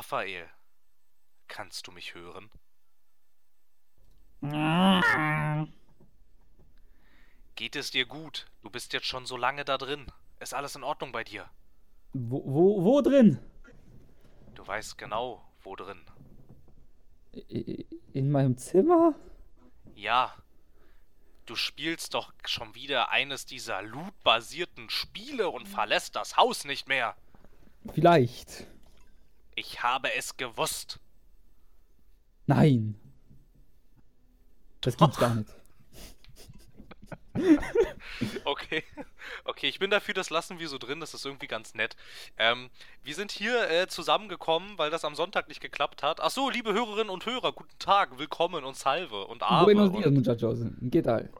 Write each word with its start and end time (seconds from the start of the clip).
Raphael, 0.00 0.48
kannst 1.46 1.86
du 1.86 1.92
mich 1.92 2.14
hören? 2.14 2.50
Geht 7.54 7.76
es 7.76 7.90
dir 7.90 8.06
gut? 8.06 8.46
Du 8.62 8.70
bist 8.70 8.94
jetzt 8.94 9.04
schon 9.04 9.26
so 9.26 9.36
lange 9.36 9.66
da 9.66 9.76
drin. 9.76 10.06
Ist 10.38 10.54
alles 10.54 10.74
in 10.74 10.84
Ordnung 10.84 11.12
bei 11.12 11.22
dir? 11.22 11.50
Wo, 12.14 12.42
wo, 12.46 12.82
wo 12.82 13.02
drin? 13.02 13.40
Du 14.54 14.66
weißt 14.66 14.96
genau, 14.96 15.46
wo 15.60 15.76
drin. 15.76 16.00
In 18.14 18.30
meinem 18.30 18.56
Zimmer? 18.56 19.14
Ja. 19.94 20.34
Du 21.44 21.56
spielst 21.56 22.14
doch 22.14 22.32
schon 22.46 22.74
wieder 22.74 23.10
eines 23.10 23.44
dieser 23.44 23.82
loot-basierten 23.82 24.88
Spiele 24.88 25.50
und 25.50 25.68
verlässt 25.68 26.16
das 26.16 26.38
Haus 26.38 26.64
nicht 26.64 26.88
mehr. 26.88 27.14
Vielleicht. 27.92 28.66
Ich 29.54 29.82
habe 29.82 30.14
es 30.14 30.36
gewusst. 30.36 31.00
Nein. 32.46 32.96
Das 34.80 34.96
gibt's 34.96 35.18
gar 35.18 35.34
nicht. 35.34 35.50
okay. 38.44 38.82
Okay, 39.44 39.68
ich 39.68 39.78
bin 39.78 39.90
dafür, 39.90 40.14
das 40.14 40.30
lassen 40.30 40.58
wir 40.58 40.68
so 40.68 40.78
drin, 40.78 41.00
das 41.00 41.14
ist 41.14 41.24
irgendwie 41.24 41.46
ganz 41.46 41.74
nett. 41.74 41.96
Ähm, 42.38 42.70
wir 43.02 43.14
sind 43.14 43.30
hier 43.30 43.70
äh, 43.70 43.86
zusammengekommen, 43.86 44.78
weil 44.78 44.90
das 44.90 45.04
am 45.04 45.14
Sonntag 45.14 45.48
nicht 45.48 45.60
geklappt 45.60 46.02
hat. 46.02 46.20
Ach 46.20 46.30
so, 46.30 46.50
liebe 46.50 46.72
Hörerinnen 46.72 47.10
und 47.10 47.26
Hörer, 47.26 47.52
guten 47.52 47.78
Tag, 47.78 48.18
willkommen 48.18 48.64
und 48.64 48.76
Salve 48.76 49.26
und 49.26 49.42
Ave. 49.42 49.66
Buenos 49.66 49.92
dias, 49.92 50.10
muchachos. 50.10 50.58
¿Qué 50.90 51.02
tal? 51.02 51.30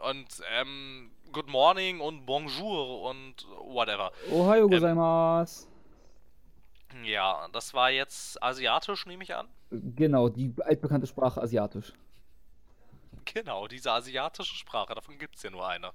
Und, 0.00 0.28
ähm, 0.58 1.10
good 1.32 1.48
morning 1.48 2.00
und 2.00 2.26
bonjour 2.26 3.02
und 3.02 3.46
whatever. 3.66 4.10
Ohayo 4.30 4.68
gozaimasu. 4.68 5.66
Ähm, 5.66 5.71
ja, 7.04 7.48
das 7.52 7.74
war 7.74 7.90
jetzt 7.90 8.42
asiatisch, 8.42 9.06
nehme 9.06 9.24
ich 9.24 9.34
an. 9.34 9.48
Genau, 9.70 10.28
die 10.28 10.54
altbekannte 10.60 11.06
Sprache 11.06 11.40
asiatisch. 11.40 11.92
Genau, 13.24 13.68
diese 13.68 13.92
asiatische 13.92 14.54
Sprache, 14.54 14.94
davon 14.94 15.18
gibt 15.18 15.36
es 15.36 15.42
ja 15.42 15.50
nur 15.50 15.66
eine. 15.66 15.92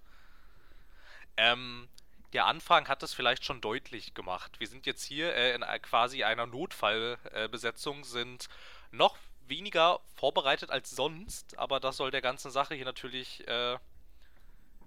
Ähm, 1.35 1.87
der 2.33 2.45
Anfang 2.45 2.87
hat 2.87 3.03
es 3.03 3.13
vielleicht 3.13 3.45
schon 3.45 3.61
deutlich 3.61 4.13
gemacht. 4.13 4.59
Wir 4.59 4.67
sind 4.67 4.85
jetzt 4.85 5.03
hier 5.03 5.33
äh, 5.35 5.53
in 5.53 5.61
quasi 5.81 6.23
einer 6.23 6.45
Notfallbesetzung, 6.45 8.01
äh, 8.01 8.03
sind 8.03 8.49
noch 8.91 9.17
weniger 9.47 9.99
vorbereitet 10.15 10.69
als 10.71 10.91
sonst, 10.91 11.57
aber 11.57 11.79
das 11.79 11.97
soll 11.97 12.11
der 12.11 12.21
ganzen 12.21 12.51
Sache 12.51 12.75
hier 12.75 12.85
natürlich 12.85 13.47
äh, 13.47 13.77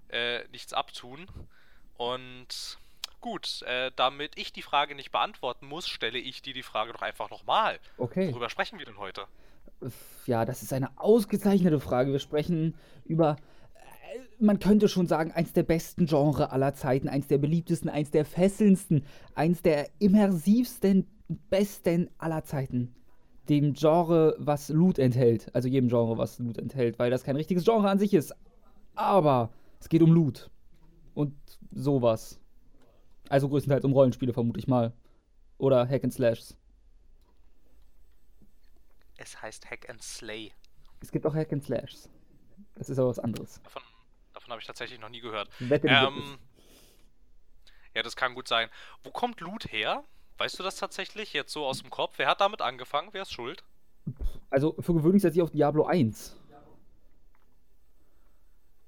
äh 0.09 0.47
nichts 0.49 0.73
abtun. 0.73 1.27
Und 1.97 2.79
gut, 3.21 3.61
äh, 3.63 3.91
damit 3.95 4.37
ich 4.37 4.51
die 4.51 4.61
Frage 4.61 4.95
nicht 4.95 5.11
beantworten 5.11 5.67
muss, 5.67 5.87
stelle 5.87 6.17
ich 6.17 6.41
dir 6.41 6.53
die 6.53 6.63
Frage 6.63 6.93
doch 6.93 7.01
einfach 7.01 7.29
nochmal. 7.29 7.79
Okay. 7.97 8.31
Worüber 8.31 8.49
sprechen 8.49 8.79
wir 8.79 8.85
denn 8.85 8.97
heute? 8.97 9.25
Ja, 10.25 10.45
das 10.45 10.61
ist 10.61 10.73
eine 10.73 10.89
ausgezeichnete 10.99 11.79
Frage. 11.79 12.11
Wir 12.11 12.19
sprechen 12.19 12.75
über, 13.05 13.37
äh, 13.75 14.19
man 14.43 14.59
könnte 14.59 14.89
schon 14.89 15.07
sagen, 15.07 15.31
eins 15.31 15.53
der 15.53 15.63
besten 15.63 16.05
Genre 16.05 16.51
aller 16.51 16.73
Zeiten, 16.73 17.07
eins 17.07 17.27
der 17.27 17.37
beliebtesten, 17.37 17.89
eins 17.89 18.11
der 18.11 18.25
fesselndsten, 18.25 19.05
eins 19.33 19.61
der 19.61 19.89
immersivsten, 19.99 21.07
besten 21.49 22.09
aller 22.17 22.43
Zeiten. 22.43 22.93
Dem 23.49 23.73
Genre, 23.73 24.35
was 24.37 24.69
Loot 24.69 24.99
enthält. 24.99 25.53
Also 25.55 25.67
jedem 25.67 25.89
Genre, 25.89 26.17
was 26.17 26.39
Loot 26.39 26.57
enthält, 26.57 26.99
weil 26.99 27.09
das 27.09 27.23
kein 27.23 27.35
richtiges 27.35 27.63
Genre 27.63 27.89
an 27.89 27.99
sich 27.99 28.13
ist. 28.13 28.35
Aber 28.95 29.51
es 29.79 29.89
geht 29.89 30.01
um 30.01 30.11
Loot. 30.11 30.49
Und 31.13 31.33
sowas. 31.71 32.40
Also 33.31 33.47
größtenteils 33.47 33.85
um 33.85 33.93
Rollenspiele, 33.93 34.33
vermute 34.33 34.59
ich 34.59 34.67
mal. 34.67 34.91
Oder 35.57 35.87
Hack 35.87 36.03
and 36.03 36.13
Slashs. 36.13 36.57
Es 39.15 39.41
heißt 39.41 39.71
Hack 39.71 39.89
and 39.89 40.03
Slay. 40.03 40.51
Es 40.99 41.13
gibt 41.13 41.25
auch 41.25 41.33
Hack 41.33 41.53
and 41.53 41.63
Slashs. 41.63 42.09
Das 42.75 42.89
ist 42.89 42.99
aber 42.99 43.07
was 43.07 43.19
anderes. 43.19 43.61
Davon, 43.63 43.83
davon 44.33 44.51
habe 44.51 44.59
ich 44.59 44.67
tatsächlich 44.67 44.99
noch 44.99 45.07
nie 45.07 45.21
gehört. 45.21 45.49
Wette, 45.59 45.87
ähm, 45.87 46.39
ja, 47.95 48.03
das 48.03 48.17
kann 48.17 48.35
gut 48.35 48.49
sein. 48.49 48.67
Wo 49.05 49.11
kommt 49.11 49.39
Loot 49.39 49.71
her? 49.71 50.03
Weißt 50.37 50.59
du 50.59 50.63
das 50.63 50.75
tatsächlich 50.75 51.31
jetzt 51.31 51.53
so 51.53 51.65
aus 51.65 51.79
dem 51.79 51.89
Kopf? 51.89 52.15
Wer 52.17 52.27
hat 52.27 52.41
damit 52.41 52.61
angefangen? 52.61 53.09
Wer 53.13 53.21
ist 53.21 53.31
schuld? 53.31 53.63
Also 54.49 54.75
für 54.81 54.93
gewöhnlich 54.93 55.21
setze 55.21 55.37
ich 55.37 55.41
auf 55.41 55.51
Diablo 55.51 55.85
1. 55.85 56.35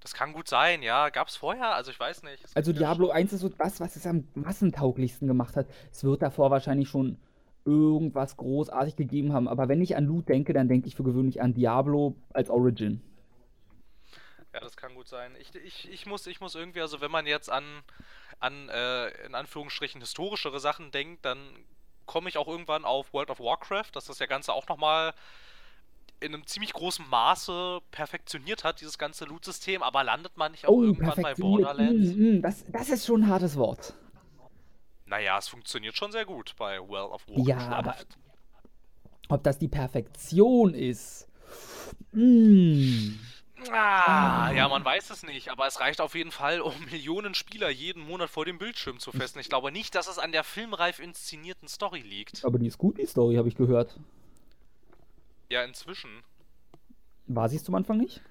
Das 0.03 0.13
kann 0.13 0.33
gut 0.33 0.49
sein, 0.49 0.83
ja. 0.83 1.09
Gab 1.09 1.29
es 1.29 1.37
vorher? 1.37 1.75
Also 1.75 1.89
ich 1.89 1.99
weiß 1.99 2.23
nicht. 2.23 2.43
Also 2.55 2.73
Diablo 2.73 3.09
1 3.09 3.31
ist 3.31 3.39
so 3.39 3.47
das, 3.47 3.79
was 3.79 3.95
es 3.95 4.05
am 4.05 4.27
massentauglichsten 4.35 5.29
gemacht 5.29 5.55
hat. 5.55 5.65
Es 5.91 6.03
wird 6.03 6.21
davor 6.21 6.51
wahrscheinlich 6.51 6.89
schon 6.89 7.17
irgendwas 7.63 8.35
großartig 8.35 8.97
gegeben 8.97 9.31
haben. 9.31 9.47
Aber 9.47 9.69
wenn 9.69 9.81
ich 9.81 9.95
an 9.95 10.05
Loot 10.05 10.27
denke, 10.27 10.51
dann 10.51 10.67
denke 10.67 10.89
ich 10.89 10.95
für 10.97 11.03
gewöhnlich 11.03 11.41
an 11.41 11.53
Diablo 11.53 12.17
als 12.33 12.49
Origin. 12.49 13.01
Ja, 14.53 14.59
das 14.59 14.75
kann 14.75 14.93
gut 14.93 15.07
sein. 15.07 15.37
Ich, 15.39 15.55
ich, 15.55 15.89
ich, 15.89 16.05
muss, 16.05 16.27
ich 16.27 16.41
muss 16.41 16.53
irgendwie, 16.53 16.81
also 16.81 16.99
wenn 16.99 17.09
man 17.09 17.25
jetzt 17.25 17.49
an, 17.49 17.63
an 18.39 18.67
äh, 18.67 19.07
in 19.25 19.35
Anführungsstrichen 19.35 20.01
historischere 20.01 20.59
Sachen 20.59 20.91
denkt, 20.91 21.23
dann 21.23 21.39
komme 22.05 22.27
ich 22.27 22.37
auch 22.37 22.49
irgendwann 22.49 22.83
auf 22.83 23.13
World 23.13 23.29
of 23.29 23.39
Warcraft, 23.39 23.91
dass 23.93 24.03
das 24.03 24.19
ja 24.19 24.25
Ganze 24.25 24.51
auch 24.51 24.67
nochmal 24.67 25.13
in 26.23 26.33
einem 26.33 26.47
ziemlich 26.47 26.73
großen 26.73 27.07
Maße 27.09 27.81
perfektioniert 27.91 28.63
hat, 28.63 28.81
dieses 28.81 28.97
ganze 28.97 29.25
Loot-System, 29.25 29.83
aber 29.83 30.03
landet 30.03 30.37
man 30.37 30.51
nicht 30.51 30.65
auch 30.65 30.73
oh, 30.73 30.83
irgendwann 30.83 31.21
bei 31.21 31.33
Borderlands? 31.35 32.15
Mm, 32.15 32.37
mm, 32.37 32.41
das, 32.41 32.65
das 32.71 32.89
ist 32.89 33.05
schon 33.05 33.23
ein 33.23 33.27
hartes 33.27 33.55
Wort. 33.57 33.93
Naja, 35.05 35.37
es 35.37 35.47
funktioniert 35.47 35.95
schon 35.95 36.11
sehr 36.11 36.25
gut 36.25 36.55
bei 36.57 36.79
Well 36.79 37.11
of 37.11 37.27
Warcraft. 37.27 37.47
Ja, 37.47 37.57
aber 37.69 37.95
ob 39.29 39.43
das 39.43 39.57
die 39.57 39.67
Perfektion 39.67 40.73
ist? 40.73 41.27
Hm. 42.13 43.19
Ah, 43.71 44.51
ja, 44.51 44.67
man 44.67 44.83
weiß 44.83 45.09
es 45.09 45.23
nicht, 45.23 45.49
aber 45.49 45.67
es 45.67 45.79
reicht 45.79 46.01
auf 46.01 46.15
jeden 46.15 46.31
Fall, 46.31 46.61
um 46.61 46.73
Millionen 46.91 47.33
Spieler 47.33 47.69
jeden 47.69 48.03
Monat 48.03 48.29
vor 48.29 48.45
dem 48.45 48.57
Bildschirm 48.57 48.99
zu 48.99 49.11
festen. 49.11 49.39
Ich 49.39 49.49
glaube 49.49 49.71
nicht, 49.71 49.95
dass 49.95 50.07
es 50.07 50.19
an 50.19 50.31
der 50.31 50.43
filmreif 50.43 50.99
inszenierten 50.99 51.67
Story 51.67 52.01
liegt. 52.01 52.43
Aber 52.43 52.59
die 52.59 52.67
ist 52.67 52.77
gut, 52.77 52.97
die 52.97 53.05
Story, 53.05 53.35
habe 53.35 53.47
ich 53.47 53.55
gehört. 53.55 53.99
Ja, 55.53 55.63
inzwischen. 55.63 56.23
War 57.27 57.47
sie 57.47 57.57
es 57.57 57.63
zum 57.63 57.75
Anfang 57.75 57.97
nicht? 57.97 58.21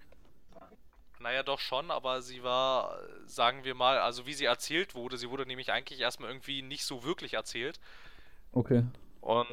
Naja, 1.21 1.45
doch 1.45 1.61
schon, 1.61 1.93
aber 1.93 2.21
sie 2.21 2.43
war, 2.43 2.99
sagen 3.27 3.63
wir 3.63 3.77
mal, 3.77 4.01
also 4.01 4.27
wie 4.27 4.35
sie 4.35 4.45
erzählt 4.45 4.97
wurde, 4.97 5.17
sie 5.17 5.31
wurde 5.31 5.47
nämlich 5.47 5.71
eigentlich 5.71 6.01
erstmal 6.01 6.31
irgendwie 6.31 6.63
nicht 6.63 6.85
so 6.85 7.05
wirklich 7.05 7.35
erzählt. 7.35 7.79
Okay. 8.51 8.85
Und 9.21 9.47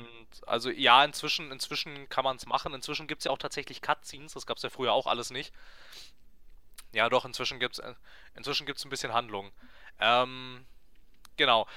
also 0.47 0.71
ja, 0.71 1.05
inzwischen, 1.05 1.51
inzwischen 1.51 2.09
kann 2.09 2.23
man 2.23 2.37
es 2.37 2.47
machen. 2.47 2.73
Inzwischen 2.73 3.05
gibt 3.05 3.19
es 3.19 3.25
ja 3.25 3.31
auch 3.31 3.37
tatsächlich 3.37 3.83
Cutscenes, 3.83 4.33
das 4.33 4.47
gab 4.47 4.57
es 4.57 4.63
ja 4.63 4.71
früher 4.71 4.93
auch 4.93 5.05
alles 5.05 5.29
nicht. 5.29 5.53
Ja, 6.91 7.07
doch, 7.07 7.23
inzwischen 7.23 7.59
gibt 7.59 7.77
es 7.77 7.95
inzwischen 8.33 8.65
gibt's 8.65 8.83
ein 8.83 8.89
bisschen 8.89 9.13
Handlung. 9.13 9.51
Ähm, 9.99 10.65
genau. 11.37 11.67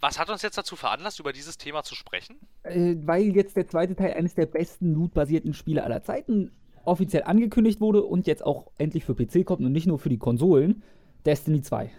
Was 0.00 0.18
hat 0.18 0.28
uns 0.30 0.42
jetzt 0.42 0.58
dazu 0.58 0.76
veranlasst, 0.76 1.20
über 1.20 1.32
dieses 1.32 1.58
Thema 1.58 1.82
zu 1.82 1.94
sprechen? 1.94 2.36
Äh, 2.62 2.96
weil 3.04 3.34
jetzt 3.34 3.56
der 3.56 3.66
zweite 3.66 3.96
Teil 3.96 4.14
eines 4.14 4.34
der 4.34 4.46
besten 4.46 4.92
loot-basierten 4.92 5.54
Spiele 5.54 5.84
aller 5.84 6.02
Zeiten 6.02 6.52
offiziell 6.84 7.24
angekündigt 7.24 7.80
wurde 7.80 8.02
und 8.02 8.26
jetzt 8.26 8.44
auch 8.44 8.70
endlich 8.78 9.04
für 9.04 9.14
PC 9.14 9.44
kommt 9.44 9.62
und 9.62 9.72
nicht 9.72 9.86
nur 9.86 9.98
für 9.98 10.08
die 10.08 10.18
Konsolen, 10.18 10.82
Destiny 11.24 11.62
2. 11.62 11.90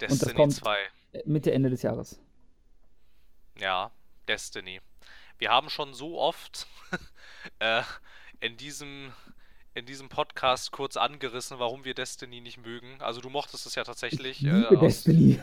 Destiny 0.00 0.12
und 0.12 0.22
das 0.22 0.34
kommt 0.34 0.52
2. 0.54 0.76
Mitte, 1.24 1.52
Ende 1.52 1.70
des 1.70 1.82
Jahres. 1.82 2.20
Ja, 3.58 3.90
Destiny. 4.28 4.80
Wir 5.38 5.50
haben 5.50 5.70
schon 5.70 5.94
so 5.94 6.18
oft 6.18 6.66
äh, 7.58 7.82
in 8.40 8.56
diesem 8.56 9.12
in 9.74 9.84
diesem 9.84 10.08
Podcast 10.08 10.72
kurz 10.72 10.96
angerissen, 10.96 11.58
warum 11.58 11.84
wir 11.84 11.92
Destiny 11.92 12.40
nicht 12.40 12.56
mögen. 12.56 12.96
Also 13.00 13.20
du 13.20 13.28
mochtest 13.28 13.66
es 13.66 13.74
ja 13.74 13.84
tatsächlich. 13.84 14.38
Ich 14.38 14.50
liebe 14.50 14.74
äh, 14.74 14.78
Destiny. 14.78 15.40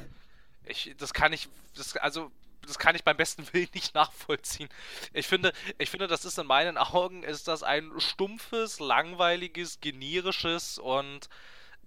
Ich, 0.66 0.96
das 0.98 1.14
kann 1.14 1.34
ich, 1.34 1.50
das, 1.76 1.96
also 1.98 2.32
das 2.66 2.80
kann 2.80 2.96
ich 2.96 3.04
beim 3.04 3.18
besten 3.18 3.44
Willen 3.52 3.68
nicht 3.74 3.96
nachvollziehen. 3.96 4.70
Ich 5.14 5.28
finde, 5.28 5.52
ich 5.78 5.90
finde, 5.90 6.08
das 6.08 6.26
ist 6.26 6.38
in 6.40 6.48
meinen 6.48 6.78
Augen 6.78 7.24
ist 7.24 7.48
das 7.48 7.64
ein 7.64 7.92
stumpfes, 7.98 8.80
langweiliges, 8.80 9.80
generisches 9.80 10.78
und 10.78 11.30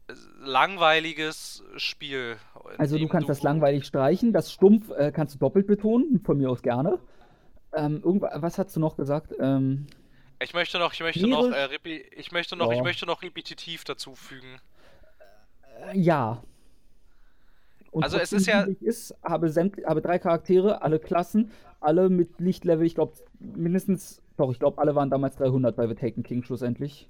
äh, 0.08 0.12
langweiliges 0.40 1.64
Spiel. 1.76 2.37
Also 2.78 2.99
du 2.99 3.08
kannst 3.08 3.28
du 3.28 3.32
das 3.32 3.43
langweilig 3.43 3.87
streichen, 3.87 4.32
das 4.32 4.52
stumpf 4.52 4.90
äh, 4.90 5.12
kannst 5.12 5.34
du 5.34 5.38
doppelt 5.38 5.67
betonen, 5.67 6.20
von 6.25 6.38
mir 6.38 6.50
aus 6.50 6.62
gerne. 6.62 6.99
Ähm, 7.75 8.02
was 8.05 8.58
hast 8.58 8.75
du 8.76 8.81
noch 8.81 8.96
gesagt? 8.96 9.32
Ähm, 9.38 9.87
ich 10.38 10.52
möchte 10.55 10.79
noch, 10.79 10.93
ich 10.93 11.00
möchte 11.00 11.26
noch, 11.26 11.50
äh, 11.50 11.69
ich 12.17 12.32
möchte 12.32 12.56
noch, 12.56 12.69
oh. 12.69 12.72
ich 12.72 12.82
möchte 12.82 13.06
noch 13.06 13.22
repetitiv 13.22 13.84
dazu 13.84 14.14
fügen. 14.14 14.61
Äh, 15.93 15.99
ja. 15.99 16.43
Und 17.96 18.02
also 18.02 18.19
es 18.19 18.31
ist 18.31 18.46
ja. 18.46 18.66
Ist, 18.82 19.16
habe, 19.22 19.48
habe 19.48 20.02
drei 20.02 20.19
Charaktere, 20.19 20.82
alle 20.82 20.98
Klassen, 20.98 21.50
alle 21.81 22.10
mit 22.10 22.38
Lichtlevel, 22.38 22.84
ich 22.84 22.94
glaube 22.94 23.16
mindestens, 23.38 24.20
doch, 24.37 24.50
ich 24.52 24.58
glaube 24.58 24.82
alle 24.82 24.94
waren 24.94 25.08
damals 25.08 25.37
300 25.37 25.75
bei 25.75 25.88
The 25.88 25.94
Taken 25.94 26.22
King 26.22 26.43
schlussendlich. 26.43 27.08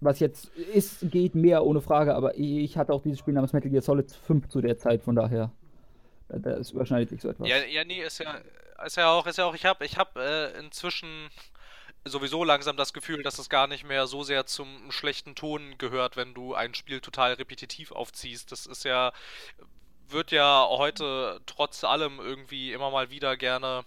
Was 0.00 0.20
jetzt 0.20 0.46
ist, 0.56 1.10
geht 1.10 1.34
mehr 1.34 1.66
ohne 1.66 1.82
Frage, 1.82 2.14
aber 2.14 2.38
ich 2.38 2.78
hatte 2.78 2.94
auch 2.94 3.02
dieses 3.02 3.18
Spiel 3.18 3.34
namens 3.34 3.52
Metal 3.52 3.70
Gear 3.70 3.82
Solid 3.82 4.10
5 4.10 4.48
zu 4.48 4.62
der 4.62 4.78
Zeit, 4.78 5.02
von 5.02 5.14
daher. 5.14 5.52
Da 6.30 6.52
ist 6.52 6.70
überschneidet 6.70 7.10
sich 7.10 7.20
so 7.20 7.28
etwas. 7.28 7.46
Ja, 7.46 7.58
ja, 7.58 7.84
nee, 7.84 8.00
ist 8.02 8.20
ja, 8.20 8.36
ist 8.86 8.96
ja 8.96 9.12
auch, 9.12 9.26
ist 9.26 9.36
ja 9.36 9.44
auch, 9.44 9.54
ich 9.54 9.66
habe 9.66 9.84
ich 9.84 9.98
hab, 9.98 10.16
äh, 10.16 10.58
inzwischen 10.58 11.28
sowieso 12.06 12.44
langsam 12.44 12.76
das 12.76 12.92
Gefühl, 12.92 13.22
dass 13.22 13.38
es 13.38 13.48
gar 13.48 13.66
nicht 13.66 13.84
mehr 13.84 14.06
so 14.06 14.22
sehr 14.22 14.46
zum 14.46 14.90
schlechten 14.90 15.34
Ton 15.34 15.76
gehört, 15.78 16.16
wenn 16.16 16.34
du 16.34 16.54
ein 16.54 16.74
Spiel 16.74 17.00
total 17.00 17.34
repetitiv 17.34 17.92
aufziehst. 17.92 18.52
Das 18.52 18.66
ist 18.66 18.84
ja, 18.84 19.12
wird 20.08 20.30
ja 20.30 20.66
heute 20.68 21.40
trotz 21.46 21.84
allem 21.84 22.18
irgendwie 22.18 22.72
immer 22.72 22.90
mal 22.90 23.10
wieder 23.10 23.36
gerne 23.36 23.84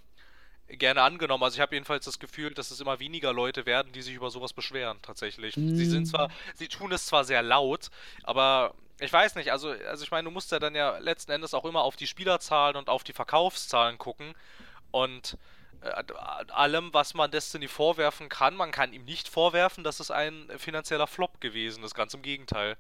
gerne 0.68 1.02
angenommen. 1.02 1.44
Also 1.44 1.56
ich 1.56 1.62
habe 1.62 1.76
jedenfalls 1.76 2.06
das 2.06 2.20
Gefühl, 2.20 2.54
dass 2.54 2.70
es 2.70 2.80
immer 2.80 3.00
weniger 3.00 3.34
Leute 3.34 3.66
werden, 3.66 3.92
die 3.92 4.04
sich 4.04 4.14
über 4.14 4.30
sowas 4.30 4.54
beschweren, 4.54 5.00
tatsächlich. 5.02 5.58
Mm. 5.58 5.76
Sie 5.76 5.86
sind 5.86 6.06
zwar, 6.06 6.30
sie 6.54 6.68
tun 6.68 6.92
es 6.92 7.08
zwar 7.08 7.24
sehr 7.24 7.42
laut, 7.42 7.90
aber 8.22 8.76
ich 9.00 9.12
weiß 9.12 9.36
nicht, 9.36 9.52
also, 9.52 9.70
also 9.70 10.04
ich 10.04 10.12
meine, 10.12 10.26
du 10.26 10.32
musst 10.32 10.52
ja 10.52 10.60
dann 10.60 10.76
ja 10.76 10.98
letzten 11.00 11.32
Endes 11.32 11.54
auch 11.54 11.66
immer 11.66 11.82
auf 11.82 11.96
die 11.96 12.08
Spielerzahlen 12.08 12.76
und 12.76 12.90
auf 12.90 13.04
die 13.04 13.14
Verkaufszahlen 13.14 13.98
gucken. 13.98 14.34
Und 14.92 15.38
allem, 15.82 16.94
was 16.94 17.14
man 17.14 17.32
Destiny 17.32 17.68
vorwerfen 17.68 18.30
kann, 18.30 18.56
man 18.56 18.72
kann 18.72 18.94
ihm 18.94 19.06
nicht 19.06 19.28
vorwerfen, 19.28 19.84
dass 19.84 20.00
es 20.00 20.12
ein 20.12 20.48
finanzieller 20.58 21.08
Flop 21.08 21.40
gewesen 21.42 21.84
ist. 21.84 21.96
Ganz 21.96 22.14
im 22.14 22.22
Gegenteil. 22.22 22.78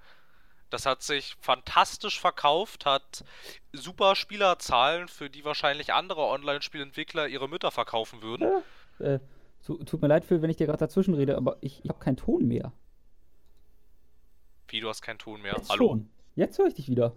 Das 0.69 0.86
hat 0.86 1.01
sich 1.01 1.36
fantastisch 1.40 2.19
verkauft, 2.19 2.86
hat 2.86 3.24
super 3.74 4.16
Spielerzahlen, 4.16 5.07
für 5.07 5.30
die 5.30 5.44
wahrscheinlich 5.44 5.94
andere 5.94 6.22
Online-Spielentwickler 6.22 7.28
ihre 7.28 7.50
Mütter 7.50 7.72
verkaufen 7.72 8.22
würden. 8.22 8.62
Ja, 9.00 9.13
äh, 9.13 9.19
tut 9.66 10.01
mir 10.01 10.07
leid, 10.07 10.25
Phil, 10.25 10.42
wenn 10.42 10.50
ich 10.50 10.57
dir 10.57 10.68
gerade 10.68 10.80
dazwischen 10.80 11.16
rede, 11.16 11.38
aber 11.38 11.57
ich, 11.62 11.84
ich 11.84 11.90
habe 11.90 12.00
keinen 12.00 12.18
Ton 12.18 12.48
mehr. 12.48 12.72
Wie, 14.68 14.80
du 14.80 14.90
hast 14.90 15.01
keinen 15.01 15.18
Ton 15.18 15.42
mehr? 15.42 15.54
Jetzt 15.57 15.69
Hallo? 15.69 15.88
Schon. 15.88 16.10
Jetzt 16.36 16.60
höre 16.60 16.68
ich 16.68 16.75
dich 16.75 16.88
wieder. 16.88 17.16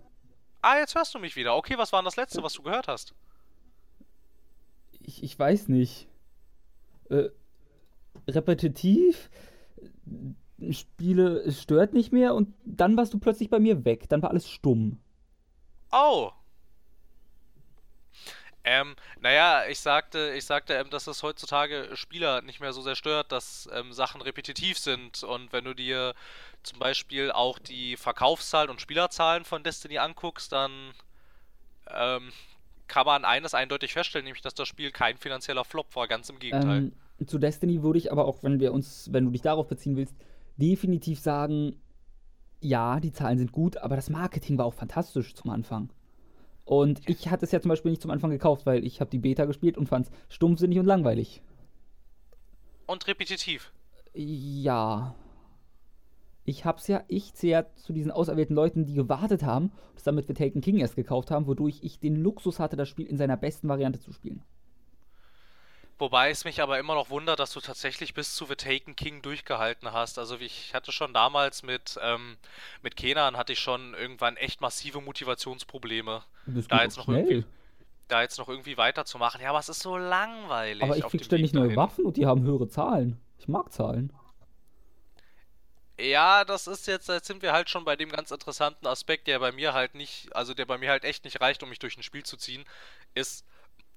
Ah, 0.62 0.78
jetzt 0.78 0.94
hörst 0.94 1.14
du 1.14 1.18
mich 1.18 1.36
wieder. 1.36 1.54
Okay, 1.54 1.76
was 1.76 1.92
war 1.92 2.00
denn 2.00 2.06
das 2.06 2.16
letzte, 2.16 2.42
was 2.42 2.54
du 2.54 2.62
gehört 2.62 2.88
hast? 2.88 3.14
Ich, 5.04 5.22
ich 5.22 5.38
weiß 5.38 5.68
nicht. 5.68 6.08
Äh, 7.10 7.28
repetitiv? 8.28 9.30
Spiele, 10.70 11.50
stört 11.50 11.92
nicht 11.92 12.12
mehr 12.12 12.34
und 12.34 12.54
dann 12.64 12.96
warst 12.96 13.12
du 13.12 13.18
plötzlich 13.18 13.50
bei 13.50 13.58
mir 13.58 13.84
weg. 13.84 14.08
Dann 14.08 14.22
war 14.22 14.30
alles 14.30 14.48
stumm. 14.48 15.00
Oh. 15.90 16.30
Ähm, 18.64 18.94
naja, 19.20 19.66
ich 19.68 19.80
sagte, 19.80 20.34
ich 20.36 20.44
sagte, 20.44 20.74
ähm, 20.74 20.88
dass 20.90 21.08
es 21.08 21.24
heutzutage 21.24 21.90
Spieler 21.94 22.42
nicht 22.42 22.60
mehr 22.60 22.72
so 22.72 22.80
sehr 22.80 22.94
stört, 22.94 23.32
dass 23.32 23.68
ähm, 23.72 23.92
Sachen 23.92 24.20
repetitiv 24.20 24.78
sind. 24.78 25.24
Und 25.24 25.52
wenn 25.52 25.64
du 25.64 25.74
dir 25.74 26.14
zum 26.62 26.78
Beispiel 26.78 27.32
auch 27.32 27.58
die 27.58 27.96
Verkaufszahlen 27.96 28.70
und 28.70 28.80
Spielerzahlen 28.80 29.44
von 29.44 29.64
Destiny 29.64 29.98
anguckst, 29.98 30.52
dann 30.52 30.94
ähm, 31.90 32.32
kann 32.88 33.06
man 33.06 33.24
eines 33.24 33.54
eindeutig 33.54 33.92
feststellen, 33.92 34.24
nämlich 34.24 34.42
dass 34.42 34.54
das 34.54 34.68
Spiel 34.68 34.90
kein 34.90 35.16
finanzieller 35.16 35.64
Flop 35.64 35.94
war, 35.96 36.08
ganz 36.08 36.28
im 36.28 36.38
Gegenteil. 36.38 36.92
Ähm, 37.18 37.26
zu 37.26 37.38
Destiny 37.38 37.82
würde 37.82 37.98
ich 37.98 38.12
aber 38.12 38.26
auch, 38.26 38.42
wenn 38.42 38.60
wir 38.60 38.72
uns, 38.72 39.08
wenn 39.12 39.24
du 39.24 39.30
dich 39.30 39.42
darauf 39.42 39.68
beziehen 39.68 39.96
willst, 39.96 40.14
definitiv 40.56 41.20
sagen, 41.20 41.80
ja, 42.60 43.00
die 43.00 43.12
Zahlen 43.12 43.38
sind 43.38 43.52
gut, 43.52 43.76
aber 43.76 43.96
das 43.96 44.10
Marketing 44.10 44.58
war 44.58 44.66
auch 44.66 44.74
fantastisch 44.74 45.34
zum 45.34 45.50
Anfang. 45.50 45.90
Und 46.64 47.08
ich 47.08 47.28
hatte 47.28 47.44
es 47.44 47.52
ja 47.52 47.60
zum 47.60 47.70
Beispiel 47.70 47.90
nicht 47.90 48.02
zum 48.02 48.10
Anfang 48.10 48.30
gekauft, 48.30 48.66
weil 48.66 48.84
ich 48.84 49.00
habe 49.00 49.10
die 49.10 49.18
Beta 49.18 49.46
gespielt 49.46 49.76
und 49.76 49.88
fand 49.88 50.06
es 50.06 50.34
stumpfsinnig 50.34 50.78
und 50.78 50.86
langweilig. 50.86 51.42
Und 52.86 53.06
repetitiv. 53.08 53.72
Ja. 54.14 55.14
Ich 56.44 56.64
hab's 56.64 56.88
ja, 56.88 57.04
ich 57.06 57.34
zähle 57.34 57.52
ja 57.52 57.66
zu 57.76 57.92
diesen 57.92 58.10
auserwählten 58.10 58.56
Leuten, 58.56 58.84
die 58.84 58.94
gewartet 58.94 59.42
haben 59.44 59.70
und 59.94 60.06
damit 60.06 60.26
für 60.26 60.34
Taken 60.34 60.60
King 60.60 60.78
erst 60.78 60.96
gekauft 60.96 61.30
haben, 61.30 61.46
wodurch 61.46 61.78
ich 61.82 62.00
den 62.00 62.16
Luxus 62.16 62.58
hatte, 62.58 62.76
das 62.76 62.88
Spiel 62.88 63.06
in 63.06 63.16
seiner 63.16 63.36
besten 63.36 63.68
Variante 63.68 64.00
zu 64.00 64.12
spielen. 64.12 64.42
Wobei 65.98 66.30
es 66.30 66.44
mich 66.44 66.60
aber 66.60 66.80
immer 66.80 66.96
noch 66.96 67.10
wundert, 67.10 67.38
dass 67.38 67.52
du 67.52 67.60
tatsächlich 67.60 68.12
bis 68.12 68.34
zu 68.34 68.44
The 68.44 68.56
Taken 68.56 68.96
King 68.96 69.22
durchgehalten 69.22 69.92
hast. 69.92 70.18
Also 70.18 70.36
ich 70.36 70.74
hatte 70.74 70.90
schon 70.90 71.14
damals 71.14 71.62
mit, 71.62 71.96
ähm, 72.02 72.38
mit 72.82 72.96
Kenan 72.96 73.36
hatte 73.36 73.52
ich 73.52 73.60
schon 73.60 73.94
irgendwann 73.94 74.36
echt 74.36 74.60
massive 74.60 75.00
Motivationsprobleme. 75.00 76.22
Da 76.68 76.82
jetzt 76.82 76.96
noch 76.96 77.04
schnell. 77.04 77.18
irgendwie 77.18 77.44
da 78.08 78.20
jetzt 78.20 78.38
noch 78.38 78.48
irgendwie 78.48 78.76
weiterzumachen. 78.76 79.40
Ja, 79.40 79.50
aber 79.50 79.58
es 79.58 79.68
ist 79.68 79.80
so 79.80 79.96
langweilig. 79.96 80.82
Aber 80.82 80.96
ich 80.96 81.04
krieg 81.04 81.24
ständig 81.24 81.52
neue 81.52 81.74
Waffen 81.76 82.04
und 82.04 82.16
die 82.16 82.26
haben 82.26 82.42
höhere 82.42 82.68
Zahlen. 82.68 83.18
Ich 83.38 83.48
mag 83.48 83.72
Zahlen. 83.72 84.12
Ja, 86.00 86.44
das 86.44 86.66
ist 86.66 86.86
jetzt, 86.86 87.08
jetzt 87.08 87.26
sind 87.26 87.42
wir 87.42 87.52
halt 87.52 87.68
schon 87.68 87.84
bei 87.84 87.96
dem 87.96 88.10
ganz 88.10 88.30
interessanten 88.30 88.86
Aspekt, 88.86 89.26
der 89.26 89.38
bei 89.38 89.52
mir 89.52 89.74
halt 89.74 89.94
nicht, 89.94 90.34
also 90.34 90.54
der 90.54 90.66
bei 90.66 90.78
mir 90.78 90.90
halt 90.90 91.04
echt 91.04 91.24
nicht 91.24 91.40
reicht, 91.40 91.62
um 91.62 91.68
mich 91.68 91.78
durch 91.78 91.96
ein 91.96 92.02
Spiel 92.02 92.22
zu 92.22 92.36
ziehen, 92.36 92.64
ist, 93.14 93.44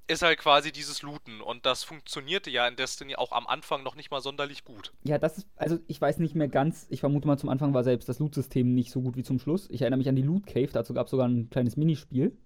ist 0.07 0.21
halt 0.21 0.38
quasi 0.39 0.71
dieses 0.71 1.01
Looten. 1.01 1.42
Und 1.42 1.65
das 1.65 1.83
funktionierte 1.83 2.50
ja 2.50 2.68
in 2.68 2.75
Destiny 2.75 3.15
auch 3.15 3.31
am 3.31 3.47
Anfang 3.47 3.81
noch 3.83 3.95
nicht 3.95 4.12
mal 4.12 4.21
sonderlich 4.21 4.65
gut. 4.65 4.94
Ja, 5.03 5.18
das 5.18 5.38
ist, 5.39 5.47
also 5.56 5.80
ich 5.88 6.00
weiß 6.00 6.19
nicht 6.19 6.36
mehr 6.36 6.47
ganz, 6.47 6.86
ich 6.89 7.00
vermute 7.00 7.27
mal 7.27 7.38
zum 7.38 7.50
Anfang 7.50 7.74
war 7.74 7.83
selbst 7.83 8.09
das 8.09 8.19
Loot-System 8.19 8.74
nicht 8.74 8.91
so 8.91 9.01
gut 9.01 9.15
wie 9.15 9.24
zum 9.24 9.39
Schluss. 9.39 9.68
Ich 9.71 9.81
erinnere 9.81 9.98
mich 9.98 10.09
an 10.09 10.15
die 10.15 10.21
Loot 10.21 10.45
Cave, 10.45 10.69
dazu 10.71 10.94
gab 10.94 11.07
es 11.07 11.12
sogar 11.12 11.27
ein 11.27 11.50
kleines 11.50 11.77
Minispiel. 11.77 12.38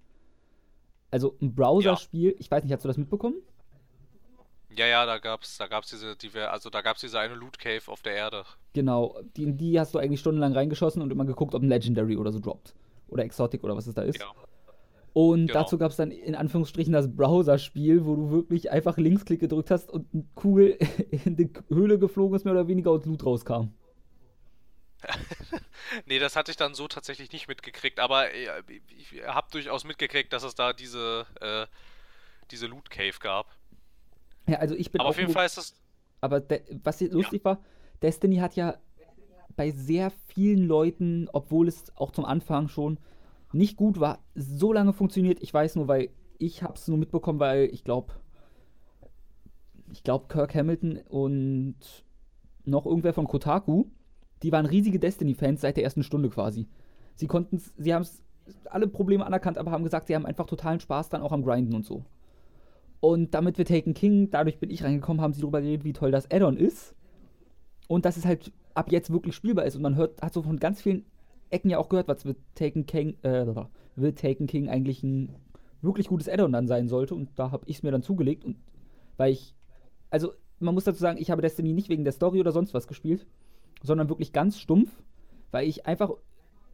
Also 1.11 1.35
ein 1.41 1.55
Browser-Spiel, 1.55 2.31
ja. 2.31 2.37
ich 2.37 2.51
weiß 2.51 2.63
nicht, 2.63 2.73
hast 2.73 2.83
du 2.83 2.87
das 2.87 2.97
mitbekommen? 2.97 3.41
Ja, 4.79 4.85
ja, 4.85 5.05
da 5.05 5.17
gab's, 5.17 5.57
da 5.57 5.67
gab's 5.67 5.89
diese, 5.89 6.15
die 6.15 6.33
wir, 6.33 6.53
also 6.53 6.69
da 6.69 6.79
gab's 6.79 7.01
diese 7.01 7.19
eine 7.19 7.35
Loot 7.35 7.59
Cave 7.59 7.81
auf 7.87 8.01
der 8.01 8.13
Erde. 8.13 8.45
Genau, 8.71 9.19
die, 9.35 9.51
die 9.51 9.77
hast 9.77 9.93
du 9.93 9.99
eigentlich 9.99 10.21
stundenlang 10.21 10.53
reingeschossen 10.53 11.01
und 11.01 11.11
immer 11.11 11.25
geguckt, 11.25 11.53
ob 11.53 11.61
ein 11.61 11.67
Legendary 11.67 12.15
oder 12.15 12.31
so 12.31 12.39
droppt. 12.39 12.73
Oder 13.09 13.25
Exotic 13.25 13.61
oder 13.65 13.75
was 13.75 13.87
es 13.87 13.93
da 13.93 14.03
ist. 14.03 14.21
Ja. 14.21 14.31
Und 15.11 15.47
genau. 15.47 15.59
dazu 15.59 15.77
gab 15.77 15.91
es 15.91 15.97
dann 15.97 16.11
in 16.11 16.33
Anführungsstrichen 16.33 16.93
das 16.93 17.13
Browser-Spiel, 17.13 18.05
wo 18.05 18.15
du 18.15 18.31
wirklich 18.31 18.71
einfach 18.71 18.95
Linksklick 18.95 19.41
gedrückt 19.41 19.69
hast 19.69 19.89
und 19.89 20.07
eine 20.13 20.23
Kugel 20.33 20.77
in 21.25 21.35
die 21.35 21.51
Höhle 21.67 21.99
geflogen 21.99 22.37
ist, 22.37 22.45
mehr 22.45 22.53
oder 22.53 22.69
weniger 22.69 22.93
und 22.93 23.05
Loot 23.05 23.25
rauskam. 23.25 23.73
nee, 26.05 26.19
das 26.19 26.37
hatte 26.37 26.51
ich 26.51 26.57
dann 26.57 26.73
so 26.73 26.87
tatsächlich 26.87 27.33
nicht 27.33 27.49
mitgekriegt, 27.49 27.99
aber 27.99 28.33
äh, 28.33 28.47
ich 28.97 29.25
habe 29.27 29.49
durchaus 29.51 29.83
mitgekriegt, 29.83 30.31
dass 30.31 30.43
es 30.43 30.55
da 30.55 30.71
diese, 30.71 31.25
äh, 31.41 31.67
diese 32.49 32.67
Loot 32.67 32.89
Cave 32.89 33.19
gab. 33.19 33.58
Ja, 34.49 34.57
also 34.59 34.75
ich 34.75 34.91
bin 34.91 35.01
aber 35.01 35.09
auf 35.09 35.17
jeden 35.17 35.31
Fall 35.31 35.45
ist 35.45 35.57
das. 35.57 35.75
Aber 36.21 36.43
was 36.83 37.01
lustig 37.01 37.41
ja. 37.43 37.51
war, 37.51 37.59
Destiny 38.01 38.37
hat 38.37 38.55
ja 38.55 38.75
bei 39.55 39.71
sehr 39.71 40.11
vielen 40.27 40.65
Leuten, 40.67 41.27
obwohl 41.33 41.67
es 41.67 41.95
auch 41.97 42.11
zum 42.11 42.25
Anfang 42.25 42.67
schon 42.67 42.99
nicht 43.51 43.77
gut 43.77 43.99
war, 43.99 44.19
so 44.35 44.73
lange 44.73 44.93
funktioniert. 44.93 45.41
Ich 45.41 45.53
weiß 45.53 45.75
nur, 45.75 45.87
weil 45.87 46.09
ich 46.37 46.63
habe 46.63 46.75
es 46.75 46.87
nur 46.87 46.97
mitbekommen, 46.97 47.39
weil 47.39 47.65
ich 47.65 47.83
glaube, 47.83 48.13
ich 49.91 50.03
glaube 50.03 50.27
Kirk 50.27 50.55
Hamilton 50.55 50.99
und 51.09 51.75
noch 52.65 52.85
irgendwer 52.85 53.13
von 53.13 53.27
Kotaku, 53.27 53.85
die 54.43 54.51
waren 54.51 54.65
riesige 54.65 54.99
Destiny-Fans 54.99 55.61
seit 55.61 55.77
der 55.77 55.83
ersten 55.83 56.03
Stunde 56.03 56.29
quasi. 56.29 56.67
Sie 57.15 57.27
konnten 57.27 57.61
sie 57.77 57.93
haben 57.93 58.07
alle 58.65 58.87
Probleme 58.87 59.25
anerkannt, 59.25 59.57
aber 59.57 59.71
haben 59.71 59.83
gesagt, 59.83 60.07
sie 60.07 60.15
haben 60.15 60.25
einfach 60.25 60.45
totalen 60.45 60.79
Spaß 60.79 61.09
dann 61.09 61.21
auch 61.21 61.31
am 61.31 61.43
Grinden 61.43 61.75
und 61.75 61.85
so. 61.85 62.05
Und 62.99 63.33
damit 63.33 63.57
wir 63.57 63.65
Taken 63.65 63.93
King, 63.93 64.29
dadurch 64.29 64.59
bin 64.59 64.69
ich 64.69 64.83
reingekommen, 64.83 65.21
haben 65.21 65.33
sie 65.33 65.41
darüber 65.41 65.61
geredet, 65.61 65.85
wie 65.85 65.93
toll 65.93 66.11
das 66.11 66.29
Addon 66.31 66.57
ist. 66.57 66.95
Und 67.87 68.05
dass 68.05 68.17
es 68.17 68.25
halt 68.25 68.51
ab 68.73 68.91
jetzt 68.91 69.11
wirklich 69.11 69.35
spielbar 69.35 69.65
ist. 69.65 69.75
Und 69.75 69.81
man 69.81 69.95
hört, 69.95 70.21
hat 70.21 70.33
so 70.33 70.41
von 70.41 70.57
ganz 70.57 70.81
vielen 70.81 71.05
Ecken 71.49 71.69
ja 71.69 71.77
auch 71.77 71.89
gehört, 71.89 72.07
was 72.07 72.25
wird 72.25 72.37
Taken 72.55 72.85
King, 72.85 73.15
äh, 73.23 73.45
wird 73.95 74.19
Taken 74.19 74.47
King 74.47 74.69
eigentlich 74.69 75.01
ein 75.03 75.33
wirklich 75.81 76.07
gutes 76.07 76.27
Addon 76.27 76.51
dann 76.51 76.67
sein 76.67 76.89
sollte. 76.89 77.15
Und 77.15 77.29
da 77.35 77.51
habe 77.51 77.63
ich 77.67 77.77
es 77.77 77.83
mir 77.83 77.91
dann 77.91 78.03
zugelegt. 78.03 78.43
Und 78.43 78.57
weil 79.17 79.31
ich, 79.31 79.55
also 80.09 80.33
man 80.59 80.73
muss 80.73 80.83
dazu 80.83 80.99
sagen, 80.99 81.19
ich 81.19 81.31
habe 81.31 81.41
Destiny 81.41 81.73
nicht 81.73 81.89
wegen 81.89 82.03
der 82.03 82.13
Story 82.13 82.41
oder 82.41 82.51
sonst 82.51 82.73
was 82.73 82.87
gespielt, 82.87 83.25
sondern 83.81 84.09
wirklich 84.09 84.33
ganz 84.33 84.59
stumpf, 84.59 84.91
weil 85.51 85.67
ich 85.67 85.85
einfach 85.85 86.11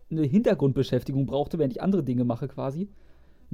eine 0.10 0.24
Hintergrundbeschäftigung 0.24 1.28
brauchte, 1.28 1.60
während 1.60 1.74
ich 1.74 1.84
andere 1.84 2.04
Dinge 2.04 2.24
mache 2.24 2.48
quasi 2.48 2.90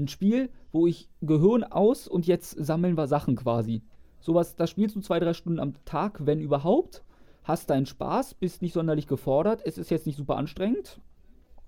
ein 0.02 0.08
Spiel, 0.08 0.50
wo 0.72 0.88
ich 0.88 1.10
Gehirn 1.22 1.64
aus 1.64 2.08
und 2.08 2.28
jetzt 2.28 2.52
sammeln 2.64 2.98
wir 2.98 3.08
Sachen 3.08 3.36
quasi. 3.36 3.84
Sowas, 4.20 4.56
da 4.56 4.68
spielst 4.68 4.96
du 4.96 5.02
zwei, 5.02 5.20
drei 5.20 5.34
Stunden 5.34 5.60
am 5.60 5.74
Tag, 5.86 6.26
wenn 6.26 6.42
überhaupt. 6.42 7.04
Hast 7.44 7.70
deinen 7.70 7.88
Spaß, 7.88 8.36
bist 8.36 8.62
nicht 8.62 8.74
sonderlich 8.74 9.08
gefordert. 9.08 9.62
Es 9.66 9.78
ist 9.78 9.90
jetzt 9.90 10.06
nicht 10.06 10.18
super 10.18 10.38
anstrengend. 10.38 11.00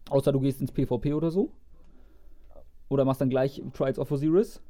Außer 0.10 0.32
du 0.32 0.40
gehst 0.40 0.62
ins 0.62 0.72
PvP 0.72 1.14
oder 1.14 1.32
so. 1.32 1.52
Oder 2.90 3.06
machst 3.06 3.22
dann 3.22 3.30
gleich 3.30 3.62
Trials 3.74 3.98
of 3.98 4.12
Osiris. 4.12 4.62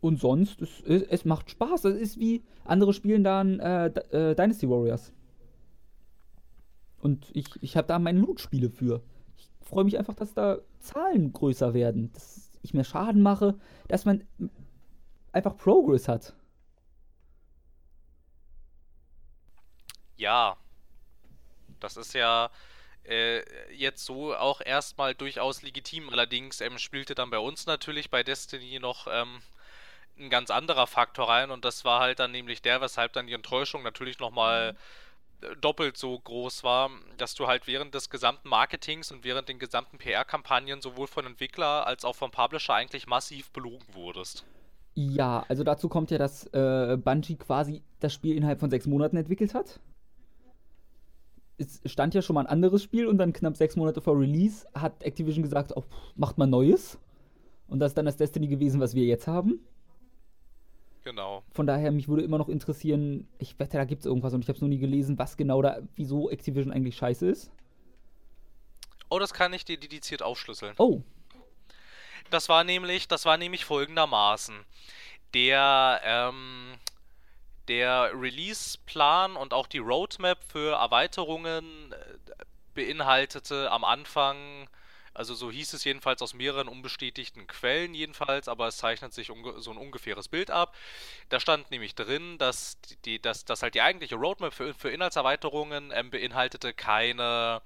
Und 0.00 0.18
sonst, 0.18 0.62
es, 0.62 0.82
es 0.84 1.24
macht 1.24 1.50
Spaß. 1.50 1.84
Es 1.84 1.96
ist 1.96 2.18
wie 2.18 2.42
andere 2.64 2.92
spielen 2.92 3.22
dann 3.22 3.60
äh, 3.60 3.86
äh, 3.86 4.34
Dynasty 4.34 4.68
Warriors. 4.68 5.12
Und 7.00 7.30
ich, 7.34 7.46
ich 7.60 7.76
habe 7.76 7.86
da 7.86 7.98
meine 8.00 8.18
Loot-Spiele 8.18 8.70
für 8.70 9.02
freue 9.68 9.84
mich 9.84 9.98
einfach, 9.98 10.14
dass 10.14 10.34
da 10.34 10.58
Zahlen 10.80 11.32
größer 11.32 11.74
werden, 11.74 12.12
dass 12.12 12.50
ich 12.62 12.74
mehr 12.74 12.84
Schaden 12.84 13.22
mache, 13.22 13.58
dass 13.88 14.04
man 14.04 14.26
einfach 15.32 15.56
Progress 15.56 16.08
hat. 16.08 16.34
Ja, 20.16 20.56
das 21.80 21.96
ist 21.96 22.14
ja, 22.14 22.50
äh, 23.04 23.42
jetzt 23.74 24.04
so 24.04 24.34
auch 24.34 24.60
erstmal 24.60 25.14
durchaus 25.14 25.62
legitim. 25.62 26.10
Allerdings 26.10 26.60
ähm, 26.60 26.78
spielte 26.78 27.14
dann 27.14 27.30
bei 27.30 27.38
uns 27.38 27.66
natürlich 27.66 28.10
bei 28.10 28.22
Destiny 28.22 28.78
noch 28.80 29.06
ähm, 29.10 29.40
ein 30.18 30.30
ganz 30.30 30.50
anderer 30.50 30.86
Faktor 30.86 31.28
rein 31.28 31.50
und 31.50 31.64
das 31.64 31.84
war 31.84 32.00
halt 32.00 32.18
dann 32.18 32.32
nämlich 32.32 32.60
der, 32.62 32.80
weshalb 32.80 33.12
dann 33.12 33.26
die 33.26 33.34
Enttäuschung 33.34 33.82
natürlich 33.82 34.18
nochmal 34.18 34.70
äh, 34.70 34.74
doppelt 35.60 35.96
so 35.96 36.18
groß 36.18 36.64
war, 36.64 36.90
dass 37.16 37.34
du 37.34 37.46
halt 37.46 37.66
während 37.66 37.94
des 37.94 38.10
gesamten 38.10 38.48
Marketings 38.48 39.12
und 39.12 39.24
während 39.24 39.48
den 39.48 39.58
gesamten 39.58 39.98
PR-Kampagnen 39.98 40.80
sowohl 40.80 41.06
von 41.06 41.26
Entwickler 41.26 41.86
als 41.86 42.04
auch 42.04 42.16
vom 42.16 42.30
Publisher 42.30 42.74
eigentlich 42.74 43.06
massiv 43.06 43.50
belogen 43.50 43.86
wurdest. 43.92 44.44
Ja, 44.94 45.44
also 45.48 45.62
dazu 45.62 45.88
kommt 45.88 46.10
ja, 46.10 46.18
dass 46.18 46.46
äh, 46.48 46.96
Bungie 46.96 47.36
quasi 47.36 47.82
das 48.00 48.12
Spiel 48.12 48.36
innerhalb 48.36 48.58
von 48.58 48.70
sechs 48.70 48.86
Monaten 48.86 49.16
entwickelt 49.16 49.54
hat. 49.54 49.78
Es 51.56 51.80
stand 51.86 52.14
ja 52.14 52.22
schon 52.22 52.34
mal 52.34 52.40
ein 52.40 52.46
anderes 52.46 52.82
Spiel 52.82 53.06
und 53.06 53.18
dann 53.18 53.32
knapp 53.32 53.56
sechs 53.56 53.76
Monate 53.76 54.00
vor 54.00 54.18
Release 54.18 54.66
hat 54.74 55.02
Activision 55.02 55.42
gesagt, 55.42 55.72
oh, 55.76 55.84
macht 56.16 56.38
mal 56.38 56.46
Neues. 56.46 56.98
Und 57.68 57.80
das 57.80 57.92
ist 57.92 57.98
dann 57.98 58.06
das 58.06 58.16
Destiny 58.16 58.48
gewesen, 58.48 58.80
was 58.80 58.94
wir 58.94 59.04
jetzt 59.04 59.26
haben. 59.26 59.60
Genau. 61.04 61.42
Von 61.52 61.66
daher, 61.66 61.90
mich 61.90 62.08
würde 62.08 62.22
immer 62.22 62.38
noch 62.38 62.48
interessieren, 62.48 63.28
ich 63.38 63.58
wette, 63.58 63.76
da 63.76 63.84
gibt 63.84 64.00
es 64.00 64.06
irgendwas 64.06 64.34
und 64.34 64.42
ich 64.42 64.48
habe 64.48 64.56
es 64.56 64.62
noch 64.62 64.68
nie 64.68 64.78
gelesen, 64.78 65.18
was 65.18 65.36
genau 65.36 65.62
da, 65.62 65.78
wieso 65.94 66.30
Activision 66.30 66.72
eigentlich 66.72 66.96
scheiße 66.96 67.26
ist. 67.28 67.50
Oh, 69.08 69.18
das 69.18 69.32
kann 69.32 69.52
ich 69.52 69.64
dir 69.64 69.78
dediziert 69.78 70.22
aufschlüsseln. 70.22 70.74
Oh. 70.78 71.02
Das 72.30 72.48
war 72.48 72.64
nämlich, 72.64 73.08
das 73.08 73.24
war 73.24 73.38
nämlich 73.38 73.64
folgendermaßen. 73.64 74.54
Der, 75.34 76.00
ähm, 76.04 76.74
der 77.68 78.10
Release-Plan 78.14 79.36
und 79.36 79.54
auch 79.54 79.66
die 79.66 79.78
Roadmap 79.78 80.42
für 80.44 80.74
Erweiterungen 80.74 81.92
äh, 81.92 82.44
beinhaltete 82.74 83.70
am 83.70 83.84
Anfang, 83.84 84.68
also 85.14 85.34
so 85.34 85.50
hieß 85.50 85.72
es 85.72 85.84
jedenfalls 85.84 86.22
aus 86.22 86.34
mehreren 86.34 86.68
unbestätigten 86.68 87.46
Quellen 87.46 87.94
jedenfalls, 87.94 88.48
aber 88.48 88.68
es 88.68 88.76
zeichnet 88.76 89.12
sich 89.12 89.28
so 89.58 89.70
ein 89.70 89.76
ungefähres 89.76 90.28
Bild 90.28 90.50
ab. 90.50 90.74
Da 91.28 91.40
stand 91.40 91.70
nämlich 91.70 91.94
drin, 91.94 92.38
dass, 92.38 92.78
die, 93.04 93.20
dass, 93.20 93.44
dass 93.44 93.62
halt 93.62 93.74
die 93.74 93.82
eigentliche 93.82 94.16
Roadmap 94.16 94.52
für, 94.52 94.74
für 94.74 94.90
Inhaltserweiterungen 94.90 95.92
ähm, 95.94 96.10
beinhaltete 96.10 96.72
keine 96.72 97.62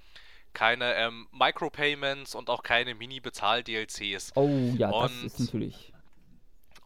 keine 0.54 0.94
ähm, 0.96 1.28
Micropayments 1.32 2.34
und 2.34 2.50
auch 2.50 2.62
keine 2.62 2.94
Mini-Bezahl-DLCs. 2.94 4.32
Oh 4.34 4.48
ja, 4.76 4.90
und, 4.90 5.24
das 5.24 5.32
ist 5.32 5.40
natürlich. 5.40 5.91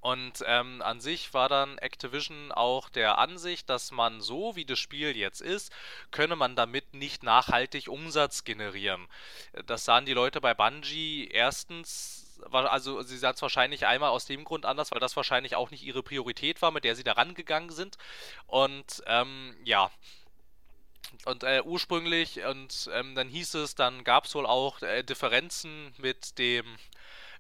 Und 0.07 0.45
ähm, 0.47 0.83
an 0.83 1.01
sich 1.01 1.35
war 1.35 1.49
dann 1.49 1.79
Activision 1.79 2.53
auch 2.53 2.89
der 2.89 3.19
Ansicht, 3.19 3.69
dass 3.69 3.91
man 3.91 4.21
so 4.21 4.55
wie 4.55 4.65
das 4.65 4.79
Spiel 4.79 5.17
jetzt 5.17 5.41
ist, 5.41 5.73
könne 6.13 6.37
man 6.37 6.55
damit 6.55 6.95
nicht 6.95 7.25
nachhaltig 7.25 7.89
Umsatz 7.89 8.45
generieren. 8.45 9.09
Das 9.67 9.85
sahen 9.85 10.07
die 10.07 10.13
Leute 10.13 10.41
bei 10.41 10.55
Bungie 10.55 11.27
erstens 11.27 12.23
also 12.53 13.03
sie 13.03 13.19
sahen 13.19 13.35
es 13.35 13.43
wahrscheinlich 13.43 13.87
einmal 13.87 14.11
aus 14.11 14.27
dem 14.27 14.45
Grund 14.45 14.65
anders, 14.65 14.93
weil 14.93 15.01
das 15.01 15.17
wahrscheinlich 15.17 15.57
auch 15.57 15.73
nicht 15.73 15.83
ihre 15.83 16.05
Priorität 16.05 16.63
war, 16.63 16.71
mit 16.71 16.85
der 16.85 16.95
sie 16.95 17.03
da 17.03 17.13
rangegangen 17.13 17.71
sind. 17.71 17.99
Und 18.47 19.03
ähm, 19.07 19.57
ja, 19.65 19.91
und 21.25 21.43
äh, 21.43 21.63
ursprünglich, 21.65 22.45
und 22.45 22.91
ähm, 22.93 23.17
dann 23.17 23.29
hieß 23.29 23.55
es, 23.55 23.75
dann 23.75 24.05
gab 24.05 24.27
es 24.27 24.35
wohl 24.37 24.47
auch 24.47 24.83
äh, 24.83 25.03
Differenzen 25.03 25.95
mit 25.99 26.39
dem 26.39 26.65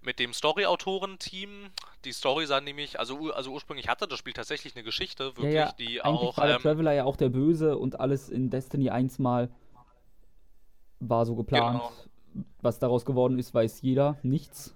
mit 0.06 0.18
dem 0.18 0.32
Story-Autoren-Team. 0.32 1.70
Die 2.04 2.12
Story 2.12 2.46
sah 2.46 2.60
nämlich, 2.62 2.98
also, 2.98 3.32
also 3.32 3.50
ursprünglich 3.50 3.88
hatte 3.88 4.08
das 4.08 4.18
Spiel 4.18 4.32
tatsächlich 4.32 4.74
eine 4.74 4.84
Geschichte, 4.84 5.36
wirklich, 5.36 5.52
ja, 5.52 5.66
ja. 5.66 5.72
die 5.72 6.00
Eigentlich 6.00 6.28
auch. 6.28 6.38
War 6.38 6.46
der 6.46 6.56
ähm, 6.56 6.62
Traveler 6.62 6.92
ja 6.92 7.04
auch 7.04 7.16
der 7.16 7.28
Böse 7.28 7.76
und 7.76 8.00
alles 8.00 8.30
in 8.30 8.48
Destiny 8.48 8.88
1 8.88 9.18
mal 9.18 9.50
war 11.00 11.26
so 11.26 11.34
geplant. 11.34 11.80
Genau. 11.80 12.44
Was 12.62 12.78
daraus 12.78 13.04
geworden 13.04 13.38
ist, 13.38 13.52
weiß 13.52 13.82
jeder. 13.82 14.18
Nichts. 14.22 14.74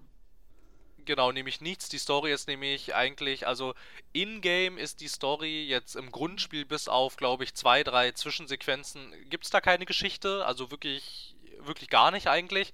Genau, 1.05 1.33
nämlich 1.33 1.61
nichts. 1.61 1.89
Die 1.89 1.99
Story 1.99 2.33
ist 2.33 2.49
nämlich 2.49 2.95
eigentlich, 2.95 3.47
also 3.47 3.75
in-game 4.13 4.79
ist 4.79 5.01
die 5.01 5.09
Story 5.09 5.67
jetzt 5.67 5.97
im 5.97 6.11
Grundspiel 6.11 6.65
bis 6.65 6.89
auf, 6.89 7.17
glaube 7.17 7.45
ich, 7.45 7.55
zwei, 7.55 7.83
drei 7.83 8.13
Zwischensequenzen, 8.13 9.13
gibt 9.29 9.45
es 9.45 9.51
da 9.51 9.61
keine 9.61 9.87
Geschichte, 9.87 10.45
also 10.45 10.71
wirklich, 10.71 11.37
wirklich 11.61 11.89
gar 11.89 12.11
nicht 12.11 12.27
eigentlich. 12.29 12.73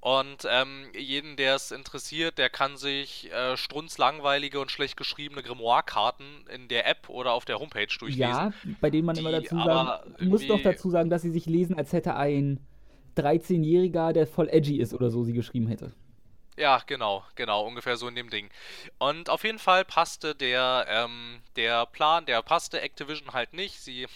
Und 0.00 0.46
ähm, 0.48 0.84
jeden, 0.94 1.36
der 1.36 1.56
es 1.56 1.72
interessiert, 1.72 2.38
der 2.38 2.48
kann 2.48 2.76
sich 2.76 3.32
äh, 3.32 3.56
strunzlangweilige 3.56 4.60
und 4.60 4.70
schlecht 4.70 4.96
geschriebene 4.96 5.42
Grimoire-Karten 5.42 6.44
in 6.54 6.68
der 6.68 6.86
App 6.86 7.08
oder 7.08 7.32
auf 7.32 7.44
der 7.44 7.58
Homepage 7.58 7.86
durchlesen. 7.98 8.20
Ja, 8.20 8.52
bei 8.80 8.90
denen 8.90 9.06
man 9.06 9.16
immer 9.16 9.32
dazu 9.32 9.56
sagen, 9.56 10.14
muss 10.28 10.46
doch 10.46 10.62
dazu 10.62 10.90
sagen, 10.90 11.10
dass 11.10 11.22
sie 11.22 11.30
sich 11.30 11.46
lesen, 11.46 11.76
als 11.76 11.92
hätte 11.92 12.14
ein 12.14 12.60
13-Jähriger, 13.16 14.12
der 14.12 14.26
voll 14.26 14.48
edgy 14.48 14.78
ist 14.78 14.94
oder 14.94 15.10
so, 15.10 15.24
sie 15.24 15.32
geschrieben 15.32 15.66
hätte. 15.66 15.92
Ja, 16.56 16.80
genau, 16.86 17.22
genau, 17.34 17.66
ungefähr 17.66 17.96
so 17.96 18.08
in 18.08 18.14
dem 18.14 18.30
Ding. 18.30 18.48
Und 18.98 19.28
auf 19.28 19.44
jeden 19.44 19.58
Fall 19.58 19.84
passte 19.84 20.34
der, 20.34 20.86
ähm, 20.88 21.40
der 21.56 21.84
Plan, 21.86 22.24
der 22.24 22.40
passte 22.42 22.80
Activision 22.80 23.32
halt 23.32 23.52
nicht. 23.52 23.80
Sie 23.80 24.06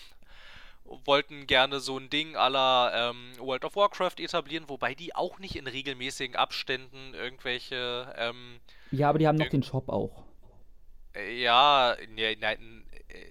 wollten 0.85 1.47
gerne 1.47 1.81
so 1.81 1.99
ein 1.99 2.11
Ding 2.11 2.37
aller 2.37 2.93
ähm, 2.95 3.33
World 3.39 3.65
of 3.65 3.77
Warcraft 3.77 4.19
etablieren, 4.19 4.69
wobei 4.69 4.95
die 4.95 5.15
auch 5.15 5.39
nicht 5.39 5.57
in 5.57 5.67
regelmäßigen 5.67 6.37
Abständen 6.37 7.15
irgendwelche. 7.15 8.13
Ähm, 8.17 8.61
ja, 8.91 9.09
aber 9.09 9.19
die 9.19 9.29
haben 9.29 9.37
noch 9.37 9.49
den 9.49 9.63
Shop 9.63 9.89
auch. 9.89 10.25
Äh, 11.15 11.41
ja, 11.43 11.97
nee, 12.15 12.37
nein, 12.41 12.85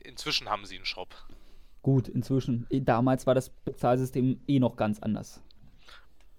inzwischen 0.04 0.50
haben 0.50 0.66
sie 0.66 0.76
einen 0.76 0.86
Shop. 0.86 1.10
Gut, 1.82 2.08
inzwischen. 2.08 2.68
Damals 2.70 3.26
war 3.26 3.36
das 3.36 3.50
Bezahlsystem 3.50 4.42
eh 4.48 4.60
noch 4.60 4.76
ganz 4.76 5.00
anders. 5.00 5.42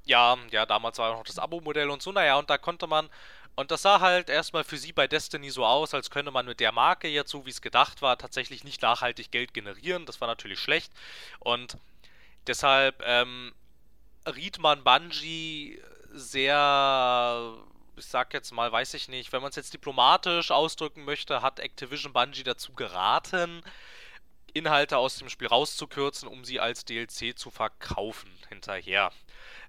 Ja, 0.05 0.37
ja, 0.51 0.67
damals 0.67 0.99
war 0.99 1.17
noch 1.17 1.25
das 1.25 1.39
Abo-Modell 1.39 1.89
und 1.89 2.03
so, 2.03 2.13
naja, 2.13 2.39
und 2.39 2.51
da 2.51 2.59
konnte 2.59 2.87
man, 2.87 3.09
und 3.57 3.71
das 3.71 3.83
sah 3.83 4.01
halt 4.01 4.31
erstmal 4.31 4.65
für 4.65 4.79
sie 4.79 4.93
bei 4.93 5.07
Destiny 5.07 5.51
so 5.51 5.67
aus, 5.67 5.93
als 5.93 6.11
könne 6.11 6.31
man 6.31 6.47
mit 6.47 6.61
der 6.61 6.73
Marke 6.73 7.09
jetzt, 7.09 7.31
so 7.31 7.47
wie 7.47 7.51
es 7.51 7.61
gedacht 7.61 8.01
war, 8.03 8.17
tatsächlich 8.17 8.65
nicht 8.65 8.83
nachhaltig 8.83 9.31
Geld 9.31 9.53
generieren. 9.53 10.07
Das 10.07 10.21
war 10.21 10.29
natürlich 10.29 10.61
schlecht. 10.61 10.93
Und 11.41 11.77
deshalb 12.47 13.03
ähm, 13.05 13.53
riet 14.27 14.59
man 14.59 14.85
Bungie 14.85 15.81
sehr, 16.13 17.55
ich 17.97 18.07
sag 18.07 18.33
jetzt 18.33 18.53
mal, 18.53 18.71
weiß 18.73 18.95
ich 18.95 19.09
nicht, 19.09 19.33
wenn 19.33 19.43
man 19.43 19.51
es 19.51 19.57
jetzt 19.57 19.75
diplomatisch 19.75 20.51
ausdrücken 20.51 21.05
möchte, 21.05 21.43
hat 21.43 21.61
Activision 21.61 22.13
Bungie 22.13 22.45
dazu 22.45 22.73
geraten, 22.73 23.63
Inhalte 24.53 24.97
aus 24.99 25.17
dem 25.17 25.29
Spiel 25.29 25.49
rauszukürzen, 25.49 26.29
um 26.29 26.45
sie 26.45 26.61
als 26.61 26.85
DLC 26.85 27.39
zu 27.39 27.51
verkaufen 27.51 28.31
hinterher. 28.49 29.13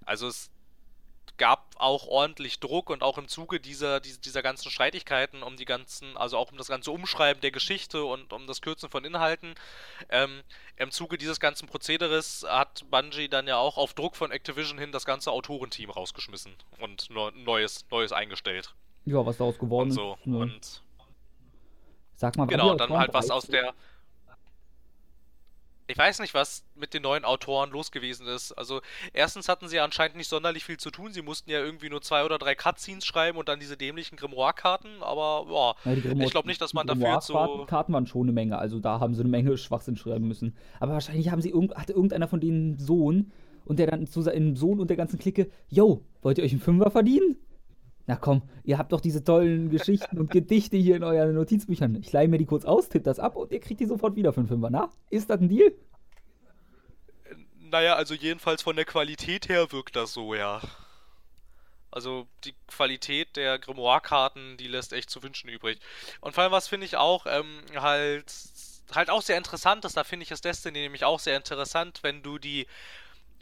Also 0.06 0.28
es 0.28 0.50
gab 1.42 1.74
auch 1.78 2.06
ordentlich 2.06 2.60
Druck 2.60 2.92
und 2.92 3.02
auch 3.02 3.18
im 3.18 3.28
Zuge 3.28 3.60
dieser, 3.60 4.00
dieser 4.00 4.44
ganzen 4.44 4.70
Streitigkeiten 4.70 5.42
um 5.42 5.56
die 5.56 5.66
ganzen, 5.66 6.16
also 6.16 6.38
auch 6.38 6.52
um 6.52 6.58
das 6.60 6.68
ganze 6.68 6.92
Umschreiben 6.92 7.42
der 7.42 7.50
Geschichte 7.50 8.04
und 8.04 8.32
um 8.32 8.46
das 8.46 8.62
Kürzen 8.62 8.92
von 8.92 9.04
Inhalten, 9.04 9.56
ähm, 10.10 10.44
im 10.78 10.92
Zuge 10.92 11.18
dieses 11.18 11.40
ganzen 11.40 11.68
Prozederes 11.68 12.46
hat 12.48 12.86
Bungie 12.92 13.28
dann 13.28 13.48
ja 13.48 13.58
auch 13.58 13.78
auf 13.78 13.96
Druck 13.96 14.18
von 14.18 14.30
Activision 14.30 14.78
hin 14.78 14.92
das 14.92 15.04
ganze 15.04 15.32
Autorenteam 15.32 15.90
rausgeschmissen 15.90 16.54
und 16.78 17.10
neues, 17.10 17.86
neues 17.90 18.12
eingestellt. 18.12 18.76
Ja, 19.06 19.26
was 19.26 19.38
daraus 19.38 19.58
geworden 19.58 19.90
und 19.90 19.96
so. 19.96 20.18
ist. 20.20 20.28
Ne? 20.28 20.38
Und 20.38 20.84
Sag 22.18 22.38
mal, 22.38 22.46
genau, 22.46 22.76
dann 22.76 22.94
halt 22.94 23.16
was 23.16 23.32
aus 23.32 23.48
der 23.48 23.74
ich 25.92 25.98
weiß 25.98 26.20
nicht, 26.20 26.34
was 26.34 26.64
mit 26.76 26.94
den 26.94 27.04
neuen 27.04 27.26
Autoren 27.26 27.70
los 27.72 27.92
gewesen 27.92 28.26
ist. 28.28 28.54
Also, 28.54 28.82
erstens 29.14 29.50
hatten 29.50 29.68
sie 29.68 29.80
anscheinend 29.80 30.16
nicht 30.16 30.30
sonderlich 30.30 30.64
viel 30.64 30.78
zu 30.78 30.90
tun. 30.90 31.12
Sie 31.12 31.22
mussten 31.22 31.52
ja 31.52 31.60
irgendwie 31.60 31.90
nur 31.90 32.02
zwei 32.02 32.24
oder 32.24 32.38
drei 32.38 32.56
Cutscenes 32.56 33.06
schreiben 33.06 33.38
und 33.38 33.50
dann 33.50 33.60
diese 33.60 33.76
dämlichen 33.76 34.18
Grimoire-Karten. 34.18 35.02
Aber, 35.02 35.46
boah, 35.46 35.76
ja, 35.84 35.96
Grimoire, 35.96 36.24
ich 36.26 36.32
glaube 36.32 36.48
nicht, 36.48 36.62
dass 36.62 36.74
man 36.74 36.88
dafür 36.88 37.20
so. 37.22 37.66
Karten 37.66 37.94
waren 37.94 38.08
schon 38.08 38.24
eine 38.24 38.32
Menge. 38.32 38.58
Also, 38.58 38.80
da 38.80 39.00
haben 39.00 39.14
sie 39.14 39.22
eine 39.22 39.30
Menge 39.30 39.58
Schwachsinn 39.58 39.98
schreiben 39.98 40.28
müssen. 40.28 40.56
Aber 40.80 40.94
wahrscheinlich 40.94 41.30
haben 41.30 41.42
sie 41.42 41.50
irg 41.50 41.76
hatte 41.76 41.94
irgendeiner 41.94 42.28
von 42.28 42.40
denen 42.40 42.72
einen 42.72 42.80
Sohn 42.80 43.32
und 43.66 43.80
der 43.80 43.88
dann 43.88 44.08
zu 44.08 44.22
seinem 44.22 44.56
Sohn 44.56 44.80
und 44.80 44.90
der 44.90 44.98
ganzen 44.98 45.20
Clique: 45.20 45.50
Yo, 45.68 46.06
wollt 46.22 46.38
ihr 46.38 46.44
euch 46.44 46.52
einen 46.52 46.62
Fünfer 46.62 46.90
verdienen? 46.90 47.38
Na 48.12 48.18
komm, 48.18 48.42
ihr 48.66 48.78
habt 48.78 48.92
doch 48.92 49.00
diese 49.00 49.24
tollen 49.24 49.70
Geschichten 49.70 50.20
und 50.20 50.30
Gedichte 50.30 50.76
hier 50.76 50.98
in 50.98 51.04
euren 51.06 51.34
Notizbüchern. 51.34 51.96
Ich 51.96 52.12
leihe 52.12 52.28
mir 52.28 52.40
die 52.40 52.46
kurz 52.46 52.66
aus, 52.66 52.90
tipp 52.90 53.06
das 53.06 53.20
ab 53.20 53.38
und 53.38 53.54
ihr 53.54 53.62
kriegt 53.62 53.80
die 53.80 53.86
sofort 53.86 54.18
wieder 54.18 54.34
für 54.34 54.42
einen 54.42 54.50
Fünfer. 54.50 54.70
Na, 54.70 54.90
ist 55.10 55.30
das 55.30 55.40
ein 55.40 55.48
Deal? 55.48 55.72
Naja, 57.58 57.96
also 57.96 58.14
jedenfalls 58.14 58.64
von 58.64 58.76
der 58.76 58.84
Qualität 58.84 59.48
her 59.48 59.72
wirkt 59.72 59.96
das 59.96 60.12
so, 60.12 60.36
ja. 60.36 60.60
Also 61.90 62.28
die 62.44 62.54
Qualität 62.68 63.38
der 63.38 63.58
Grimoire-Karten, 63.60 64.58
die 64.58 64.68
lässt 64.68 64.92
echt 64.92 65.10
zu 65.10 65.24
wünschen 65.24 65.48
übrig. 65.48 65.80
Und 66.20 66.34
vor 66.34 66.44
allem, 66.44 66.52
was 66.52 66.68
finde 66.68 66.88
ich 66.88 66.98
auch 66.98 67.26
ähm, 67.30 67.62
halt, 67.78 68.26
halt 68.94 69.10
auch 69.10 69.22
sehr 69.22 69.38
interessant 69.38 69.86
ist, 69.86 69.96
da 69.96 70.04
finde 70.04 70.26
ich 70.26 70.32
es 70.32 70.42
Destiny 70.42 70.80
nämlich 70.80 71.06
auch 71.06 71.22
sehr 71.22 71.38
interessant, 71.38 72.00
wenn 72.04 72.24
du 72.24 72.40
die 72.40 72.68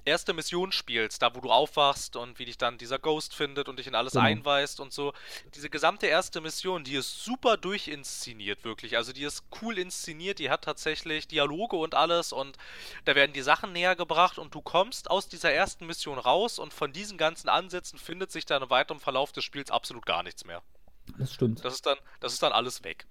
erste 0.10 0.34
Mission 0.34 0.72
spielst, 0.72 1.22
da 1.22 1.34
wo 1.34 1.40
du 1.40 1.50
aufwachst 1.50 2.16
und 2.16 2.40
wie 2.40 2.46
dich 2.46 2.58
dann 2.58 2.78
dieser 2.78 3.00
Ghost 3.00 3.34
findet 3.34 3.70
und 3.70 3.80
dich 3.80 3.88
in 3.88 3.96
alles 3.96 4.14
genau. 4.14 4.26
einweist 4.26 4.80
und 4.80 4.92
so, 4.92 5.14
diese 5.56 5.70
gesamte 5.70 6.08
erste 6.08 6.42
Mission, 6.42 6.84
die 6.84 6.96
ist 6.96 7.24
super 7.24 7.56
durchinszeniert, 7.56 8.64
wirklich. 8.64 8.98
Also 8.98 9.14
die 9.14 9.24
ist 9.24 9.44
cool 9.62 9.78
inszeniert, 9.78 10.40
die 10.40 10.50
hat 10.50 10.64
tatsächlich 10.64 11.28
Dialoge 11.28 11.78
und 11.78 11.96
alles 11.96 12.34
und 12.34 12.58
da 13.06 13.16
werden 13.16 13.34
die 13.34 13.42
Sachen 13.42 13.72
näher 13.72 13.96
gebracht 13.96 14.38
und 14.38 14.54
du 14.54 14.62
kommst 14.62 15.10
aus 15.10 15.30
dieser 15.30 15.52
ersten 15.52 15.86
Mission 15.86 16.20
raus 16.20 16.60
und 16.60 16.74
von 16.74 16.92
diesen 16.92 17.18
ganzen 17.18 17.48
Ansätzen 17.48 17.98
findet 18.00 18.32
sich 18.32 18.46
dann 18.46 18.64
im 18.64 18.70
weiteren 18.70 19.00
Verlauf 19.00 19.32
des 19.32 19.44
Spiels 19.44 19.72
absolut 19.72 20.06
gar 20.06 20.24
nichts 20.24 20.44
mehr. 20.46 20.62
Das 21.18 21.34
stimmt. 21.34 21.64
Das 21.64 21.74
ist 21.74 21.86
dann, 21.86 21.98
das 22.20 22.34
ist 22.34 22.44
dann 22.44 22.52
alles 22.52 22.84
weg. 22.84 23.06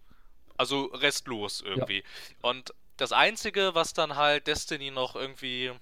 Also 0.56 0.86
restlos 0.86 1.60
irgendwie. 1.60 1.98
Ja. 1.98 2.50
Und 2.50 2.74
das 2.96 3.12
Einzige, 3.12 3.74
was 3.74 3.94
dann 3.94 4.16
halt 4.16 4.46
Destiny 4.46 4.90
noch 4.90 5.14
irgendwie 5.14 5.72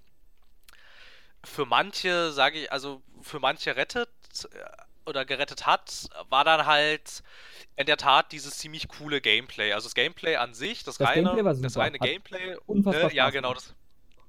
für 1.46 1.64
manche, 1.64 2.32
sage 2.32 2.60
ich, 2.60 2.72
also 2.72 3.02
für 3.22 3.40
manche 3.40 3.76
rettet 3.76 4.08
äh, 4.52 5.08
oder 5.08 5.24
gerettet 5.24 5.66
hat, 5.66 6.08
war 6.28 6.44
dann 6.44 6.66
halt 6.66 7.22
in 7.76 7.86
der 7.86 7.96
Tat 7.96 8.32
dieses 8.32 8.58
ziemlich 8.58 8.88
coole 8.88 9.20
Gameplay. 9.20 9.72
Also 9.72 9.86
das 9.86 9.94
Gameplay 9.94 10.36
an 10.36 10.54
sich, 10.54 10.82
das, 10.82 10.98
das 10.98 11.08
reine, 11.08 11.42
das 11.62 11.76
reine 11.76 11.98
Gameplay, 11.98 12.56
ne, 12.66 13.10
ja 13.12 13.30
genau, 13.30 13.54
das, 13.54 13.74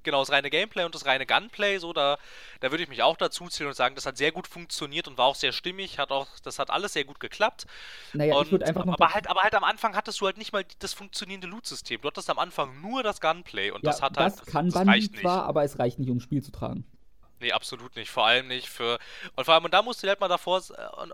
genau, 0.02 0.20
das 0.20 0.30
reine 0.30 0.50
Gameplay 0.50 0.84
und 0.84 0.94
das 0.94 1.06
reine 1.06 1.26
Gunplay, 1.26 1.78
so, 1.78 1.92
da, 1.92 2.18
da 2.60 2.70
würde 2.70 2.82
ich 2.82 2.88
mich 2.88 3.02
auch 3.02 3.16
dazu 3.16 3.48
zählen 3.48 3.68
und 3.68 3.74
sagen, 3.74 3.94
das 3.94 4.06
hat 4.06 4.16
sehr 4.16 4.32
gut 4.32 4.46
funktioniert 4.46 5.08
und 5.08 5.18
war 5.18 5.26
auch 5.26 5.34
sehr 5.34 5.52
stimmig, 5.52 5.98
hat 5.98 6.10
auch, 6.10 6.26
das 6.42 6.58
hat 6.58 6.70
alles 6.70 6.92
sehr 6.92 7.04
gut 7.04 7.20
geklappt. 7.20 7.66
Naja, 8.12 8.36
und, 8.36 8.46
ich 8.46 8.52
würde 8.52 8.66
einfach 8.66 8.84
noch. 8.84 8.94
Aber 8.94 9.14
halt, 9.14 9.28
aber 9.28 9.42
halt 9.42 9.54
am 9.54 9.64
Anfang 9.64 9.94
hattest 9.94 10.20
du 10.20 10.26
halt 10.26 10.38
nicht 10.38 10.52
mal 10.52 10.64
das 10.78 10.94
funktionierende 10.94 11.46
Loot-System. 11.46 12.00
Du 12.00 12.08
hattest 12.08 12.30
am 12.30 12.38
Anfang 12.38 12.80
nur 12.80 13.02
das 13.02 13.20
Gunplay 13.20 13.70
und 13.70 13.84
ja, 13.84 13.90
das 13.90 14.02
hat 14.02 14.16
halt. 14.16 14.38
Das 14.38 14.46
kann 14.46 14.70
das 14.70 14.84
Bungie 14.84 15.10
zwar, 15.12 15.44
aber 15.44 15.64
es 15.64 15.78
reicht 15.78 15.98
nicht, 15.98 16.10
um 16.10 16.20
Spiel 16.20 16.42
zu 16.42 16.52
tragen. 16.52 16.84
Nee, 17.40 17.52
absolut 17.52 17.94
nicht. 17.96 18.10
Vor 18.10 18.26
allem 18.26 18.48
nicht 18.48 18.68
für. 18.68 18.98
Und 19.36 19.44
vor 19.44 19.54
allem, 19.54 19.64
und 19.64 19.74
da 19.74 19.82
musst 19.82 20.02
du 20.02 20.08
halt 20.08 20.20
mal 20.20 20.28
davor. 20.28 20.62
Und, 21.00 21.12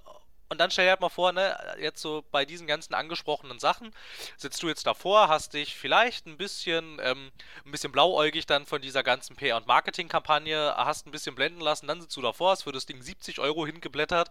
und 0.51 0.61
dann 0.61 0.71
stell 0.71 0.85
dir 0.85 0.91
halt 0.91 1.01
mal 1.01 1.09
vor, 1.09 1.33
ne, 1.33 1.57
jetzt 1.81 2.01
so 2.01 2.23
bei 2.31 2.45
diesen 2.45 2.67
ganzen 2.67 2.95
angesprochenen 2.95 3.59
Sachen, 3.59 3.91
sitzt 4.37 4.63
du 4.63 4.69
jetzt 4.69 4.87
davor, 4.87 5.29
hast 5.29 5.55
dich 5.55 5.75
vielleicht 5.75 6.27
ein 6.27 6.37
bisschen, 6.37 6.99
ähm, 7.03 7.31
ein 7.65 7.71
bisschen 7.71 7.91
blauäugig 7.91 8.47
dann 8.47 8.67
von 8.67 8.81
dieser 8.81 9.03
ganzen 9.03 9.37
PR- 9.37 9.57
und 9.57 9.67
Marketingkampagne, 9.67 10.75
hast 10.77 11.07
ein 11.07 11.11
bisschen 11.11 11.35
blenden 11.35 11.61
lassen, 11.61 11.87
dann 11.87 12.01
sitzt 12.01 12.17
du 12.17 12.23
davor, 12.23 12.53
hast 12.53 12.63
für 12.63 12.73
das 12.73 12.87
Ding 12.87 13.03
70 13.03 13.41
Euro 13.41 13.67
hingeblättert, 13.67 14.31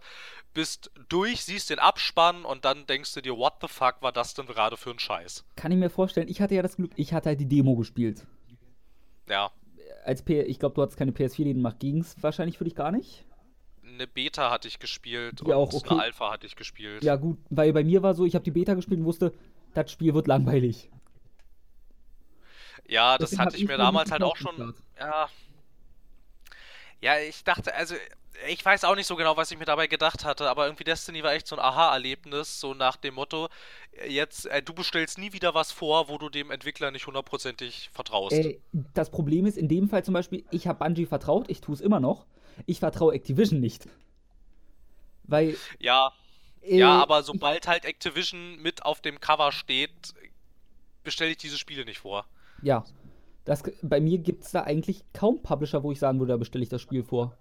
bist 0.54 0.90
durch, 1.08 1.44
siehst 1.44 1.68
den 1.70 1.78
Abspann 1.78 2.44
und 2.44 2.64
dann 2.64 2.86
denkst 2.86 3.12
du 3.14 3.20
dir, 3.20 3.36
what 3.36 3.54
the 3.60 3.68
fuck 3.68 3.96
war 4.00 4.12
das 4.12 4.34
denn 4.34 4.46
gerade 4.46 4.76
für 4.76 4.90
ein 4.90 4.98
Scheiß? 4.98 5.44
Kann 5.56 5.72
ich 5.72 5.78
mir 5.78 5.90
vorstellen, 5.90 6.28
ich 6.28 6.40
hatte 6.40 6.54
ja 6.54 6.62
das 6.62 6.76
Glück, 6.76 6.92
ich 6.96 7.12
hatte 7.12 7.30
halt 7.30 7.40
die 7.40 7.48
Demo 7.48 7.76
gespielt. 7.76 8.24
Ja 9.28 9.50
als 10.04 10.22
P 10.22 10.42
ich 10.42 10.58
glaube, 10.58 10.74
du 10.74 10.82
hattest 10.82 10.98
keine 10.98 11.12
PS4, 11.12 11.44
die 11.44 11.54
macht 11.54 11.80
ging 11.80 11.98
es 11.98 12.22
wahrscheinlich 12.22 12.58
für 12.58 12.64
dich 12.64 12.74
gar 12.74 12.92
nicht. 12.92 13.24
Eine 13.82 14.06
Beta 14.06 14.50
hatte 14.50 14.68
ich 14.68 14.78
gespielt 14.78 15.40
ja, 15.40 15.46
und 15.46 15.52
auch, 15.52 15.72
okay. 15.72 15.90
eine 15.90 16.02
Alpha 16.02 16.32
hatte 16.32 16.46
ich 16.46 16.56
gespielt. 16.56 17.02
Ja, 17.04 17.16
gut, 17.16 17.38
weil 17.50 17.72
bei 17.72 17.84
mir 17.84 18.02
war 18.02 18.14
so, 18.14 18.24
ich 18.24 18.34
habe 18.34 18.44
die 18.44 18.50
Beta 18.50 18.74
gespielt 18.74 19.00
und 19.00 19.06
wusste, 19.06 19.32
das 19.74 19.90
Spiel 19.90 20.14
wird 20.14 20.26
langweilig. 20.26 20.90
Ja, 22.86 23.18
das 23.18 23.30
Deswegen 23.30 23.46
hatte 23.46 23.56
ich 23.56 23.66
mir 23.66 23.78
damals 23.78 24.10
halt 24.10 24.22
auch 24.22 24.36
schon. 24.36 24.74
Ja. 24.98 25.28
Ja, 27.00 27.18
ich 27.18 27.44
dachte, 27.44 27.74
also 27.74 27.94
ich 28.48 28.64
weiß 28.64 28.84
auch 28.84 28.96
nicht 28.96 29.06
so 29.06 29.16
genau, 29.16 29.36
was 29.36 29.50
ich 29.50 29.58
mir 29.58 29.64
dabei 29.64 29.86
gedacht 29.86 30.24
hatte, 30.24 30.48
aber 30.48 30.66
irgendwie 30.66 30.84
Destiny 30.84 31.22
war 31.22 31.32
echt 31.32 31.46
so 31.46 31.56
ein 31.56 31.62
Aha-Erlebnis, 31.62 32.60
so 32.60 32.74
nach 32.74 32.96
dem 32.96 33.14
Motto, 33.14 33.48
äh, 33.92 34.10
jetzt, 34.10 34.46
äh, 34.46 34.62
du 34.62 34.74
bestellst 34.74 35.18
nie 35.18 35.32
wieder 35.32 35.54
was 35.54 35.72
vor, 35.72 36.08
wo 36.08 36.18
du 36.18 36.28
dem 36.28 36.50
Entwickler 36.50 36.90
nicht 36.90 37.06
hundertprozentig 37.06 37.90
vertraust. 37.92 38.36
Äh, 38.36 38.58
das 38.94 39.10
Problem 39.10 39.46
ist 39.46 39.56
in 39.56 39.68
dem 39.68 39.88
Fall 39.88 40.04
zum 40.04 40.14
Beispiel, 40.14 40.44
ich 40.50 40.66
habe 40.66 40.84
Bungie 40.84 41.06
vertraut, 41.06 41.48
ich 41.48 41.60
tue 41.60 41.74
es 41.74 41.80
immer 41.80 42.00
noch, 42.00 42.26
ich 42.66 42.80
vertraue 42.80 43.14
Activision 43.14 43.60
nicht. 43.60 43.86
Weil. 45.24 45.56
Ja. 45.78 46.12
Äh, 46.62 46.78
ja, 46.78 47.00
aber 47.00 47.22
sobald 47.22 47.66
halt 47.66 47.84
Activision 47.84 48.56
mit 48.60 48.84
auf 48.84 49.00
dem 49.00 49.20
Cover 49.20 49.52
steht, 49.52 50.14
bestelle 51.02 51.30
ich 51.30 51.36
diese 51.36 51.58
Spiele 51.58 51.84
nicht 51.84 51.98
vor. 51.98 52.26
Ja. 52.62 52.84
Das, 53.44 53.62
bei 53.82 54.00
mir 54.00 54.18
gibt 54.18 54.44
es 54.44 54.52
da 54.52 54.62
eigentlich 54.62 55.04
kaum 55.12 55.42
Publisher, 55.42 55.82
wo 55.82 55.92
ich 55.92 55.98
sagen 55.98 56.18
würde, 56.18 56.32
da 56.32 56.36
bestelle 56.38 56.62
ich 56.62 56.70
das 56.70 56.80
Spiel 56.80 57.02
vor. 57.02 57.36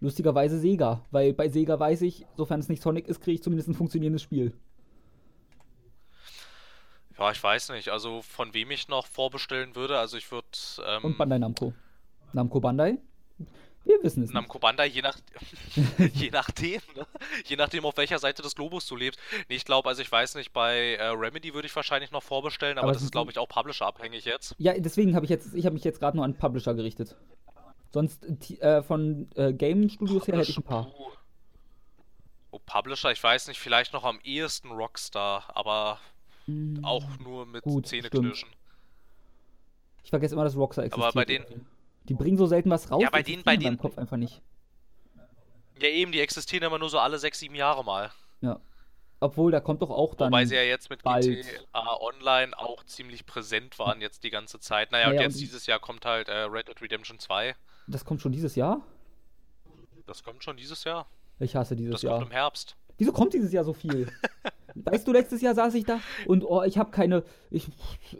Lustigerweise 0.00 0.58
Sega, 0.58 1.04
weil 1.10 1.32
bei 1.32 1.48
Sega 1.48 1.78
weiß 1.78 2.02
ich, 2.02 2.26
sofern 2.36 2.60
es 2.60 2.68
nicht 2.68 2.82
Sonic 2.82 3.08
ist, 3.08 3.20
kriege 3.20 3.36
ich 3.36 3.42
zumindest 3.42 3.68
ein 3.68 3.74
funktionierendes 3.74 4.22
Spiel. 4.22 4.52
Ja, 7.18 7.30
ich 7.30 7.42
weiß 7.42 7.70
nicht. 7.70 7.88
Also 7.88 8.22
von 8.22 8.52
wem 8.52 8.70
ich 8.70 8.88
noch 8.88 9.06
vorbestellen 9.06 9.74
würde. 9.74 9.98
Also 9.98 10.16
ich 10.16 10.30
würde. 10.30 10.46
Ähm, 10.86 11.04
Und 11.04 11.18
Bandai 11.18 11.38
Namco. 11.38 11.72
Namco 12.32 12.60
Bandai? 12.60 12.98
Wir 13.84 14.02
wissen 14.02 14.24
es. 14.24 14.32
Namco 14.32 14.58
Bandai, 14.58 14.88
je, 14.88 15.00
nach, 15.00 15.16
je 16.14 16.30
nachdem, 16.30 16.80
ne? 16.96 17.06
je 17.44 17.54
nachdem, 17.54 17.84
auf 17.84 17.96
welcher 17.96 18.18
Seite 18.18 18.42
des 18.42 18.56
Globus 18.56 18.84
du 18.88 18.96
lebst. 18.96 19.20
Nee, 19.48 19.54
ich 19.54 19.64
glaube, 19.64 19.88
also 19.88 20.02
ich 20.02 20.10
weiß 20.10 20.34
nicht, 20.34 20.52
bei 20.52 20.96
äh, 20.96 21.06
Remedy 21.06 21.54
würde 21.54 21.66
ich 21.66 21.76
wahrscheinlich 21.76 22.10
noch 22.10 22.24
vorbestellen, 22.24 22.78
aber, 22.78 22.88
aber 22.88 22.94
das 22.94 23.02
ist, 23.02 23.12
glaube 23.12 23.30
ich, 23.30 23.38
auch 23.38 23.48
Publisher-abhängig 23.48 24.24
jetzt. 24.24 24.56
Ja, 24.58 24.76
deswegen 24.76 25.14
habe 25.14 25.24
ich 25.24 25.30
jetzt, 25.30 25.54
ich 25.54 25.66
habe 25.66 25.74
mich 25.74 25.84
jetzt 25.84 26.00
gerade 26.00 26.16
nur 26.16 26.24
an 26.24 26.34
Publisher 26.34 26.74
gerichtet. 26.74 27.16
Sonst 27.92 28.24
äh, 28.60 28.82
von 28.82 29.28
äh, 29.36 29.52
Game 29.52 29.88
Studios 29.88 30.26
her 30.26 30.38
hätte 30.38 30.50
ich 30.50 30.56
ein 30.56 30.62
paar. 30.62 30.92
Oh, 32.50 32.58
Publisher, 32.64 33.12
ich 33.12 33.22
weiß 33.22 33.48
nicht, 33.48 33.60
vielleicht 33.60 33.92
noch 33.92 34.04
am 34.04 34.18
ehesten 34.22 34.70
Rockstar, 34.70 35.44
aber 35.54 35.98
mm, 36.46 36.84
auch 36.84 37.04
nur 37.18 37.46
mit 37.46 37.62
gut, 37.62 37.86
Zähneknirschen. 37.86 38.48
Ich 40.02 40.10
vergesse 40.10 40.34
immer, 40.34 40.44
dass 40.44 40.56
Rockstar 40.56 40.84
existiert. 40.84 41.06
Aber 41.06 41.14
bei 41.14 41.24
denen. 41.24 41.66
Die 42.04 42.14
bringen 42.14 42.36
so 42.36 42.46
selten 42.46 42.70
was 42.70 42.90
raus. 42.90 43.02
Ja, 43.02 43.10
bei 43.10 43.22
denen, 43.22 43.42
bei 43.42 43.56
denen. 43.56 43.78
Kopf 43.78 43.98
einfach 43.98 44.16
nicht. 44.16 44.40
Ja, 45.80 45.88
eben, 45.88 46.12
die 46.12 46.20
existieren 46.20 46.64
immer 46.64 46.78
nur 46.78 46.88
so 46.88 46.98
alle 46.98 47.18
sechs, 47.18 47.40
sieben 47.40 47.54
Jahre 47.54 47.84
mal. 47.84 48.10
Ja. 48.40 48.60
Obwohl, 49.18 49.50
da 49.50 49.60
kommt 49.60 49.82
doch 49.82 49.90
auch 49.90 50.14
dann. 50.14 50.30
Wobei 50.30 50.44
sie 50.44 50.54
ja 50.54 50.62
jetzt 50.62 50.90
mit 50.90 51.02
bald. 51.02 51.24
GTA 51.24 52.00
Online 52.00 52.56
auch 52.58 52.84
ziemlich 52.84 53.26
präsent 53.26 53.78
waren 53.78 54.00
jetzt 54.00 54.24
die 54.24 54.30
ganze 54.30 54.60
Zeit. 54.60 54.92
Naja, 54.92 55.08
naja 55.08 55.18
und 55.18 55.24
jetzt 55.24 55.34
und 55.36 55.40
dieses 55.40 55.66
Jahr 55.66 55.80
kommt 55.80 56.04
halt 56.04 56.28
äh, 56.28 56.42
Red 56.42 56.68
Dead 56.68 56.80
Redemption 56.80 57.18
2. 57.18 57.54
Das 57.88 58.04
kommt 58.04 58.20
schon 58.20 58.32
dieses 58.32 58.56
Jahr? 58.56 58.82
Das 60.06 60.22
kommt 60.22 60.42
schon 60.42 60.56
dieses 60.56 60.84
Jahr. 60.84 61.06
Ich 61.38 61.54
hasse 61.54 61.76
dieses 61.76 61.92
das 61.92 62.02
Jahr. 62.02 62.14
Das 62.14 62.20
kommt 62.20 62.32
im 62.32 62.36
Herbst. 62.36 62.76
Wieso 62.98 63.12
kommt 63.12 63.34
dieses 63.34 63.52
Jahr 63.52 63.64
so 63.64 63.72
viel? 63.72 64.10
weißt 64.74 65.06
du, 65.06 65.12
letztes 65.12 65.40
Jahr 65.40 65.54
saß 65.54 65.74
ich 65.74 65.84
da 65.84 66.00
und 66.26 66.44
oh, 66.44 66.62
ich 66.62 66.78
habe 66.78 66.90
keine. 66.90 67.24
Ich, 67.50 67.68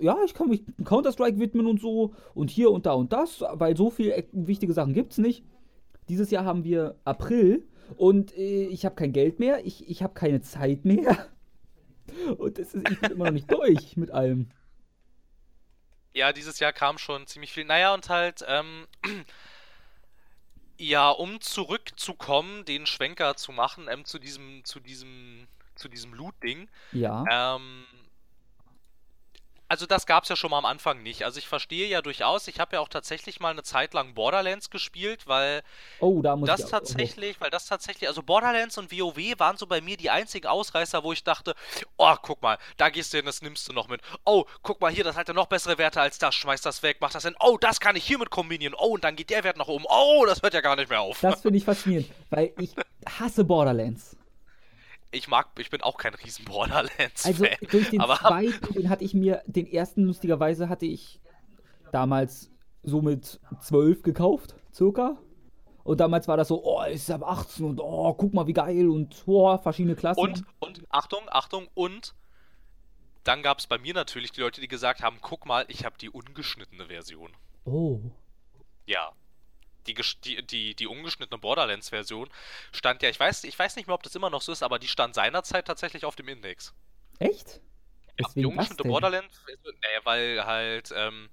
ja, 0.01 0.17
ich 0.25 0.35
kann 0.35 0.49
mich 0.49 0.65
Counter-Strike 0.85 1.39
widmen 1.39 1.67
und 1.67 1.81
so 1.81 2.15
und 2.35 2.51
hier 2.51 2.71
und 2.71 2.87
da 2.87 2.93
und 2.93 3.13
das, 3.13 3.43
weil 3.53 3.77
so 3.77 3.91
viele 3.91 4.25
wichtige 4.33 4.73
Sachen 4.73 4.95
gibt's 4.95 5.19
nicht. 5.19 5.45
Dieses 6.09 6.31
Jahr 6.31 6.45
haben 6.45 6.65
wir 6.65 6.97
April 7.05 7.67
und 7.97 8.37
äh, 8.37 8.67
ich 8.67 8.85
habe 8.85 8.95
kein 8.95 9.13
Geld 9.13 9.39
mehr, 9.39 9.65
ich, 9.65 9.89
ich 9.89 10.03
habe 10.03 10.15
keine 10.15 10.41
Zeit 10.41 10.85
mehr. 10.85 11.27
Und 12.39 12.59
ist, 12.61 12.73
ich 12.73 13.01
bin 13.01 13.11
immer 13.11 13.27
noch 13.27 13.33
nicht 13.33 13.51
durch 13.51 13.97
mit 13.97 14.13
allem. 14.13 14.49
Ja, 16.15 16.33
dieses 16.33 16.61
Jahr 16.61 16.73
kam 16.73 16.99
schon 16.99 17.27
ziemlich 17.27 17.53
viel. 17.53 17.65
Naja, 17.65 17.93
und 17.93 18.09
halt, 18.09 18.45
ähm, 18.49 18.87
ja, 20.79 21.11
um 21.11 21.41
zurückzukommen, 21.41 22.65
den 22.65 22.87
Schwenker 22.87 23.37
zu 23.37 23.53
machen, 23.53 23.87
ähm, 23.91 24.05
zu 24.05 24.19
diesem, 24.19 24.65
zu 24.65 24.81
diesem, 24.81 25.47
zu 25.75 25.89
diesem 25.89 26.15
Loot-Ding. 26.15 26.69
Ja. 26.93 27.25
Ähm, 27.31 27.85
also 29.69 29.87
das 29.87 30.07
gab 30.07 30.23
es 30.23 30.29
ja 30.29 30.37
schon 30.37 30.51
mal 30.51 30.59
am 30.59 30.65
Anfang 30.65 31.03
nicht. 31.03 31.25
Also 31.25 31.39
ich 31.39 31.49
verstehe 31.49 31.89
ja 31.89 32.03
durchaus, 32.03 32.49
ich 32.49 32.61
habe 32.61 32.77
ja 32.77 32.81
auch 32.81 32.89
tatsächlich 32.89 33.41
mal 33.41 33.51
eine 33.51 33.63
Zeit 33.63 33.95
lang 33.95 34.15
Borderlands 34.15 34.71
gespielt, 34.71 35.27
weil 35.27 35.63
oh, 36.01 36.23
da 36.23 36.37
muss 36.37 36.47
das 36.47 36.61
ich 36.61 36.67
auch, 36.67 36.71
tatsächlich, 36.71 37.37
oh. 37.39 37.45
weil 37.45 37.51
das 37.51 37.67
tatsächlich, 37.67 38.09
also 38.09 38.23
Borderlands 38.23 38.79
und 38.79 38.93
WoW 38.93 39.39
waren 39.39 39.57
so 39.57 39.67
bei 39.67 39.81
mir 39.81 39.97
die 39.97 40.11
einzigen 40.11 40.47
Ausreißer, 40.47 41.03
wo 41.03 41.13
ich 41.13 41.25
dachte, 41.25 41.55
oh, 41.97 42.15
guck 42.23 42.43
mal, 42.43 42.59
da 42.77 42.91
gehst 42.91 43.13
du 43.13 43.19
hin, 43.19 43.27
das 43.27 43.43
nimmst 43.43 43.69
du 43.69 43.73
noch 43.73 43.89
mit. 43.89 44.01
Oh, 44.25 44.45
guck 44.63 44.81
mal 44.81 44.93
hier, 44.93 45.05
das 45.05 45.17
hat 45.17 45.29
ja 45.29 45.35
noch 45.35 45.47
bessere 45.47 45.79
Werte 45.79 46.01
als 46.01 46.19
das, 46.19 46.35
schmeiß 46.35 46.63
das 46.63 46.83
weg, 46.83 46.99
mach 47.01 47.13
das 47.13 47.25
hin. 47.25 47.35
Oh, 47.41 47.57
das 47.61 47.81
kann 47.81 47.97
ich 47.97 48.05
hiermit 48.05 48.31
kombinieren. 48.31 48.75
Oh, 48.79 48.95
und 48.95 49.05
dann 49.05 49.17
geht 49.17 49.31
der 49.31 49.45
Wert 49.45 49.57
nach 49.57 49.69
oben. 49.69 49.85
Oh, 49.89 50.25
das 50.27 50.43
hört 50.43 50.55
ja 50.55 50.61
gar 50.61 50.77
nicht 50.77 50.91
mehr 50.91 51.01
auf. 51.01 51.21
Das 51.21 51.43
finde 51.43 51.59
ich 51.59 51.65
faszinierend, 51.65 52.11
weil 52.31 52.53
ich 52.59 52.75
hasse 53.19 53.45
Borderlands 53.45 54.16
ich 55.11 55.29
mag, 55.29 55.49
ich 55.59 55.71
bin 55.71 55.83
auch 55.83 55.97
kein 55.97 56.15
riesen 56.15 56.45
Borderlands. 56.45 57.25
Also 57.25 57.47
durch 57.71 57.91
den 57.91 58.01
aber 58.01 58.17
zweiten, 58.17 58.75
den 58.75 58.89
hatte 58.89 59.05
ich 59.05 59.15
mir, 59.15 59.43
den 59.47 59.67
ersten 59.67 60.05
lustigerweise 60.05 60.69
hatte 60.69 60.87
ich 60.87 61.21
damals 61.93 62.51
so 62.83 63.03
mit 63.03 63.41
zwölf 63.61 64.03
gekauft, 64.03 64.55
circa. 64.73 65.19
Und 65.85 66.01
damals 66.01 66.27
war 66.27 66.37
das 66.37 66.49
so, 66.49 66.65
oh, 66.65 66.83
ist 66.83 67.11
ab 67.11 67.23
18 67.23 67.65
und 67.65 67.81
oh, 67.81 68.13
guck 68.15 68.35
mal, 68.35 68.47
wie 68.49 68.53
geil 68.53 68.89
und 68.89 69.23
oh, 69.27 69.57
verschiedene 69.59 69.95
Klassen. 69.95 70.21
Und, 70.21 70.45
und, 70.59 70.83
Achtung, 70.89 71.23
Achtung, 71.29 71.69
und 71.75 72.15
dann 73.23 73.43
gab 73.43 73.59
es 73.59 73.67
bei 73.67 73.79
mir 73.79 73.95
natürlich 73.95 74.33
die 74.33 74.41
Leute, 74.41 74.61
die 74.61 74.69
gesagt 74.69 75.03
haben, 75.03 75.19
guck 75.21 75.47
mal, 75.47 75.65
ich 75.69 75.85
habe 75.85 75.97
die 75.99 76.11
ungeschnittene 76.11 76.87
Version. 76.87 77.33
Oh. 77.65 78.01
Ja, 78.87 79.13
die, 79.87 79.95
die, 80.25 80.47
die, 80.47 80.75
die 80.75 80.87
ungeschnittene 80.87 81.39
Borderlands-Version 81.39 82.29
stand 82.73 83.03
ja, 83.03 83.09
ich 83.09 83.19
weiß, 83.21 83.45
ich 83.45 83.59
weiß 83.59 83.77
nicht 83.77 83.87
mehr, 83.87 83.95
ob 83.95 84.03
das 84.03 84.15
immer 84.15 84.31
noch 84.31 84.43
so 84.43 84.53
ist, 84.53 84.63
aber 84.63 84.79
die 84.79 84.89
stand 84.89 85.15
seinerzeit 85.15 85.67
tatsächlich 85.67 86.05
auf 86.05 86.17
dem 86.17 86.29
Index. 86.29 86.75
Echt? 87.19 87.61
Ja, 88.19 88.29
die 88.35 88.47
ungeschnittene 88.47 88.89
Borderlands, 88.89 89.41
naja, 89.83 90.01
weil 90.05 90.45
halt, 90.47 90.93
ähm, 90.95 91.31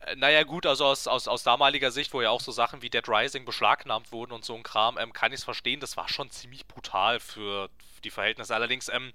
Äh, 0.00 0.16
naja, 0.16 0.44
gut, 0.44 0.66
also 0.66 0.86
aus, 0.86 1.06
aus, 1.06 1.28
aus 1.28 1.42
damaliger 1.42 1.90
Sicht, 1.90 2.12
wo 2.14 2.22
ja 2.22 2.30
auch 2.30 2.40
so 2.40 2.52
Sachen 2.52 2.82
wie 2.82 2.90
Dead 2.90 3.06
Rising 3.06 3.44
beschlagnahmt 3.44 4.12
wurden 4.12 4.32
und 4.32 4.44
so 4.44 4.54
ein 4.54 4.62
Kram, 4.62 4.98
ähm, 4.98 5.12
kann 5.12 5.32
ich 5.32 5.40
es 5.40 5.44
verstehen. 5.44 5.80
Das 5.80 5.96
war 5.96 6.08
schon 6.08 6.30
ziemlich 6.30 6.66
brutal 6.66 7.20
für 7.20 7.68
die 8.04 8.10
Verhältnisse. 8.10 8.54
Allerdings 8.54 8.88
ähm, 8.88 9.12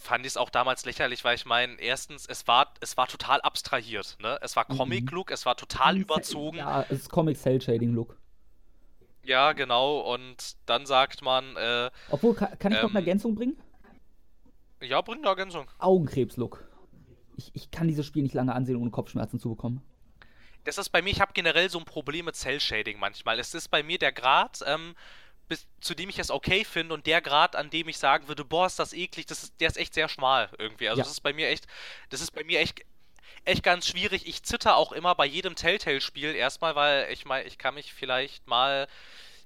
fand 0.00 0.24
ich 0.26 0.32
es 0.32 0.36
auch 0.36 0.50
damals 0.50 0.84
lächerlich, 0.84 1.24
weil 1.24 1.34
ich 1.36 1.46
meine, 1.46 1.74
erstens, 1.80 2.26
es 2.26 2.46
war, 2.46 2.74
es 2.80 2.96
war 2.96 3.06
total 3.08 3.40
abstrahiert. 3.42 4.16
Ne? 4.20 4.38
Es 4.42 4.56
war 4.56 4.66
mhm. 4.68 4.76
Comic-Look, 4.76 5.30
es 5.30 5.46
war 5.46 5.56
total 5.56 5.96
Mhm, 5.96 6.02
überzogen. 6.02 6.58
Ja, 6.58 6.82
es 6.88 7.00
ist 7.00 7.10
Comic-Cell-Shading-Look. 7.10 8.16
Ja, 9.22 9.52
genau. 9.52 10.00
Und 10.00 10.56
dann 10.66 10.86
sagt 10.86 11.22
man, 11.22 11.56
äh, 11.56 11.90
Obwohl, 12.08 12.34
kann, 12.34 12.58
kann 12.58 12.72
ich 12.72 12.82
noch 12.82 12.90
eine 12.90 12.98
Ähm, 12.98 12.98
Ergänzung 12.98 13.34
bringen? 13.36 13.56
ja, 14.80 15.00
bring 15.02 15.18
eine 15.18 15.28
Ergänzung. 15.28 15.70
Augenkrebs-Look. 15.78 16.68
Ich, 17.36 17.50
ich 17.54 17.70
kann 17.70 17.88
dieses 17.88 18.06
Spiel 18.06 18.22
nicht 18.22 18.34
lange 18.34 18.54
ansehen, 18.54 18.76
ohne 18.76 18.90
Kopfschmerzen 18.90 19.38
zu 19.40 19.48
bekommen. 19.50 19.82
Das 20.64 20.78
ist 20.78 20.90
bei 20.90 21.02
mir, 21.02 21.10
ich 21.10 21.20
habe 21.20 21.32
generell 21.32 21.70
so 21.70 21.78
ein 21.78 21.84
Problem 21.84 22.26
mit 22.26 22.36
Cell-Shading 22.36 22.98
manchmal. 22.98 23.38
Es 23.38 23.54
ist 23.54 23.68
bei 23.68 23.82
mir 23.82 23.98
der 23.98 24.12
Grad, 24.12 24.60
ähm, 24.66 24.94
bis, 25.48 25.66
zu 25.80 25.94
dem 25.94 26.08
ich 26.10 26.18
es 26.18 26.30
okay 26.30 26.64
finde 26.64 26.94
und 26.94 27.06
der 27.06 27.20
Grad, 27.20 27.56
an 27.56 27.70
dem 27.70 27.88
ich 27.88 27.98
sagen 27.98 28.28
würde, 28.28 28.44
boah, 28.44 28.66
ist 28.66 28.78
das 28.78 28.92
eklig, 28.92 29.26
das 29.26 29.42
ist, 29.44 29.60
der 29.60 29.68
ist 29.68 29.76
echt 29.76 29.94
sehr 29.94 30.08
schmal 30.08 30.50
irgendwie. 30.58 30.88
Also 30.88 31.00
Ja. 31.00 31.04
das 31.04 31.12
ist 31.12 31.20
bei 31.20 31.32
mir 31.32 31.48
echt, 31.48 31.66
das 32.10 32.20
ist 32.20 32.32
bei 32.32 32.44
mir 32.44 32.60
echt, 32.60 32.82
echt 33.44 33.62
ganz 33.62 33.86
schwierig. 33.86 34.26
Ich 34.26 34.42
zitter 34.42 34.76
auch 34.76 34.92
immer 34.92 35.14
bei 35.14 35.26
jedem 35.26 35.54
Telltale-Spiel 35.56 36.34
erstmal, 36.34 36.74
weil 36.76 37.10
ich 37.12 37.24
meine, 37.24 37.46
ich 37.48 37.58
kann 37.58 37.74
mich 37.74 37.92
vielleicht 37.92 38.46
mal 38.46 38.88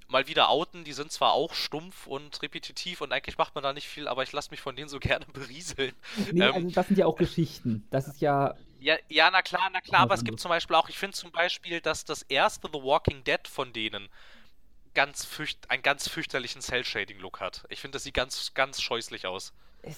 mal 0.09 0.27
wieder 0.29 0.51
outen. 0.51 0.85
Die 0.85 0.93
sind 0.93 1.11
zwar 1.11 1.33
auch 1.33 1.55
stumpf 1.55 2.07
und 2.07 2.43
repetitiv 2.43 3.01
und 3.01 3.13
eigentlich 3.13 3.39
macht 3.39 3.55
man 3.55 3.65
da 3.65 3.73
nicht 3.73 3.89
viel, 3.89 4.09
aber 4.09 4.23
ich 4.23 4.33
lasse 4.33 4.51
mich 4.51 4.61
von 4.61 4.77
denen 4.77 4.89
so 4.89 4.99
gerne 5.01 5.25
berieseln. 5.33 5.95
Nee, 6.15 6.49
Ähm, 6.49 6.53
also 6.53 6.71
das 6.71 6.89
sind 6.89 6.99
ja 6.99 7.07
auch 7.07 7.17
Geschichten. 7.17 7.87
Das 7.91 8.07
ist 8.09 8.21
ja. 8.21 8.55
Ja, 8.79 8.97
ja, 9.09 9.31
na 9.31 9.43
klar, 9.43 9.71
na 9.73 9.81
klar, 9.81 10.01
aber 10.03 10.15
es 10.15 10.25
gibt 10.25 10.41
zum 10.41 10.49
Beispiel 10.49 10.75
auch, 10.75 10.89
ich 10.89 10.99
finde 10.99 11.17
zum 11.17 11.31
Beispiel, 11.31 11.81
dass 11.81 12.05
das 12.05 12.23
erste 12.23 12.69
The 12.73 12.83
Walking 12.83 13.23
Dead 13.23 13.47
von 13.47 13.73
denen 13.73 14.09
ganz 14.95 15.25
fürcht, 15.25 15.71
einen 15.71 15.83
ganz 15.83 16.09
fürchterlichen 16.09 16.63
Cell-Shading-Look 16.63 17.41
hat. 17.41 17.65
Ich 17.69 17.81
finde, 17.81 17.97
das 17.97 18.05
sieht 18.05 18.15
ganz, 18.15 18.55
ganz 18.55 18.81
scheußlich 18.81 19.27
aus. 19.27 19.53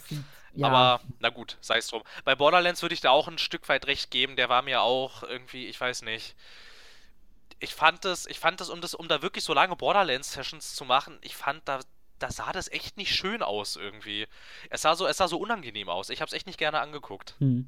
Sieht, 0.08 0.24
ja, 0.54 0.68
Aber 0.68 1.00
na 1.18 1.30
gut, 1.30 1.58
sei 1.60 1.78
es 1.78 1.88
drum. 1.88 2.02
Bei 2.24 2.34
Borderlands 2.34 2.82
würde 2.82 2.94
ich 2.94 3.00
da 3.00 3.10
auch 3.10 3.28
ein 3.28 3.38
Stück 3.38 3.68
weit 3.68 3.86
recht 3.86 4.10
geben. 4.10 4.36
Der 4.36 4.48
war 4.48 4.62
mir 4.62 4.82
auch 4.82 5.22
irgendwie, 5.22 5.66
ich 5.66 5.80
weiß 5.80 6.02
nicht. 6.02 6.36
Ich 7.60 7.74
fand 7.74 8.04
es, 8.04 8.26
ich 8.26 8.38
fand 8.38 8.60
es, 8.60 8.70
um 8.70 8.80
das, 8.80 8.94
um 8.94 9.08
da 9.08 9.22
wirklich 9.22 9.44
so 9.44 9.52
lange 9.52 9.76
Borderlands-Sessions 9.76 10.74
zu 10.74 10.84
machen, 10.84 11.18
ich 11.22 11.34
fand 11.34 11.62
da, 11.66 11.80
da 12.18 12.30
sah 12.30 12.52
das 12.52 12.70
echt 12.70 12.96
nicht 12.96 13.14
schön 13.14 13.42
aus 13.42 13.76
irgendwie. 13.76 14.26
Es 14.70 14.82
sah 14.82 14.94
so, 14.94 15.06
es 15.06 15.16
sah 15.16 15.28
so 15.28 15.38
unangenehm 15.38 15.88
aus. 15.88 16.10
Ich 16.10 16.20
habe 16.20 16.28
es 16.28 16.34
echt 16.34 16.46
nicht 16.46 16.58
gerne 16.58 16.80
angeguckt. 16.80 17.34
Hm. 17.38 17.66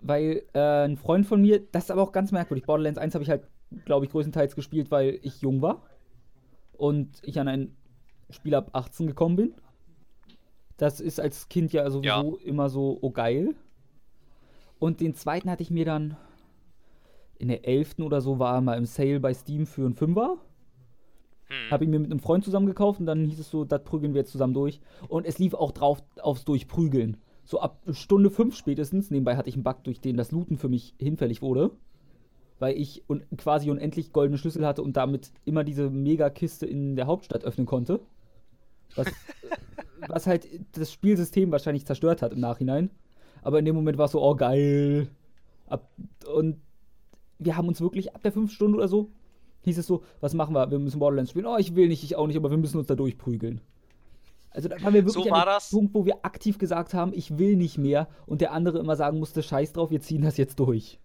Weil 0.00 0.44
äh, 0.54 0.84
ein 0.84 0.96
Freund 0.96 1.26
von 1.26 1.40
mir, 1.40 1.60
das 1.72 1.84
ist 1.84 1.90
aber 1.90 2.02
auch 2.02 2.12
ganz 2.12 2.32
merkwürdig. 2.32 2.64
Borderlands 2.64 2.98
1 2.98 3.14
habe 3.14 3.24
ich 3.24 3.30
halt, 3.30 3.46
glaube 3.84 4.06
ich, 4.06 4.12
größtenteils 4.12 4.54
gespielt, 4.54 4.90
weil 4.90 5.18
ich 5.22 5.40
jung 5.42 5.62
war. 5.62 5.82
Und 6.76 7.20
ich 7.22 7.38
an 7.40 7.48
ein 7.48 7.76
Spiel 8.30 8.54
ab 8.54 8.70
18 8.72 9.06
gekommen 9.06 9.36
bin. 9.36 9.54
Das 10.76 11.00
ist 11.00 11.20
als 11.20 11.48
Kind 11.48 11.72
ja 11.72 11.88
sowieso 11.90 12.36
immer 12.36 12.68
so, 12.68 12.98
oh 13.00 13.10
geil. 13.10 13.54
Und 14.78 15.00
den 15.00 15.14
zweiten 15.14 15.50
hatte 15.50 15.62
ich 15.62 15.70
mir 15.70 15.84
dann 15.84 16.16
in 17.38 17.48
der 17.48 17.66
11. 17.66 18.00
oder 18.00 18.20
so, 18.20 18.38
war 18.38 18.56
er 18.56 18.60
mal 18.60 18.76
im 18.76 18.86
Sale 18.86 19.20
bei 19.20 19.32
Steam 19.32 19.66
für 19.66 19.84
einen 19.84 19.94
Fünfer. 19.94 20.38
Hm. 21.46 21.70
Habe 21.70 21.84
ich 21.84 21.90
mir 21.90 21.98
mit 21.98 22.10
einem 22.10 22.20
Freund 22.20 22.44
zusammen 22.44 22.66
gekauft 22.66 23.00
und 23.00 23.06
dann 23.06 23.24
hieß 23.24 23.38
es 23.38 23.50
so, 23.50 23.64
das 23.64 23.84
prügeln 23.84 24.14
wir 24.14 24.20
jetzt 24.20 24.32
zusammen 24.32 24.54
durch. 24.54 24.80
Und 25.08 25.26
es 25.26 25.38
lief 25.38 25.54
auch 25.54 25.72
drauf 25.72 26.02
aufs 26.20 26.44
Durchprügeln. 26.44 27.18
So 27.44 27.60
ab 27.60 27.80
Stunde 27.92 28.30
5 28.30 28.56
spätestens, 28.56 29.10
nebenbei 29.10 29.36
hatte 29.36 29.48
ich 29.48 29.54
einen 29.54 29.64
Bug, 29.64 29.84
durch 29.84 30.00
den 30.00 30.16
das 30.16 30.32
Looten 30.32 30.58
für 30.58 30.68
mich 30.68 30.94
hinfällig 30.98 31.42
wurde. 31.42 31.70
Weil 32.58 32.76
ich 32.78 33.04
un 33.08 33.22
quasi 33.36 33.70
unendlich 33.70 34.12
goldene 34.12 34.38
Schlüssel 34.38 34.66
hatte 34.66 34.82
und 34.82 34.96
damit 34.96 35.30
immer 35.44 35.62
diese 35.64 35.90
Megakiste 35.90 36.66
in 36.66 36.96
der 36.96 37.06
Hauptstadt 37.06 37.44
öffnen 37.44 37.66
konnte. 37.66 38.00
Was, 38.94 39.08
was 40.08 40.26
halt 40.26 40.48
das 40.72 40.92
Spielsystem 40.92 41.50
wahrscheinlich 41.52 41.86
zerstört 41.86 42.22
hat 42.22 42.32
im 42.32 42.40
Nachhinein. 42.40 42.90
Aber 43.42 43.58
in 43.58 43.64
dem 43.64 43.76
Moment 43.76 43.98
war 43.98 44.06
es 44.06 44.12
so, 44.12 44.22
oh 44.22 44.34
geil. 44.34 45.08
Ab, 45.66 45.90
und 46.34 46.60
wir 47.38 47.56
haben 47.56 47.68
uns 47.68 47.80
wirklich 47.80 48.14
ab 48.14 48.22
der 48.22 48.32
5 48.32 48.50
Stunde 48.52 48.78
oder 48.78 48.88
so, 48.88 49.10
hieß 49.62 49.78
es 49.78 49.86
so, 49.86 50.02
was 50.20 50.32
machen 50.34 50.54
wir? 50.54 50.70
Wir 50.70 50.78
müssen 50.78 50.98
Borderlands 51.00 51.30
spielen. 51.32 51.46
Oh, 51.46 51.56
ich 51.58 51.74
will 51.76 51.88
nicht, 51.88 52.02
ich 52.04 52.16
auch 52.16 52.26
nicht, 52.26 52.36
aber 52.36 52.50
wir 52.50 52.56
müssen 52.58 52.78
uns 52.78 52.86
da 52.86 52.94
durchprügeln. 52.94 53.60
Also 54.50 54.68
da 54.68 54.80
waren 54.82 54.94
wir 54.94 55.04
wirklich 55.04 55.24
So 55.24 55.30
an 55.30 55.30
war 55.30 55.44
dem 55.44 55.46
das. 55.46 55.70
Punkt, 55.70 55.94
wo 55.94 56.06
wir 56.06 56.24
aktiv 56.24 56.56
gesagt 56.58 56.94
haben, 56.94 57.12
ich 57.12 57.36
will 57.38 57.56
nicht 57.56 57.76
mehr 57.76 58.08
und 58.26 58.40
der 58.40 58.52
andere 58.52 58.78
immer 58.78 58.96
sagen 58.96 59.18
musste, 59.18 59.42
scheiß 59.42 59.74
drauf, 59.74 59.90
wir 59.90 60.00
ziehen 60.00 60.22
das 60.22 60.38
jetzt 60.38 60.58
durch. 60.58 60.98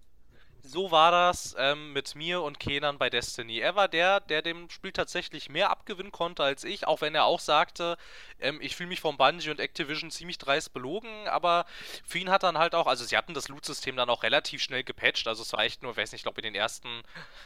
So 0.63 0.91
war 0.91 1.09
das 1.11 1.55
ähm, 1.57 1.91
mit 1.91 2.13
mir 2.13 2.43
und 2.43 2.59
Kenan 2.59 2.99
bei 2.99 3.09
Destiny. 3.09 3.57
Er 3.59 3.75
war 3.75 3.87
der, 3.87 4.19
der 4.19 4.43
dem 4.43 4.69
Spiel 4.69 4.91
tatsächlich 4.91 5.49
mehr 5.49 5.71
abgewinnen 5.71 6.11
konnte 6.11 6.43
als 6.43 6.63
ich, 6.63 6.85
auch 6.85 7.01
wenn 7.01 7.15
er 7.15 7.25
auch 7.25 7.39
sagte, 7.39 7.97
ähm, 8.39 8.59
ich 8.61 8.75
fühle 8.75 8.89
mich 8.89 9.01
von 9.01 9.17
Bungie 9.17 9.49
und 9.49 9.59
Activision 9.59 10.11
ziemlich 10.11 10.37
dreist 10.37 10.71
belogen, 10.71 11.27
aber 11.27 11.65
für 12.05 12.19
ihn 12.19 12.29
hat 12.29 12.43
dann 12.43 12.59
halt 12.59 12.75
auch, 12.75 12.85
also 12.85 13.03
sie 13.05 13.17
hatten 13.17 13.33
das 13.33 13.47
Loot-System 13.47 13.95
dann 13.95 14.11
auch 14.11 14.21
relativ 14.21 14.61
schnell 14.61 14.83
gepatcht, 14.83 15.27
also 15.27 15.41
es 15.41 15.51
war 15.51 15.61
echt 15.61 15.81
nur, 15.81 15.97
weiß 15.97 16.11
nicht, 16.11 16.19
ich 16.19 16.23
glaube 16.23 16.41
in 16.41 16.45
den 16.53 16.55
ersten 16.55 17.01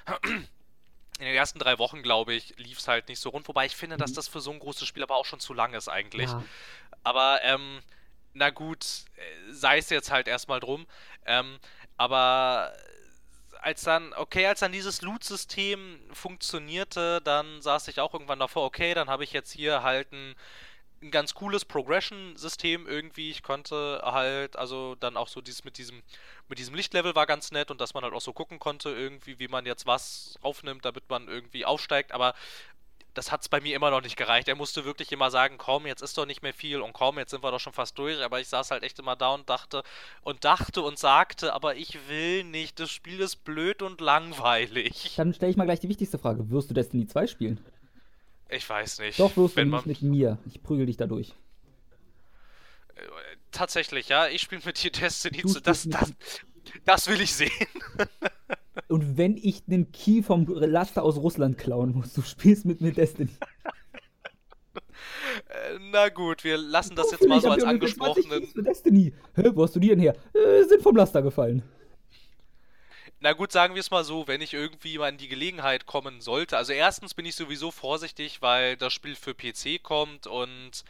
in 1.19 1.25
den 1.25 1.35
ersten 1.35 1.59
drei 1.59 1.79
Wochen, 1.79 2.03
glaube 2.03 2.33
ich, 2.33 2.53
lief 2.57 2.79
es 2.79 2.87
halt 2.89 3.07
nicht 3.07 3.19
so 3.19 3.29
rund. 3.29 3.47
Wobei 3.47 3.65
ich 3.65 3.75
finde, 3.75 3.95
dass 3.97 4.11
Mhm. 4.11 4.15
das 4.15 4.27
für 4.27 4.41
so 4.41 4.51
ein 4.51 4.59
großes 4.59 4.85
Spiel 4.87 5.03
aber 5.03 5.15
auch 5.15 5.25
schon 5.25 5.39
zu 5.39 5.53
lang 5.53 5.73
ist 5.73 5.87
eigentlich. 5.87 6.31
Ja. 6.31 6.43
Aber, 7.03 7.39
ähm, 7.43 7.81
na 8.33 8.49
gut, 8.49 8.85
äh, 9.15 9.51
sei 9.53 9.77
es 9.77 9.89
jetzt 9.89 10.11
halt 10.11 10.27
erstmal 10.27 10.59
drum. 10.59 10.87
Ähm, 11.25 11.57
aber 11.97 12.73
als 13.65 13.81
dann, 13.81 14.13
okay, 14.13 14.45
als 14.45 14.59
dann 14.59 14.71
dieses 14.71 15.01
Loot-System 15.01 15.99
funktionierte, 16.13 17.19
dann 17.23 17.63
saß 17.63 17.87
ich 17.87 17.99
auch 17.99 18.13
irgendwann 18.13 18.37
davor, 18.37 18.63
okay, 18.63 18.93
dann 18.93 19.09
habe 19.09 19.23
ich 19.23 19.33
jetzt 19.33 19.51
hier 19.51 19.81
halt 19.81 20.11
ein, 20.13 20.35
ein 21.01 21.09
ganz 21.09 21.33
cooles 21.33 21.65
Progression-System 21.65 22.85
irgendwie. 22.87 23.31
Ich 23.31 23.41
konnte 23.41 24.01
halt, 24.05 24.55
also 24.55 24.93
dann 24.93 25.17
auch 25.17 25.27
so 25.27 25.41
dieses 25.41 25.63
mit 25.63 25.79
diesem, 25.79 26.03
mit 26.47 26.59
diesem 26.59 26.75
Lichtlevel 26.75 27.15
war 27.15 27.25
ganz 27.25 27.51
nett 27.51 27.71
und 27.71 27.81
dass 27.81 27.95
man 27.95 28.03
halt 28.03 28.13
auch 28.13 28.21
so 28.21 28.33
gucken 28.33 28.59
konnte, 28.59 28.89
irgendwie, 28.91 29.39
wie 29.39 29.47
man 29.47 29.65
jetzt 29.65 29.87
was 29.87 30.37
aufnimmt, 30.41 30.85
damit 30.85 31.09
man 31.09 31.27
irgendwie 31.27 31.65
aufsteigt, 31.65 32.11
aber 32.11 32.35
das 33.15 33.31
hat 33.31 33.41
es 33.41 33.49
bei 33.49 33.59
mir 33.61 33.75
immer 33.75 33.89
noch 33.89 34.01
nicht 34.01 34.17
gereicht. 34.17 34.47
Er 34.47 34.55
musste 34.55 34.85
wirklich 34.85 35.11
immer 35.11 35.31
sagen, 35.31 35.57
komm, 35.57 35.87
jetzt 35.87 36.01
ist 36.01 36.17
doch 36.17 36.25
nicht 36.25 36.43
mehr 36.43 36.53
viel 36.53 36.81
und 36.81 36.93
komm, 36.93 37.17
jetzt 37.17 37.31
sind 37.31 37.43
wir 37.43 37.51
doch 37.51 37.59
schon 37.59 37.73
fast 37.73 37.97
durch. 37.97 38.21
Aber 38.21 38.39
ich 38.39 38.47
saß 38.47 38.71
halt 38.71 38.83
echt 38.83 38.99
immer 38.99 39.15
da 39.15 39.33
und 39.33 39.49
dachte 39.49 39.83
und 40.21 40.43
dachte 40.45 40.81
und 40.81 40.99
sagte, 40.99 41.53
aber 41.53 41.75
ich 41.75 41.97
will 42.07 42.43
nicht. 42.43 42.79
Das 42.79 42.91
Spiel 42.91 43.19
ist 43.21 43.43
blöd 43.43 43.81
und 43.81 44.01
langweilig. 44.01 45.13
Dann 45.15 45.33
stelle 45.33 45.51
ich 45.51 45.57
mal 45.57 45.65
gleich 45.65 45.79
die 45.79 45.89
wichtigste 45.89 46.19
Frage. 46.19 46.49
Wirst 46.51 46.69
du 46.69 46.73
Destiny 46.73 47.07
2 47.07 47.27
spielen? 47.27 47.65
Ich 48.49 48.69
weiß 48.69 48.99
nicht. 48.99 49.19
Doch, 49.19 49.35
wirst 49.37 49.53
du 49.55 49.57
Wenn 49.57 49.69
nicht 49.69 49.85
man, 49.85 49.87
mit 49.87 50.01
mir. 50.01 50.37
Ich 50.45 50.61
prügel 50.61 50.85
dich 50.85 50.97
da 50.97 51.07
durch. 51.07 51.33
tatsächlich, 53.51 54.09
ja, 54.09 54.27
ich 54.27 54.41
spiele 54.41 54.61
mit 54.65 54.81
dir 54.83 54.91
Destiny 54.91 55.41
Du 55.41 55.47
zu. 55.49 55.61
Das, 55.61 55.81
spielst 55.81 56.01
das, 56.01 56.13
das 56.83 57.07
will 57.07 57.21
ich 57.21 57.33
sehen. 57.33 57.51
Und 58.87 59.17
wenn 59.17 59.37
ich 59.37 59.63
einen 59.67 59.91
Key 59.91 60.21
vom 60.21 60.45
Laster 60.47 61.03
aus 61.03 61.17
Russland 61.17 61.57
klauen 61.57 61.93
muss, 61.93 62.13
du 62.13 62.21
spielst 62.21 62.65
mit 62.65 62.81
mir 62.81 62.91
Destiny. 62.93 63.31
Äh, 65.49 65.79
Na 65.91 66.09
gut, 66.09 66.43
wir 66.43 66.57
lassen 66.57 66.95
das 66.95 67.11
jetzt 67.11 67.27
mal 67.27 67.41
so 67.41 67.49
als 67.49 67.63
dir 67.63 67.69
ungefähr 67.69 67.95
20 67.95 68.15
Keys 68.15 68.31
angesprochenen. 68.31 68.47
für 68.47 68.63
Destiny. 68.63 69.13
Hä, 69.35 69.51
wo 69.53 69.63
hast 69.63 69.75
du 69.75 69.79
die 69.79 69.89
denn 69.89 69.99
her? 69.99 70.15
Äh, 70.33 70.63
sind 70.63 70.81
vom 70.81 70.95
Laster 70.95 71.21
gefallen. 71.21 71.61
Na 73.19 73.33
gut, 73.33 73.51
sagen 73.51 73.73
wir 73.75 73.79
es 73.79 73.91
mal 73.91 74.03
so, 74.03 74.27
wenn 74.27 74.41
ich 74.41 74.53
irgendwie 74.53 74.97
mal 74.97 75.09
in 75.09 75.17
die 75.17 75.27
Gelegenheit 75.27 75.85
kommen 75.85 76.21
sollte. 76.21 76.57
Also 76.57 76.73
erstens 76.73 77.13
bin 77.13 77.25
ich 77.25 77.35
sowieso 77.35 77.71
vorsichtig, 77.71 78.41
weil 78.41 78.77
das 78.77 78.93
Spiel 78.93 79.15
für 79.15 79.33
PC 79.33 79.81
kommt 79.81 80.27
und 80.27 80.83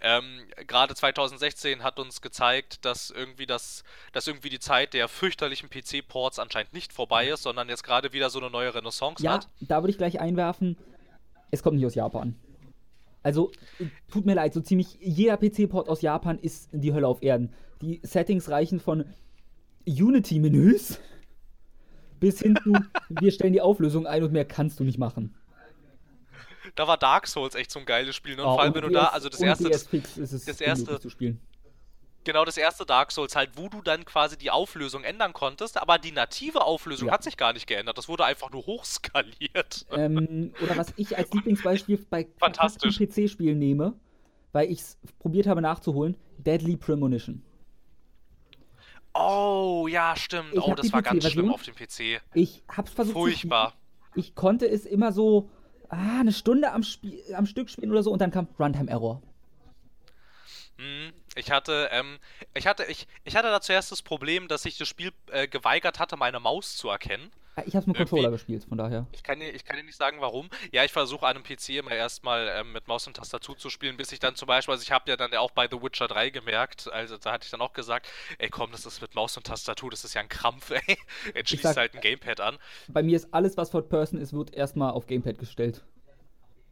ähm, 0.00 0.40
gerade 0.66 0.94
2016 0.94 1.82
hat 1.82 1.98
uns 1.98 2.20
gezeigt, 2.20 2.84
dass 2.84 3.10
irgendwie 3.10 3.46
das, 3.46 3.84
dass 4.12 4.26
irgendwie 4.26 4.48
die 4.48 4.58
Zeit 4.58 4.94
der 4.94 5.08
fürchterlichen 5.08 5.68
PC-Ports 5.70 6.38
anscheinend 6.38 6.72
nicht 6.72 6.92
vorbei 6.92 7.28
ist, 7.28 7.42
sondern 7.42 7.68
jetzt 7.68 7.84
gerade 7.84 8.12
wieder 8.12 8.30
so 8.30 8.40
eine 8.40 8.50
neue 8.50 8.74
Renaissance 8.74 9.22
Ja, 9.22 9.34
hat. 9.34 9.48
da 9.60 9.82
würde 9.82 9.90
ich 9.90 9.98
gleich 9.98 10.20
einwerfen, 10.20 10.76
es 11.50 11.62
kommt 11.62 11.76
nicht 11.76 11.86
aus 11.86 11.94
Japan. 11.94 12.34
Also, 13.22 13.52
tut 14.10 14.24
mir 14.24 14.34
leid, 14.34 14.54
so 14.54 14.60
ziemlich 14.60 14.96
jeder 15.00 15.36
PC-Port 15.36 15.88
aus 15.88 16.00
Japan 16.00 16.38
ist 16.38 16.70
die 16.72 16.94
Hölle 16.94 17.06
auf 17.06 17.22
Erden. 17.22 17.52
Die 17.82 18.00
Settings 18.02 18.48
reichen 18.48 18.80
von 18.80 19.04
Unity-Menüs 19.86 20.98
bis 22.18 22.40
hin 22.40 22.58
zu, 22.62 22.72
wir 23.08 23.32
stellen 23.32 23.52
die 23.52 23.60
Auflösung 23.60 24.06
ein 24.06 24.22
und 24.22 24.32
mehr 24.32 24.44
kannst 24.44 24.80
du 24.80 24.84
nicht 24.84 24.98
machen. 24.98 25.34
Da 26.74 26.86
war 26.88 26.96
Dark 26.96 27.26
Souls 27.26 27.54
echt 27.54 27.70
so 27.70 27.78
ein 27.80 27.86
geiles 27.86 28.14
Spiel. 28.16 28.36
Ne? 28.36 28.42
Und 28.42 28.48
Ah, 28.48 28.52
vor 28.54 28.62
allem, 28.62 28.74
wenn 28.74 28.82
du 28.82 28.90
da, 28.90 29.06
also 29.06 29.28
das 29.28 29.40
erste, 29.40 29.68
das, 29.70 29.88
das 29.88 30.60
erste- 30.60 30.98
genau 32.24 32.44
das 32.44 32.56
erste 32.56 32.84
Dark 32.86 33.12
Souls 33.12 33.34
halt, 33.34 33.50
wo 33.56 33.68
du 33.68 33.80
dann 33.82 34.04
quasi 34.04 34.36
die 34.36 34.50
Auflösung 34.50 35.04
ändern 35.04 35.32
konntest, 35.32 35.78
aber 35.80 35.98
die 35.98 36.12
native 36.12 36.62
Auflösung 36.62 37.08
Ja. 37.08 37.14
hat 37.14 37.22
sich 37.24 37.36
gar 37.36 37.52
nicht 37.52 37.66
geändert. 37.66 37.96
Das 37.98 38.08
wurde 38.08 38.24
einfach 38.24 38.50
nur 38.50 38.64
hochskaliert. 38.66 39.86
ähm, 39.92 40.52
oder 40.62 40.76
was 40.76 40.92
ich 40.96 41.16
als 41.16 41.30
Lieblingsbeispiel 41.34 42.04
bei 42.10 42.24
PC-Spielen 42.24 43.58
nehme, 43.58 43.94
weil 44.52 44.70
ich 44.70 44.80
es 44.80 44.98
probiert 45.18 45.46
habe 45.46 45.60
nachzuholen, 45.62 46.16
Deadly 46.38 46.76
Premonition. 46.76 47.42
Oh, 49.12 49.80
Oh, 49.82 49.88
ja, 49.88 50.14
stimmt. 50.14 50.52
Ich 50.52 50.60
oh, 50.60 50.74
das 50.74 50.92
war 50.92 51.02
ganz 51.02 51.28
schlimm 51.28 51.50
auf 51.52 51.62
dem 51.62 51.74
PC. 51.74 52.20
Ich 52.34 52.62
hab's 52.68 52.92
versucht 52.92 53.14
Furchtbar. 53.14 53.70
spielen. 53.70 53.80
Ich 54.24 54.34
konnte 54.34 54.68
es 54.68 54.84
immer 54.86 55.10
so 55.12 55.48
ah, 55.90 56.20
eine 56.20 56.32
Stunde 56.32 56.72
am, 56.72 56.82
Spiel, 56.82 57.20
am 57.34 57.46
Stück 57.46 57.68
spielen 57.70 57.90
oder 57.90 58.02
so 58.02 58.12
und 58.12 58.20
dann 58.20 58.30
kam 58.30 58.48
Runtime 58.58 58.90
Error. 58.90 59.22
Hm, 60.78 61.12
Ich 61.36 61.50
hatte, 61.50 61.88
ähm, 61.92 62.18
ich 62.54 62.66
hatte, 62.66 62.84
ich, 62.84 63.06
ich 63.24 63.36
hatte 63.36 63.48
da 63.48 63.60
zuerst 63.60 63.92
das 63.92 64.02
Problem, 64.02 64.48
dass 64.48 64.64
ich 64.64 64.76
das 64.78 64.88
Spiel 64.88 65.12
äh, 65.30 65.46
geweigert 65.46 65.98
hatte, 65.98 66.16
meine 66.16 66.40
Maus 66.40 66.76
zu 66.76 66.88
erkennen. 66.88 67.30
Ah, 67.56 67.62
Ich 67.66 67.74
hab's 67.76 67.86
mit 67.86 67.96
Irgendwie- 67.96 68.10
Controller 68.10 68.30
gespielt, 68.32 68.64
von 68.64 68.78
daher. 68.78 69.06
Ich 69.12 69.22
kann 69.22 69.38
dir, 69.40 69.52
ich 69.54 69.64
kann 69.64 69.76
dir 69.76 69.82
nicht 69.84 69.96
sagen, 69.96 70.18
warum. 70.20 70.50
Ja, 70.72 70.84
ich 70.84 70.92
versuche 70.92 71.26
an 71.26 71.36
einem 71.36 71.44
PC 71.44 71.70
immer 71.78 71.92
erstmal 71.92 72.48
ähm, 72.48 72.72
mit 72.72 72.88
Maus 72.88 73.06
und 73.06 73.16
Tastatur 73.16 73.56
zu 73.58 73.70
spielen, 73.70 73.96
bis 73.96 74.10
ich 74.12 74.18
dann 74.18 74.34
zum 74.34 74.46
Beispiel, 74.46 74.72
also 74.72 74.82
ich 74.82 74.90
habe 74.92 75.08
ja 75.10 75.16
dann 75.16 75.32
auch 75.34 75.50
bei 75.52 75.68
The 75.70 75.80
Witcher 75.82 76.08
3 76.08 76.30
gemerkt, 76.30 76.90
also 76.92 77.16
da 77.16 77.32
hatte 77.32 77.44
ich 77.44 77.50
dann 77.50 77.60
auch 77.60 77.72
gesagt, 77.72 78.08
ey 78.38 78.48
komm, 78.48 78.70
das 78.72 78.86
ist 78.86 79.00
mit 79.00 79.14
Maus 79.14 79.36
und 79.36 79.46
Tastatur, 79.46 79.90
das 79.90 80.04
ist 80.04 80.14
ja 80.14 80.20
ein 80.20 80.28
Krampf, 80.28 80.70
ey. 80.86 80.98
Jetzt 81.34 81.48
schließt 81.50 81.62
sag- 81.62 81.76
halt 81.76 81.94
ein 81.94 82.00
Gamepad 82.00 82.40
an. 82.40 82.58
Bei 82.88 83.02
mir 83.02 83.16
ist 83.16 83.32
alles, 83.32 83.56
was 83.56 83.70
Third 83.70 83.88
Person 83.88 84.20
ist, 84.20 84.32
wird 84.32 84.52
erstmal 84.54 84.92
auf 84.92 85.06
Gamepad 85.06 85.38
gestellt. 85.38 85.82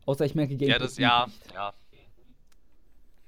Außer 0.06 0.24
ich 0.24 0.34
merke 0.34 0.56
Gamepad. 0.56 0.80
Ja, 0.80 0.86
das, 0.86 0.96
ja, 0.98 1.26
nicht. 1.26 1.54
ja. 1.54 1.74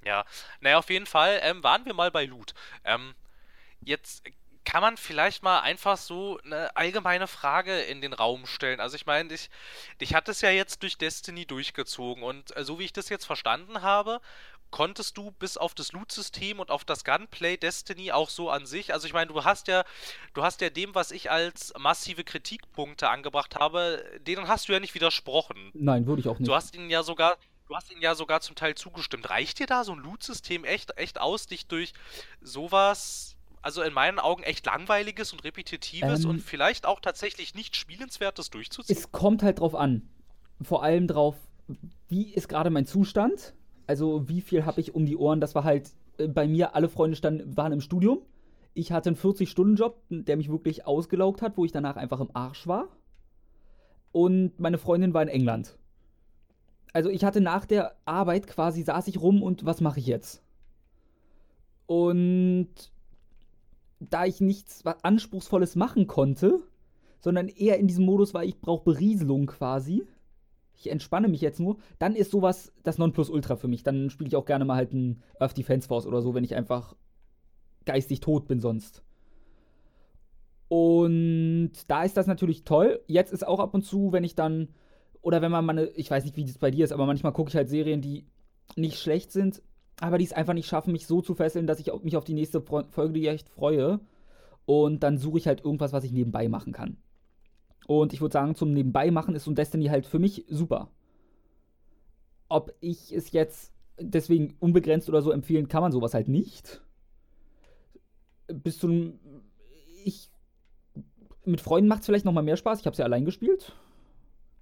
Ja, 0.04 0.24
naja, 0.60 0.78
auf 0.78 0.90
jeden 0.90 1.06
Fall 1.06 1.40
ähm, 1.42 1.62
waren 1.62 1.84
wir 1.84 1.94
mal 1.94 2.10
bei 2.10 2.24
Loot. 2.24 2.54
Ähm, 2.84 3.14
jetzt 3.80 4.22
kann 4.64 4.82
man 4.82 4.96
vielleicht 4.96 5.42
mal 5.42 5.60
einfach 5.60 5.96
so 5.96 6.38
eine 6.44 6.74
allgemeine 6.76 7.26
Frage 7.26 7.80
in 7.80 8.00
den 8.00 8.12
Raum 8.12 8.46
stellen. 8.46 8.80
Also 8.80 8.96
ich 8.96 9.06
meine, 9.06 9.30
dich, 9.30 9.50
dich 10.00 10.14
hat 10.14 10.28
es 10.28 10.42
ja 10.42 10.50
jetzt 10.50 10.82
durch 10.82 10.98
Destiny 10.98 11.46
durchgezogen 11.46 12.22
und 12.22 12.56
äh, 12.56 12.64
so 12.64 12.78
wie 12.78 12.84
ich 12.84 12.92
das 12.92 13.08
jetzt 13.08 13.24
verstanden 13.24 13.82
habe, 13.82 14.20
konntest 14.70 15.16
du 15.16 15.32
bis 15.32 15.56
auf 15.56 15.74
das 15.74 15.92
Loot-System 15.92 16.60
und 16.60 16.70
auf 16.70 16.84
das 16.84 17.04
Gunplay 17.04 17.56
Destiny 17.56 18.12
auch 18.12 18.30
so 18.30 18.50
an 18.50 18.66
sich, 18.66 18.92
also 18.92 19.06
ich 19.06 19.12
meine, 19.12 19.32
du 19.32 19.44
hast 19.44 19.68
ja, 19.68 19.84
du 20.34 20.42
hast 20.42 20.60
ja 20.60 20.70
dem, 20.70 20.94
was 20.94 21.10
ich 21.10 21.30
als 21.30 21.72
massive 21.78 22.24
Kritikpunkte 22.24 23.08
angebracht 23.08 23.56
habe, 23.56 24.04
denen 24.20 24.48
hast 24.48 24.68
du 24.68 24.72
ja 24.72 24.80
nicht 24.80 24.94
widersprochen. 24.94 25.70
Nein, 25.74 26.06
würde 26.06 26.20
ich 26.20 26.28
auch 26.28 26.38
nicht. 26.38 26.48
Du 26.48 26.54
hast 26.54 26.74
ihnen 26.74 26.90
ja 26.90 27.02
sogar, 27.02 27.36
du 27.70 27.76
hast 27.76 27.92
ihnen 27.92 28.02
ja 28.02 28.16
sogar 28.16 28.40
zum 28.40 28.56
Teil 28.56 28.74
zugestimmt. 28.74 29.30
Reicht 29.30 29.61
dir 29.61 29.66
da 29.66 29.85
so 29.85 29.92
ein 29.92 30.00
Loot-System 30.00 30.64
echt, 30.64 30.98
echt 30.98 31.20
aus, 31.20 31.46
dich 31.46 31.68
durch 31.68 31.92
sowas, 32.42 33.37
also 33.62 33.83
in 33.83 33.92
meinen 33.92 34.18
Augen 34.18 34.42
echt 34.42 34.66
langweiliges 34.66 35.33
und 35.33 35.44
repetitives 35.44 36.24
Ähm. 36.24 36.30
und 36.30 36.40
vielleicht 36.40 36.85
auch 36.85 36.98
tatsächlich 36.98 37.54
nicht 37.54 37.76
spielenswertes 37.76 38.50
durchzuziehen? 38.50 38.98
Es 38.98 39.12
kommt 39.12 39.44
halt 39.44 39.61
drauf 39.61 39.76
an. 39.76 40.02
Vor 40.61 40.83
allem 40.83 41.06
drauf, 41.06 41.37
wie 42.09 42.35
ist 42.35 42.48
gerade 42.48 42.70
mein 42.70 42.87
Zustand? 42.87 43.54
Also, 43.87 44.28
wie 44.28 44.40
viel 44.40 44.66
habe 44.66 44.80
ich 44.80 44.94
um 44.94 45.06
die 45.06 45.16
Ohren? 45.16 45.40
Das 45.40 45.54
war 45.54 45.62
halt 45.62 45.90
äh, 46.18 46.26
bei 46.26 46.48
mir, 46.48 46.74
alle 46.74 46.88
Freunde 46.88 47.16
standen, 47.16 47.56
waren 47.56 47.72
im 47.72 47.80
Studium. 47.80 48.20
Ich 48.74 48.90
hatte 48.90 49.11
einen 49.11 49.16
40-Stunden-Job, 49.16 50.02
der 50.11 50.37
mich 50.37 50.50
wirklich 50.50 50.87
ausgelaugt 50.87 51.40
hat, 51.40 51.56
wo 51.56 51.64
ich 51.64 51.72
danach 51.72 51.96
einfach 51.96 52.20
im 52.20 52.35
Arsch 52.35 52.66
war. 52.66 52.88
Und 54.12 54.59
meine 54.59 54.78
Freundin 54.78 55.14
war 55.14 55.22
in 55.22 55.28
England. 55.28 55.76
Also, 56.92 57.09
ich 57.11 57.24
hatte 57.24 57.40
nach 57.40 57.66
der 57.66 57.96
Arbeit 58.05 58.46
quasi, 58.46 58.83
saß 58.83 59.09
ich 59.09 59.20
rum 59.20 59.42
und 59.42 59.64
was 59.64 59.81
mache 59.81 60.00
ich 60.00 60.07
jetzt? 60.07 60.42
Und 61.87 62.68
da 64.00 64.24
ich 64.24 64.40
nichts 64.40 64.83
Anspruchsvolles 65.03 65.76
machen 65.76 66.07
konnte, 66.07 66.61
sondern 67.20 67.48
eher 67.48 67.79
in 67.79 67.87
diesem 67.87 68.07
Modus 68.07 68.33
war, 68.35 68.44
ich 68.44 68.61
brauche 68.61 68.85
Berieselung 68.85 69.46
quasi. 69.46 70.07
Ich 70.74 70.90
entspanne 70.90 71.29
mich 71.29 71.42
jetzt 71.42 71.61
nur. 71.61 71.76
Dann 71.98 72.16
ist 72.16 72.31
sowas 72.31 72.72
das 72.83 72.96
Nonplusultra 72.96 73.57
für 73.57 73.68
mich. 73.68 73.83
Dann 73.83 74.09
spiele 74.09 74.29
ich 74.29 74.37
auch 74.37 74.46
gerne 74.46 74.64
mal 74.64 74.76
halt 74.76 74.94
ein 74.94 75.22
Earth 75.38 75.57
Defense 75.57 75.87
Force 75.87 76.07
oder 76.07 76.22
so, 76.22 76.35
wenn 76.35 76.44
ich 76.44 76.55
einfach 76.55 76.96
geistig 77.85 78.20
tot 78.20 78.48
bin 78.48 78.61
sonst. 78.61 79.03
Und 80.68 81.72
da 81.88 82.05
ist 82.05 82.16
das 82.16 82.26
natürlich 82.26 82.64
toll. 82.64 83.03
Jetzt 83.07 83.33
ist 83.33 83.46
auch 83.46 83.59
ab 83.59 83.74
und 83.74 83.83
zu, 83.83 84.12
wenn 84.12 84.24
ich 84.24 84.35
dann, 84.35 84.68
oder 85.22 85.42
wenn 85.42 85.50
man 85.50 85.64
mal 85.64 85.90
ich 85.94 86.11
weiß 86.11 86.24
nicht, 86.24 86.37
wie 86.37 86.44
das 86.44 86.59
bei 86.59 86.70
dir 86.70 86.85
ist, 86.85 86.92
aber 86.92 87.06
manchmal 87.06 87.33
gucke 87.33 87.50
ich 87.50 87.56
halt 87.56 87.68
Serien, 87.68 88.00
die 88.00 88.26
nicht 88.76 88.98
schlecht 88.98 89.33
sind, 89.33 89.62
aber 90.00 90.18
die 90.18 90.24
es 90.24 90.33
einfach 90.33 90.54
nicht 90.54 90.66
schaffen, 90.66 90.92
mich 90.92 91.06
so 91.06 91.20
zu 91.20 91.35
fesseln, 91.35 91.66
dass 91.66 91.80
ich 91.80 91.92
mich 92.02 92.16
auf 92.16 92.24
die 92.24 92.35
nächste 92.35 92.61
Folge 92.62 93.12
die 93.12 93.26
echt 93.26 93.48
freue. 93.48 94.00
Und 94.64 95.02
dann 95.02 95.18
suche 95.18 95.38
ich 95.38 95.46
halt 95.46 95.64
irgendwas, 95.64 95.92
was 95.92 96.04
ich 96.04 96.12
nebenbei 96.12 96.48
machen 96.48 96.72
kann. 96.72 96.96
Und 97.87 98.12
ich 98.12 98.20
würde 98.20 98.33
sagen, 98.33 98.54
zum 98.54 98.72
Nebenbei 98.72 99.11
machen 99.11 99.35
ist 99.35 99.44
so 99.44 99.50
ein 99.50 99.56
Destiny 99.56 99.87
halt 99.87 100.06
für 100.06 100.20
mich 100.20 100.44
super. 100.48 100.90
Ob 102.48 102.72
ich 102.80 103.12
es 103.12 103.33
jetzt 103.33 103.72
deswegen 103.98 104.54
unbegrenzt 104.61 105.09
oder 105.09 105.22
so 105.22 105.33
empfehlen 105.33 105.68
kann 105.68 105.83
man 105.83 105.92
sowas 105.92 106.14
halt 106.14 106.28
nicht. 106.28 106.83
Bis 108.46 108.78
zu 108.78 108.87
einem. 108.87 109.18
Ich. 110.04 110.30
Mit 111.44 111.61
Freunden 111.61 111.88
macht 111.88 112.00
es 112.00 112.06
vielleicht 112.06 112.24
nochmal 112.24 112.44
mehr 112.44 112.56
Spaß. 112.56 112.80
Ich 112.80 112.87
habe 112.87 112.92
es 112.92 112.98
ja 112.98 113.04
allein 113.04 113.24
gespielt. 113.24 113.74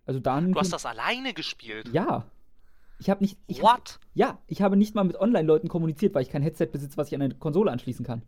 Also 0.08 0.20
dann. 0.20 0.52
Du 0.52 0.58
hast 0.58 0.72
das 0.72 0.86
alleine 0.86 1.34
gespielt. 1.34 1.90
Ja. 1.92 2.24
Ich 2.98 3.10
habe 3.10 3.22
nicht. 3.22 3.36
Ich 3.46 3.62
hab, 3.62 3.78
What? 3.78 4.00
ja, 4.14 4.38
ich 4.46 4.62
habe 4.62 4.74
nicht 4.76 4.94
mal 4.94 5.04
mit 5.04 5.16
Online-Leuten 5.20 5.68
kommuniziert, 5.68 6.14
weil 6.14 6.22
ich 6.22 6.30
kein 6.30 6.40
Headset 6.42 6.66
besitze, 6.72 6.96
was 6.96 7.08
ich 7.08 7.14
an 7.14 7.20
eine 7.20 7.34
Konsole 7.34 7.70
anschließen 7.70 8.06
kann. 8.06 8.22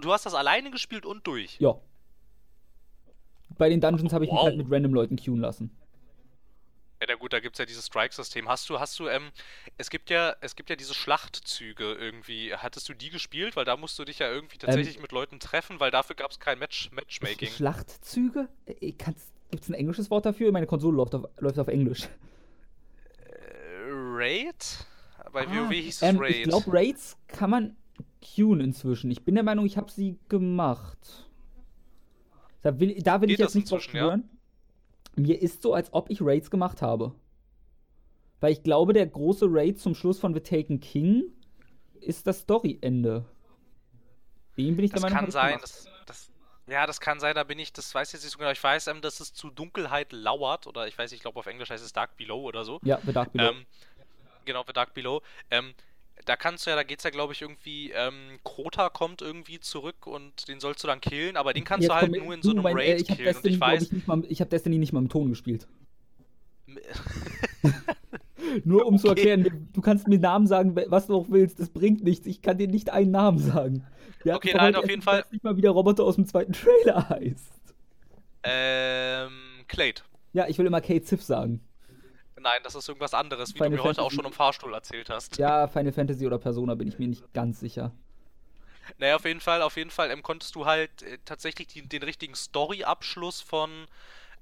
Du, 0.00 0.12
hast 0.12 0.26
das 0.26 0.34
alleine 0.34 0.70
gespielt 0.70 1.06
und 1.06 1.26
durch. 1.26 1.58
Ja. 1.60 1.76
Bei 3.56 3.68
den 3.70 3.80
Dungeons 3.80 4.12
habe 4.12 4.24
ich 4.24 4.30
mich 4.30 4.38
Wow. 4.38 4.46
halt 4.46 4.56
mit 4.58 4.70
random 4.70 4.94
Leuten 4.94 5.16
queuen 5.16 5.40
lassen. 5.40 5.70
Ja, 7.00 7.06
na 7.08 7.14
gut, 7.14 7.32
da 7.32 7.40
gibt 7.40 7.54
es 7.54 7.58
ja 7.58 7.64
dieses 7.64 7.86
Strike-System. 7.86 8.48
Hast 8.48 8.68
du, 8.68 8.78
hast 8.78 8.98
du, 8.98 9.08
ähm, 9.08 9.30
es 9.78 9.88
gibt 9.88 10.10
ja, 10.10 10.36
es 10.42 10.54
gibt 10.54 10.68
ja 10.68 10.76
diese 10.76 10.92
Schlachtzüge 10.92 11.94
irgendwie. 11.94 12.54
Hattest 12.54 12.88
du 12.90 12.94
die 12.94 13.08
gespielt? 13.08 13.56
Weil 13.56 13.64
da 13.64 13.76
musst 13.78 13.98
du 13.98 14.04
dich 14.04 14.18
ja 14.18 14.30
irgendwie 14.30 14.58
tatsächlich 14.58 15.00
mit 15.00 15.10
Leuten 15.12 15.40
treffen, 15.40 15.80
weil 15.80 15.90
dafür 15.90 16.14
gab 16.14 16.30
es 16.30 16.38
kein 16.40 16.58
Match 16.58 16.90
Matchmaking. 16.92 17.48
Schlachtzüge? 17.48 18.48
Gibt 19.50 19.64
es 19.64 19.68
ein 19.70 19.74
englisches 19.74 20.10
Wort 20.10 20.26
dafür? 20.26 20.52
Meine 20.52 20.66
Konsole 20.66 20.96
läuft 20.96 21.14
auf, 21.14 21.24
läuft 21.38 21.58
auf 21.58 21.68
Englisch. 21.68 22.02
Äh, 23.24 23.90
Raid? 23.90 24.86
Bei 25.32 25.46
Ah, 25.46 25.50
WoW 25.50 25.70
hieß 25.72 25.96
es 25.96 26.02
ähm, 26.02 26.18
Raid. 26.18 26.36
Ich 26.36 26.42
glaube, 26.44 26.64
Raids 26.68 27.16
kann 27.28 27.50
man 27.50 27.76
queuen 28.20 28.60
inzwischen. 28.60 29.10
Ich 29.10 29.24
bin 29.24 29.34
der 29.34 29.44
Meinung, 29.44 29.64
ich 29.64 29.76
habe 29.76 29.90
sie 29.90 30.18
gemacht. 30.28 30.98
Da 32.62 32.78
will, 32.78 33.00
da 33.02 33.20
will 33.22 33.30
ich 33.30 33.38
jetzt 33.38 33.54
nicht 33.54 33.70
drauf 33.70 33.78
inzwischen, 33.86 33.96
ja? 33.96 34.18
Mir 35.20 35.40
ist 35.40 35.62
so, 35.62 35.74
als 35.74 35.92
ob 35.92 36.10
ich 36.10 36.20
Raids 36.20 36.50
gemacht 36.50 36.82
habe. 36.82 37.14
Weil 38.40 38.52
ich 38.52 38.62
glaube, 38.62 38.92
der 38.92 39.06
große 39.06 39.46
Raid 39.48 39.78
zum 39.78 39.94
Schluss 39.94 40.18
von 40.18 40.32
The 40.32 40.40
Taken 40.40 40.80
King 40.80 41.24
ist 42.00 42.26
das 42.26 42.40
Story-Ende. 42.40 43.24
Den 44.56 44.76
bin 44.76 44.84
ich 44.84 44.90
das 44.90 45.02
der 45.02 45.10
Meinung, 45.10 45.24
kann 45.24 45.30
sein, 45.30 45.58
das, 45.60 45.88
das, 46.06 46.30
ja, 46.66 46.86
das 46.86 47.00
kann 47.00 47.20
sein, 47.20 47.34
da 47.34 47.44
bin 47.44 47.58
ich, 47.58 47.72
das 47.72 47.94
weiß 47.94 48.08
ich 48.08 48.14
jetzt 48.14 48.24
nicht 48.24 48.32
so 48.32 48.38
genau. 48.38 48.50
Ich 48.50 48.62
weiß, 48.62 48.86
ähm, 48.88 49.00
dass 49.02 49.20
es 49.20 49.32
zu 49.34 49.50
Dunkelheit 49.50 50.12
lauert, 50.12 50.66
oder 50.66 50.88
ich 50.88 50.96
weiß, 50.98 51.12
ich 51.12 51.20
glaube 51.20 51.38
auf 51.38 51.46
Englisch 51.46 51.70
heißt 51.70 51.84
es 51.84 51.92
Dark 51.92 52.16
Below 52.16 52.42
oder 52.42 52.64
so. 52.64 52.80
Ja, 52.82 52.98
The 53.04 53.12
Dark 53.12 53.32
Below. 53.32 53.50
Ähm, 53.50 53.66
genau, 54.44 54.64
The 54.66 54.72
Dark 54.72 54.94
Below. 54.94 55.22
Ähm, 55.50 55.74
da 56.24 56.36
kannst 56.36 56.66
du 56.66 56.70
ja, 56.70 56.76
da 56.76 56.82
geht's 56.82 57.04
ja, 57.04 57.10
glaube 57.10 57.32
ich, 57.32 57.42
irgendwie, 57.42 57.90
ähm, 57.92 58.38
Krota 58.44 58.88
kommt 58.88 59.22
irgendwie 59.22 59.60
zurück 59.60 60.06
und 60.06 60.48
den 60.48 60.60
sollst 60.60 60.82
du 60.82 60.88
dann 60.88 61.00
killen, 61.00 61.36
aber 61.36 61.52
den 61.52 61.64
kannst 61.64 61.82
Jetzt 61.84 61.90
du 61.90 61.94
halt 61.96 62.12
komm, 62.12 62.24
nur 62.24 62.34
in 62.34 62.42
so 62.42 62.50
einem 62.50 62.62
mein, 62.62 62.76
äh, 62.76 62.92
Raid 62.92 63.00
ich 63.02 63.10
hab 63.10 63.16
killen. 63.16 63.28
Und 63.28 63.34
Destiny, 63.36 63.54
ich 63.54 63.60
weiß, 63.60 63.92
ich, 63.92 64.06
mal, 64.06 64.22
ich 64.28 64.40
habe 64.40 64.50
Destiny 64.50 64.78
nicht 64.78 64.92
mal 64.92 65.00
im 65.00 65.08
Ton 65.08 65.28
gespielt. 65.30 65.66
Nur 68.64 68.86
um 68.86 68.98
zu 68.98 69.08
Okay. 69.10 69.28
erklären, 69.28 69.68
du 69.72 69.80
kannst 69.80 70.08
mir 70.08 70.18
Namen 70.18 70.46
sagen, 70.46 70.74
was 70.88 71.06
du 71.06 71.14
auch 71.16 71.26
willst, 71.28 71.60
das 71.60 71.68
bringt 71.68 72.02
nichts. 72.02 72.26
Ich 72.26 72.42
kann 72.42 72.58
dir 72.58 72.68
nicht 72.68 72.90
einen 72.90 73.10
Namen 73.10 73.38
sagen. 73.38 73.84
Wir 74.22 74.34
Okay, 74.34 74.52
nein, 74.54 74.74
auf 74.74 74.88
jeden 74.88 75.00
ich 75.00 75.04
Fall- 75.04 75.20
weiß 75.22 75.32
nicht 75.32 75.44
mal, 75.44 75.56
wie 75.56 75.60
der 75.60 75.70
Roboter 75.70 76.04
aus 76.04 76.16
dem 76.16 76.26
zweiten 76.26 76.52
Trailer 76.54 77.08
heißt. 77.08 77.52
ähm, 78.42 79.30
Clade. 79.68 80.02
Ja, 80.32 80.48
ich 80.48 80.58
will 80.58 80.66
immer 80.66 80.80
Kate 80.80 81.04
Sif 81.04 81.22
sagen. 81.22 81.60
Nein, 82.40 82.60
das 82.62 82.74
ist 82.74 82.88
irgendwas 82.88 83.12
anderes, 83.14 83.54
wie 83.54 83.58
Final 83.58 83.70
du 83.70 83.76
mir 83.76 83.82
heute 83.82 84.00
auch 84.02 84.10
Fantasy. 84.10 84.16
schon 84.16 84.24
im 84.24 84.32
Fahrstuhl 84.32 84.72
erzählt 84.74 85.10
hast. 85.10 85.36
Ja, 85.36 85.68
Final 85.68 85.92
Fantasy 85.92 86.26
oder 86.26 86.38
Persona 86.38 86.74
bin 86.74 86.88
ich 86.88 86.98
mir 86.98 87.06
nicht 87.08 87.32
ganz 87.34 87.60
sicher. 87.60 87.92
Naja, 88.98 89.16
auf 89.16 89.24
jeden 89.24 89.40
Fall, 89.40 89.62
auf 89.62 89.76
jeden 89.76 89.90
Fall 89.90 90.10
ähm, 90.10 90.22
konntest 90.22 90.54
du 90.54 90.66
halt 90.66 91.02
äh, 91.02 91.18
tatsächlich 91.24 91.68
die, 91.68 91.86
den 91.86 92.02
richtigen 92.02 92.34
Story-Abschluss 92.34 93.40
von 93.40 93.86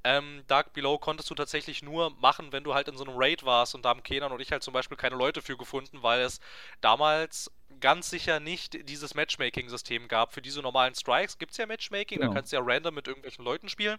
ähm, 0.08 0.42
Dark 0.46 0.72
Below 0.72 0.98
konntest 0.98 1.28
du 1.28 1.34
tatsächlich 1.34 1.82
nur 1.82 2.10
machen, 2.18 2.50
wenn 2.52 2.64
du 2.64 2.72
halt 2.74 2.88
in 2.88 2.96
so 2.96 3.04
einem 3.04 3.14
Raid 3.16 3.44
warst 3.44 3.74
und 3.74 3.84
da 3.84 3.90
haben 3.90 4.02
Kenan 4.02 4.32
und 4.32 4.40
ich 4.40 4.50
halt 4.50 4.62
zum 4.62 4.72
Beispiel 4.72 4.96
keine 4.96 5.16
Leute 5.16 5.42
für 5.42 5.56
gefunden, 5.58 6.02
weil 6.02 6.20
es 6.22 6.40
damals 6.80 7.50
ganz 7.80 8.08
sicher 8.08 8.40
nicht 8.40 8.88
dieses 8.88 9.14
Matchmaking-System 9.14 10.08
gab. 10.08 10.32
Für 10.32 10.40
diese 10.40 10.62
normalen 10.62 10.94
Strikes 10.94 11.38
gibt 11.38 11.52
es 11.52 11.58
ja 11.58 11.66
Matchmaking, 11.66 12.20
Genau. 12.20 12.32
da 12.32 12.34
kannst 12.34 12.52
du 12.52 12.56
ja 12.56 12.62
random 12.64 12.94
mit 12.94 13.06
irgendwelchen 13.06 13.44
Leuten 13.44 13.68
spielen, 13.68 13.98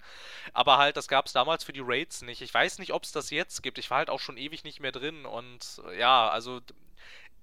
aber 0.53 0.77
halt, 0.79 0.97
das 0.97 1.07
gab 1.07 1.27
es 1.27 1.33
damals 1.33 1.63
für 1.63 1.73
die 1.73 1.83
Raids 1.83 2.23
nicht. 2.23 2.41
Ich 2.41 2.53
weiß 2.53 2.79
nicht, 2.79 2.91
ob 2.93 3.03
es 3.03 3.11
das 3.11 3.29
jetzt 3.29 3.61
gibt. 3.61 3.77
Ich 3.77 3.89
war 3.91 3.99
halt 3.99 4.09
auch 4.09 4.19
schon 4.19 4.37
ewig 4.37 4.63
nicht 4.63 4.79
mehr 4.79 4.91
drin 4.91 5.25
und 5.25 5.81
ja, 5.97 6.27
also 6.29 6.59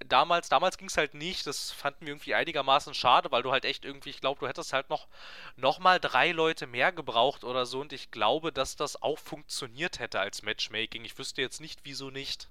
damals, 0.04 0.48
damals 0.48 0.78
ging 0.78 0.88
es 0.88 0.96
halt 0.96 1.14
nicht. 1.14 1.46
Das 1.46 1.70
fanden 1.70 2.02
wir 2.02 2.09
irgendwie 2.09 2.35
einigermaßen 2.35 2.94
schade, 2.94 3.30
weil 3.30 3.42
du 3.42 3.52
halt 3.52 3.64
echt 3.64 3.85
irgendwie, 3.85 4.11
ich 4.11 4.20
glaube, 4.20 4.40
du 4.40 4.48
hättest 4.48 4.72
halt 4.72 4.90
noch, 4.90 5.09
noch 5.56 5.78
mal 5.78 5.98
drei 6.00 6.32
Leute 6.32 6.66
mehr 6.66 6.92
gebraucht 6.92 7.44
oder 7.44 7.66
so. 7.66 7.80
Und 7.80 7.92
ich 7.92 8.11
glaube, 8.11 8.52
dass 8.52 8.76
das 8.76 9.02
auch 9.02 9.18
funktioniert 9.18 9.98
hätte 9.98 10.20
als 10.20 10.42
Matchmaking. 10.42 11.04
Ich 11.04 11.18
wüsste 11.18 11.42
jetzt 11.42 11.61
nicht, 11.61 11.80
wieso 11.85 12.11
nicht. 12.11 12.48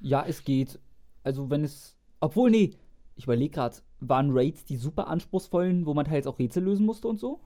Ja, 0.00 0.24
es 0.26 0.44
geht. 0.44 0.78
Also 1.24 1.50
wenn 1.50 1.64
es. 1.64 1.96
Obwohl, 2.20 2.50
nee. 2.50 2.76
Ich 3.14 3.24
überlege 3.24 3.54
gerade, 3.54 3.76
waren 4.00 4.30
Raids 4.32 4.64
die 4.64 4.76
super 4.76 5.06
anspruchsvollen, 5.06 5.86
wo 5.86 5.94
man 5.94 6.06
teils 6.06 6.26
auch 6.26 6.38
Rätsel 6.38 6.64
lösen 6.64 6.86
musste 6.86 7.08
und 7.08 7.20
so? 7.20 7.40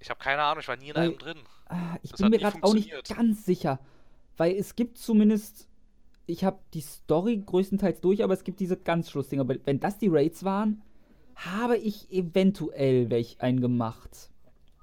Ich 0.00 0.10
habe 0.10 0.20
keine 0.20 0.42
Ahnung, 0.42 0.60
ich 0.60 0.68
war 0.68 0.76
nie 0.76 0.88
in 0.88 0.96
Weil, 0.96 1.08
einem 1.08 1.18
drin. 1.18 1.38
Ah, 1.66 1.96
ich 2.02 2.10
das 2.10 2.20
bin 2.20 2.30
mir 2.30 2.38
gerade 2.38 2.58
auch 2.62 2.72
nicht 2.72 2.90
ganz 3.08 3.44
sicher. 3.44 3.78
Weil 4.36 4.56
es 4.56 4.74
gibt 4.74 4.98
zumindest. 4.98 5.67
Ich 6.28 6.44
habe 6.44 6.58
die 6.74 6.82
Story 6.82 7.42
größtenteils 7.44 8.02
durch, 8.02 8.22
aber 8.22 8.34
es 8.34 8.44
gibt 8.44 8.60
diese 8.60 8.76
ganz 8.76 9.10
Schlussdinger. 9.10 9.40
Aber 9.40 9.56
wenn 9.64 9.80
das 9.80 9.96
die 9.96 10.08
Raids 10.08 10.44
waren, 10.44 10.82
habe 11.34 11.78
ich 11.78 12.12
eventuell 12.12 13.08
welch 13.08 13.40
einen 13.40 13.62
gemacht. 13.62 14.30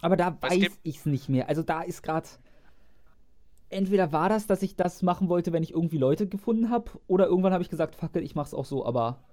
Aber 0.01 0.17
da 0.17 0.35
Was 0.41 0.51
weiß 0.51 0.79
ich 0.81 0.97
es 0.97 1.05
nicht 1.05 1.29
mehr. 1.29 1.47
Also 1.47 1.61
da 1.61 1.81
ist 1.81 2.01
gerade. 2.01 2.27
Entweder 3.69 4.11
war 4.11 4.27
das, 4.27 4.47
dass 4.47 4.63
ich 4.63 4.75
das 4.75 5.03
machen 5.03 5.29
wollte, 5.29 5.53
wenn 5.53 5.61
ich 5.61 5.71
irgendwie 5.71 5.97
Leute 5.99 6.27
gefunden 6.27 6.69
habe, 6.71 6.91
oder 7.07 7.27
irgendwann 7.27 7.53
habe 7.53 7.63
ich 7.63 7.69
gesagt, 7.69 7.95
fuck 7.95 8.15
it, 8.15 8.23
ich 8.23 8.33
mach's 8.33 8.53
auch 8.53 8.65
so, 8.65 8.83
aber. 8.83 9.23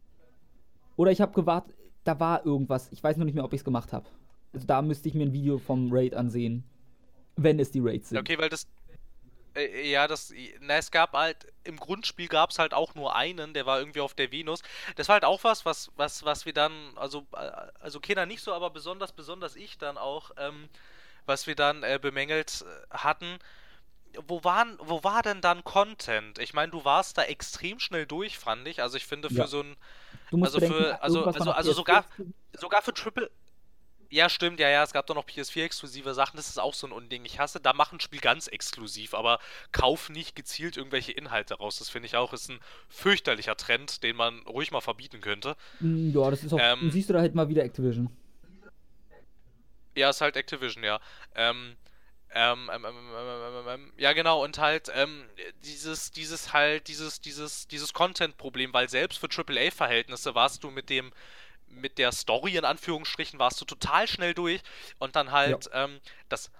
Oder 0.97 1.13
ich 1.13 1.23
habe 1.23 1.33
gewartet, 1.33 1.75
da 2.05 2.21
war 2.21 2.45
irgendwas. 2.45 2.93
Ich 2.93 3.03
weiß 3.03 3.17
noch 3.17 3.25
nicht 3.25 3.35
mehr, 3.35 3.45
ob 3.45 3.55
ich 3.55 3.61
es 3.61 3.65
gemacht 3.65 3.95
habe. 3.95 4.09
Also 4.53 4.67
da 4.67 4.83
müsste 4.83 5.09
ich 5.09 5.15
mir 5.15 5.25
ein 5.25 5.33
Video 5.33 5.57
vom 5.57 5.89
Raid 5.91 6.15
ansehen. 6.15 6.65
Wenn 7.37 7.59
es 7.59 7.71
die 7.71 7.81
Raids 7.81 8.11
sind. 8.11 8.19
Okay, 8.19 8.37
weil 8.39 8.51
das. 8.51 8.67
Äh, 9.55 9.91
ja, 9.91 10.09
das. 10.09 10.33
Na, 10.61 10.77
es 10.77 10.91
gab 10.91 11.13
halt. 11.13 11.47
Im 11.65 11.77
Grundspiel 11.79 12.29
gab 12.29 12.51
es 12.51 12.59
halt 12.59 12.75
auch 12.75 12.95
nur 12.95 13.15
einen, 13.15 13.55
der 13.55 13.67
war 13.67 13.79
irgendwie 13.79 14.01
auf 14.01 14.15
der 14.15 14.33
Venus. 14.33 14.63
Das 14.97 15.09
war 15.09 15.15
halt 15.15 15.25
auch 15.25 15.45
was, 15.45 15.65
was, 15.65 15.93
was, 15.97 16.25
was 16.25 16.47
wir 16.47 16.53
dann. 16.53 16.73
Also, 16.97 17.27
äh, 17.33 17.51
also 17.81 18.01
Kinder 18.01 18.27
nicht 18.27 18.43
so, 18.43 18.53
aber 18.53 18.71
besonders, 18.71 19.13
besonders 19.13 19.57
ich 19.57 19.79
dann 19.79 19.99
auch. 19.99 20.31
Ähm, 20.37 20.69
was 21.25 21.47
wir 21.47 21.55
dann 21.55 21.85
äh, 21.85 22.01
bemängelt 22.03 22.65
äh, 22.67 22.97
hatten 22.97 23.39
wo, 24.27 24.45
waren, 24.45 24.79
wo 24.81 25.03
war 25.05 25.23
denn 25.23 25.41
dann 25.41 25.65
Content? 25.65 26.39
Ich 26.39 26.55
meine, 26.55 26.71
du 26.71 26.85
warst 26.85 27.19
da 27.19 27.23
extrem 27.23 27.79
schnell 27.79 28.07
durch, 28.07 28.39
fand 28.39 28.67
ich. 28.69 28.83
Also 28.83 28.97
ich 28.97 29.07
finde 29.07 29.29
für 29.29 29.35
ja. 29.35 29.47
so 29.47 29.61
ein. 29.61 29.77
also 30.43 30.61
für. 30.61 31.03
Also, 31.03 31.25
also, 31.25 31.53
also 31.53 31.73
sogar, 31.73 32.05
sogar 32.53 32.83
für 32.83 32.95
Triple. 32.95 33.31
Ja, 34.13 34.29
stimmt, 34.29 34.61
ja, 34.61 34.69
ja, 34.69 34.83
es 34.83 34.93
gab 34.93 35.07
doch 35.07 35.15
noch 35.15 35.25
PS4-exklusive 35.25 36.13
Sachen, 36.13 36.37
das 36.37 36.51
ist 36.51 36.59
auch 36.59 36.75
so 36.75 36.87
ein 36.87 36.93
Unding. 36.93 37.25
Ich 37.25 37.39
hasse, 37.39 37.61
da 37.61 37.73
machen 37.73 37.97
ein 37.97 38.01
Spiel 38.01 38.21
ganz 38.21 38.47
exklusiv, 38.47 39.15
aber 39.15 39.39
kauf 39.73 40.11
nicht 40.11 40.37
gezielt 40.37 40.77
irgendwelche 40.77 41.13
Inhalte 41.13 41.55
raus. 41.55 41.79
Das 41.79 41.89
finde 41.89 42.09
ich 42.09 42.17
auch, 42.17 42.35
ist 42.35 42.51
ein 42.51 42.61
fürchterlicher 42.91 43.57
Trend, 43.57 44.03
den 44.03 44.17
man 44.17 44.41
ruhig 44.41 44.71
mal 44.71 44.83
verbieten 44.83 45.23
könnte. 45.23 45.57
Mm, 45.81 46.11
ja, 46.15 46.31
das 46.31 46.45
ist 46.45 46.53
auch, 46.53 46.59
ähm, 46.61 46.91
siehst 46.91 47.09
du 47.09 47.15
da 47.15 47.21
halt 47.21 47.35
mal 47.35 47.49
wieder 47.49 47.65
Activision. 47.65 48.15
Ja, 49.97 50.11
ist 50.11 50.21
halt 50.21 50.37
Activision, 50.37 50.85
ja. 50.85 51.01
Ähm, 51.35 51.77
ähm, 52.35 52.71
ähm, 52.71 52.85
ähm, 53.67 53.93
ja, 53.97 54.13
genau, 54.13 54.45
und 54.45 54.59
halt 54.59 54.93
dieses, 55.65 56.11
dieses 56.11 56.53
halt, 56.53 56.89
dieses, 56.89 57.23
dieses, 57.23 57.67
dieses 57.67 57.95
Content-Problem, 57.95 58.75
weil 58.75 58.91
selbst 58.91 59.19
für 59.19 59.29
AAA-Verhältnisse 59.31 60.35
warst 60.35 60.65
du 60.65 60.71
mit 60.71 60.91
dem, 60.91 61.13
mit 61.73 61.99
der 61.99 62.13
Story 62.13 62.57
in 62.57 62.65
Anführungsstrichen 62.65 63.39
warst 63.39 63.61
du 63.61 63.65
total 63.65 64.07
schnell 64.07 64.35
durch 64.35 64.63
und 64.99 65.17
dann 65.17 65.33
halt 65.33 65.69
ja. 65.73 65.85
ähm, 65.85 66.01
das, 66.29 66.51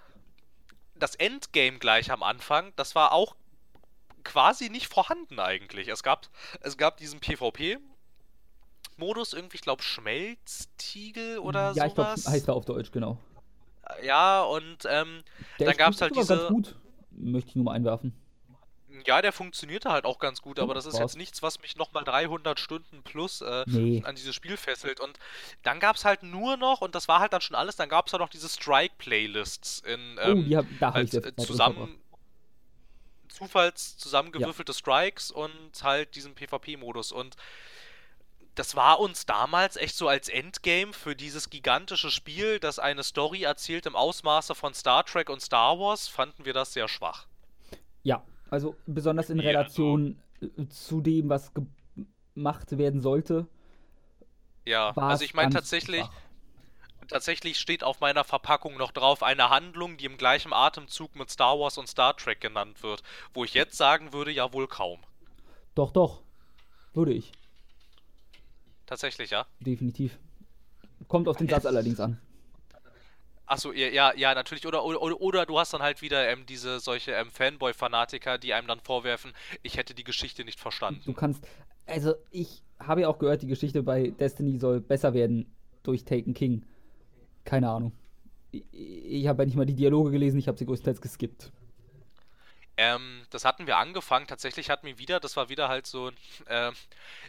das 0.95 1.15
Endgame 1.15 1.79
gleich 1.79 2.11
am 2.11 2.23
Anfang, 2.23 2.73
das 2.75 2.95
war 2.95 3.11
auch 3.13 3.35
quasi 4.23 4.69
nicht 4.69 4.87
vorhanden 4.87 5.39
eigentlich. 5.39 5.87
Es 5.87 6.03
gab, 6.03 6.27
es 6.61 6.77
gab 6.77 6.97
diesen 6.97 7.19
PvP. 7.19 7.77
Modus 8.95 9.33
irgendwie, 9.33 9.55
ich 9.55 9.61
glaube, 9.61 9.81
Schmelztiegel 9.81 11.39
oder 11.39 11.73
ja, 11.73 11.73
sowas. 11.73 11.77
Ja, 11.77 11.85
ich 11.87 11.93
glaube, 11.95 12.31
heißt 12.31 12.47
er 12.47 12.53
auf 12.53 12.65
Deutsch, 12.65 12.91
genau. 12.91 13.17
Ja, 14.03 14.43
und 14.43 14.77
ähm, 14.87 15.23
dann 15.57 15.75
gab 15.75 15.93
es 15.93 16.01
halt 16.01 16.15
diese. 16.15 16.37
Ganz 16.37 16.47
gut, 16.47 16.75
möchte 17.11 17.49
ich 17.49 17.55
nur 17.55 17.65
mal 17.65 17.73
einwerfen. 17.73 18.13
Ja, 19.07 19.21
der 19.23 19.31
funktionierte 19.31 19.89
halt 19.89 20.05
auch 20.05 20.19
ganz 20.19 20.41
gut, 20.41 20.59
aber 20.59 20.75
das 20.75 20.85
ist 20.85 20.99
jetzt 20.99 21.17
nichts, 21.17 21.41
was 21.41 21.59
mich 21.61 21.75
nochmal 21.77 22.03
300 22.03 22.59
Stunden 22.59 23.01
plus 23.01 23.41
äh, 23.41 23.63
nee. 23.65 24.03
an 24.05 24.15
dieses 24.15 24.35
Spiel 24.35 24.55
fesselt. 24.55 24.99
Und 24.99 25.17
dann 25.63 25.79
gab 25.79 25.95
es 25.95 26.05
halt 26.05 26.21
nur 26.21 26.57
noch, 26.57 26.81
und 26.81 26.93
das 26.93 27.07
war 27.07 27.19
halt 27.19 27.33
dann 27.33 27.41
schon 27.41 27.55
alles, 27.55 27.75
dann 27.75 27.89
gab 27.89 28.05
es 28.05 28.13
halt 28.13 28.21
noch 28.21 28.29
diese 28.29 28.47
Strike-Playlists 28.47 29.79
in 29.79 30.17
oh, 30.19 30.21
ähm, 30.21 30.47
oh, 30.51 30.57
hab, 30.57 30.65
da 30.79 30.93
halt, 30.93 31.13
äh, 31.13 31.35
zusammen 31.37 31.99
Zufalls 33.29 33.97
zusammengewürfelte 33.97 34.73
ja. 34.73 34.77
Strikes 34.77 35.31
und 35.31 35.71
halt 35.81 36.15
diesen 36.15 36.35
PvP-Modus. 36.35 37.11
Und 37.11 37.35
das 38.53 38.75
war 38.75 38.99
uns 38.99 39.25
damals 39.25 39.75
echt 39.75 39.95
so 39.95 40.07
als 40.07 40.29
Endgame 40.29 40.93
für 40.93 41.15
dieses 41.15 41.49
gigantische 41.49 42.11
Spiel, 42.11 42.59
das 42.59 42.77
eine 42.77 43.01
Story 43.01 43.41
erzählt 43.41 43.87
im 43.87 43.95
Ausmaße 43.95 44.53
von 44.53 44.75
Star 44.75 45.03
Trek 45.03 45.31
und 45.31 45.41
Star 45.41 45.79
Wars, 45.79 46.07
fanden 46.07 46.45
wir 46.45 46.53
das 46.53 46.73
sehr 46.73 46.87
schwach. 46.87 47.25
Ja, 48.03 48.23
also 48.53 48.75
besonders 48.85 49.31
in 49.31 49.39
Relation 49.39 50.15
ja, 50.39 50.47
also. 50.57 50.69
zu 50.69 51.01
dem, 51.01 51.27
was 51.27 51.51
gemacht 52.35 52.77
werden 52.77 53.01
sollte. 53.01 53.47
Ja, 54.63 54.91
also 54.91 55.25
ich 55.25 55.33
meine 55.33 55.51
tatsächlich, 55.51 56.05
tatsächlich 57.07 57.57
steht 57.57 57.83
auf 57.83 57.99
meiner 57.99 58.23
Verpackung 58.23 58.77
noch 58.77 58.91
drauf 58.91 59.23
eine 59.23 59.49
Handlung, 59.49 59.97
die 59.97 60.05
im 60.05 60.17
gleichen 60.17 60.53
Atemzug 60.53 61.15
mit 61.15 61.31
Star 61.31 61.59
Wars 61.59 61.79
und 61.79 61.87
Star 61.87 62.15
Trek 62.15 62.41
genannt 62.41 62.83
wird, 62.83 63.01
wo 63.33 63.43
ich 63.43 63.55
jetzt 63.55 63.75
sagen 63.75 64.13
würde, 64.13 64.31
ja 64.31 64.53
wohl 64.53 64.67
kaum. 64.67 64.99
Doch, 65.73 65.91
doch, 65.91 66.21
würde 66.93 67.11
ich. 67.11 67.31
Tatsächlich, 68.85 69.31
ja? 69.31 69.47
Definitiv. 69.61 70.19
Kommt 71.07 71.27
auf 71.27 71.37
den 71.37 71.49
Satz 71.49 71.65
allerdings 71.65 71.99
an. 71.99 72.21
Achso, 73.45 73.71
ja, 73.71 74.13
ja, 74.15 74.33
natürlich. 74.33 74.65
Oder, 74.65 74.85
oder, 74.85 75.19
oder 75.19 75.45
du 75.45 75.59
hast 75.59 75.73
dann 75.73 75.81
halt 75.81 76.01
wieder 76.01 76.29
ähm, 76.29 76.45
diese 76.45 76.79
solche 76.79 77.11
ähm, 77.11 77.29
Fanboy-Fanatiker, 77.29 78.37
die 78.37 78.53
einem 78.53 78.67
dann 78.67 78.79
vorwerfen, 78.79 79.33
ich 79.61 79.77
hätte 79.77 79.93
die 79.93 80.03
Geschichte 80.03 80.45
nicht 80.45 80.59
verstanden. 80.59 81.01
Du 81.05 81.13
kannst, 81.13 81.45
also 81.85 82.15
ich 82.31 82.63
habe 82.79 83.01
ja 83.01 83.09
auch 83.09 83.19
gehört, 83.19 83.41
die 83.41 83.47
Geschichte 83.47 83.83
bei 83.83 84.11
Destiny 84.11 84.59
soll 84.59 84.79
besser 84.79 85.13
werden 85.13 85.45
durch 85.83 86.05
Taken 86.05 86.33
King. 86.33 86.63
Keine 87.43 87.69
Ahnung. 87.69 87.91
Ich, 88.51 88.63
ich 88.71 89.27
habe 89.27 89.43
ja 89.43 89.45
nicht 89.45 89.55
mal 89.55 89.65
die 89.65 89.75
Dialoge 89.75 90.11
gelesen, 90.11 90.37
ich 90.37 90.47
habe 90.47 90.57
sie 90.57 90.65
größtenteils 90.65 91.01
geskippt. 91.01 91.51
Ähm, 92.75 93.25
das 93.29 93.45
hatten 93.45 93.67
wir 93.67 93.77
angefangen. 93.77 94.25
Tatsächlich 94.25 94.69
hat 94.69 94.83
mir 94.83 94.97
wieder, 94.97 95.19
das 95.19 95.37
war 95.37 95.49
wieder 95.49 95.69
halt 95.69 95.85
so, 95.85 96.11
äh, 96.45 96.71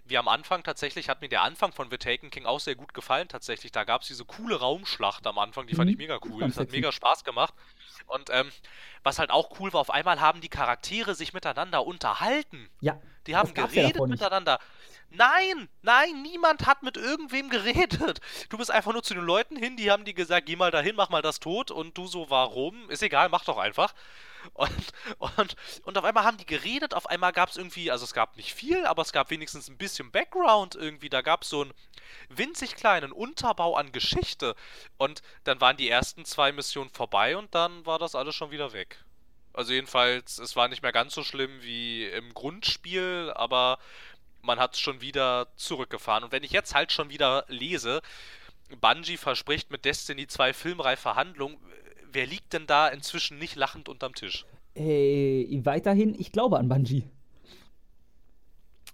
wie 0.06 0.16
am 0.16 0.28
Anfang, 0.28 0.62
tatsächlich 0.62 1.08
hat 1.08 1.20
mir 1.20 1.28
der 1.28 1.42
Anfang 1.42 1.72
von 1.72 1.90
The 1.90 1.98
Taken 1.98 2.30
King 2.30 2.46
auch 2.46 2.60
sehr 2.60 2.76
gut 2.76 2.94
gefallen. 2.94 3.28
Tatsächlich, 3.28 3.70
da 3.70 3.84
gab 3.84 4.02
es 4.02 4.08
diese 4.08 4.24
coole 4.24 4.56
Raumschlacht 4.56 5.26
am 5.26 5.38
Anfang, 5.38 5.66
die 5.66 5.74
mhm. 5.74 5.78
fand 5.78 5.90
ich 5.90 5.98
mega 5.98 6.18
cool. 6.24 6.40
Das 6.42 6.56
hat 6.56 6.70
mega 6.70 6.92
Spaß 6.92 7.24
gemacht. 7.24 7.52
Und 8.06 8.30
ähm, 8.30 8.50
was 9.02 9.18
halt 9.18 9.30
auch 9.30 9.60
cool 9.60 9.72
war, 9.72 9.80
auf 9.80 9.90
einmal 9.90 10.20
haben 10.20 10.40
die 10.40 10.48
Charaktere 10.48 11.14
sich 11.14 11.34
miteinander 11.34 11.84
unterhalten. 11.84 12.70
Ja. 12.80 13.00
Die 13.26 13.36
haben 13.36 13.52
geredet 13.52 13.96
ja 13.96 14.06
miteinander. 14.06 14.58
Nein, 15.10 15.68
nein, 15.82 16.22
niemand 16.22 16.66
hat 16.66 16.82
mit 16.82 16.96
irgendwem 16.96 17.48
geredet. 17.48 18.20
Du 18.48 18.58
bist 18.58 18.70
einfach 18.70 18.92
nur 18.92 19.02
zu 19.02 19.14
den 19.14 19.24
Leuten 19.24 19.56
hin, 19.56 19.76
die 19.76 19.90
haben 19.90 20.04
dir 20.04 20.14
gesagt, 20.14 20.46
geh 20.46 20.56
mal 20.56 20.70
dahin, 20.70 20.96
mach 20.96 21.10
mal 21.10 21.22
das 21.22 21.38
tot. 21.38 21.70
Und 21.70 21.96
du 21.96 22.06
so, 22.06 22.30
warum? 22.30 22.90
Ist 22.90 23.02
egal, 23.02 23.28
mach 23.28 23.44
doch 23.44 23.58
einfach. 23.58 23.94
Und, 24.52 24.92
und, 25.18 25.56
und 25.84 25.98
auf 25.98 26.04
einmal 26.04 26.24
haben 26.24 26.36
die 26.36 26.46
geredet, 26.46 26.94
auf 26.94 27.06
einmal 27.06 27.32
gab 27.32 27.48
es 27.48 27.56
irgendwie, 27.56 27.90
also 27.90 28.04
es 28.04 28.12
gab 28.12 28.36
nicht 28.36 28.54
viel, 28.54 28.84
aber 28.86 29.02
es 29.02 29.12
gab 29.12 29.30
wenigstens 29.30 29.68
ein 29.68 29.78
bisschen 29.78 30.10
Background 30.10 30.74
irgendwie. 30.74 31.08
Da 31.08 31.22
gab 31.22 31.42
es 31.42 31.48
so 31.48 31.62
einen 31.62 31.72
winzig 32.28 32.76
kleinen 32.76 33.12
Unterbau 33.12 33.76
an 33.76 33.92
Geschichte. 33.92 34.54
Und 34.96 35.22
dann 35.44 35.60
waren 35.60 35.76
die 35.76 35.88
ersten 35.88 36.24
zwei 36.24 36.52
Missionen 36.52 36.90
vorbei 36.90 37.36
und 37.36 37.54
dann 37.54 37.86
war 37.86 37.98
das 37.98 38.14
alles 38.14 38.34
schon 38.34 38.50
wieder 38.50 38.72
weg. 38.72 38.98
Also 39.52 39.72
jedenfalls, 39.72 40.38
es 40.38 40.56
war 40.56 40.68
nicht 40.68 40.82
mehr 40.82 40.92
ganz 40.92 41.14
so 41.14 41.22
schlimm 41.22 41.62
wie 41.62 42.06
im 42.06 42.34
Grundspiel, 42.34 43.32
aber 43.34 43.78
man 44.42 44.58
hat 44.58 44.74
es 44.74 44.80
schon 44.80 45.00
wieder 45.00 45.48
zurückgefahren. 45.56 46.24
Und 46.24 46.32
wenn 46.32 46.42
ich 46.42 46.50
jetzt 46.50 46.74
halt 46.74 46.92
schon 46.92 47.08
wieder 47.08 47.44
lese, 47.48 48.02
Bungie 48.80 49.16
verspricht 49.16 49.70
mit 49.70 49.84
Destiny 49.84 50.26
2 50.26 50.52
filmreife 50.52 51.14
Handlung, 51.14 51.60
wer 52.14 52.26
liegt 52.26 52.52
denn 52.52 52.66
da 52.66 52.88
inzwischen 52.88 53.38
nicht 53.38 53.56
lachend 53.56 53.88
unterm 53.88 54.14
Tisch? 54.14 54.46
Äh, 54.74 55.60
weiterhin, 55.64 56.18
ich 56.18 56.32
glaube 56.32 56.58
an 56.58 56.68
Bungie. 56.68 57.04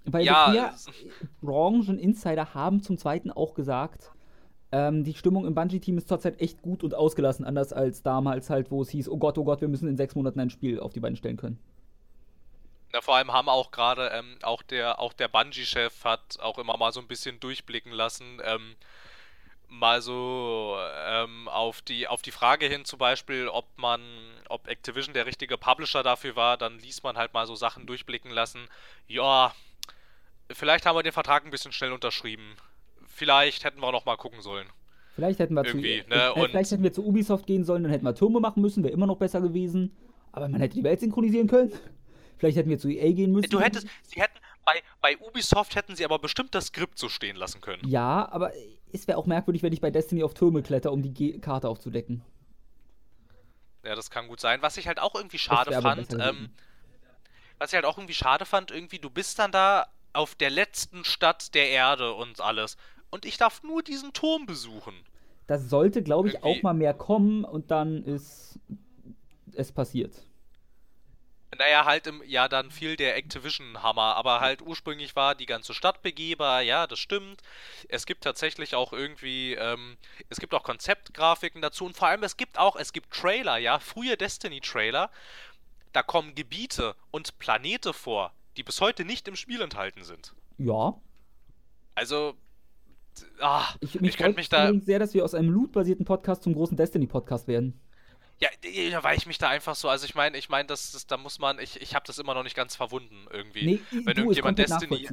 Weil 0.04 0.24
ja, 0.24 0.52
wir 0.52 0.74
Branchen-Insider 1.42 2.54
haben 2.54 2.82
zum 2.82 2.98
Zweiten 2.98 3.30
auch 3.30 3.54
gesagt, 3.54 4.10
ähm, 4.72 5.04
die 5.04 5.14
Stimmung 5.14 5.46
im 5.46 5.54
Bungie-Team 5.54 5.98
ist 5.98 6.08
zurzeit 6.08 6.40
echt 6.40 6.62
gut 6.62 6.84
und 6.84 6.94
ausgelassen, 6.94 7.44
anders 7.44 7.72
als 7.72 8.02
damals 8.02 8.50
halt, 8.50 8.70
wo 8.70 8.82
es 8.82 8.90
hieß, 8.90 9.08
oh 9.08 9.18
Gott, 9.18 9.36
oh 9.36 9.44
Gott, 9.44 9.60
wir 9.60 9.68
müssen 9.68 9.88
in 9.88 9.96
sechs 9.96 10.14
Monaten 10.14 10.40
ein 10.40 10.50
Spiel 10.50 10.80
auf 10.80 10.92
die 10.92 11.00
Beine 11.00 11.16
stellen 11.16 11.36
können. 11.36 11.58
Ja, 12.92 13.00
vor 13.00 13.16
allem 13.16 13.32
haben 13.32 13.48
auch 13.48 13.70
gerade, 13.70 14.10
ähm, 14.14 14.36
auch 14.42 14.62
der, 14.62 14.98
auch 14.98 15.12
der 15.12 15.28
Bungie-Chef 15.28 16.04
hat 16.04 16.38
auch 16.40 16.58
immer 16.58 16.76
mal 16.76 16.92
so 16.92 17.00
ein 17.00 17.06
bisschen 17.06 17.38
durchblicken 17.40 17.92
lassen, 17.92 18.40
ähm, 18.44 18.74
mal 19.70 20.02
so 20.02 20.76
ähm, 21.06 21.48
auf, 21.48 21.80
die, 21.82 22.06
auf 22.08 22.22
die 22.22 22.32
Frage 22.32 22.66
hin 22.66 22.84
zum 22.84 22.98
Beispiel, 22.98 23.48
ob 23.48 23.66
man, 23.76 24.00
ob 24.48 24.68
Activision 24.68 25.14
der 25.14 25.26
richtige 25.26 25.56
Publisher 25.56 26.02
dafür 26.02 26.36
war, 26.36 26.56
dann 26.56 26.78
ließ 26.78 27.02
man 27.02 27.16
halt 27.16 27.32
mal 27.32 27.46
so 27.46 27.54
Sachen 27.54 27.86
durchblicken 27.86 28.30
lassen. 28.30 28.68
Ja, 29.06 29.54
vielleicht 30.50 30.86
haben 30.86 30.96
wir 30.96 31.02
den 31.02 31.12
Vertrag 31.12 31.44
ein 31.44 31.50
bisschen 31.50 31.72
schnell 31.72 31.92
unterschrieben. 31.92 32.56
Vielleicht 33.06 33.64
hätten 33.64 33.80
wir 33.80 33.92
noch 33.92 34.04
mal 34.04 34.16
gucken 34.16 34.42
sollen. 34.42 34.66
Vielleicht 35.14 35.38
hätten 35.38 35.54
wir, 35.54 35.64
Irgendwie, 35.64 36.02
zu, 36.02 36.08
ne? 36.08 36.34
äh, 36.36 36.48
vielleicht 36.48 36.70
hätten 36.70 36.82
wir 36.82 36.92
zu 36.92 37.04
Ubisoft 37.04 37.46
gehen 37.46 37.64
sollen, 37.64 37.82
dann 37.82 37.92
hätten 37.92 38.04
wir 38.04 38.14
Türme 38.14 38.40
machen 38.40 38.62
müssen, 38.62 38.82
wäre 38.82 38.92
immer 38.92 39.06
noch 39.06 39.16
besser 39.16 39.40
gewesen. 39.40 39.96
Aber 40.32 40.48
man 40.48 40.60
hätte 40.60 40.76
die 40.76 40.84
Welt 40.84 41.00
synchronisieren 41.00 41.48
können. 41.48 41.72
Vielleicht 42.38 42.56
hätten 42.56 42.70
wir 42.70 42.78
zu 42.78 42.88
EA 42.88 43.12
gehen 43.12 43.32
müssen. 43.32 43.50
Du 43.50 43.60
hättest, 43.60 43.86
sie 44.02 44.20
hätten, 44.20 44.38
bei, 44.64 44.80
bei 45.02 45.18
Ubisoft 45.18 45.74
hätten 45.76 45.96
sie 45.96 46.04
aber 46.04 46.18
bestimmt 46.18 46.54
das 46.54 46.66
Skript 46.66 46.98
so 46.98 47.08
stehen 47.08 47.36
lassen 47.36 47.60
können. 47.60 47.82
Ja, 47.86 48.28
aber 48.30 48.52
es 48.92 49.06
wäre 49.08 49.18
auch 49.18 49.26
merkwürdig, 49.26 49.62
wenn 49.62 49.72
ich 49.72 49.80
bei 49.80 49.90
Destiny 49.90 50.22
auf 50.22 50.34
Türme 50.34 50.62
kletter, 50.62 50.92
um 50.92 51.02
die 51.02 51.12
Ge 51.12 51.38
Karte 51.38 51.68
aufzudecken. 51.68 52.22
Ja, 53.84 53.94
das 53.94 54.10
kann 54.10 54.28
gut 54.28 54.40
sein. 54.40 54.60
Was 54.62 54.76
ich 54.76 54.86
halt 54.86 55.00
auch 55.00 55.14
irgendwie 55.14 55.38
schade 55.38 55.80
fand, 55.80 56.12
ähm, 56.12 56.50
was 57.58 57.70
ich 57.70 57.74
halt 57.74 57.84
auch 57.84 57.96
irgendwie 57.98 58.14
schade 58.14 58.44
fand, 58.44 58.70
irgendwie, 58.70 58.98
du 58.98 59.10
bist 59.10 59.38
dann 59.38 59.52
da 59.52 59.86
auf 60.12 60.34
der 60.34 60.50
letzten 60.50 61.04
Stadt 61.04 61.54
der 61.54 61.70
Erde 61.70 62.12
und 62.14 62.40
alles. 62.40 62.76
Und 63.10 63.24
ich 63.24 63.36
darf 63.36 63.62
nur 63.62 63.82
diesen 63.82 64.12
Turm 64.12 64.46
besuchen. 64.46 64.94
Das 65.46 65.68
sollte, 65.68 66.02
glaube 66.02 66.28
ich, 66.28 66.34
irgendwie. 66.34 66.58
auch 66.58 66.62
mal 66.62 66.74
mehr 66.74 66.94
kommen 66.94 67.44
und 67.44 67.70
dann 67.70 68.04
ist 68.04 68.58
es 69.52 69.72
passiert. 69.72 70.12
Naja, 71.60 71.84
halt 71.84 72.06
im, 72.06 72.22
ja, 72.24 72.48
dann 72.48 72.70
fiel 72.70 72.96
der 72.96 73.16
Activision-Hammer, 73.16 74.16
aber 74.16 74.40
halt 74.40 74.62
ursprünglich 74.62 75.14
war 75.14 75.34
die 75.34 75.44
ganze 75.44 75.74
Stadt 75.74 76.00
begehbar, 76.00 76.62
ja, 76.62 76.86
das 76.86 76.98
stimmt. 76.98 77.42
Es 77.90 78.06
gibt 78.06 78.24
tatsächlich 78.24 78.74
auch 78.74 78.94
irgendwie, 78.94 79.52
ähm, 79.56 79.98
es 80.30 80.40
gibt 80.40 80.54
auch 80.54 80.62
Konzeptgrafiken 80.62 81.60
dazu 81.60 81.84
und 81.84 81.94
vor 81.94 82.08
allem 82.08 82.22
es 82.22 82.38
gibt 82.38 82.58
auch, 82.58 82.76
es 82.76 82.94
gibt 82.94 83.10
Trailer, 83.10 83.58
ja, 83.58 83.78
frühe 83.78 84.16
Destiny-Trailer, 84.16 85.10
da 85.92 86.02
kommen 86.02 86.34
Gebiete 86.34 86.96
und 87.10 87.38
Planete 87.38 87.92
vor, 87.92 88.32
die 88.56 88.62
bis 88.62 88.80
heute 88.80 89.04
nicht 89.04 89.28
im 89.28 89.36
Spiel 89.36 89.60
enthalten 89.60 90.02
sind. 90.02 90.34
Ja. 90.56 90.98
Also, 91.94 92.36
ah, 93.38 93.66
ich, 93.80 94.00
ich 94.00 94.16
könnte 94.16 94.38
mich 94.38 94.48
da 94.48 94.72
sehr, 94.80 94.98
dass 94.98 95.12
wir 95.12 95.26
aus 95.26 95.34
einem 95.34 95.50
Loot-basierten 95.50 96.06
Podcast 96.06 96.42
zum 96.42 96.54
großen 96.54 96.78
Destiny-Podcast 96.78 97.48
werden. 97.48 97.78
Ja, 98.42 99.02
weil 99.02 99.18
ich 99.18 99.26
mich 99.26 99.36
da 99.36 99.50
einfach 99.50 99.74
so, 99.74 99.88
also 99.90 100.06
ich 100.06 100.14
meine, 100.14 100.38
ich 100.38 100.48
meine, 100.48 100.66
das, 100.66 100.92
das, 100.92 101.06
da 101.06 101.18
muss 101.18 101.38
man, 101.38 101.58
ich, 101.58 101.80
ich 101.80 101.94
habe 101.94 102.06
das 102.06 102.18
immer 102.18 102.32
noch 102.32 102.42
nicht 102.42 102.56
ganz 102.56 102.74
verwunden 102.74 103.26
irgendwie. 103.30 103.64
Nee, 103.64 103.80
wenn 103.90 104.14
du, 104.14 104.22
irgendjemand 104.22 104.58
Destiny, 104.58 105.08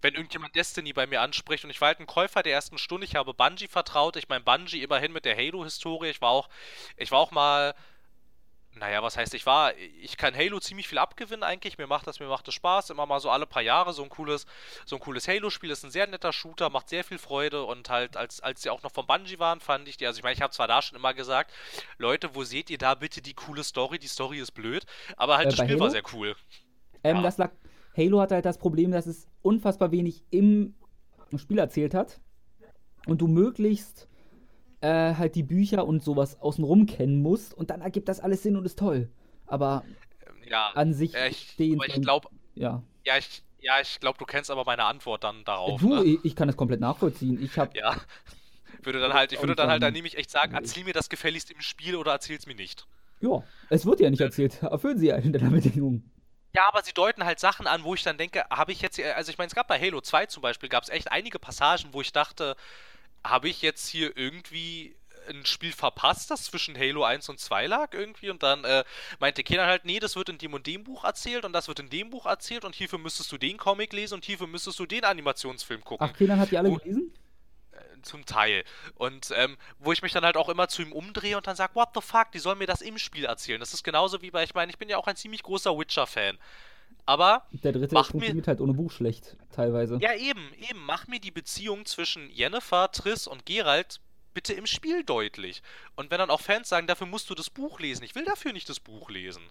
wenn 0.00 0.14
irgendjemand 0.14 0.54
Destiny 0.54 0.92
bei 0.92 1.08
mir 1.08 1.20
anspricht 1.20 1.64
und 1.64 1.70
ich 1.70 1.80
war 1.80 1.88
halt 1.88 1.98
ein 1.98 2.06
Käufer 2.06 2.44
der 2.44 2.52
ersten 2.52 2.78
Stunde, 2.78 3.06
ich 3.06 3.16
habe 3.16 3.34
Bungie 3.34 3.66
vertraut, 3.66 4.14
ich 4.16 4.28
meine 4.28 4.44
Bungie 4.44 4.82
immerhin 4.82 5.12
mit 5.12 5.24
der 5.24 5.36
Halo-Historie, 5.36 6.10
ich 6.10 6.20
war 6.20 6.30
auch, 6.30 6.48
ich 6.96 7.10
war 7.10 7.18
auch 7.18 7.32
mal 7.32 7.74
naja, 8.74 9.02
was 9.02 9.16
heißt, 9.16 9.34
ich 9.34 9.46
war, 9.46 9.72
ich 9.76 10.16
kann 10.16 10.36
Halo 10.36 10.60
ziemlich 10.60 10.88
viel 10.88 10.98
abgewinnen 10.98 11.42
eigentlich, 11.42 11.78
mir 11.78 11.86
macht 11.86 12.06
das, 12.06 12.20
mir 12.20 12.28
macht 12.28 12.46
das 12.46 12.54
Spaß, 12.54 12.90
immer 12.90 13.06
mal 13.06 13.20
so 13.20 13.30
alle 13.30 13.46
paar 13.46 13.62
Jahre 13.62 13.92
so 13.92 14.02
ein 14.02 14.08
cooles, 14.08 14.46
so 14.86 14.96
ein 14.96 15.00
cooles 15.00 15.26
Halo-Spiel, 15.26 15.70
ist 15.70 15.84
ein 15.84 15.90
sehr 15.90 16.06
netter 16.06 16.32
Shooter, 16.32 16.70
macht 16.70 16.88
sehr 16.88 17.04
viel 17.04 17.18
Freude. 17.18 17.64
Und 17.64 17.90
halt, 17.90 18.16
als, 18.16 18.40
als 18.40 18.62
sie 18.62 18.70
auch 18.70 18.82
noch 18.82 18.92
von 18.92 19.06
Bungie 19.06 19.38
waren, 19.38 19.60
fand 19.60 19.88
ich 19.88 19.96
die, 19.96 20.06
also 20.06 20.18
ich 20.18 20.22
meine, 20.22 20.34
ich 20.34 20.42
habe 20.42 20.52
zwar 20.52 20.68
da 20.68 20.82
schon 20.82 20.98
immer 20.98 21.14
gesagt, 21.14 21.52
Leute, 21.98 22.34
wo 22.34 22.44
seht 22.44 22.70
ihr 22.70 22.78
da 22.78 22.94
bitte 22.94 23.22
die 23.22 23.34
coole 23.34 23.64
Story, 23.64 23.98
die 23.98 24.08
Story 24.08 24.38
ist 24.38 24.52
blöd, 24.52 24.84
aber 25.16 25.36
halt 25.36 25.46
äh, 25.46 25.50
das 25.50 25.58
Spiel 25.58 25.70
Halo? 25.70 25.80
war 25.80 25.90
sehr 25.90 26.02
cool. 26.12 26.36
Ähm, 27.04 27.16
ja. 27.16 27.22
das 27.22 27.38
lag, 27.38 27.50
Halo 27.96 28.20
hatte 28.20 28.34
halt 28.34 28.44
das 28.44 28.58
Problem, 28.58 28.92
dass 28.92 29.06
es 29.06 29.26
unfassbar 29.42 29.90
wenig 29.90 30.24
im 30.30 30.74
Spiel 31.36 31.58
erzählt 31.58 31.94
hat. 31.94 32.20
Und 33.06 33.22
du 33.22 33.26
möglichst 33.26 34.08
äh, 34.80 35.14
halt 35.14 35.34
die 35.34 35.42
Bücher 35.42 35.86
und 35.86 36.02
sowas 36.02 36.40
außenrum 36.40 36.86
kennen 36.86 37.22
musst 37.22 37.54
und 37.54 37.70
dann 37.70 37.80
ergibt 37.80 38.08
das 38.08 38.20
alles 38.20 38.42
Sinn 38.42 38.56
und 38.56 38.64
ist 38.64 38.78
toll. 38.78 39.08
Aber 39.46 39.84
ja, 40.48 40.70
an 40.74 40.94
sich 40.94 41.14
äh, 41.14 41.28
ich, 41.28 41.50
stehen. 41.52 41.80
Ich 41.86 42.00
glaube, 42.00 42.28
ja. 42.54 42.82
Ja, 43.04 43.18
ich, 43.18 43.42
ja, 43.60 43.80
ich 43.80 44.00
glaube, 44.00 44.18
du 44.18 44.24
kennst 44.24 44.50
aber 44.50 44.64
meine 44.64 44.84
Antwort 44.84 45.24
dann 45.24 45.44
darauf. 45.44 45.80
Du, 45.80 45.94
ne? 45.94 46.18
ich, 46.22 46.36
kann 46.36 46.48
das 46.48 46.56
komplett 46.56 46.80
nachvollziehen. 46.80 47.42
Ich 47.42 47.58
habe 47.58 47.76
ja. 47.78 47.96
Würde 48.82 49.00
dann 49.00 49.12
halt, 49.12 49.32
ich 49.32 49.40
würde 49.40 49.56
dann 49.56 49.68
halt 49.68 49.82
dann 49.82 49.92
nämlich 49.92 50.16
echt 50.16 50.30
sagen, 50.30 50.54
erzähl 50.54 50.84
mir 50.84 50.92
das 50.92 51.08
gefälligst 51.08 51.50
im 51.50 51.60
Spiel 51.60 51.96
oder 51.96 52.12
erzähl's 52.12 52.46
mir 52.46 52.54
nicht. 52.54 52.86
Ja, 53.20 53.42
es 53.70 53.84
wird 53.84 53.98
ja 53.98 54.08
nicht 54.08 54.20
erzählt. 54.20 54.62
Erfüllen 54.62 54.98
sie 54.98 55.08
ja 55.08 55.16
in 55.16 55.32
der 55.32 55.40
Bedingung. 55.40 56.08
Ja, 56.54 56.68
aber 56.68 56.82
sie 56.84 56.92
deuten 56.92 57.24
halt 57.24 57.40
Sachen 57.40 57.66
an, 57.66 57.82
wo 57.82 57.94
ich 57.94 58.04
dann 58.04 58.18
denke, 58.18 58.44
habe 58.50 58.70
ich 58.70 58.80
jetzt, 58.80 59.00
also 59.00 59.30
ich 59.30 59.36
meine, 59.36 59.48
es 59.48 59.54
gab 59.54 59.66
bei 59.66 59.80
Halo 59.80 60.00
2 60.00 60.26
zum 60.26 60.42
Beispiel, 60.42 60.68
gab 60.68 60.84
es 60.84 60.90
echt 60.90 61.10
einige 61.10 61.40
Passagen, 61.40 61.88
wo 61.92 62.00
ich 62.00 62.12
dachte, 62.12 62.54
habe 63.24 63.48
ich 63.48 63.62
jetzt 63.62 63.88
hier 63.88 64.16
irgendwie 64.16 64.96
ein 65.28 65.44
Spiel 65.44 65.72
verpasst, 65.72 66.30
das 66.30 66.44
zwischen 66.44 66.76
Halo 66.76 67.04
1 67.04 67.28
und 67.28 67.38
2 67.38 67.66
lag 67.66 67.92
irgendwie 67.92 68.30
und 68.30 68.42
dann 68.42 68.64
äh, 68.64 68.84
meinte 69.18 69.44
Kenan 69.44 69.66
halt, 69.66 69.84
nee, 69.84 70.00
das 70.00 70.16
wird 70.16 70.28
in 70.28 70.38
dem 70.38 70.54
und 70.54 70.66
dem 70.66 70.84
Buch 70.84 71.04
erzählt 71.04 71.44
und 71.44 71.52
das 71.52 71.68
wird 71.68 71.80
in 71.80 71.90
dem 71.90 72.10
Buch 72.10 72.26
erzählt 72.26 72.64
und 72.64 72.74
hierfür 72.74 72.98
müsstest 72.98 73.30
du 73.30 73.38
den 73.38 73.56
Comic 73.56 73.92
lesen 73.92 74.14
und 74.14 74.24
hierfür 74.24 74.46
müsstest 74.46 74.78
du 74.78 74.86
den 74.86 75.04
Animationsfilm 75.04 75.84
gucken. 75.84 76.08
Ach, 76.10 76.16
Kenan 76.16 76.40
hat 76.40 76.50
die 76.50 76.58
alle 76.58 76.70
Wo, 76.70 76.76
gelesen? 76.76 77.12
Äh, 77.72 78.02
zum 78.02 78.24
Teil. 78.26 78.64
Und 78.94 79.32
ähm, 79.34 79.56
wo 79.78 79.92
ich 79.92 80.02
mich 80.02 80.12
dann 80.12 80.24
halt 80.24 80.36
auch 80.36 80.48
immer 80.48 80.68
zu 80.68 80.82
ihm 80.82 80.92
umdrehe 80.92 81.36
und 81.36 81.46
dann 81.46 81.56
sage, 81.56 81.74
what 81.74 81.90
the 81.94 82.00
fuck, 82.00 82.32
die 82.32 82.38
sollen 82.38 82.58
mir 82.58 82.66
das 82.66 82.80
im 82.80 82.98
Spiel 82.98 83.24
erzählen. 83.24 83.60
Das 83.60 83.74
ist 83.74 83.84
genauso 83.84 84.22
wie 84.22 84.30
bei, 84.30 84.44
ich 84.44 84.54
meine, 84.54 84.70
ich 84.70 84.78
bin 84.78 84.88
ja 84.88 84.96
auch 84.96 85.06
ein 85.06 85.16
ziemlich 85.16 85.42
großer 85.42 85.76
Witcher-Fan. 85.76 86.38
Aber. 87.06 87.46
Der 87.52 87.72
dritte 87.72 87.94
macht 87.94 88.10
funktioniert 88.10 88.46
mir, 88.46 88.50
halt 88.50 88.60
ohne 88.60 88.74
Buch 88.74 88.90
schlecht, 88.90 89.36
teilweise. 89.50 89.98
Ja, 90.00 90.14
eben, 90.14 90.52
eben. 90.68 90.84
Mach 90.84 91.06
mir 91.06 91.20
die 91.20 91.30
Beziehung 91.30 91.86
zwischen 91.86 92.30
Jennifer, 92.30 92.90
Triss 92.92 93.26
und 93.26 93.46
Geralt 93.46 94.00
bitte 94.34 94.52
im 94.52 94.66
Spiel 94.66 95.04
deutlich. 95.04 95.62
Und 95.96 96.10
wenn 96.10 96.18
dann 96.18 96.30
auch 96.30 96.40
Fans 96.40 96.68
sagen, 96.68 96.86
dafür 96.86 97.06
musst 97.06 97.30
du 97.30 97.34
das 97.34 97.50
Buch 97.50 97.80
lesen. 97.80 98.04
Ich 98.04 98.14
will 98.14 98.24
dafür 98.24 98.52
nicht 98.52 98.68
das 98.68 98.78
Buch 98.78 99.10
lesen. 99.10 99.42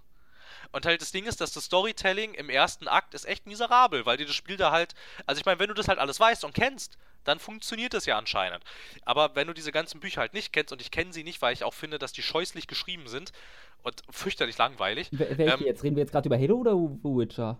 Und 0.71 0.85
halt 0.85 1.01
das 1.01 1.11
Ding 1.11 1.25
ist, 1.25 1.41
dass 1.41 1.51
das 1.51 1.65
Storytelling 1.65 2.33
im 2.33 2.49
ersten 2.49 2.87
Akt 2.87 3.13
ist 3.13 3.25
echt 3.25 3.45
miserabel, 3.45 4.05
weil 4.05 4.17
dir 4.17 4.25
das 4.25 4.35
Spiel 4.35 4.57
da 4.57 4.71
halt. 4.71 4.93
Also 5.25 5.39
ich 5.39 5.45
meine, 5.45 5.59
wenn 5.59 5.69
du 5.69 5.73
das 5.73 5.87
halt 5.87 5.99
alles 5.99 6.19
weißt 6.19 6.43
und 6.45 6.53
kennst, 6.53 6.97
dann 7.23 7.39
funktioniert 7.39 7.93
das 7.93 8.05
ja 8.05 8.17
anscheinend. 8.17 8.63
Aber 9.03 9.35
wenn 9.35 9.47
du 9.47 9.53
diese 9.53 9.71
ganzen 9.71 9.99
Bücher 9.99 10.21
halt 10.21 10.33
nicht 10.33 10.53
kennst, 10.53 10.71
und 10.71 10.81
ich 10.81 10.91
kenne 10.91 11.11
sie 11.11 11.23
nicht, 11.23 11.41
weil 11.41 11.53
ich 11.53 11.63
auch 11.63 11.73
finde, 11.73 11.99
dass 11.99 12.13
die 12.13 12.21
scheußlich 12.23 12.67
geschrieben 12.67 13.07
sind, 13.07 13.33
und 13.83 14.01
fürchterlich 14.09 14.57
langweilig. 14.57 15.09
Welche 15.11 15.43
ähm, 15.43 15.61
jetzt? 15.61 15.83
Reden 15.83 15.95
wir 15.95 16.03
jetzt 16.03 16.11
gerade 16.11 16.27
über 16.27 16.37
Halo 16.37 16.57
oder 16.57 16.73
Witcher? 16.73 17.57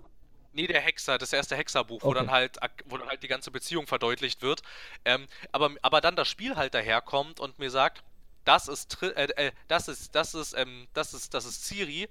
Nee, 0.53 0.67
der 0.67 0.81
Hexer, 0.81 1.17
das 1.17 1.33
erste 1.33 1.55
Hexerbuch, 1.55 1.97
okay. 1.97 2.07
wo 2.07 2.13
dann 2.13 2.31
halt, 2.31 2.57
wo 2.85 2.97
dann 2.97 3.07
halt 3.07 3.21
die 3.21 3.27
ganze 3.27 3.51
Beziehung 3.51 3.87
verdeutlicht 3.87 4.41
wird. 4.41 4.61
Ähm, 5.05 5.27
aber, 5.51 5.71
aber 5.81 6.01
dann 6.01 6.15
das 6.15 6.27
Spiel 6.27 6.55
halt 6.55 6.73
daherkommt 6.73 7.39
und 7.39 7.59
mir 7.59 7.69
sagt, 7.69 8.03
das 8.43 8.67
ist, 8.67 9.01
äh, 9.03 9.27
äh, 9.35 9.51
das 9.67 9.87
ist, 9.87 10.15
das 10.15 10.33
ist, 10.33 10.57
ähm, 10.57 10.87
das 10.93 11.13
ist, 11.13 11.33
das 11.33 11.45
ist 11.45 11.65
Ciri, 11.65 12.09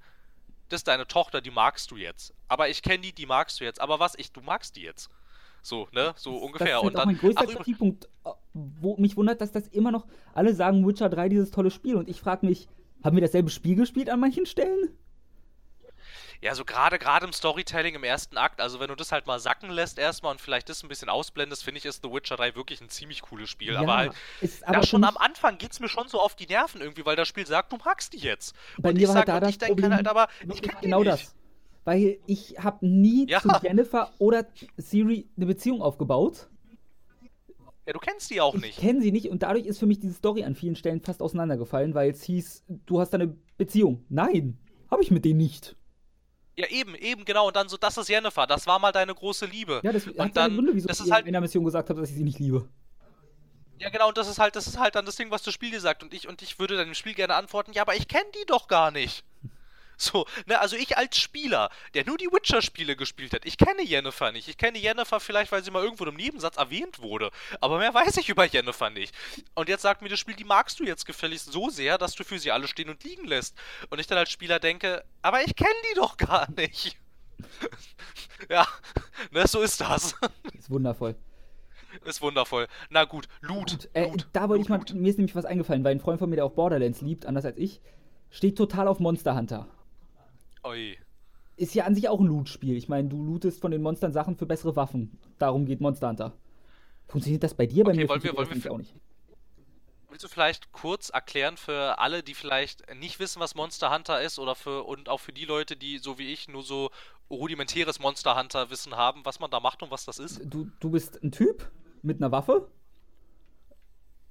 das 0.69 0.81
ist 0.81 0.89
deine 0.89 1.07
Tochter, 1.07 1.41
die 1.41 1.51
magst 1.51 1.91
du 1.91 1.97
jetzt. 1.97 2.35
Aber 2.49 2.69
ich 2.69 2.83
kenne 2.83 3.01
die, 3.01 3.13
die 3.13 3.27
magst 3.27 3.61
du 3.61 3.65
jetzt. 3.65 3.81
Aber 3.81 4.01
was, 4.01 4.15
ich, 4.17 4.33
du 4.33 4.41
magst 4.41 4.77
die 4.77 4.83
jetzt. 4.83 5.11
So, 5.63 5.89
ne, 5.93 6.15
so 6.17 6.35
das, 6.35 6.43
ungefähr. 6.43 6.67
Das 6.67 6.69
ist 6.69 6.75
halt 6.75 6.85
und 6.85 6.95
dann, 6.95 7.03
auch 7.03 7.07
mein 7.07 7.19
größter 7.19 7.47
Kritikpunkt, 7.47 8.05
äh, 8.25 8.31
wo 8.53 8.97
mich 8.97 9.17
wundert, 9.17 9.41
dass 9.41 9.53
das 9.53 9.67
immer 9.69 9.91
noch 9.91 10.07
alle 10.33 10.55
sagen, 10.55 10.87
Witcher 10.87 11.09
3 11.09 11.29
dieses 11.29 11.51
tolle 11.51 11.71
Spiel. 11.71 11.97
Und 11.97 12.09
ich 12.09 12.21
frage 12.21 12.47
mich, 12.47 12.69
haben 13.03 13.17
wir 13.17 13.21
dasselbe 13.21 13.51
Spiel 13.51 13.77
gespielt 13.77 14.09
an 14.11 14.21
manchen 14.21 14.47
Stellen? 14.47 14.97
Ja, 16.43 16.55
so 16.55 16.65
gerade 16.65 16.99
gerade 16.99 17.27
im 17.27 17.33
Storytelling 17.33 17.95
im 17.95 18.05
ersten 18.05 18.37
Akt, 18.37 18.61
also 18.61 18.81
wenn 18.81 18.89
du 18.89 18.95
das 18.95 19.13
halt 19.13 19.27
mal 19.27 19.39
sacken 19.39 19.71
lässt 19.71 19.99
erstmal 19.99 20.33
und 20.33 20.41
vielleicht 20.41 20.69
das 20.69 20.83
ein 20.83 20.89
bisschen 20.89 21.09
ausblendest, 21.09 21.65
finde 21.65 21.79
ich, 21.79 21.85
ist 21.85 22.03
The 22.03 22.11
Witcher 22.11 22.37
3 22.37 22.55
wirklich 22.55 22.81
ein 22.81 22.89
ziemlich 22.89 23.23
cooles 23.23 23.49
Spiel. 23.49 23.73
Ja, 23.73 23.81
aber 23.81 23.97
halt, 23.97 24.13
aber 24.65 24.83
schon 24.83 25.05
am 25.05 25.17
Anfang 25.17 25.59
geht 25.59 25.73
es 25.73 25.81
mir 25.81 25.89
schon 25.89 26.09
so 26.09 26.21
auf 26.21 26.35
die 26.35 26.47
Nerven 26.47 26.81
irgendwie, 26.81 27.07
weil 27.07 27.17
das 27.17 27.29
Spiel 27.29 27.47
sagt, 27.47 27.73
du 27.73 27.79
magst 27.85 28.13
die 28.13 28.19
jetzt. 28.19 28.55
Bei 28.79 28.91
und 28.91 28.97
mir 28.97 29.09
war 29.09 29.17
halt 29.17 29.29
da 29.29 29.41
das 29.41 29.59
Problem, 29.59 29.95
halt 29.95 30.07
aber, 30.07 30.29
ich 30.53 30.63
genau 30.81 31.03
das. 31.03 31.35
Weil 31.85 32.19
ich 32.27 32.57
habe 32.59 32.85
nie 32.85 33.27
ja. 33.31 33.41
zu 33.41 33.49
Jennifer 33.63 34.13
oder 34.19 34.47
Siri 34.77 35.29
eine 35.37 35.47
Beziehung 35.47 35.83
aufgebaut. 35.83 36.49
Ja, 37.87 37.93
du 37.93 38.01
kennst 38.01 38.31
die 38.31 38.41
auch 38.41 38.55
ich 38.55 38.61
nicht. 38.61 38.79
Ich 38.79 38.85
kenne 38.85 39.01
sie 39.01 39.13
nicht 39.13 39.31
und 39.31 39.45
dadurch 39.45 39.65
ist 39.65 39.79
für 39.79 39.87
mich 39.87 40.01
diese 40.01 40.15
Story 40.15 40.43
an 40.43 40.57
vielen 40.57 40.75
Stellen 40.75 41.01
fast 41.01 41.23
auseinandergefallen, 41.23 41.95
weil 41.95 42.11
es 42.11 42.25
hieß, 42.25 42.65
du 42.87 42.99
hast 42.99 43.15
eine 43.15 43.29
Beziehung. 43.57 44.05
Nein, 44.09 44.59
habe 44.91 45.03
ich 45.03 45.13
mit 45.13 45.25
denen 45.25 45.39
nicht. 45.39 45.77
Ja, 46.59 46.67
eben, 46.69 46.95
eben, 46.95 47.25
genau. 47.25 47.49
Und 47.49 47.57
dann 47.57 47.69
so, 47.69 47.77
das 47.77 47.97
ist 47.99 48.09
Jennifer, 48.09 48.47
das 48.47 48.67
war 48.67 48.79
mal 48.79 48.93
deine 48.93 49.15
große 49.15 49.45
Liebe. 49.45 49.81
Ja, 49.83 49.93
das 49.93 50.07
und 50.07 50.37
dann, 50.37 50.55
Gründe, 50.55 50.75
wieso 50.75 50.89
das 50.89 51.01
ich 51.01 51.13
halt 51.13 51.27
in 51.27 51.33
der 51.33 51.41
Mission 51.43 51.65
gesagt 51.65 51.91
habe, 51.91 52.01
dass 52.01 52.11
ich 52.11 52.17
sie 52.17 52.25
nicht 52.25 52.39
liebe. 52.39 52.67
Ja, 53.79 53.91
genau, 53.91 54.09
und 54.09 54.17
das 54.17 54.27
ist 54.27 54.39
halt, 54.39 54.57
das 54.57 54.67
ist 54.67 54.79
halt 54.79 54.95
dann 54.95 55.05
das 55.05 55.17
Ding, 55.17 55.31
was 55.31 55.43
das 55.43 55.53
Spiel 55.53 55.71
dir 55.71 55.81
sagt. 55.81 56.03
Und 56.03 56.15
ich, 56.15 56.27
und 56.27 56.41
ich 56.41 56.59
würde 56.59 56.79
dann 56.79 56.89
im 56.89 56.95
Spiel 56.95 57.13
gerne 57.13 57.35
antworten, 57.35 57.73
ja, 57.75 57.83
aber 57.83 57.95
ich 57.95 58.09
kenne 58.09 58.25
die 58.35 58.47
doch 58.47 58.69
gar 58.69 58.91
nicht. 58.91 59.23
So, 59.97 60.27
ne, 60.47 60.61
also 60.61 60.77
ich 60.77 60.97
als 60.97 61.17
Spieler, 61.19 61.71
der 61.95 62.05
nur 62.05 62.19
die 62.19 62.27
Witcher-Spiele 62.27 62.97
gespielt 62.97 63.33
hat, 63.33 63.47
ich 63.47 63.57
kenne 63.57 63.83
Jennifer 63.83 64.31
nicht. 64.31 64.49
Ich 64.49 64.59
kenne 64.59 64.79
Jennifer 64.79 65.21
vielleicht, 65.21 65.53
weil 65.53 65.65
sie 65.65 65.71
mal 65.71 65.83
irgendwo 65.83 66.05
im 66.05 66.17
Nebensatz 66.17 66.57
erwähnt 66.57 67.01
wurde. 67.01 67.31
Aber 67.61 67.79
mehr 67.79 67.95
weiß 67.95 68.19
ich 68.19 68.29
über 68.29 68.45
Jennifer 68.45 68.91
nicht. 68.91 69.15
Und 69.55 69.69
jetzt 69.69 69.83
sagt 69.83 70.03
mir 70.03 70.09
das 70.09 70.21
Spiel, 70.21 70.37
die 70.37 70.45
magst 70.45 70.79
du 70.81 70.85
jetzt 70.85 71.07
gefälligst 71.07 71.51
so 71.51 71.71
sehr, 71.71 71.97
dass 71.97 72.15
du 72.15 72.25
für 72.25 72.39
sie 72.39 72.53
alle 72.53 72.69
stehen 72.69 72.91
und 72.91 73.03
liegen 73.05 73.27
lässt. 73.27 73.57
Und 73.89 73.99
ich 73.99 74.07
dann 74.07 74.19
als 74.19 74.31
Spieler 74.31 74.59
denke, 74.59 75.05
aber 75.23 75.43
ich 75.43 75.57
kenne 75.57 75.71
die 75.91 75.95
doch 75.95 76.17
gar 76.17 76.51
nicht. 76.53 76.97
ja, 78.51 78.67
ne, 79.31 79.47
so 79.47 79.61
ist 79.61 79.81
das. 79.81 80.15
Ist 80.59 80.71
wundervoll. 80.71 81.15
Ist 82.05 82.21
wundervoll. 82.21 82.67
Na 82.91 83.05
gut, 83.05 83.29
Loot. 83.41 83.71
gut 83.71 83.89
äh, 83.95 84.09
Loot 84.09 84.27
da 84.33 84.49
wollte 84.49 84.63
ich 84.63 84.69
mal, 84.69 84.81
mir 84.93 85.09
ist 85.09 85.17
nämlich 85.17 85.35
was 85.35 85.45
eingefallen, 85.45 85.85
weil 85.85 85.93
ein 85.93 86.01
Freund 86.01 86.19
von 86.19 86.29
mir, 86.29 86.37
der 86.37 86.45
auch 86.45 86.53
Borderlands 86.53 87.01
liebt, 87.01 87.25
anders 87.25 87.45
als 87.45 87.57
ich, 87.57 87.81
steht 88.31 88.59
total 88.59 88.89
auf 88.89 89.01
Monster 89.01 89.35
Hunter. 89.35 89.69
Oi. 90.67 90.97
Ist 91.57 91.75
ja 91.75 91.85
an 91.85 91.95
sich 91.95 92.09
auch 92.09 92.21
ein 92.21 92.27
Loot-Spiel. 92.27 92.77
Ich 92.77 92.89
meine, 92.89 93.09
du 93.09 93.23
lootest 93.23 93.61
von 93.61 93.71
den 93.71 93.83
Monstern 93.83 94.13
Sachen 94.13 94.37
für 94.37 94.47
bessere 94.47 94.77
Waffen. 94.77 95.19
Darum 95.39 95.65
geht 95.65 95.81
Monster 95.81 96.09
Hunter. 96.09 96.33
Funktioniert 97.07 97.45
das 97.45 97.55
bei 97.55 97.67
dir? 97.67 97.85
Bei 97.85 97.93
okay, 97.93 98.01
mir 98.01 98.09
wollen 98.09 98.23
wir, 98.23 98.37
wollen 98.37 98.65
wir 98.65 98.73
auch 98.73 98.79
nicht. 98.79 98.95
Willst 100.11 100.25
du 100.25 100.29
vielleicht 100.29 100.73
kurz 100.73 101.11
erklären 101.11 101.57
für 101.57 101.99
alle, 101.99 102.23
die 102.23 102.35
vielleicht 102.35 102.83
nicht 102.97 103.21
wissen, 103.21 103.41
was 103.41 103.55
Monster 103.55 103.95
Hunter 103.95 104.21
ist, 104.21 104.39
oder 104.39 104.55
für 104.55 104.85
und 104.85 105.09
auch 105.09 105.21
für 105.21 105.33
die 105.33 105.45
Leute, 105.45 105.77
die 105.77 105.99
so 105.99 106.19
wie 106.19 106.33
ich 106.33 106.49
nur 106.49 106.63
so 106.63 106.91
rudimentäres 107.31 108.01
Monster 108.01 108.39
Hunter 108.39 108.71
Wissen 108.71 108.97
haben, 108.97 109.21
was 109.25 109.41
man 109.41 109.51
da 109.51 109.61
macht 109.61 109.83
und 109.83 109.91
was 109.91 110.05
das 110.05 110.19
ist? 110.19 110.41
Du, 110.45 110.69
du 110.81 110.91
bist 110.91 111.23
ein 111.23 111.33
Typ 111.33 111.71
mit 112.03 112.19
einer 112.19 112.33
Waffe, 112.33 112.69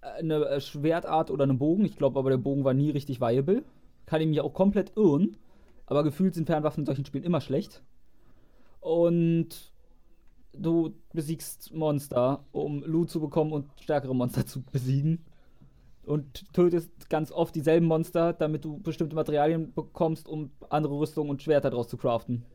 eine 0.02 0.60
Schwertart 0.60 1.32
oder 1.32 1.44
einen 1.44 1.58
Bogen. 1.58 1.86
Ich 1.86 1.98
glaube 1.98 2.20
aber, 2.20 2.30
der 2.30 2.38
Bogen 2.38 2.64
war 2.64 2.74
nie 2.74 2.92
richtig 2.92 3.22
viable. 3.22 3.64
Kann 4.06 4.22
ich 4.22 4.28
mich 4.28 4.42
auch 4.42 4.54
komplett 4.54 4.96
irren. 4.96 5.38
Aber 5.86 6.04
gefühlt 6.04 6.34
sind 6.34 6.48
Fernwaffen 6.48 6.82
in 6.82 6.86
solchen 6.86 7.06
Spielen 7.06 7.24
immer 7.24 7.42
schlecht. 7.42 7.84
Und 8.80 9.74
du 10.54 10.96
besiegst 11.14 11.74
Monster, 11.74 12.46
um 12.52 12.84
Loot 12.84 13.10
zu 13.10 13.20
bekommen 13.20 13.52
und 13.52 13.70
stärkere 13.82 14.16
Monster 14.16 14.46
zu 14.46 14.64
besiegen. 14.64 15.26
Und 16.04 16.54
tötest 16.54 17.10
ganz 17.10 17.32
oft 17.32 17.56
dieselben 17.56 17.88
Monster, 17.88 18.34
damit 18.34 18.64
du 18.64 18.78
bestimmte 18.78 19.16
Materialien 19.16 19.74
bekommst, 19.74 20.28
um 20.28 20.52
andere 20.70 21.00
Rüstungen 21.00 21.32
und 21.32 21.42
Schwerter 21.42 21.72
daraus 21.72 21.88
zu 21.88 21.98
craften. 21.98 22.46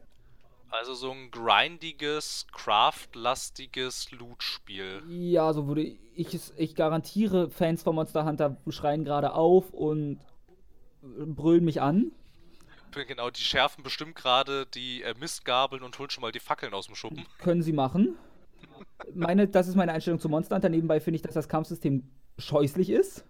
Also 0.70 0.95
so 0.95 1.11
ein 1.11 1.33
grindiges, 1.33 2.47
craftlastiges 2.53 4.12
Loot-Spiel. 4.12 5.03
Ja, 5.09 5.53
so 5.53 5.66
würde 5.66 5.83
ich 5.83 6.33
es. 6.33 6.55
Ich 6.57 6.76
garantiere, 6.76 7.51
Fans 7.51 7.83
von 7.83 7.97
Monster 7.97 8.24
Hunter 8.24 8.57
schreien 8.68 9.05
gerade 9.05 9.35
auf 9.35 9.70
und 9.72 10.20
brüllen 11.03 11.64
mich 11.64 11.81
an. 11.81 12.12
Genau, 12.93 13.30
die 13.30 13.43
schärfen 13.43 13.84
bestimmt 13.84 14.14
gerade 14.14 14.66
die 14.66 15.03
äh, 15.03 15.14
Mistgabeln 15.18 15.82
und 15.82 15.99
holen 15.99 16.11
schon 16.11 16.22
mal 16.22 16.32
die 16.32 16.41
Fackeln 16.41 16.74
aus 16.74 16.86
dem 16.86 16.95
Schuppen. 16.95 17.24
Können 17.38 17.62
sie 17.62 17.72
machen. 17.72 18.16
Meine, 19.14 19.49
das 19.49 19.68
ist 19.68 19.76
meine 19.76 19.93
Einstellung 19.93 20.20
zu 20.20 20.28
Monster 20.28 20.57
Hunter. 20.57 20.68
Nebenbei 20.68 21.01
finde 21.01 21.16
ich, 21.16 21.22
dass 21.22 21.34
das 21.34 21.49
Kampfsystem 21.49 22.05
scheußlich 22.38 22.91
ist. 22.91 23.24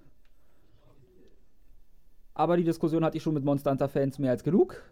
Aber 2.34 2.56
die 2.56 2.64
Diskussion 2.64 3.04
hatte 3.04 3.16
ich 3.16 3.22
schon 3.22 3.34
mit 3.34 3.44
Monster 3.44 3.70
Hunter-Fans 3.70 4.18
mehr 4.18 4.30
als 4.30 4.44
genug. 4.44 4.82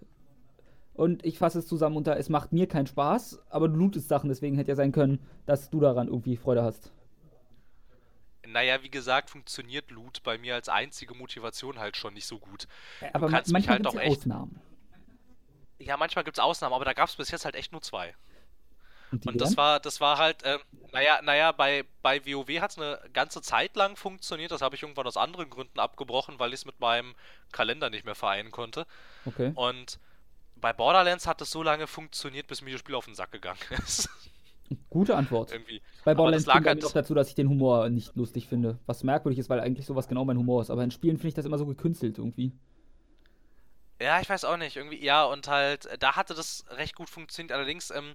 Und 0.93 1.25
ich 1.25 1.39
fasse 1.39 1.61
es 1.61 1.67
zusammen 1.69 1.97
unter, 1.97 2.17
es 2.17 2.29
macht 2.29 2.53
mir 2.53 2.67
keinen 2.67 2.89
Spaß, 2.89 3.41
aber 3.51 3.69
du 3.69 3.77
lootest 3.77 4.09
Sachen, 4.09 4.29
deswegen 4.29 4.57
hätte 4.57 4.73
ja 4.73 4.77
sein 4.77 4.91
können, 4.91 5.21
dass 5.47 5.71
du 5.71 5.79
daran 5.79 6.09
irgendwie 6.09 6.37
Freude 6.37 6.65
hast. 6.65 6.93
Naja, 8.53 8.83
wie 8.83 8.91
gesagt, 8.91 9.31
funktioniert 9.31 9.91
Loot 9.91 10.23
bei 10.23 10.39
mir 10.39 10.55
als 10.55 10.69
einzige 10.69 11.15
Motivation 11.15 11.79
halt 11.79 11.97
schon 11.97 12.15
nicht 12.15 12.27
so 12.27 12.39
gut. 12.39 12.67
aber 13.13 13.27
du 13.27 13.33
kannst 13.33 13.53
manchmal 13.53 13.79
mich 13.79 13.87
halt 13.87 13.95
auch 13.95 14.01
ja 14.01 14.07
echt. 14.07 14.19
Ausnahmen. 14.19 14.61
Ja, 15.79 15.97
manchmal 15.97 16.25
gibt 16.25 16.39
es 16.39 16.43
Ausnahmen, 16.43 16.75
aber 16.75 16.85
da 16.85 16.93
gab 16.93 17.09
es 17.09 17.17
bis 17.17 17.31
jetzt 17.31 17.45
halt 17.45 17.55
echt 17.55 17.73
nur 17.73 17.83
zwei. 17.83 18.15
Und, 19.11 19.27
Und 19.27 19.41
das 19.41 19.57
war, 19.57 19.81
das 19.81 20.01
war 20.01 20.19
halt, 20.19 20.43
ähm, 20.45 20.61
naja, 20.93 21.21
naja, 21.23 21.53
bei, 21.53 21.85
bei 22.03 22.25
WoW 22.27 22.61
hat 22.61 22.73
es 22.73 22.79
eine 22.79 23.01
ganze 23.13 23.41
Zeit 23.41 23.75
lang 23.77 23.97
funktioniert. 23.97 24.51
Das 24.51 24.61
habe 24.61 24.75
ich 24.75 24.83
irgendwann 24.83 25.07
aus 25.07 25.17
anderen 25.17 25.49
Gründen 25.49 25.79
abgebrochen, 25.79 26.39
weil 26.39 26.51
ich 26.51 26.61
es 26.61 26.65
mit 26.67 26.81
meinem 26.81 27.15
Kalender 27.53 27.91
nicht 27.91 28.05
mehr 28.05 28.15
vereinen 28.15 28.51
konnte. 28.51 28.87
Okay. 29.25 29.53
Und 29.55 29.99
bei 30.57 30.73
Borderlands 30.73 31.27
hat 31.27 31.41
es 31.41 31.51
so 31.51 31.63
lange 31.63 31.87
funktioniert, 31.87 32.49
bis 32.49 32.61
mir 32.61 32.73
das 32.73 32.81
Spiel 32.81 32.95
auf 32.95 33.07
den 33.07 33.15
Sack 33.15 33.33
gegangen 33.33 33.59
ist. 33.71 34.11
Gute 34.91 35.17
Antwort. 35.17 35.53
Irgendwie. 35.53 35.81
Bei 36.05 36.15
Borderlands 36.15 36.45
das 36.47 36.55
lag 36.55 36.65
halt- 36.65 36.83
noch 36.83 36.93
dazu, 36.93 37.15
dass 37.15 37.29
ich 37.29 37.35
den 37.35 37.49
Humor 37.49 37.89
nicht 37.89 38.15
lustig 38.17 38.49
finde. 38.49 38.79
Was 38.87 39.03
merkwürdig 39.05 39.39
ist, 39.39 39.49
weil 39.51 39.61
eigentlich 39.61 39.87
sowas 39.87 40.09
genau 40.09 40.25
mein 40.25 40.39
Humor 40.39 40.63
ist. 40.63 40.71
Aber 40.71 40.83
in 40.85 40.91
Spielen 40.91 41.17
finde 41.17 41.29
ich 41.29 41.35
das 41.35 41.45
immer 41.47 41.59
so 41.59 41.67
gekünstelt 41.67 42.19
irgendwie. 42.19 42.53
Ja, 44.01 44.21
ich 44.21 44.29
weiß 44.29 44.45
auch 44.45 44.57
nicht. 44.57 44.77
Irgendwie, 44.77 45.03
ja, 45.05 45.25
und 45.25 45.49
halt, 45.49 45.87
äh, 45.87 45.99
da 45.99 46.17
hatte 46.17 46.35
das 46.35 46.65
recht 46.71 46.95
gut 46.95 47.11
funktioniert. 47.11 47.53
Allerdings, 47.53 47.91
ähm, 47.91 48.15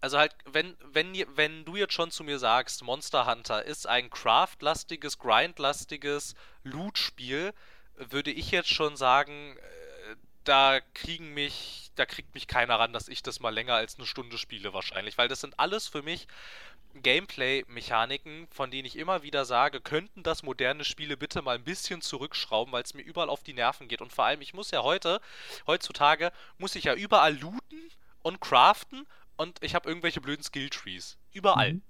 also 0.00 0.18
halt, 0.18 0.34
wenn, 0.50 0.76
wenn, 0.92 1.14
wenn 1.36 1.64
du 1.64 1.76
jetzt 1.76 1.92
schon 1.94 2.10
zu 2.10 2.24
mir 2.24 2.38
sagst, 2.38 2.82
Monster 2.82 3.26
Hunter 3.30 3.64
ist 3.64 3.86
ein 3.86 4.10
craftlastiges, 4.10 5.18
grindlastiges 5.18 6.34
Loot-Spiel, 6.64 7.52
würde 7.96 8.32
ich 8.32 8.50
jetzt 8.50 8.70
schon 8.70 8.96
sagen, 8.96 9.56
äh, 9.56 9.60
da 10.44 10.80
kriegen 10.94 11.34
mich, 11.34 11.90
da 11.94 12.06
kriegt 12.06 12.34
mich 12.34 12.46
keiner 12.46 12.78
ran, 12.78 12.92
dass 12.92 13.08
ich 13.08 13.22
das 13.22 13.40
mal 13.40 13.50
länger 13.54 13.74
als 13.74 13.96
eine 13.96 14.06
Stunde 14.06 14.38
spiele 14.38 14.72
wahrscheinlich, 14.74 15.18
weil 15.18 15.28
das 15.28 15.40
sind 15.40 15.58
alles 15.58 15.88
für 15.88 16.02
mich 16.02 16.26
Gameplay-Mechaniken, 16.94 18.46
von 18.50 18.70
denen 18.70 18.86
ich 18.86 18.96
immer 18.96 19.22
wieder 19.22 19.44
sage, 19.44 19.80
könnten 19.80 20.22
das 20.22 20.42
moderne 20.42 20.84
Spiele 20.84 21.16
bitte 21.16 21.42
mal 21.42 21.54
ein 21.56 21.64
bisschen 21.64 22.02
zurückschrauben, 22.02 22.72
weil 22.72 22.82
es 22.82 22.94
mir 22.94 23.02
überall 23.02 23.30
auf 23.30 23.42
die 23.42 23.54
Nerven 23.54 23.88
geht. 23.88 24.02
Und 24.02 24.12
vor 24.12 24.24
allem, 24.26 24.40
ich 24.42 24.54
muss 24.54 24.70
ja 24.70 24.82
heute, 24.82 25.20
heutzutage, 25.66 26.32
muss 26.58 26.74
ich 26.74 26.84
ja 26.84 26.94
überall 26.94 27.36
looten 27.38 27.90
und 28.22 28.40
craften 28.40 29.06
und 29.36 29.62
ich 29.62 29.74
habe 29.74 29.88
irgendwelche 29.88 30.20
blöden 30.20 30.42
Skill-Trees. 30.42 31.16
Überall. 31.32 31.74
Mhm. 31.74 31.82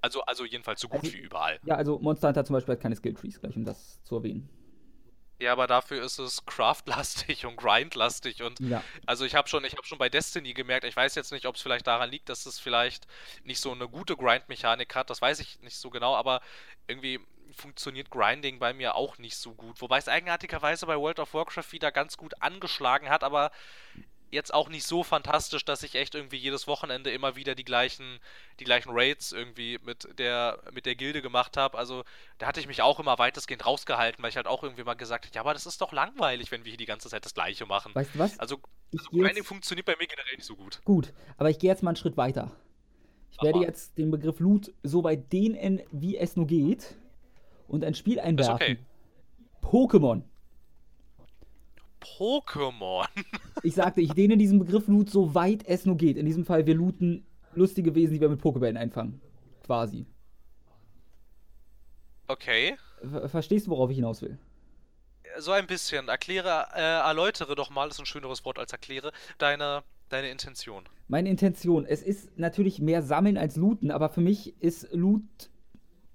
Also, 0.00 0.22
also 0.22 0.44
jedenfalls 0.44 0.80
so 0.80 0.88
gut 0.88 1.00
Also- 1.02 1.12
wie 1.14 1.18
überall. 1.18 1.58
Ja, 1.64 1.76
also 1.76 1.98
Monster 1.98 2.28
Hunter 2.28 2.44
zum 2.44 2.54
Beispiel 2.54 2.74
hat 2.74 2.80
keine 2.82 2.94
Skilltrees, 2.94 3.40
gleich 3.40 3.56
um 3.56 3.64
das 3.64 4.02
zu 4.04 4.16
erwähnen. 4.16 4.48
Ja, 5.40 5.52
aber 5.52 5.66
dafür 5.66 6.02
ist 6.02 6.18
es 6.18 6.46
craftlastig 6.46 7.44
und 7.46 7.56
grindlastig 7.56 8.42
und 8.42 8.60
Ja. 8.60 8.82
Also 9.06 9.24
ich 9.24 9.34
habe 9.34 9.48
schon, 9.48 9.64
ich 9.64 9.72
habe 9.72 9.86
schon 9.86 9.98
bei 9.98 10.08
Destiny 10.08 10.54
gemerkt, 10.54 10.84
ich 10.84 10.96
weiß 10.96 11.14
jetzt 11.16 11.32
nicht, 11.32 11.46
ob 11.46 11.56
es 11.56 11.62
vielleicht 11.62 11.86
daran 11.86 12.10
liegt, 12.10 12.28
dass 12.28 12.46
es 12.46 12.58
vielleicht 12.58 13.06
nicht 13.42 13.60
so 13.60 13.72
eine 13.72 13.88
gute 13.88 14.16
Grind-Mechanik 14.16 14.94
hat, 14.94 15.10
das 15.10 15.20
weiß 15.20 15.40
ich 15.40 15.60
nicht 15.60 15.76
so 15.76 15.90
genau, 15.90 16.14
aber 16.14 16.40
irgendwie 16.86 17.20
funktioniert 17.52 18.10
Grinding 18.10 18.58
bei 18.58 18.72
mir 18.72 18.94
auch 18.94 19.18
nicht 19.18 19.36
so 19.36 19.54
gut. 19.54 19.80
Wobei 19.80 19.98
es 19.98 20.08
eigenartigerweise 20.08 20.86
bei 20.86 20.96
World 20.96 21.20
of 21.20 21.34
Warcraft 21.34 21.72
wieder 21.72 21.92
ganz 21.92 22.16
gut 22.16 22.34
angeschlagen 22.40 23.08
hat, 23.08 23.22
aber 23.22 23.50
jetzt 24.34 24.52
auch 24.52 24.68
nicht 24.68 24.84
so 24.84 25.02
fantastisch, 25.02 25.64
dass 25.64 25.82
ich 25.82 25.94
echt 25.94 26.14
irgendwie 26.14 26.36
jedes 26.36 26.66
Wochenende 26.66 27.10
immer 27.10 27.36
wieder 27.36 27.54
die 27.54 27.64
gleichen, 27.64 28.18
die 28.60 28.64
gleichen 28.64 28.90
Raids 28.92 29.32
irgendwie 29.32 29.78
mit 29.82 30.06
der, 30.18 30.58
mit 30.72 30.86
der 30.86 30.94
Gilde 30.94 31.22
gemacht 31.22 31.56
habe. 31.56 31.78
Also 31.78 32.04
da 32.38 32.46
hatte 32.46 32.60
ich 32.60 32.66
mich 32.66 32.82
auch 32.82 33.00
immer 33.00 33.18
weitestgehend 33.18 33.64
rausgehalten, 33.64 34.22
weil 34.22 34.30
ich 34.30 34.36
halt 34.36 34.46
auch 34.46 34.62
irgendwie 34.62 34.84
mal 34.84 34.94
gesagt 34.94 35.24
habe, 35.24 35.34
ja, 35.34 35.40
aber 35.40 35.54
das 35.54 35.66
ist 35.66 35.80
doch 35.80 35.92
langweilig, 35.92 36.50
wenn 36.50 36.64
wir 36.64 36.70
hier 36.70 36.78
die 36.78 36.86
ganze 36.86 37.08
Zeit 37.08 37.24
das 37.24 37.34
Gleiche 37.34 37.64
machen. 37.64 37.94
Weißt 37.94 38.14
du 38.14 38.18
was? 38.18 38.38
Also, 38.38 38.58
also 38.92 39.10
Grinding 39.10 39.44
funktioniert 39.44 39.86
bei 39.86 39.96
mir 39.98 40.06
generell 40.06 40.36
nicht 40.36 40.46
so 40.46 40.56
gut. 40.56 40.80
Gut, 40.84 41.12
aber 41.38 41.50
ich 41.50 41.58
gehe 41.58 41.70
jetzt 41.70 41.82
mal 41.82 41.90
einen 41.90 41.96
Schritt 41.96 42.16
weiter. 42.16 42.50
Ich 43.30 43.38
Mach 43.38 43.44
werde 43.44 43.60
jetzt 43.60 43.98
den 43.98 44.10
Begriff 44.10 44.38
Loot 44.38 44.72
so 44.82 45.02
weit 45.02 45.32
dehnen, 45.32 45.82
wie 45.90 46.16
es 46.16 46.36
nur 46.36 46.46
geht, 46.46 46.96
und 47.66 47.84
ein 47.84 47.94
Spiel 47.94 48.20
einwerfen. 48.20 48.54
okay. 48.54 48.78
Pokémon. 49.62 50.22
Pokémon. 52.04 53.06
Ich 53.62 53.74
sagte, 53.74 54.00
ich 54.00 54.12
dehne 54.12 54.36
diesen 54.36 54.58
Begriff 54.58 54.88
Loot 54.88 55.10
so 55.10 55.34
weit 55.34 55.66
es 55.66 55.86
nur 55.86 55.96
geht. 55.96 56.16
In 56.16 56.26
diesem 56.26 56.44
Fall, 56.44 56.66
wir 56.66 56.74
looten 56.74 57.26
lustige 57.54 57.94
Wesen, 57.94 58.14
die 58.14 58.20
wir 58.20 58.28
mit 58.28 58.40
Pokébällen 58.40 58.76
einfangen. 58.76 59.20
Quasi. 59.64 60.06
Okay. 62.28 62.76
Ver 63.00 63.28
verstehst 63.28 63.66
du, 63.66 63.70
worauf 63.70 63.90
ich 63.90 63.96
hinaus 63.96 64.22
will? 64.22 64.38
So 65.38 65.52
ein 65.52 65.66
bisschen. 65.66 66.08
Erkläre, 66.08 66.68
äh, 66.74 66.80
erläutere 66.80 67.54
doch 67.54 67.70
mal, 67.70 67.88
ist 67.88 67.98
ein 67.98 68.06
schöneres 68.06 68.44
Wort 68.44 68.58
als 68.58 68.72
erkläre, 68.72 69.12
deine, 69.38 69.82
deine 70.08 70.28
Intention. 70.30 70.84
Meine 71.08 71.28
Intention, 71.28 71.84
es 71.86 72.02
ist 72.02 72.38
natürlich 72.38 72.80
mehr 72.80 73.02
Sammeln 73.02 73.36
als 73.36 73.56
Looten, 73.56 73.90
aber 73.90 74.08
für 74.08 74.20
mich 74.20 74.60
ist 74.62 74.88
Loot 74.92 75.22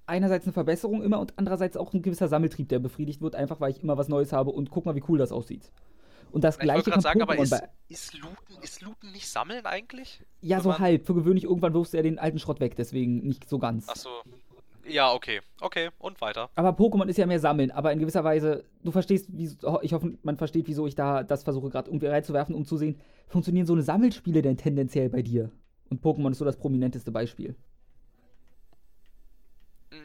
einerseits 0.10 0.46
eine 0.46 0.54
Verbesserung 0.54 1.02
immer 1.04 1.20
und 1.20 1.34
andererseits 1.38 1.78
auch 1.78 1.94
ein 1.94 2.02
gewisser 2.02 2.28
Sammeltrieb, 2.28 2.68
der 2.70 2.80
befriedigt 2.80 3.22
wird, 3.22 3.36
einfach 3.36 3.62
weil 3.62 3.72
ich 3.72 3.82
immer 3.82 3.98
was 3.98 4.10
Neues 4.10 4.34
habe 4.34 4.50
und 4.52 4.70
guck 4.70 4.86
mal, 4.86 4.96
wie 4.96 5.04
cool 5.08 5.18
das 5.18 5.32
aussieht. 5.32 5.72
Und 6.32 6.44
das 6.44 6.56
Ich 6.56 6.62
gleiche 6.62 6.84
gerade 6.92 7.02
sagen, 7.02 7.22
aber 7.22 7.34
Pokémon 7.34 7.42
ist, 7.44 7.50
bei. 7.50 7.70
ist, 7.88 8.14
Looten, 8.20 8.62
ist 8.62 8.82
Looten 8.82 9.12
nicht 9.12 9.28
Sammeln 9.28 9.66
eigentlich? 9.66 10.22
Ja, 10.42 10.58
wenn 10.58 10.64
so 10.64 10.70
man- 10.70 10.80
halb. 10.80 11.06
Für 11.08 11.16
gewöhnlich 11.16 11.46
irgendwann 11.46 11.74
wirfst 11.74 11.94
du 11.94 11.98
ja 11.98 12.04
den 12.04 12.20
alten 12.20 12.38
Schrott 12.38 12.60
weg, 12.60 12.76
deswegen 12.76 13.26
nicht 13.26 13.50
so 13.50 13.58
ganz. 13.58 13.90
Achso. 13.90 14.10
Ja, 14.88 15.12
okay. 15.14 15.42
Okay, 15.62 15.90
und 16.00 16.20
weiter. 16.22 16.50
Aber 16.56 16.70
Pokémon 16.70 17.08
ist 17.08 17.18
ja 17.18 17.26
mehr 17.28 17.40
Sammeln, 17.40 17.70
aber 17.72 17.92
in 17.94 18.00
gewisser 18.00 18.24
Weise, 18.24 18.64
du 18.84 18.92
verstehst, 18.92 19.28
wie, 19.32 19.50
ich 19.82 19.94
hoffe, 19.94 20.18
man 20.24 20.38
versteht, 20.38 20.68
wieso 20.68 20.88
ich 20.88 20.96
da 20.96 21.24
das 21.24 21.44
versuche 21.44 21.70
gerade 21.70 21.90
irgendwie 21.90 22.08
reinzuwerfen, 22.08 22.56
um 22.56 22.66
zu 22.66 22.78
sehen, 22.78 23.00
funktionieren 23.28 23.66
so 23.68 23.74
eine 23.74 23.84
Sammelspiele 23.84 24.42
denn 24.42 24.58
tendenziell 24.58 25.10
bei 25.10 25.22
dir? 25.22 25.52
Und 25.90 26.04
Pokémon 26.04 26.32
ist 26.32 26.38
so 26.40 26.46
das 26.46 26.58
prominenteste 26.58 27.12
Beispiel. 27.12 27.56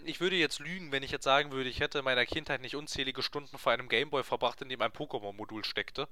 Ich 0.07 0.21
würde 0.21 0.37
jetzt 0.37 0.61
lügen, 0.61 0.93
wenn 0.93 1.03
ich 1.03 1.11
jetzt 1.11 1.25
sagen 1.25 1.53
würde, 1.53 1.69
ich 1.69 1.81
hätte 1.81 1.99
in 1.99 2.05
meiner 2.05 2.25
Kindheit 2.25 2.63
nicht 2.63 2.77
unzählige 2.77 3.23
Stunden 3.23 3.59
vor 3.59 3.73
einem 3.73 3.89
Gameboy 3.89 4.23
verbracht, 4.23 4.63
in 4.63 4.69
dem 4.69 4.81
ein 4.81 4.91
Pokémon-Modul 4.91 5.65
steckte. 5.65 6.09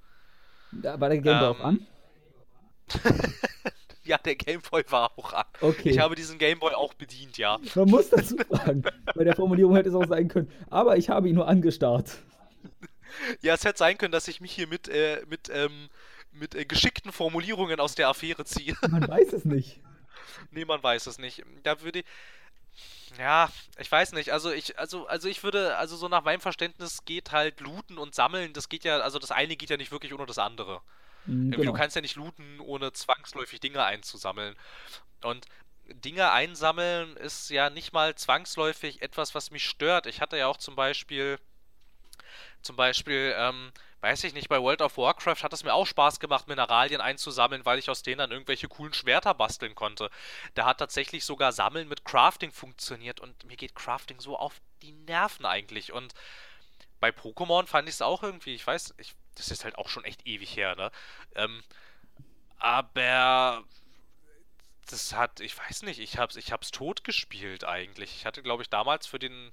Da 0.73 1.01
war 1.01 1.09
der 1.09 1.19
Gameboy 1.19 1.51
Ähm, 1.51 1.57
auch 1.57 1.61
an? 1.61 1.87
Ja, 4.05 4.19
der 4.19 4.35
Gameboy 4.35 4.83
war 4.89 5.13
auch 5.17 5.33
an. 5.33 5.45
Okay. 5.61 5.91
Ich 5.91 5.99
habe 6.01 6.17
diesen 6.17 6.37
Gameboy 6.37 6.73
auch 6.75 6.93
bedient, 6.93 7.39
ja. 7.39 7.59
Man 7.77 7.89
muss 7.89 8.11
dazu 8.11 8.37
fragen. 8.37 8.83
Bei 9.15 9.23
der 9.23 9.37
Formulierung 9.37 9.77
hätte 9.77 9.91
es 9.91 9.95
auch 9.95 10.09
sein 10.09 10.27
können. 10.27 10.51
Aber 10.71 10.97
ich 10.97 11.09
habe 11.09 11.29
ihn 11.29 11.35
nur 11.37 11.47
angestarrt. 11.49 12.19
Ja, 13.43 13.53
es 13.53 13.65
hätte 13.67 13.77
sein 13.77 13.99
können, 13.99 14.11
dass 14.11 14.27
ich 14.27 14.41
mich 14.41 14.53
hier 14.53 14.67
mit, 14.67 14.89
äh, 14.89 15.21
mit, 15.29 15.51
ähm, 15.53 15.91
mit 16.33 16.55
äh, 16.55 16.65
geschickten 16.65 17.13
Formulierungen 17.13 17.79
aus 17.79 17.95
der 17.95 18.09
Affäre 18.09 18.47
ziehe. 18.47 18.75
Man 18.91 19.07
weiß 19.07 19.35
es 19.35 19.45
nicht. 19.45 19.81
nee, 20.51 20.65
man 20.65 20.83
weiß 20.83 21.07
es 21.09 21.19
nicht. 21.19 21.45
Da 21.63 21.83
würde 21.83 22.05
ja, 23.19 23.51
ich 23.79 23.91
weiß 23.91 24.13
nicht. 24.13 24.31
Also 24.31 24.51
ich, 24.51 24.79
also, 24.79 25.07
also 25.07 25.29
ich 25.29 25.43
würde, 25.43 25.77
also 25.77 25.97
so 25.97 26.09
nach 26.09 26.23
meinem 26.23 26.41
Verständnis 26.41 27.05
geht 27.05 27.33
halt 27.33 27.61
looten 27.61 27.99
und 27.99 28.15
sammeln. 28.15 28.53
Das 28.53 28.69
geht 28.69 28.85
ja, 28.85 28.99
also 29.01 29.19
das 29.19 29.31
eine 29.31 29.57
geht 29.57 29.71
ja 29.71 29.77
nicht 29.77 29.93
wirklich 29.93 30.15
ohne 30.15 30.27
das 30.27 30.39
andere. 30.39 30.81
Mhm, 31.27 31.51
genau. 31.51 31.73
Du 31.73 31.73
kannst 31.73 31.97
ja 31.97 32.03
nicht 32.03 32.17
looten, 32.17 32.61
ohne 32.61 32.93
zwangsläufig 32.93 33.61
Dinge 33.61 33.85
einzusammeln. 33.85 34.57
Und 35.23 35.47
Dinge 35.87 36.33
einsammeln 36.33 37.17
ist 37.17 37.51
ja 37.51 37.71
nicht 37.71 37.93
mal 37.93 38.15
zwangsläufig 38.15 39.03
etwas, 39.03 39.35
was 39.35 39.51
mich 39.51 39.65
stört. 39.69 40.07
Ich 40.07 40.21
hatte 40.21 40.37
ja 40.37 40.47
auch 40.47 40.57
zum 40.57 40.75
Beispiel, 40.75 41.39
zum 42.63 42.77
Beispiel, 42.77 43.35
ähm, 43.37 43.73
weiß 44.03 44.25
ich 44.25 44.35
nicht, 44.35 44.49
bei 44.49 44.61
World 44.61 44.83
of 44.83 44.99
Warcraft 44.99 45.45
hat 45.45 45.53
es 45.53 45.63
mir 45.63 45.73
auch 45.73 45.87
Spaß 45.87 46.19
gemacht, 46.19 46.49
Mineralien 46.49 47.01
einzusammeln, 47.01 47.65
weil 47.65 47.79
ich 47.79 47.89
aus 47.89 48.03
denen 48.03 48.19
dann 48.19 48.33
irgendwelche 48.33 48.69
coolen 48.69 48.93
Schwerter 48.93 49.33
basteln 49.33 49.77
konnte. 49.77 50.11
Da 50.55 50.67
hat 50.67 50.79
tatsächlich 50.79 51.25
sogar 51.25 51.53
Sammeln 51.53 51.89
mit 51.89 52.05
Crafting 52.05 52.51
funktioniert 52.51 53.21
und 53.21 53.45
mir 53.45 53.57
geht 53.57 53.77
Crafting 53.77 54.21
so 54.21 54.37
auf 54.37 54.61
die 54.83 54.93
Nerven 54.93 55.47
eigentlich. 55.47 55.93
Und 55.93 56.15
bei 56.99 57.11
Pokémon 57.11 57.67
fand 57.67 57.89
ich 57.89 57.95
es 57.95 58.03
auch 58.03 58.25
irgendwie, 58.25 58.55
ich 58.55 58.67
weiß, 58.67 58.95
ich, 58.99 59.15
das 59.37 59.53
ist 59.53 59.65
halt 59.65 59.79
auch 59.79 59.89
schon 59.89 60.05
echt 60.05 60.27
ewig 60.27 60.57
her, 60.57 60.75
ne? 60.75 60.91
Ähm, 61.37 61.63
aber 62.59 63.65
das 64.91 65.15
hat, 65.15 65.39
ich 65.41 65.57
weiß 65.57 65.83
nicht, 65.83 66.01
ich 66.01 66.19
hab's, 66.19 66.35
ich 66.37 66.51
hab's 66.51 66.73
tot 66.73 67.05
gespielt 67.05 67.65
eigentlich. 67.65 68.17
Ich 68.17 68.27
hatte, 68.27 68.43
glaube 68.43 68.65
ich, 68.65 68.69
damals 68.69 69.07
für 69.07 69.21
den 69.21 69.53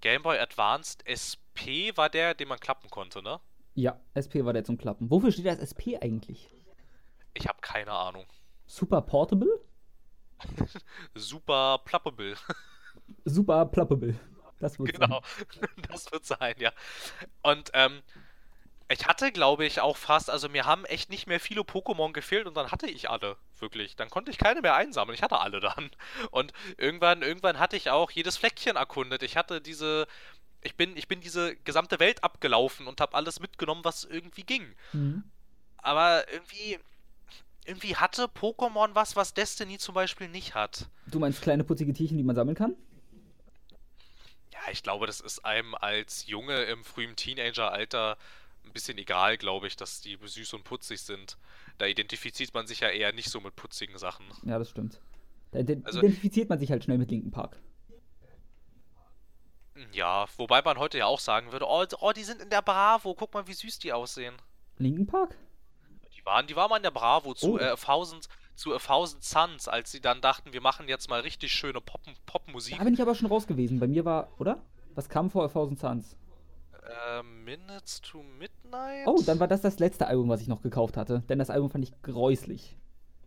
Game 0.00 0.22
Boy 0.22 0.38
Advanced 0.38 1.04
SP 1.10 1.96
war 1.96 2.08
der, 2.08 2.34
den 2.34 2.46
man 2.46 2.60
klappen 2.60 2.90
konnte, 2.90 3.22
ne? 3.22 3.40
Ja, 3.78 3.96
SP 4.10 4.42
war 4.42 4.52
der 4.52 4.64
zum 4.64 4.76
Klappen. 4.76 5.08
Wofür 5.08 5.30
steht 5.30 5.46
das 5.46 5.60
SP 5.62 5.94
eigentlich? 6.02 6.48
Ich 7.32 7.46
habe 7.46 7.60
keine 7.60 7.92
Ahnung. 7.92 8.26
Super 8.66 9.00
Portable? 9.02 9.60
Super 11.14 11.80
Plappable. 11.84 12.36
Super 13.24 13.66
Plappable. 13.66 14.18
Das 14.58 14.80
wird 14.80 14.94
genau, 14.94 15.22
sein. 15.22 15.68
das 15.88 16.10
wird 16.10 16.26
sein, 16.26 16.56
ja. 16.58 16.72
Und 17.42 17.70
ähm, 17.74 18.02
ich 18.88 19.06
hatte, 19.06 19.30
glaube 19.30 19.64
ich, 19.64 19.80
auch 19.80 19.96
fast, 19.96 20.28
also 20.28 20.48
mir 20.48 20.64
haben 20.64 20.84
echt 20.86 21.08
nicht 21.08 21.28
mehr 21.28 21.38
viele 21.38 21.60
Pokémon 21.60 22.12
gefehlt 22.12 22.48
und 22.48 22.56
dann 22.56 22.72
hatte 22.72 22.88
ich 22.88 23.08
alle, 23.08 23.36
wirklich. 23.60 23.94
Dann 23.94 24.10
konnte 24.10 24.32
ich 24.32 24.38
keine 24.38 24.60
mehr 24.60 24.74
einsammeln. 24.74 25.14
Ich 25.14 25.22
hatte 25.22 25.38
alle 25.38 25.60
dann. 25.60 25.92
Und 26.32 26.52
irgendwann, 26.78 27.22
irgendwann 27.22 27.60
hatte 27.60 27.76
ich 27.76 27.90
auch 27.90 28.10
jedes 28.10 28.38
Fleckchen 28.38 28.74
erkundet. 28.74 29.22
Ich 29.22 29.36
hatte 29.36 29.60
diese, 29.60 30.08
ich 30.62 30.76
bin, 30.76 30.96
ich 30.96 31.08
bin 31.08 31.20
diese 31.20 31.56
gesamte 31.56 31.98
Welt 32.00 32.24
abgelaufen 32.24 32.86
und 32.86 33.00
habe 33.00 33.14
alles 33.14 33.40
mitgenommen, 33.40 33.84
was 33.84 34.04
irgendwie 34.04 34.42
ging. 34.42 34.74
Mhm. 34.92 35.24
Aber 35.78 36.30
irgendwie, 36.32 36.78
irgendwie 37.64 37.96
hatte 37.96 38.24
Pokémon 38.24 38.94
was, 38.94 39.16
was 39.16 39.34
Destiny 39.34 39.78
zum 39.78 39.94
Beispiel 39.94 40.28
nicht 40.28 40.54
hat. 40.54 40.88
Du 41.06 41.18
meinst 41.18 41.42
kleine 41.42 41.64
putzige 41.64 41.92
Tierchen, 41.92 42.16
die 42.16 42.24
man 42.24 42.34
sammeln 42.34 42.56
kann? 42.56 42.74
Ja, 44.52 44.72
ich 44.72 44.82
glaube, 44.82 45.06
das 45.06 45.20
ist 45.20 45.44
einem 45.44 45.74
als 45.74 46.26
Junge 46.26 46.64
im 46.64 46.84
frühen 46.84 47.14
Teenageralter 47.14 48.16
ein 48.64 48.72
bisschen 48.72 48.98
egal, 48.98 49.38
glaube 49.38 49.66
ich, 49.66 49.76
dass 49.76 50.00
die 50.00 50.18
süß 50.22 50.54
und 50.54 50.64
putzig 50.64 51.00
sind. 51.00 51.38
Da 51.78 51.86
identifiziert 51.86 52.52
man 52.54 52.66
sich 52.66 52.80
ja 52.80 52.88
eher 52.88 53.12
nicht 53.12 53.30
so 53.30 53.40
mit 53.40 53.54
putzigen 53.56 53.98
Sachen. 53.98 54.26
Ja, 54.44 54.58
das 54.58 54.70
stimmt. 54.70 55.00
Da 55.52 55.60
also, 55.60 56.00
identifiziert 56.00 56.48
man 56.48 56.58
sich 56.58 56.70
halt 56.70 56.84
schnell 56.84 56.98
mit 56.98 57.10
Linken 57.10 57.30
Park. 57.30 57.56
Ja, 59.92 60.26
wobei 60.36 60.62
man 60.62 60.78
heute 60.78 60.98
ja 60.98 61.06
auch 61.06 61.20
sagen 61.20 61.52
würde, 61.52 61.66
oh, 61.68 61.84
oh, 62.00 62.12
die 62.12 62.24
sind 62.24 62.42
in 62.42 62.50
der 62.50 62.62
Bravo, 62.62 63.14
guck 63.14 63.32
mal, 63.34 63.46
wie 63.46 63.54
süß 63.54 63.78
die 63.78 63.92
aussehen. 63.92 64.34
Linken 64.78 65.06
Park? 65.06 65.36
Die 66.16 66.24
waren, 66.24 66.46
die 66.46 66.56
waren 66.56 66.70
mal 66.70 66.76
in 66.76 66.82
der 66.82 66.90
Bravo 66.90 67.34
zu 67.34 67.54
oh. 67.54 67.58
äh, 67.58 67.74
Thousand, 67.76 68.28
zu 68.54 68.74
A 68.74 68.78
Thousand 68.78 69.22
Suns, 69.22 69.68
als 69.68 69.90
sie 69.90 70.00
dann 70.00 70.20
dachten, 70.20 70.52
wir 70.52 70.60
machen 70.60 70.88
jetzt 70.88 71.08
mal 71.08 71.20
richtig 71.20 71.52
schöne 71.52 71.80
Popmusik. 71.80 72.72
Pop 72.72 72.78
da 72.78 72.84
bin 72.84 72.94
ich 72.94 73.02
aber 73.02 73.14
schon 73.14 73.28
raus 73.28 73.46
gewesen. 73.46 73.78
Bei 73.78 73.86
mir 73.86 74.04
war, 74.04 74.28
oder? 74.38 74.62
Was 74.94 75.08
kam 75.08 75.30
vor 75.30 75.44
A 75.44 75.48
Thousand 75.48 75.78
Suns? 75.78 76.16
Äh, 76.88 77.22
Minutes 77.22 78.00
to 78.00 78.22
Midnight? 78.22 79.06
Oh, 79.06 79.22
dann 79.24 79.38
war 79.38 79.46
das 79.46 79.60
das 79.60 79.78
letzte 79.78 80.06
Album, 80.06 80.28
was 80.28 80.40
ich 80.40 80.48
noch 80.48 80.62
gekauft 80.62 80.96
hatte. 80.96 81.22
Denn 81.28 81.38
das 81.38 81.50
Album 81.50 81.70
fand 81.70 81.84
ich 81.84 82.02
gräuslich. 82.02 82.76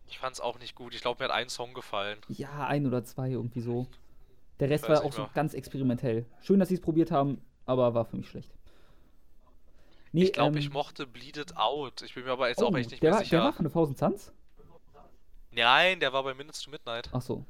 Ich 0.08 0.18
fand's 0.18 0.40
auch 0.40 0.58
nicht 0.58 0.74
gut. 0.74 0.94
Ich 0.94 1.00
glaube, 1.00 1.22
mir 1.22 1.30
hat 1.30 1.34
ein 1.34 1.48
Song 1.48 1.72
gefallen. 1.72 2.18
Ja, 2.28 2.66
ein 2.66 2.86
oder 2.86 3.04
zwei 3.04 3.30
irgendwie 3.30 3.60
so. 3.60 3.86
Der 4.60 4.70
Rest 4.70 4.88
war 4.88 5.04
auch 5.04 5.12
so 5.12 5.28
ganz 5.34 5.54
experimentell. 5.54 6.26
Schön, 6.40 6.60
dass 6.60 6.68
sie 6.68 6.74
es 6.74 6.80
probiert 6.80 7.10
haben, 7.10 7.40
aber 7.66 7.94
war 7.94 8.04
für 8.04 8.16
mich 8.16 8.28
schlecht. 8.28 8.52
Nee, 10.12 10.24
ich 10.24 10.32
glaube, 10.32 10.56
ähm, 10.56 10.58
ich 10.58 10.70
mochte 10.70 11.06
Bleed 11.06 11.38
It 11.38 11.56
Out. 11.56 12.02
Ich 12.02 12.14
bin 12.14 12.24
mir 12.24 12.32
aber 12.32 12.48
jetzt 12.48 12.62
oh, 12.62 12.66
auch 12.66 12.76
echt 12.76 12.90
nicht 12.90 13.02
mehr 13.02 13.12
war, 13.12 13.18
sicher. 13.20 13.36
Der 13.36 13.44
war 13.44 13.52
von 13.52 13.66
The 13.66 13.72
Thousand 13.72 13.98
Suns? 13.98 14.32
Nein, 15.50 16.00
der 16.00 16.12
war 16.12 16.22
bei 16.22 16.34
Minutes 16.34 16.60
to 16.62 16.70
Midnight. 16.70 17.08
Ach 17.12 17.22
so. 17.22 17.44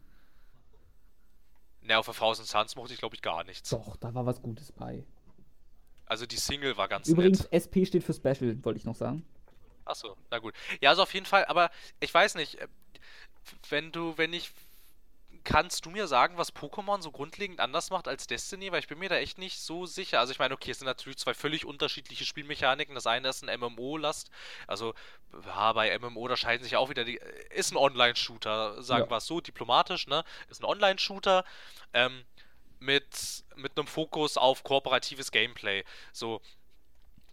Ne, 1.82 1.98
auf 1.98 2.06
The 2.06 2.12
Thousand 2.12 2.48
Suns 2.48 2.76
mochte 2.76 2.92
ich, 2.92 3.00
glaube 3.00 3.16
ich, 3.16 3.22
gar 3.22 3.42
nichts. 3.44 3.70
Doch, 3.70 3.96
da 3.96 4.14
war 4.14 4.24
was 4.26 4.40
Gutes 4.40 4.70
bei. 4.70 5.04
Also 6.06 6.26
die 6.26 6.36
Single 6.36 6.76
war 6.76 6.88
ganz 6.88 7.08
Übrigens, 7.08 7.50
nett. 7.50 7.52
SP 7.64 7.86
steht 7.86 8.04
für 8.04 8.12
Special, 8.12 8.62
wollte 8.64 8.78
ich 8.78 8.84
noch 8.84 8.94
sagen. 8.94 9.24
Achso, 9.84 10.16
na 10.30 10.38
gut. 10.38 10.54
Ja, 10.80 10.90
also 10.90 11.02
auf 11.02 11.14
jeden 11.14 11.26
Fall, 11.26 11.44
aber 11.46 11.70
ich 12.00 12.12
weiß 12.12 12.36
nicht, 12.36 12.56
äh, 12.56 12.68
wenn 13.68 13.92
du, 13.92 14.16
wenn 14.18 14.32
ich. 14.32 14.52
Kannst 15.44 15.86
du 15.86 15.90
mir 15.90 16.06
sagen, 16.06 16.38
was 16.38 16.54
Pokémon 16.54 17.02
so 17.02 17.10
grundlegend 17.10 17.60
anders 17.60 17.90
macht 17.90 18.08
als 18.08 18.26
Destiny? 18.26 18.70
Weil 18.70 18.80
ich 18.80 18.88
bin 18.88 18.98
mir 18.98 19.08
da 19.08 19.16
echt 19.16 19.38
nicht 19.38 19.58
so 19.58 19.86
sicher. 19.86 20.20
Also 20.20 20.32
ich 20.32 20.38
meine, 20.38 20.54
okay, 20.54 20.70
es 20.70 20.78
sind 20.78 20.86
natürlich 20.86 21.18
zwei 21.18 21.34
völlig 21.34 21.64
unterschiedliche 21.64 22.24
Spielmechaniken. 22.24 22.94
Das 22.94 23.06
eine 23.06 23.28
ist 23.28 23.42
ein 23.42 23.60
MMO-Last. 23.60 24.30
Also 24.66 24.94
ja, 25.44 25.72
bei 25.72 25.98
MMO, 25.98 26.28
da 26.28 26.36
scheiden 26.36 26.64
sich 26.64 26.76
auch 26.76 26.90
wieder 26.90 27.04
die. 27.04 27.20
Ist 27.50 27.72
ein 27.72 27.76
Online-Shooter, 27.76 28.82
sagen 28.82 29.04
ja. 29.04 29.10
wir 29.10 29.16
es 29.16 29.26
so, 29.26 29.40
diplomatisch, 29.40 30.06
ne? 30.06 30.24
Ist 30.48 30.62
ein 30.62 30.66
Online-Shooter. 30.66 31.44
Ähm, 31.92 32.24
mit, 32.82 33.44
mit 33.54 33.78
einem 33.78 33.86
Fokus 33.86 34.36
auf 34.36 34.64
kooperatives 34.64 35.30
Gameplay. 35.30 35.84
So. 36.12 36.40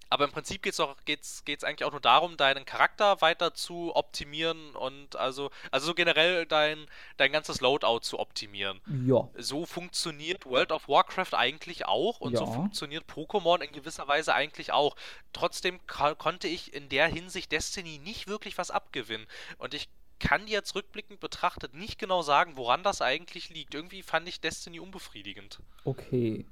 Aber 0.09 0.25
im 0.25 0.31
Prinzip 0.31 0.63
geht 0.63 0.73
es 0.73 0.81
geht's, 1.05 1.45
geht's 1.45 1.63
eigentlich 1.63 1.85
auch 1.85 1.91
nur 1.91 2.01
darum, 2.01 2.35
deinen 2.35 2.65
Charakter 2.65 3.21
weiter 3.21 3.53
zu 3.53 3.95
optimieren 3.95 4.75
und 4.75 5.15
also, 5.15 5.51
also 5.71 5.87
so 5.87 5.93
generell 5.93 6.45
dein, 6.45 6.87
dein 7.17 7.31
ganzes 7.31 7.61
Loadout 7.61 7.99
zu 7.99 8.19
optimieren. 8.19 8.81
Ja. 9.05 9.27
So 9.37 9.65
funktioniert 9.65 10.45
World 10.45 10.71
of 10.71 10.87
Warcraft 10.87 11.33
eigentlich 11.33 11.85
auch 11.85 12.19
und 12.19 12.33
ja. 12.33 12.39
so 12.39 12.47
funktioniert 12.47 13.05
Pokémon 13.09 13.61
in 13.61 13.71
gewisser 13.71 14.07
Weise 14.07 14.33
eigentlich 14.33 14.71
auch. 14.71 14.95
Trotzdem 15.31 15.79
konnte 15.87 16.47
ich 16.47 16.73
in 16.73 16.89
der 16.89 17.07
Hinsicht 17.07 17.51
Destiny 17.51 17.99
nicht 17.99 18.27
wirklich 18.27 18.57
was 18.57 18.71
abgewinnen. 18.71 19.27
Und 19.59 19.73
ich 19.73 19.89
kann 20.19 20.47
jetzt 20.47 20.75
rückblickend 20.75 21.19
betrachtet 21.19 21.73
nicht 21.73 21.97
genau 21.97 22.21
sagen, 22.21 22.57
woran 22.57 22.83
das 22.83 23.01
eigentlich 23.01 23.49
liegt. 23.49 23.73
Irgendwie 23.73 24.03
fand 24.03 24.27
ich 24.27 24.41
Destiny 24.41 24.79
unbefriedigend. 24.79 25.59
Okay. 25.85 26.45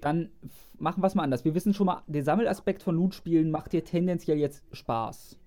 Dann 0.00 0.30
machen 0.78 1.02
wir 1.02 1.06
es 1.06 1.14
mal 1.14 1.24
anders. 1.24 1.44
Wir 1.44 1.54
wissen 1.54 1.74
schon 1.74 1.86
mal, 1.86 2.02
der 2.06 2.22
Sammelaspekt 2.22 2.82
von 2.82 2.94
Loot-Spielen 2.94 3.50
macht 3.50 3.72
dir 3.72 3.84
tendenziell 3.84 4.38
jetzt 4.38 4.62
Spaß. 4.72 5.38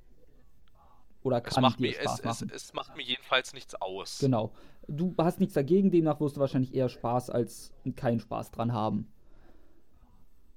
Oder 1.23 1.41
kann 1.41 1.63
es 1.63 1.75
dir 1.77 1.81
mir, 1.81 1.93
Spaß 1.93 2.19
es, 2.19 2.25
machen. 2.25 2.51
Es, 2.53 2.63
es, 2.63 2.73
macht 2.73 2.95
mir 2.95 3.03
jedenfalls 3.03 3.53
nichts 3.53 3.75
aus. 3.75 4.19
Genau. 4.19 4.51
Du 4.87 5.13
hast 5.17 5.39
nichts 5.39 5.53
dagegen, 5.53 5.91
demnach 5.91 6.19
wirst 6.19 6.35
du 6.35 6.41
wahrscheinlich 6.41 6.73
eher 6.73 6.89
Spaß 6.89 7.29
als 7.29 7.71
keinen 7.95 8.19
Spaß 8.19 8.51
dran 8.51 8.73
haben. 8.73 9.11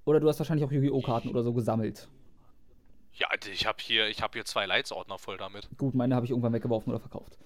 Oder 0.04 0.20
du 0.20 0.28
hast 0.28 0.38
wahrscheinlich 0.38 0.66
auch 0.66 0.72
Yu-Gi-Oh! 0.72 1.00
Karten 1.02 1.28
oder 1.28 1.42
so 1.42 1.52
gesammelt. 1.52 2.08
Ja, 3.12 3.28
ich 3.50 3.66
habe 3.66 3.78
hier, 3.80 4.10
hab 4.10 4.34
hier 4.34 4.44
zwei 4.44 4.66
Leitsordner 4.66 5.18
voll 5.18 5.36
damit. 5.36 5.68
Gut, 5.78 5.94
meine 5.94 6.16
habe 6.16 6.26
ich 6.26 6.30
irgendwann 6.30 6.52
weggeworfen 6.52 6.92
oder 6.92 7.00
verkauft. 7.00 7.38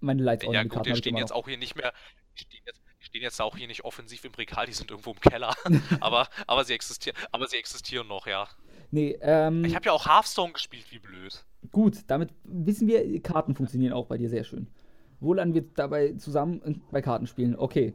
Meine 0.00 0.22
Leitsordner. 0.22 0.62
Ja, 0.62 0.68
gut, 0.68 0.84
die 0.84 0.96
stehen 0.96 1.16
jetzt 1.16 1.32
auch 1.32 1.48
hier 1.48 1.58
nicht 1.58 1.74
mehr. 1.76 1.92
Die 2.36 2.42
stehen 2.42 2.60
jetzt, 2.66 2.81
stehen 3.12 3.22
jetzt 3.22 3.40
auch 3.40 3.56
hier 3.56 3.66
nicht 3.66 3.84
offensiv 3.84 4.24
im 4.24 4.32
Regal, 4.32 4.66
die 4.66 4.72
sind 4.72 4.90
irgendwo 4.90 5.10
im 5.12 5.20
Keller. 5.20 5.54
aber, 6.00 6.28
aber, 6.46 6.64
sie 6.64 6.72
existieren, 6.72 7.16
aber 7.30 7.46
sie 7.46 7.56
existieren 7.56 8.08
noch, 8.08 8.26
ja. 8.26 8.48
Nee, 8.90 9.18
ähm. 9.20 9.64
Ich 9.64 9.74
habe 9.74 9.86
ja 9.86 9.92
auch 9.92 10.06
Hearthstone 10.06 10.52
gespielt, 10.52 10.86
wie 10.90 10.98
blöd. 10.98 11.44
Gut, 11.70 11.98
damit 12.06 12.30
wissen 12.44 12.88
wir, 12.88 13.22
Karten 13.22 13.54
funktionieren 13.54 13.92
auch 13.92 14.06
bei 14.06 14.18
dir 14.18 14.28
sehr 14.28 14.44
schön. 14.44 14.66
Wohlan 15.20 15.54
wird 15.54 15.78
dabei 15.78 16.12
zusammen 16.14 16.82
bei 16.90 17.00
Karten 17.02 17.26
spielen. 17.26 17.54
Okay. 17.54 17.94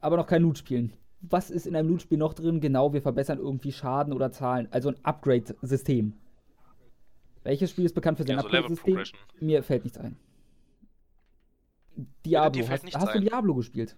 Aber 0.00 0.16
noch 0.16 0.26
kein 0.26 0.42
Loot 0.42 0.58
spielen 0.58 0.96
was 1.22 1.50
ist 1.50 1.66
in 1.66 1.76
einem 1.76 1.88
Loot-Spiel 1.88 2.18
noch 2.18 2.34
drin? 2.34 2.60
Genau, 2.60 2.92
wir 2.92 3.00
verbessern 3.00 3.38
irgendwie 3.38 3.72
Schaden 3.72 4.12
oder 4.12 4.32
Zahlen. 4.32 4.68
Also 4.70 4.90
ein 4.90 4.96
Upgrade-System. 5.04 6.14
Welches 7.44 7.70
Spiel 7.70 7.84
ist 7.84 7.94
bekannt 7.94 8.18
für 8.18 8.24
sein 8.24 8.36
ja, 8.36 8.42
so 8.42 8.48
Upgrade-System? 8.48 9.02
Mir 9.40 9.62
fällt 9.62 9.84
nichts 9.84 9.98
ein. 9.98 10.16
Diablo. 12.24 12.68
Hast, 12.68 12.94
hast 12.94 13.14
du 13.14 13.20
Diablo 13.20 13.54
gespielt? 13.54 13.96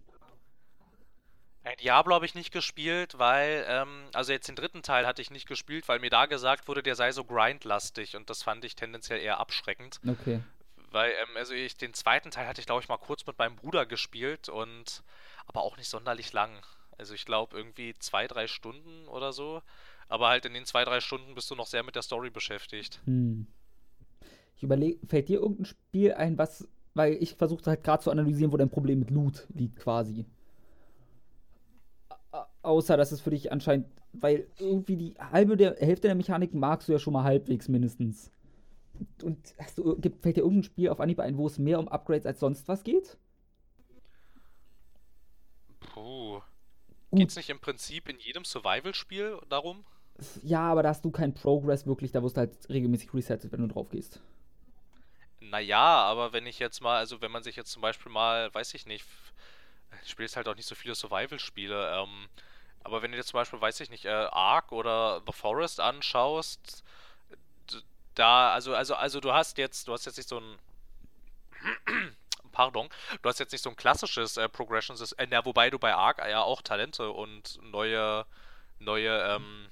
Nein, 1.65 1.77
Diablo 1.83 2.15
habe 2.15 2.27
ich 2.27 2.35
nicht 2.35 2.53
gespielt, 2.53 3.19
weil, 3.19 3.65
ähm, 3.67 4.05
also 4.13 4.33
jetzt 4.33 4.49
den 4.49 4.57
dritten 4.57 4.83
Teil 4.83 5.07
hatte 5.07 5.23
ich 5.23 5.31
nicht 5.31 5.49
gespielt, 5.49 5.89
weil 5.89 5.99
mir 5.99 6.11
da 6.11 6.27
gesagt 6.27 6.69
wurde, 6.69 6.83
der 6.83 6.95
sei 6.95 7.11
so 7.11 7.25
grindlastig 7.25 8.17
und 8.17 8.29
das 8.29 8.43
fand 8.43 8.65
ich 8.67 8.77
tendenziell 8.77 9.19
eher 9.19 9.41
abschreckend. 9.41 9.99
Okay. 10.07 10.41
Weil, 10.91 11.11
ähm, 11.13 11.37
also 11.37 11.55
ich, 11.55 11.77
den 11.79 11.95
zweiten 11.95 12.31
Teil 12.31 12.47
hatte 12.47 12.61
ich, 12.61 12.67
glaube 12.67 12.83
ich, 12.83 12.89
mal 12.89 12.99
kurz 12.99 13.27
mit 13.27 13.39
meinem 13.39 13.57
Bruder 13.57 13.87
gespielt 13.87 14.51
und 14.51 15.03
aber 15.47 15.63
auch 15.63 15.79
nicht 15.79 15.89
sonderlich 15.89 16.35
lang. 16.35 16.51
Also 16.99 17.15
ich 17.15 17.25
glaube 17.25 17.57
irgendwie 17.57 17.95
zwei, 17.99 18.27
drei 18.27 18.47
Stunden 18.47 19.09
oder 19.09 19.33
so. 19.33 19.63
Aber 20.09 20.29
halt 20.29 20.45
in 20.45 20.53
den 20.53 20.67
zwei, 20.67 20.85
drei 20.85 21.01
Stunden 21.01 21.35
bist 21.35 21.51
du 21.51 21.55
noch 21.55 21.67
sehr 21.67 21.83
mit 21.83 21.95
der 21.95 22.03
Story 22.03 22.29
beschäftigt. 22.29 23.01
Hm. 23.07 23.47
Ich 24.57 24.63
überlege, 24.63 25.05
fällt 25.07 25.29
dir 25.29 25.41
irgendein 25.41 25.65
Spiel 25.65 26.13
ein, 26.13 26.37
was, 26.37 26.69
weil 26.93 27.15
ich 27.15 27.35
versuchte 27.35 27.71
halt 27.71 27.83
gerade 27.83 28.03
zu 28.03 28.11
analysieren, 28.11 28.53
wo 28.53 28.57
dein 28.59 28.71
Problem 28.71 29.01
mit 29.01 29.11
Loot 29.11 29.47
liegt 29.55 29.77
quasi. 29.77 30.27
Außer, 32.65 32.97
dass 32.97 33.13
es 33.13 33.21
für 33.21 33.31
dich 33.31 33.53
anscheinend, 33.53 33.87
weil 34.15 34.47
irgendwie 34.59 34.97
die 34.97 35.15
halbe 35.19 35.57
der 35.57 35.77
Hälfte 35.77 36.09
der 36.09 36.15
Mechanik 36.15 36.55
magst 36.55 36.89
du 36.89 36.93
ja 36.93 36.99
schon 36.99 37.13
mal 37.13 37.23
halbwegs 37.23 37.69
mindestens. 37.69 38.33
Und 39.23 39.55
hast 39.59 39.77
du, 39.77 40.01
fällt 40.23 40.37
dir 40.37 40.43
irgendein 40.43 40.63
Spiel 40.65 40.89
auf 40.89 41.01
Anhieb 41.01 41.21
ein, 41.21 41.37
wo 41.37 41.47
es 41.47 41.59
mehr 41.59 41.79
um 41.79 41.89
Upgrades 41.89 42.25
als 42.25 42.41
sonst 42.41 42.67
was 42.67 42.83
geht? 42.83 43.19
Puh. 45.81 46.41
Geht 47.13 47.29
es 47.29 47.37
nicht 47.37 47.51
im 47.51 47.61
Prinzip 47.61 48.09
in 48.09 48.19
jedem 48.19 48.45
Survival-Spiel 48.45 49.39
darum? 49.51 49.85
Ja, 50.43 50.63
aber 50.71 50.83
da 50.83 50.89
hast 50.89 51.05
du 51.05 51.11
keinen 51.11 51.35
Progress 51.35 51.87
wirklich, 51.87 52.13
da 52.13 52.23
wirst 52.23 52.37
du 52.37 52.41
halt 52.41 52.69
regelmäßig 52.71 53.13
resettet, 53.13 53.53
wenn 53.53 53.61
du 53.61 53.69
drauf 53.69 53.91
gehst. 53.91 54.21
Naja, 55.41 56.03
aber 56.03 56.33
wenn 56.33 56.47
ich 56.47 56.59
jetzt 56.61 56.81
mal, 56.81 56.97
also 56.97 57.21
wenn 57.21 57.31
man 57.31 57.43
sich 57.43 57.57
jetzt 57.57 57.73
zum 57.73 57.83
Beispiel 57.83 58.11
mal, 58.11 58.53
weiß 58.55 58.73
ich 58.73 58.87
nicht, 58.87 59.05
ich 60.03 60.11
spiele 60.11 60.27
jetzt 60.27 60.37
halt 60.37 60.49
auch 60.49 60.57
nicht 60.57 60.67
so 60.67 60.75
viele 60.75 60.95
Survival-Spiele, 60.95 61.97
ähm, 61.99 62.29
aber 62.85 63.03
wenn 63.03 63.11
du 63.11 63.17
dir 63.17 63.25
zum 63.25 63.39
Beispiel, 63.39 63.61
weiß 63.61 63.81
ich 63.81 63.91
nicht, 63.91 64.05
äh, 64.05 64.11
Ark 64.11 64.73
oder 64.73 65.23
The 65.27 65.33
Forest 65.33 65.81
anschaust, 65.81 66.85
da, 68.15 68.53
also, 68.53 68.75
also, 68.75 68.95
also 68.95 69.21
du 69.21 69.33
hast 69.33 69.59
jetzt, 69.59 69.89
du 69.89 69.93
hast 69.93 70.07
jetzt 70.07 70.17
nicht 70.17 70.29
so 70.29 70.39
ein 70.39 70.59
pardon, 72.53 72.89
du 73.21 73.29
hast 73.29 73.41
jetzt 73.41 73.53
nicht 73.53 73.63
so 73.63 73.71
ein 73.71 73.77
klassisches 73.77 74.37
äh, 74.37 74.49
Progression-System, 74.49 75.33
äh, 75.33 75.45
wobei 75.45 75.71
du 75.71 75.79
bei 75.79 75.95
Ark 75.95 76.19
ja 76.19 76.43
auch 76.43 76.63
Talente 76.63 77.11
und 77.11 77.59
neue, 77.63 78.25
neue, 78.79 79.11
ähm, 79.35 79.67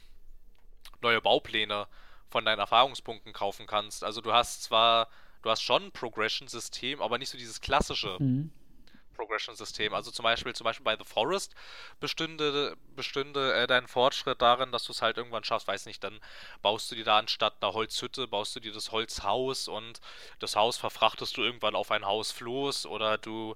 neue 1.00 1.20
Baupläne 1.20 1.86
von 2.28 2.44
deinen 2.44 2.58
Erfahrungspunkten 2.58 3.32
kaufen 3.32 3.66
kannst. 3.66 4.04
Also 4.04 4.20
du 4.20 4.32
hast 4.32 4.64
zwar, 4.64 5.08
du 5.42 5.50
hast 5.50 5.62
schon 5.62 5.84
ein 5.84 5.92
Progression-System, 5.92 7.00
aber 7.00 7.18
nicht 7.18 7.30
so 7.30 7.38
dieses 7.38 7.60
klassische. 7.60 8.16
Mhm. 8.18 8.52
Progression-System. 9.12 9.94
Also 9.94 10.10
zum 10.10 10.22
Beispiel, 10.24 10.54
zum 10.54 10.64
Beispiel 10.64 10.84
bei 10.84 10.96
The 10.96 11.04
Forest 11.04 11.54
bestünde, 12.00 12.76
bestünde 12.96 13.54
äh, 13.54 13.66
dein 13.66 13.86
Fortschritt 13.86 14.42
darin, 14.42 14.72
dass 14.72 14.84
du 14.84 14.92
es 14.92 15.02
halt 15.02 15.16
irgendwann 15.16 15.44
schaffst, 15.44 15.68
weiß 15.68 15.86
nicht, 15.86 16.02
dann 16.02 16.20
baust 16.62 16.90
du 16.90 16.94
dir 16.94 17.04
da 17.04 17.18
anstatt 17.18 17.54
einer 17.60 17.72
Holzhütte, 17.74 18.26
baust 18.28 18.56
du 18.56 18.60
dir 18.60 18.72
das 18.72 18.92
Holzhaus 18.92 19.68
und 19.68 20.00
das 20.38 20.56
Haus 20.56 20.76
verfrachtest 20.76 21.36
du 21.36 21.42
irgendwann 21.42 21.74
auf 21.74 21.90
ein 21.90 22.04
Hausfloß 22.04 22.86
oder 22.86 23.18
du 23.18 23.54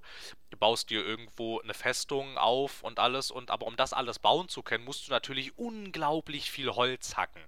baust 0.59 0.89
dir 0.89 1.05
irgendwo 1.05 1.59
eine 1.59 1.73
Festung 1.73 2.37
auf 2.37 2.83
und 2.83 2.99
alles. 2.99 3.31
Und 3.31 3.51
aber 3.51 3.65
um 3.65 3.75
das 3.75 3.93
alles 3.93 4.19
bauen 4.19 4.49
zu 4.49 4.63
können, 4.63 4.85
musst 4.85 5.07
du 5.07 5.11
natürlich 5.11 5.57
unglaublich 5.57 6.51
viel 6.51 6.69
Holz 6.71 7.17
hacken 7.17 7.43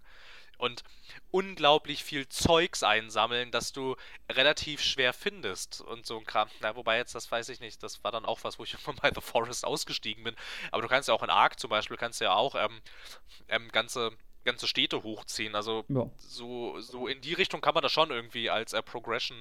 und 0.59 0.83
unglaublich 1.31 2.03
viel 2.03 2.27
Zeugs 2.27 2.83
einsammeln, 2.83 3.49
das 3.49 3.71
du 3.71 3.95
relativ 4.29 4.81
schwer 4.81 5.13
findest 5.13 5.81
und 5.81 6.05
so 6.05 6.17
ein 6.17 6.25
Kram. 6.25 6.49
Na, 6.61 6.75
wobei 6.75 6.97
jetzt, 6.97 7.15
das 7.15 7.31
weiß 7.31 7.49
ich 7.49 7.59
nicht, 7.59 7.81
das 7.81 8.03
war 8.03 8.11
dann 8.11 8.25
auch 8.25 8.43
was, 8.43 8.59
wo 8.59 8.63
ich 8.63 8.73
von 8.77 8.95
bei 9.01 9.11
The 9.13 9.21
Forest 9.21 9.65
ausgestiegen 9.65 10.23
bin. 10.23 10.35
Aber 10.71 10.81
du 10.81 10.87
kannst 10.87 11.07
ja 11.07 11.15
auch 11.15 11.23
in 11.23 11.29
Ark 11.29 11.59
zum 11.59 11.69
Beispiel, 11.69 11.97
kannst 11.97 12.21
ja 12.21 12.33
auch 12.33 12.55
ähm, 12.55 12.81
ähm, 13.47 13.69
ganze 13.71 14.11
ganze 14.45 14.67
Städte 14.67 15.03
hochziehen. 15.03 15.55
Also 15.55 15.83
ja. 15.89 16.09
so, 16.17 16.79
so 16.79 17.07
in 17.07 17.21
die 17.21 17.33
Richtung 17.33 17.61
kann 17.61 17.73
man 17.73 17.83
das 17.83 17.91
schon 17.91 18.09
irgendwie 18.09 18.49
als 18.49 18.73
äh, 18.73 18.81
Progression 18.81 19.37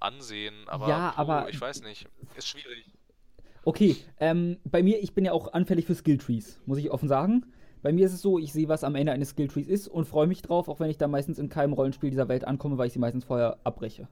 ansehen. 0.00 0.54
Aber, 0.68 0.88
ja, 0.88 1.10
puh, 1.10 1.20
aber 1.20 1.48
ich 1.50 1.60
weiß 1.60 1.82
nicht. 1.82 2.06
Ist 2.36 2.48
schwierig. 2.48 2.84
Okay, 3.64 3.96
ähm, 4.18 4.58
bei 4.64 4.82
mir, 4.82 5.02
ich 5.02 5.14
bin 5.14 5.24
ja 5.24 5.32
auch 5.32 5.52
anfällig 5.52 5.84
für 5.84 5.94
Skilltrees, 5.94 6.60
muss 6.64 6.78
ich 6.78 6.90
offen 6.90 7.08
sagen. 7.08 7.52
Bei 7.82 7.92
mir 7.92 8.06
ist 8.06 8.12
es 8.12 8.22
so, 8.22 8.38
ich 8.38 8.52
sehe, 8.52 8.68
was 8.68 8.84
am 8.84 8.94
Ende 8.94 9.12
eines 9.12 9.30
Skilltrees 9.30 9.68
ist 9.68 9.88
und 9.88 10.06
freue 10.06 10.26
mich 10.26 10.42
drauf, 10.42 10.68
auch 10.68 10.80
wenn 10.80 10.90
ich 10.90 10.98
da 10.98 11.06
meistens 11.06 11.38
in 11.38 11.48
keinem 11.48 11.72
Rollenspiel 11.72 12.10
dieser 12.10 12.28
Welt 12.28 12.44
ankomme, 12.44 12.78
weil 12.78 12.88
ich 12.88 12.92
sie 12.92 12.98
meistens 12.98 13.24
vorher 13.24 13.58
abbreche. 13.64 14.08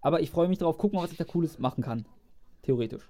Aber 0.00 0.20
ich 0.20 0.30
freue 0.30 0.48
mich 0.48 0.58
drauf, 0.58 0.76
guck 0.78 0.92
mal, 0.92 1.02
was 1.02 1.12
ich 1.12 1.18
da 1.18 1.24
Cooles 1.24 1.58
machen 1.58 1.82
kann. 1.82 2.06
Theoretisch. 2.62 3.08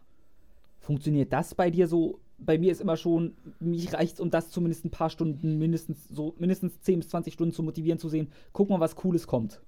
Funktioniert 0.81 1.33
das 1.33 1.55
bei 1.55 1.71
dir 1.71 1.89
so? 1.89 2.21
Bei 2.39 2.57
mir 2.57 2.71
ist 2.71 2.81
immer 2.81 2.97
schon, 2.97 3.37
mich 3.59 3.93
reicht 3.93 4.15
es, 4.15 4.21
um 4.21 4.31
das 4.31 4.51
zumindest 4.51 4.85
ein 4.85 4.91
paar 4.91 5.11
Stunden, 5.11 5.59
mindestens 5.59 6.09
so, 6.09 6.35
mindestens 6.39 6.81
10 6.83 7.01
bis 7.01 7.09
20 7.09 7.35
Stunden 7.35 7.53
zu 7.53 7.65
motivieren, 7.65 7.99
zu 7.99 8.09
sehen, 8.09 8.33
guck 8.53 8.71
mal, 8.71 8.79
was 8.79 8.95
Cooles 8.95 9.27
kommt. 9.27 9.61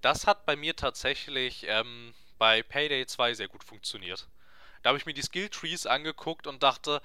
Das 0.00 0.28
hat 0.28 0.46
bei 0.46 0.54
mir 0.54 0.76
tatsächlich 0.76 1.66
ähm, 1.68 2.14
bei 2.38 2.62
Payday 2.62 3.04
2 3.06 3.34
sehr 3.34 3.48
gut 3.48 3.64
funktioniert. 3.64 4.28
Da 4.82 4.90
habe 4.90 4.98
ich 4.98 5.06
mir 5.06 5.14
die 5.14 5.22
Skilltrees 5.22 5.86
angeguckt 5.86 6.46
und 6.46 6.62
dachte, 6.62 7.02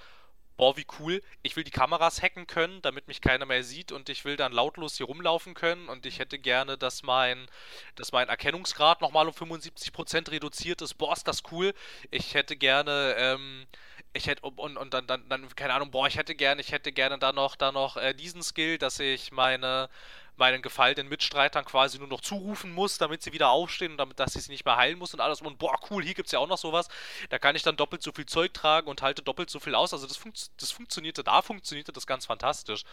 boah, 0.57 0.77
wie 0.77 0.85
cool, 0.99 1.21
ich 1.41 1.55
will 1.55 1.63
die 1.63 1.71
Kameras 1.71 2.21
hacken 2.21 2.47
können, 2.47 2.81
damit 2.81 3.07
mich 3.07 3.21
keiner 3.21 3.45
mehr 3.45 3.63
sieht 3.63 3.91
und 3.91 4.09
ich 4.09 4.25
will 4.25 4.35
dann 4.35 4.53
lautlos 4.53 4.97
hier 4.97 5.07
rumlaufen 5.07 5.53
können 5.53 5.89
und 5.89 6.05
ich 6.05 6.19
hätte 6.19 6.39
gerne, 6.39 6.77
dass 6.77 7.03
mein, 7.03 7.47
dass 7.95 8.11
mein 8.11 8.29
Erkennungsgrad 8.29 9.01
nochmal 9.01 9.27
um 9.27 9.33
75% 9.33 10.31
reduziert 10.31 10.81
ist. 10.81 10.95
Boah, 10.95 11.13
ist 11.13 11.27
das 11.27 11.43
cool. 11.51 11.73
Ich 12.11 12.33
hätte 12.33 12.55
gerne, 12.55 13.15
ähm, 13.17 13.65
ich 14.13 14.27
hätte, 14.27 14.43
und, 14.43 14.77
und 14.77 14.93
dann, 14.93 15.07
dann, 15.07 15.27
dann, 15.27 15.47
keine 15.55 15.73
Ahnung, 15.73 15.91
boah, 15.91 16.07
ich 16.07 16.17
hätte 16.17 16.35
gerne, 16.35 16.61
ich 16.61 16.71
hätte 16.71 16.91
gerne 16.91 17.17
da 17.17 17.31
noch, 17.31 17.55
da 17.55 17.71
noch 17.71 17.97
äh, 17.97 18.13
diesen 18.13 18.43
Skill, 18.43 18.77
dass 18.77 18.99
ich 18.99 19.31
meine, 19.31 19.89
meinen 20.37 20.61
gefallenen 20.61 21.09
Mitstreitern 21.09 21.65
quasi 21.65 21.99
nur 21.99 22.07
noch 22.07 22.21
zurufen 22.21 22.71
muss, 22.71 22.97
damit 22.97 23.21
sie 23.21 23.33
wieder 23.33 23.49
aufstehen 23.49 23.91
und 23.91 23.97
damit, 23.97 24.19
dass 24.19 24.35
ich 24.35 24.43
sie 24.43 24.51
nicht 24.51 24.65
mehr 24.65 24.77
heilen 24.77 24.97
muss 24.97 25.13
und 25.13 25.19
alles. 25.19 25.41
Und 25.41 25.59
boah, 25.59 25.77
cool, 25.89 26.03
hier 26.03 26.13
gibt 26.13 26.27
es 26.27 26.31
ja 26.31 26.39
auch 26.39 26.47
noch 26.47 26.57
sowas. 26.57 26.87
Da 27.29 27.39
kann 27.39 27.55
ich 27.55 27.63
dann 27.63 27.75
doppelt 27.75 28.01
so 28.01 28.11
viel 28.11 28.25
Zeug 28.25 28.53
tragen 28.53 28.87
und 28.87 29.01
halte 29.01 29.21
doppelt 29.21 29.49
so 29.49 29.59
viel 29.59 29.75
aus. 29.75 29.93
Also 29.93 30.07
das, 30.07 30.17
funkt, 30.17 30.49
das 30.61 30.71
funktionierte, 30.71 31.23
da 31.23 31.41
funktionierte 31.41 31.91
das 31.91 32.07
ganz 32.07 32.25
fantastisch. 32.25 32.83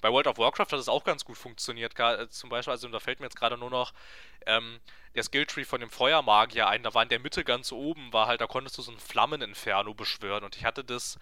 Bei 0.00 0.10
World 0.10 0.26
of 0.26 0.38
Warcraft 0.38 0.72
hat 0.72 0.80
es 0.80 0.88
auch 0.88 1.04
ganz 1.04 1.24
gut 1.24 1.38
funktioniert. 1.38 1.98
Äh, 1.98 2.28
zum 2.28 2.50
Beispiel, 2.50 2.72
also 2.72 2.88
da 2.88 2.98
fällt 2.98 3.20
mir 3.20 3.26
jetzt 3.26 3.36
gerade 3.36 3.56
nur 3.56 3.70
noch 3.70 3.92
ähm, 4.46 4.80
der 5.14 5.22
Skilltree 5.22 5.64
von 5.64 5.80
dem 5.80 5.90
Feuermagier 5.90 6.66
ein. 6.66 6.82
Da 6.82 6.92
war 6.92 7.04
in 7.04 7.08
der 7.08 7.20
Mitte 7.20 7.44
ganz 7.44 7.70
oben, 7.70 8.12
war 8.12 8.26
halt, 8.26 8.40
da 8.40 8.48
konntest 8.48 8.76
du 8.78 8.82
so 8.82 8.90
ein 8.90 8.98
Flammeninferno 8.98 9.94
beschwören. 9.94 10.42
Und 10.42 10.56
ich 10.56 10.64
hatte 10.64 10.82
das 10.82 11.18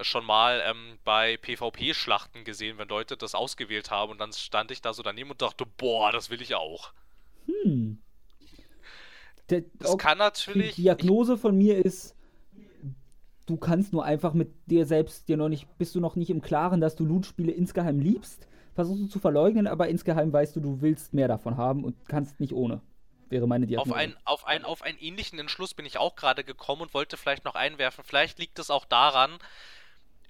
schon 0.00 0.24
mal 0.24 0.62
ähm, 0.66 0.98
bei 1.04 1.36
PvP-Schlachten 1.36 2.44
gesehen, 2.44 2.78
wenn 2.78 2.88
Leute 2.88 3.16
das 3.16 3.34
ausgewählt 3.34 3.90
haben 3.90 4.12
und 4.12 4.18
dann 4.18 4.32
stand 4.32 4.70
ich 4.70 4.80
da 4.82 4.92
so 4.92 5.02
daneben 5.02 5.30
und 5.30 5.42
dachte, 5.42 5.66
boah, 5.66 6.10
das 6.12 6.30
will 6.30 6.42
ich 6.42 6.54
auch. 6.54 6.92
Hm. 7.46 8.02
Der, 9.50 9.64
das 9.74 9.98
kann 9.98 10.18
natürlich. 10.18 10.76
Die 10.76 10.82
Diagnose 10.82 11.36
von 11.36 11.56
mir 11.56 11.84
ist, 11.84 12.16
du 13.46 13.56
kannst 13.56 13.92
nur 13.92 14.04
einfach 14.04 14.32
mit 14.32 14.52
dir 14.66 14.86
selbst 14.86 15.28
dir 15.28 15.36
noch 15.36 15.48
nicht, 15.48 15.66
bist 15.78 15.94
du 15.94 16.00
noch 16.00 16.16
nicht 16.16 16.30
im 16.30 16.40
Klaren, 16.40 16.80
dass 16.80 16.96
du 16.96 17.04
Loot-Spiele 17.04 17.52
insgeheim 17.52 18.00
liebst. 18.00 18.48
Versuchst 18.74 19.02
du 19.02 19.06
zu 19.06 19.18
verleugnen, 19.18 19.66
aber 19.66 19.88
insgeheim 19.88 20.32
weißt 20.32 20.56
du, 20.56 20.60
du 20.60 20.80
willst 20.80 21.12
mehr 21.12 21.28
davon 21.28 21.58
haben 21.58 21.84
und 21.84 22.08
kannst 22.08 22.40
nicht 22.40 22.54
ohne. 22.54 22.80
Wäre 23.28 23.46
meine 23.46 23.66
Diagnose. 23.66 23.90
Auf, 23.90 23.96
ein, 23.96 24.16
auf, 24.24 24.46
ein, 24.46 24.64
auf 24.64 24.82
einen 24.82 24.98
ähnlichen 24.98 25.38
Entschluss 25.38 25.74
bin 25.74 25.86
ich 25.86 25.98
auch 25.98 26.16
gerade 26.16 26.44
gekommen 26.44 26.82
und 26.82 26.94
wollte 26.94 27.16
vielleicht 27.16 27.44
noch 27.44 27.54
einwerfen. 27.54 28.04
Vielleicht 28.06 28.38
liegt 28.38 28.58
es 28.58 28.70
auch 28.70 28.84
daran, 28.84 29.38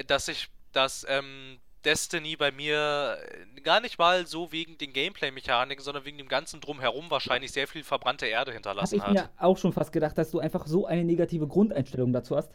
dass 0.06 0.28
ich 0.28 0.48
das 0.72 1.06
ähm, 1.08 1.58
Destiny 1.84 2.36
bei 2.36 2.52
mir 2.52 3.18
äh, 3.56 3.60
gar 3.60 3.80
nicht 3.80 3.98
mal 3.98 4.26
so 4.26 4.52
wegen 4.52 4.78
den 4.78 4.92
Gameplay-Mechaniken, 4.92 5.82
sondern 5.82 6.04
wegen 6.04 6.18
dem 6.18 6.28
ganzen 6.28 6.60
Drumherum 6.60 7.10
wahrscheinlich 7.10 7.52
sehr 7.52 7.66
viel 7.66 7.84
verbrannte 7.84 8.26
Erde 8.26 8.52
hinterlassen 8.52 9.00
Hab 9.00 9.10
ich 9.10 9.20
hat. 9.20 9.30
mir 9.30 9.44
auch 9.44 9.58
schon 9.58 9.72
fast 9.72 9.92
gedacht, 9.92 10.16
dass 10.16 10.30
du 10.30 10.38
einfach 10.38 10.66
so 10.66 10.86
eine 10.86 11.04
negative 11.04 11.46
Grundeinstellung 11.46 12.12
dazu 12.12 12.36
hast, 12.36 12.50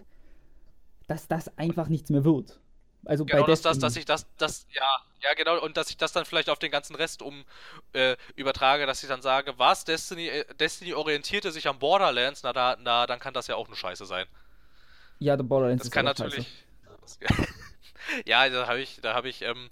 dass 1.08 1.28
das 1.28 1.58
einfach 1.58 1.88
nichts 1.88 2.10
mehr 2.10 2.24
wird. 2.24 2.60
Also 3.06 3.26
genau, 3.26 3.44
bei 3.44 3.48
dass, 3.48 3.62
das, 3.62 3.80
dass 3.80 3.96
ich 3.96 4.06
das, 4.06 4.28
das, 4.38 4.68
ja, 4.74 4.84
ja, 5.22 5.34
genau, 5.36 5.62
und 5.64 5.78
dass 5.78 5.90
ich 5.90 5.98
das 5.98 6.12
dann 6.12 6.26
vielleicht 6.26 6.50
auf 6.50 6.60
den 6.60 6.72
ganzen 6.72 6.96
Rest 6.96 7.22
um 7.22 7.46
äh, 7.94 8.18
übertrage, 8.36 8.86
dass 8.86 9.02
ich 9.02 9.08
dann 9.08 9.22
sage, 9.22 9.54
was, 9.58 9.86
Destiny, 9.86 10.28
äh, 10.28 10.46
Destiny 10.56 10.94
orientierte 10.94 11.52
sich 11.52 11.68
am 11.68 11.80
Borderlands, 11.80 12.44
na, 12.44 12.52
da, 12.52 12.76
na, 12.80 13.08
dann 13.08 13.20
kann 13.20 13.34
das 13.34 13.48
ja 13.48 13.56
auch 13.56 13.68
eine 13.68 13.78
Scheiße 13.78 14.06
sein. 14.06 14.26
Ja, 15.20 15.38
der 15.38 15.44
Borderlands 15.44 15.82
das 15.82 15.88
ist 15.88 15.94
kann 15.94 16.06
natürlich. 16.06 16.48
Scheiße 16.48 16.67
ja, 18.26 18.50
da 18.50 18.68
habe 18.68 18.82
ich, 18.82 19.00
da 19.02 19.14
habe 19.14 19.30
ich 19.30 19.42
ähm, 19.42 19.70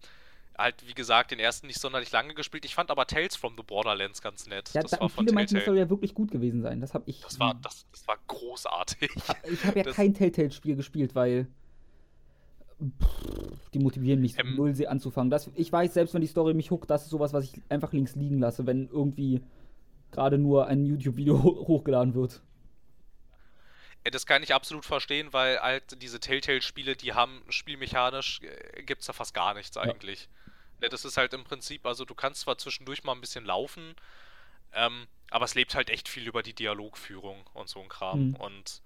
halt, 0.58 0.76
wie 0.88 0.94
gesagt, 0.94 1.32
den 1.32 1.40
ersten 1.40 1.68
nicht 1.68 1.80
sonderlich 1.80 2.12
lange 2.12 2.34
gespielt. 2.34 2.66
Ich 2.66 2.76
fand 2.76 2.92
aber 2.92 3.06
Tales 3.08 3.36
from 3.36 3.56
the 3.58 3.64
Borderlands 3.64 4.22
ganz 4.22 4.48
nett. 4.48 4.72
Ja, 4.74 4.82
das 4.82 4.92
da, 4.92 5.00
war 5.00 5.10
von 5.10 5.26
viele 5.26 5.36
meinten, 5.36 5.56
das 5.56 5.66
soll 5.66 5.78
ja 5.78 5.90
wirklich 5.90 6.14
gut 6.14 6.32
gewesen 6.32 6.62
sein. 6.62 6.82
Das 6.82 6.94
habe 6.94 7.04
ich. 7.08 7.22
Das 7.22 7.40
war, 7.40 7.56
das, 7.56 7.86
das 7.92 8.08
war 8.08 8.18
großartig. 8.28 9.12
Ich 9.52 9.66
habe 9.66 9.80
ja 9.80 9.84
das, 9.84 9.96
kein 9.96 10.14
Telltale-Spiel 10.14 10.76
gespielt, 10.76 11.16
weil 11.16 11.48
pff, 12.80 13.70
die 13.74 13.80
motivieren 13.80 14.22
mich 14.22 14.38
ähm, 14.40 14.56
null, 14.56 14.74
sie 14.74 14.88
anzufangen. 14.88 15.30
Das, 15.30 15.50
ich 15.56 15.72
weiß, 15.72 15.94
selbst 15.94 16.14
wenn 16.14 16.22
die 16.22 16.28
Story 16.28 16.54
mich 16.54 16.72
huckt, 16.72 16.90
das 16.90 17.04
ist 17.04 17.10
sowas, 17.10 17.34
was 17.34 17.46
ich 17.46 17.62
einfach 17.70 17.94
links 17.94 18.16
liegen 18.16 18.40
lasse, 18.40 18.66
wenn 18.66 18.88
irgendwie 18.90 19.42
gerade 20.12 20.38
nur 20.38 20.68
ein 20.68 20.86
YouTube-Video 20.86 21.42
hochgeladen 21.44 22.14
wird. 22.14 22.42
Das 24.12 24.26
kann 24.26 24.44
ich 24.44 24.54
absolut 24.54 24.86
verstehen, 24.86 25.34
weil 25.34 25.60
halt 25.60 26.02
diese 26.02 26.20
Telltale-Spiele, 26.20 26.96
die 26.96 27.14
haben 27.14 27.44
spielmechanisch, 27.50 28.40
äh, 28.42 28.84
gibt 28.84 29.02
es 29.02 29.08
da 29.08 29.14
fast 29.14 29.34
gar 29.34 29.54
nichts 29.56 29.78
eigentlich. 29.78 30.30
Ja. 30.82 30.90
Das 30.90 31.06
ist 31.06 31.18
halt 31.18 31.34
im 31.34 31.44
Prinzip, 31.44 31.86
also 31.86 32.06
du 32.06 32.14
kannst 32.14 32.42
zwar 32.42 32.58
zwischendurch 32.58 33.04
mal 33.04 33.14
ein 33.14 33.22
bisschen 33.22 33.46
laufen, 33.46 33.96
ähm, 34.74 35.08
aber 35.32 35.46
es 35.46 35.56
lebt 35.56 35.74
halt 35.74 35.90
echt 35.90 36.08
viel 36.08 36.28
über 36.28 36.44
die 36.44 36.54
Dialogführung 36.54 37.50
und 37.54 37.68
so 37.68 37.82
ein 37.82 37.90
Kram. 37.90 38.30
Mhm. 38.30 38.36
Und 38.36 38.82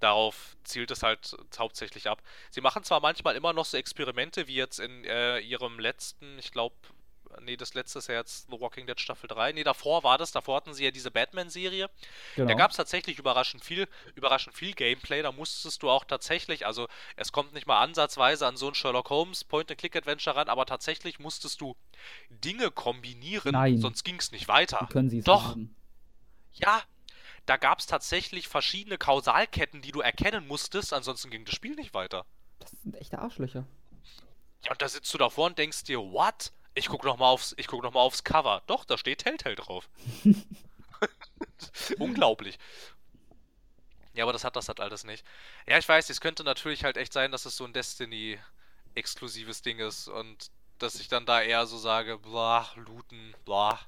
darauf 0.00 0.56
zielt 0.64 0.90
es 0.90 1.02
halt 1.02 1.36
hauptsächlich 1.56 2.08
ab. 2.08 2.22
Sie 2.50 2.60
machen 2.60 2.84
zwar 2.84 3.00
manchmal 3.00 3.36
immer 3.36 3.52
noch 3.52 3.64
so 3.64 3.76
Experimente, 3.76 4.48
wie 4.48 4.56
jetzt 4.56 4.80
in 4.80 5.04
äh, 5.04 5.38
ihrem 5.38 5.78
letzten, 5.78 6.38
ich 6.38 6.50
glaube, 6.50 6.74
nee, 7.40 7.56
das 7.56 7.74
letzte 7.74 7.98
ist 7.98 8.08
ja 8.08 8.16
jetzt 8.16 8.48
The 8.50 8.60
Walking 8.60 8.86
Dead 8.86 8.98
Staffel 9.00 9.28
3. 9.28 9.52
Nee, 9.52 9.64
davor 9.64 10.02
war 10.04 10.18
das, 10.18 10.32
davor 10.32 10.56
hatten 10.56 10.74
sie 10.74 10.84
ja 10.84 10.90
diese 10.90 11.10
Batman-Serie. 11.10 11.90
Genau. 12.36 12.48
Da 12.48 12.54
gab 12.54 12.70
es 12.70 12.76
tatsächlich 12.76 13.18
überraschend 13.18 13.64
viel, 13.64 13.88
überraschend 14.14 14.56
viel 14.56 14.74
Gameplay. 14.74 15.22
Da 15.22 15.32
musstest 15.32 15.82
du 15.82 15.90
auch 15.90 16.04
tatsächlich, 16.04 16.66
also 16.66 16.88
es 17.16 17.32
kommt 17.32 17.54
nicht 17.54 17.66
mal 17.66 17.80
ansatzweise 17.80 18.46
an 18.46 18.56
so 18.56 18.68
ein 18.68 18.74
Sherlock 18.74 19.10
Holmes 19.10 19.44
Point-and-Click-Adventure 19.44 20.36
ran, 20.36 20.48
aber 20.48 20.66
tatsächlich 20.66 21.18
musstest 21.18 21.60
du 21.60 21.76
Dinge 22.30 22.70
kombinieren, 22.70 23.52
Nein. 23.52 23.78
sonst 23.78 24.04
ging 24.04 24.16
es 24.16 24.32
nicht 24.32 24.48
weiter. 24.48 24.78
Wie 24.80 24.92
können 24.92 25.10
sie 25.10 25.18
es 25.18 25.24
Doch. 25.24 25.48
Machen? 25.48 25.74
Ja, 26.52 26.82
da 27.46 27.56
gab 27.56 27.80
es 27.80 27.86
tatsächlich 27.86 28.48
verschiedene 28.48 28.98
Kausalketten, 28.98 29.82
die 29.82 29.92
du 29.92 30.00
erkennen 30.00 30.46
musstest, 30.46 30.92
ansonsten 30.92 31.30
ging 31.30 31.44
das 31.44 31.54
Spiel 31.54 31.74
nicht 31.74 31.94
weiter. 31.94 32.24
Das 32.58 32.70
sind 32.82 32.96
echte 32.96 33.18
Arschlöcher. 33.18 33.66
Ja, 34.64 34.72
und 34.72 34.82
da 34.82 34.88
sitzt 34.88 35.12
du 35.12 35.18
davor 35.18 35.46
und 35.46 35.58
denkst 35.58 35.84
dir, 35.84 35.98
what? 35.98 36.52
Ich 36.74 36.88
guck 36.88 37.04
noch 37.04 37.18
mal 37.18 37.28
aufs, 37.28 37.54
ich 37.58 37.66
guck 37.66 37.82
noch 37.82 37.92
mal 37.92 38.00
aufs 38.00 38.24
Cover. 38.24 38.62
Doch, 38.66 38.84
da 38.84 38.96
steht 38.96 39.18
Telltale 39.18 39.56
drauf. 39.56 39.88
Unglaublich. 41.98 42.58
Ja, 44.14 44.24
aber 44.24 44.32
das 44.32 44.44
hat 44.44 44.56
das 44.56 44.68
halt 44.68 44.80
alles 44.80 45.04
nicht. 45.04 45.24
Ja, 45.66 45.78
ich 45.78 45.88
weiß, 45.88 46.10
es 46.10 46.20
könnte 46.20 46.44
natürlich 46.44 46.84
halt 46.84 46.96
echt 46.96 47.12
sein, 47.12 47.32
dass 47.32 47.46
es 47.46 47.56
so 47.56 47.64
ein 47.64 47.72
Destiny-exklusives 47.72 49.62
Ding 49.62 49.78
ist 49.78 50.08
und 50.08 50.50
dass 50.78 50.96
ich 50.96 51.08
dann 51.08 51.26
da 51.26 51.40
eher 51.40 51.66
so 51.66 51.78
sage, 51.78 52.18
bla, 52.18 52.68
looten, 52.74 53.34
bla. 53.44 53.78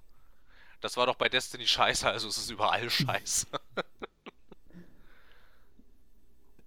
Das 0.81 0.97
war 0.97 1.07
doch 1.07 1.17
bei 1.17 1.29
Destiny 1.29 1.67
scheiße, 1.67 2.09
also 2.09 2.29
es 2.29 2.39
ist 2.39 2.51
überall 2.51 2.89
scheiße. 2.91 3.47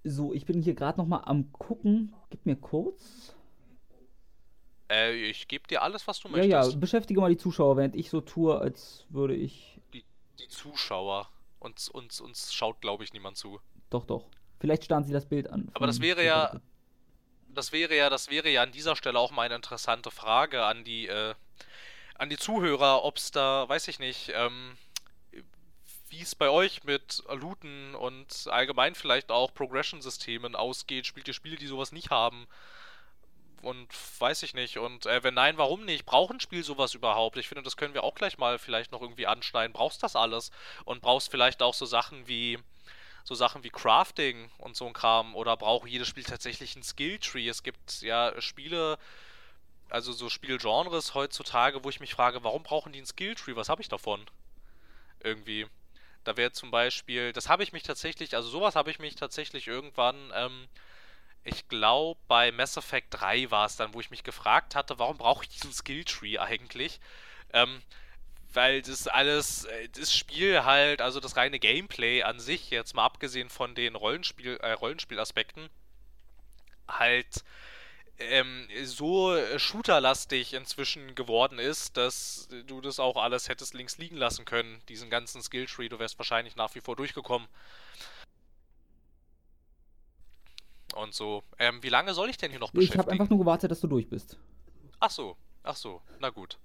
so, 0.03 0.34
ich 0.34 0.45
bin 0.45 0.61
hier 0.61 0.76
gerade 0.76 0.99
noch 0.99 1.07
mal 1.07 1.22
am 1.22 1.51
gucken. 1.51 2.13
Gib 2.30 2.45
mir 2.45 2.55
kurz. 2.55 3.36
Äh, 4.90 5.14
ich 5.30 5.48
gebe 5.48 5.68
dir 5.68 5.82
alles, 5.82 6.08
was 6.08 6.20
du 6.20 6.28
Ja, 6.30 6.38
möchtest. 6.38 6.72
ja, 6.74 6.80
beschäftige 6.80 7.20
mal 7.20 7.30
die 7.30 7.38
Zuschauer, 7.38 7.78
während 7.78 7.96
ich 7.96 8.10
so 8.10 8.22
tue, 8.22 8.58
als 8.60 9.06
würde 9.10 9.36
ich. 9.36 9.80
Die, 9.94 10.04
die 10.40 10.48
Zuschauer. 10.48 11.30
Uns, 11.60 11.90
uns, 11.90 12.22
uns 12.22 12.54
schaut, 12.54 12.82
glaube 12.82 13.04
ich, 13.04 13.14
niemand 13.14 13.36
zu. 13.38 13.60
Doch, 13.90 14.06
doch. 14.06 14.26
Vielleicht 14.60 14.86
starren 14.86 15.04
sie 15.04 15.12
das 15.14 15.26
Bild 15.26 15.50
an. 15.50 15.70
Aber 15.74 15.88
das 15.88 16.00
wäre 16.02 16.24
ja-. 16.24 16.60
Das 17.50 17.72
wäre 17.72 17.96
ja, 17.96 18.12
das 18.12 18.30
wäre 18.30 18.50
ja 18.50 18.62
an 18.62 18.72
dieser 18.72 18.96
Stelle 18.96 19.18
auch 19.18 19.32
mal 19.32 19.42
eine 19.42 19.56
interessante 19.56 20.12
Frage 20.12 20.64
an 20.64 20.84
die, 20.84 21.08
äh, 21.08 21.34
an 22.16 22.30
die 22.30 22.38
Zuhörer, 22.38 23.04
ob 23.04 23.18
es 23.18 23.32
da, 23.32 23.68
weiß 23.68 23.88
ich 23.88 23.98
nicht, 23.98 24.32
ähm, 24.36 24.78
wie 26.10 26.22
es 26.22 26.36
bei 26.36 26.50
euch 26.52 26.84
mit 26.84 27.24
Looten 27.34 27.96
und 27.96 28.46
allgemein 28.52 28.94
vielleicht 28.94 29.32
auch 29.32 29.52
Progression-Systemen 29.56 30.56
ausgeht. 30.56 31.08
Spielt 31.08 31.28
ihr 31.28 31.34
Spiele, 31.34 31.56
die 31.56 31.66
sowas 31.66 31.92
nicht 31.92 32.12
haben? 32.12 32.46
Und 33.62 33.88
weiß 34.20 34.43
ich 34.43 34.53
nicht. 34.53 34.78
Und 34.78 35.05
äh, 35.05 35.24
wenn 35.24 35.34
nein, 35.34 35.58
warum 35.58 35.84
nicht? 35.86 36.05
Braucht 36.05 36.34
ein 36.34 36.39
Spiel 36.39 36.64
sowas 36.64 36.93
überhaupt? 36.93 37.38
Ich 37.38 37.47
finde, 37.47 37.64
das 37.64 37.78
können 37.78 37.93
wir 37.93 38.03
auch 38.03 38.16
gleich 38.16 38.38
mal 38.38 38.60
vielleicht 38.60 38.91
noch 38.91 39.01
irgendwie 39.01 39.28
anschneiden. 39.28 39.74
Brauchst 39.74 40.03
das 40.03 40.16
alles? 40.16 40.51
Und 40.86 41.01
brauchst 41.01 41.32
vielleicht 41.32 41.62
auch 41.62 41.74
so 41.74 41.86
Sachen 41.86 42.28
wie 42.28 42.60
so 43.28 43.36
Sachen 43.36 43.64
wie 43.66 43.70
Crafting 43.70 44.49
und 44.58 44.78
so 44.78 44.88
ein 44.88 44.93
Kram 44.93 45.36
oder 45.36 45.58
braucht 45.58 45.89
jedes 45.89 46.08
Spiel 46.08 46.24
tatsächlich 46.24 46.78
ein 46.78 46.84
Skilltree? 46.84 47.49
Es 47.49 47.62
gibt 47.62 48.01
ja 48.01 48.39
Spiele, 48.39 48.97
also 49.89 50.14
so 50.14 50.30
Spielgenres 50.30 51.14
heutzutage, 51.14 51.84
wo 51.84 51.89
ich 51.89 51.99
mich 51.99 52.14
frage, 52.14 52.45
warum 52.45 52.64
brauchen 52.64 52.93
die 52.93 53.01
ein 53.01 53.05
Skilltree? 53.05 53.58
Was 53.58 53.68
habe 53.68 53.82
ich 53.82 53.89
davon? 53.89 54.26
Irgendwie. 55.22 55.68
Da 56.24 56.38
wäre 56.38 56.53
zum 56.53 56.72
Beispiel, 56.72 57.34
das 57.34 57.49
habe 57.49 57.64
ich 57.64 57.74
mich 57.74 57.84
tatsächlich, 57.84 58.34
also 58.34 58.47
sowas 58.47 58.76
habe 58.78 58.91
ich 58.91 58.99
mich 58.99 59.16
tatsächlich 59.16 59.68
irgendwann, 59.68 60.32
ähm, 60.34 60.68
ich 61.48 61.68
glaube 61.68 62.20
bei 62.28 62.52
Mass 62.52 62.78
Effect 62.78 63.08
3 63.12 63.52
war 63.52 63.66
es 63.66 63.76
dann, 63.76 63.93
wo 63.93 64.00
ich 64.00 64.12
mich 64.12 64.24
gefragt 64.24 64.76
hatte, 64.76 65.00
warum 65.00 65.18
brauche 65.18 65.43
ich 65.43 65.50
diesen 65.50 65.74
Skilltree 65.74 66.38
eigentlich? 66.39 67.00
Ähm, 67.54 67.82
weil 68.54 68.82
das 68.82 69.08
alles, 69.08 69.66
äh, 69.66 69.89
das 69.89 70.14
Spiel 70.14 70.64
halt, 70.66 71.02
also 71.02 71.20
das 71.20 71.38
reine 71.38 71.60
Gameplay 71.60 72.24
an 72.24 72.39
sich, 72.39 72.70
jetzt 72.70 72.95
mal 72.95 73.06
abgesehen 73.06 73.50
von 73.50 73.76
den 73.76 73.95
Rollenspiel, 73.95 74.58
äh, 74.58 74.72
Rollenspielaspekten, 74.74 75.70
halt 76.88 77.43
ähm, 78.20 78.68
so 78.84 79.38
shooterlastig 79.58 80.54
inzwischen 80.54 81.14
geworden 81.16 81.60
ist, 81.60 81.98
dass 81.98 82.48
du 82.66 82.82
das 82.82 83.00
auch 83.00 83.18
alles 83.18 83.48
hättest 83.50 83.74
links 83.74 83.98
liegen 83.98 84.18
lassen 84.18 84.45
können, 84.45 84.82
diesen 84.89 85.10
ganzen 85.10 85.41
Skilltree, 85.43 85.89
du 85.89 86.00
wärst 86.00 86.18
wahrscheinlich 86.18 86.56
nach 86.56 86.74
wie 86.76 86.82
vor 86.82 86.95
durchgekommen. 86.95 87.48
Und 91.02 91.14
so. 91.14 91.43
Ähm, 91.60 91.82
wie 91.84 91.89
lange 91.89 92.14
soll 92.14 92.30
ich 92.30 92.38
denn 92.38 92.50
hier 92.52 92.60
noch 92.60 92.70
Ich 92.70 92.74
beschäftigen? 92.74 93.00
habe 93.02 93.12
einfach 93.12 93.30
nur 93.30 93.39
gewartet, 93.39 93.70
dass 93.72 93.82
du 93.82 93.88
durch 93.88 94.10
bist. 94.10 94.38
Ach 95.00 95.12
so, 95.12 95.38
ach 95.64 95.76
so, 95.76 96.02
na 96.20 96.30
gut. 96.30 96.58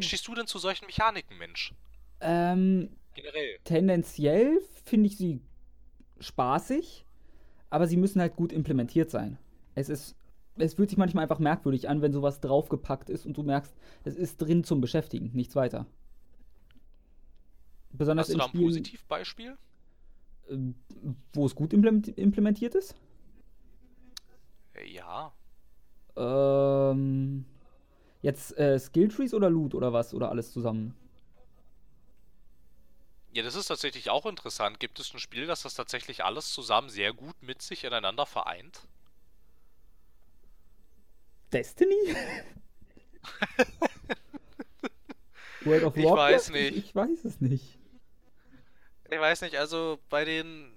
Stehst 0.00 0.26
du 0.28 0.34
denn 0.34 0.46
zu 0.46 0.58
solchen 0.58 0.86
Mechaniken, 0.86 1.36
Mensch? 1.38 1.74
Ähm, 2.20 2.90
Generell. 3.14 3.58
tendenziell 3.64 4.60
finde 4.84 5.06
ich 5.08 5.16
sie 5.16 5.40
spaßig, 6.20 7.04
aber 7.70 7.86
sie 7.86 7.96
müssen 7.96 8.20
halt 8.20 8.36
gut 8.36 8.52
implementiert 8.52 9.10
sein. 9.10 9.38
Es 9.74 9.88
ist, 9.88 10.14
es 10.56 10.74
fühlt 10.74 10.90
sich 10.90 10.98
manchmal 10.98 11.22
einfach 11.22 11.38
merkwürdig 11.38 11.88
an, 11.88 12.02
wenn 12.02 12.12
sowas 12.12 12.40
draufgepackt 12.40 13.10
ist 13.10 13.26
und 13.26 13.36
du 13.36 13.42
merkst, 13.42 13.74
es 14.04 14.14
ist 14.16 14.36
drin 14.36 14.62
zum 14.64 14.80
Beschäftigen, 14.80 15.30
nichts 15.32 15.56
weiter. 15.56 15.86
Besonders 17.92 18.28
Hast 18.28 18.34
du 18.34 18.38
da 18.38 18.44
ein 18.44 18.48
Spielen, 18.50 18.64
Positivbeispiel? 18.66 19.58
ähm, 20.48 20.74
wo 21.32 21.46
es 21.46 21.54
gut 21.54 21.72
implement- 21.72 22.16
implementiert 22.16 22.74
ist. 22.74 22.94
Ja. 24.86 25.32
Ähm, 26.16 27.44
jetzt 28.22 28.56
äh, 28.58 28.78
Skilltrees 28.78 29.34
oder 29.34 29.50
Loot 29.50 29.74
oder 29.74 29.92
was? 29.92 30.14
Oder 30.14 30.30
alles 30.30 30.52
zusammen? 30.52 30.94
Ja, 33.32 33.42
das 33.42 33.54
ist 33.56 33.66
tatsächlich 33.66 34.08
auch 34.10 34.24
interessant. 34.26 34.78
Gibt 34.78 35.00
es 35.00 35.12
ein 35.12 35.18
Spiel, 35.18 35.46
das 35.46 35.62
das 35.62 35.74
tatsächlich 35.74 36.24
alles 36.24 36.52
zusammen 36.52 36.88
sehr 36.90 37.12
gut 37.12 37.42
mit 37.42 37.60
sich 37.62 37.82
ineinander 37.84 38.24
vereint? 38.26 38.86
Destiny? 41.52 42.14
World 45.64 45.84
of 45.84 45.94
Ich 45.94 46.04
Warcraft? 46.04 46.16
weiß 46.16 46.50
nicht. 46.50 46.76
Ich, 46.76 46.84
ich 46.86 46.94
weiß 46.94 47.24
es 47.24 47.40
nicht. 47.40 47.78
Ich 49.10 49.18
weiß 49.20 49.42
nicht, 49.42 49.56
also 49.56 49.98
bei 50.08 50.24
den. 50.24 50.72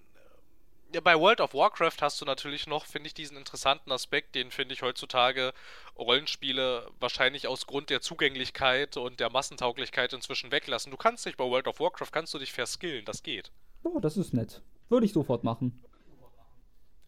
Ja, 0.94 1.02
bei 1.02 1.20
World 1.20 1.42
of 1.42 1.56
Warcraft 1.56 1.98
hast 2.02 2.22
du 2.22 2.26
natürlich 2.26 2.68
noch, 2.68 2.86
finde 2.86 3.08
ich, 3.08 3.16
diesen 3.16 3.36
interessanten 3.36 3.92
Aspekt, 3.92 4.36
den 4.36 4.52
finde 4.52 4.74
ich 4.76 4.84
heutzutage 4.84 5.52
Rollenspiele 5.98 6.88
wahrscheinlich 7.00 7.48
aus 7.48 7.66
Grund 7.66 7.90
der 7.90 8.02
Zugänglichkeit 8.02 8.96
und 8.98 9.20
der 9.20 9.32
Massentauglichkeit 9.32 10.14
inzwischen 10.14 10.52
weglassen. 10.52 10.92
Du 10.92 10.98
kannst 10.98 11.26
dich 11.26 11.36
bei 11.36 11.46
World 11.46 11.68
of 11.68 11.80
Warcraft, 11.80 12.12
kannst 12.12 12.34
du 12.36 12.38
dich 12.40 12.54
verskillen, 12.54 13.06
das 13.06 13.24
geht. 13.24 13.52
Oh, 13.84 14.00
das 14.00 14.18
ist 14.18 14.34
nett. 14.34 14.62
Würde 14.90 15.08
ich 15.08 15.14
sofort 15.14 15.44
machen. 15.44 15.84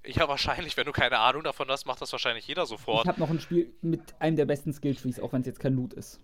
Ja, 0.04 0.28
wahrscheinlich, 0.28 0.78
wenn 0.78 0.86
du 0.88 0.92
keine 0.92 1.20
Ahnung 1.20 1.44
davon 1.44 1.68
hast, 1.70 1.86
macht 1.86 2.02
das 2.02 2.12
wahrscheinlich 2.12 2.48
jeder 2.48 2.66
sofort. 2.66 3.06
Ich 3.06 3.10
habe 3.10 3.20
noch 3.20 3.30
ein 3.30 3.40
Spiel 3.40 3.72
mit 3.82 4.02
einem 4.20 4.36
der 4.36 4.46
besten 4.46 4.74
Skilltrees, 4.74 5.20
auch 5.20 5.32
wenn 5.34 5.42
es 5.42 5.48
jetzt 5.48 5.60
kein 5.60 5.76
Loot 5.76 5.94
ist. 5.94 6.20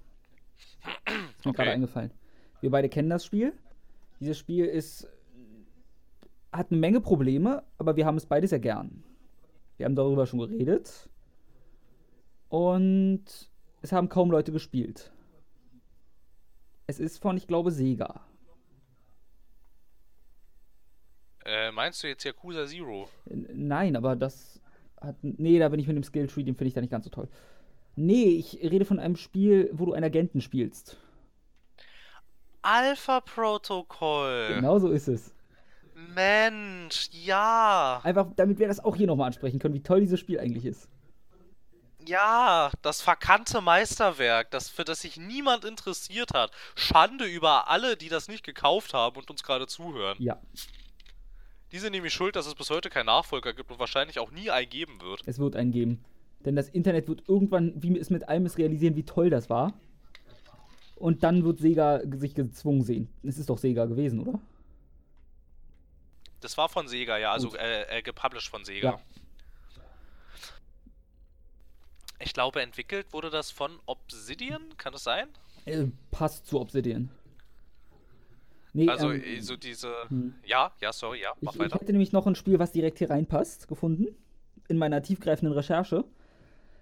Ist 1.05 1.45
mir 1.45 1.49
Okay. 1.49 1.51
gerade 1.57 1.71
eingefallen. 1.71 2.11
Wir 2.61 2.71
beide 2.71 2.89
kennen 2.89 3.09
das 3.09 3.25
Spiel. 3.25 3.53
Dieses 4.19 4.37
Spiel 4.39 4.65
ist 4.65 5.07
hat 6.51 6.71
eine 6.71 6.79
Menge 6.79 7.01
Probleme, 7.01 7.63
aber 7.77 7.95
wir 7.95 8.05
haben 8.05 8.17
es 8.17 8.25
beide 8.25 8.47
sehr 8.47 8.59
gern. 8.59 9.03
Wir 9.77 9.85
haben 9.85 9.95
darüber 9.95 10.25
schon 10.25 10.39
geredet. 10.39 11.09
Und 12.49 13.23
es 13.81 13.91
haben 13.91 14.09
kaum 14.09 14.31
Leute 14.31 14.51
gespielt. 14.51 15.11
Es 16.87 16.99
ist 16.99 17.19
von, 17.19 17.37
ich 17.37 17.47
glaube, 17.47 17.71
Sega. 17.71 18.21
Äh, 21.45 21.71
meinst 21.71 22.03
du 22.03 22.07
jetzt 22.07 22.23
Yakuza 22.23 22.67
Zero? 22.67 23.07
Nein, 23.25 23.95
aber 23.95 24.15
das 24.15 24.61
hat. 24.99 25.15
Nee, 25.21 25.57
da 25.57 25.69
bin 25.69 25.79
ich 25.79 25.87
mit 25.87 25.95
dem 25.95 26.03
Skilltree, 26.03 26.43
den 26.43 26.55
finde 26.55 26.67
ich 26.67 26.73
da 26.73 26.81
nicht 26.81 26.91
ganz 26.91 27.05
so 27.05 27.09
toll. 27.09 27.29
Nee, 27.95 28.25
ich 28.25 28.61
rede 28.61 28.85
von 28.85 28.99
einem 28.99 29.15
Spiel, 29.15 29.69
wo 29.73 29.85
du 29.85 29.93
einen 29.93 30.03
Agenten 30.03 30.41
spielst. 30.41 30.97
Alpha 32.61 33.21
Protocol. 33.21 34.49
Genau 34.55 34.77
so 34.77 34.89
ist 34.89 35.07
es. 35.07 35.33
Mensch, 36.13 37.09
ja. 37.11 38.01
Einfach, 38.03 38.27
damit 38.35 38.59
wir 38.59 38.67
das 38.67 38.83
auch 38.83 38.95
hier 38.95 39.07
nochmal 39.07 39.27
ansprechen 39.27 39.59
können, 39.59 39.73
wie 39.73 39.83
toll 39.83 40.01
dieses 40.01 40.19
Spiel 40.19 40.39
eigentlich 40.39 40.65
ist. 40.65 40.89
Ja, 42.05 42.71
das 42.81 43.01
verkannte 43.01 43.61
Meisterwerk, 43.61 44.49
das 44.51 44.69
für 44.69 44.83
das 44.83 45.01
sich 45.01 45.17
niemand 45.17 45.65
interessiert 45.65 46.33
hat. 46.33 46.51
Schande 46.75 47.25
über 47.25 47.69
alle, 47.69 47.95
die 47.95 48.09
das 48.09 48.27
nicht 48.27 48.43
gekauft 48.43 48.93
haben 48.93 49.17
und 49.17 49.29
uns 49.29 49.43
gerade 49.43 49.67
zuhören. 49.67 50.17
Ja, 50.19 50.39
Die 51.71 51.79
sind 51.79 51.91
nämlich 51.91 52.13
schuld, 52.13 52.35
dass 52.35 52.47
es 52.47 52.55
bis 52.55 52.69
heute 52.69 52.89
keinen 52.89 53.05
Nachfolger 53.05 53.53
gibt 53.53 53.71
und 53.71 53.79
wahrscheinlich 53.79 54.17
auch 54.19 54.31
nie 54.31 54.49
einen 54.49 54.69
geben 54.69 54.99
wird. 55.01 55.21
es 55.25 55.37
wird 55.37 55.55
einen 55.55 55.71
geben. 55.71 56.03
Denn 56.43 56.55
das 56.55 56.69
Internet 56.69 57.07
wird 57.07 57.29
irgendwann, 57.29 57.73
wie 57.75 57.97
es 57.99 58.09
mit 58.09 58.27
allem 58.27 58.47
ist, 58.47 58.57
realisieren, 58.57 58.95
wie 58.95 59.03
toll 59.03 59.29
das 59.29 59.49
war. 59.49 59.73
Und 60.95 61.23
dann 61.23 61.43
wird 61.43 61.59
Sega 61.59 62.01
sich 62.15 62.33
gezwungen 62.33 62.81
sehen. 62.81 63.09
Es 63.23 63.37
ist 63.37 63.49
doch 63.49 63.59
Sega 63.59 63.85
gewesen, 63.85 64.19
oder? 64.19 64.39
Das 66.41 66.57
war 66.57 66.67
von 66.69 66.87
Sega, 66.87 67.17
ja, 67.17 67.31
also 67.31 67.55
äh, 67.55 67.99
äh, 67.99 68.01
gepublished 68.01 68.49
von 68.49 68.65
Sega. 68.65 68.91
Ja. 68.91 68.99
Ich 72.19 72.33
glaube, 72.33 72.61
entwickelt 72.61 73.13
wurde 73.13 73.29
das 73.29 73.49
von 73.51 73.79
Obsidian, 73.85 74.77
kann 74.77 74.93
das 74.93 75.03
sein? 75.03 75.27
Äh, 75.65 75.85
passt 76.11 76.45
zu 76.47 76.59
Obsidian. 76.59 77.09
Nee, 78.73 78.87
Also 78.87 79.11
ähm, 79.11 79.23
äh, 79.23 79.39
so 79.41 79.57
diese. 79.57 79.93
hm. 80.07 80.35
Ja, 80.45 80.71
ja, 80.79 80.93
sorry, 80.93 81.21
ja, 81.21 81.33
mach 81.41 81.53
Ich, 81.53 81.59
ich 81.59 81.65
weiter. 81.65 81.79
hätte 81.79 81.91
nämlich 81.91 82.11
noch 82.11 82.27
ein 82.27 82.35
Spiel, 82.35 82.59
was 82.59 82.71
direkt 82.71 82.99
hier 82.99 83.09
reinpasst, 83.09 83.67
gefunden. 83.67 84.07
In 84.67 84.77
meiner 84.77 85.01
tiefgreifenden 85.01 85.53
Recherche. 85.53 86.05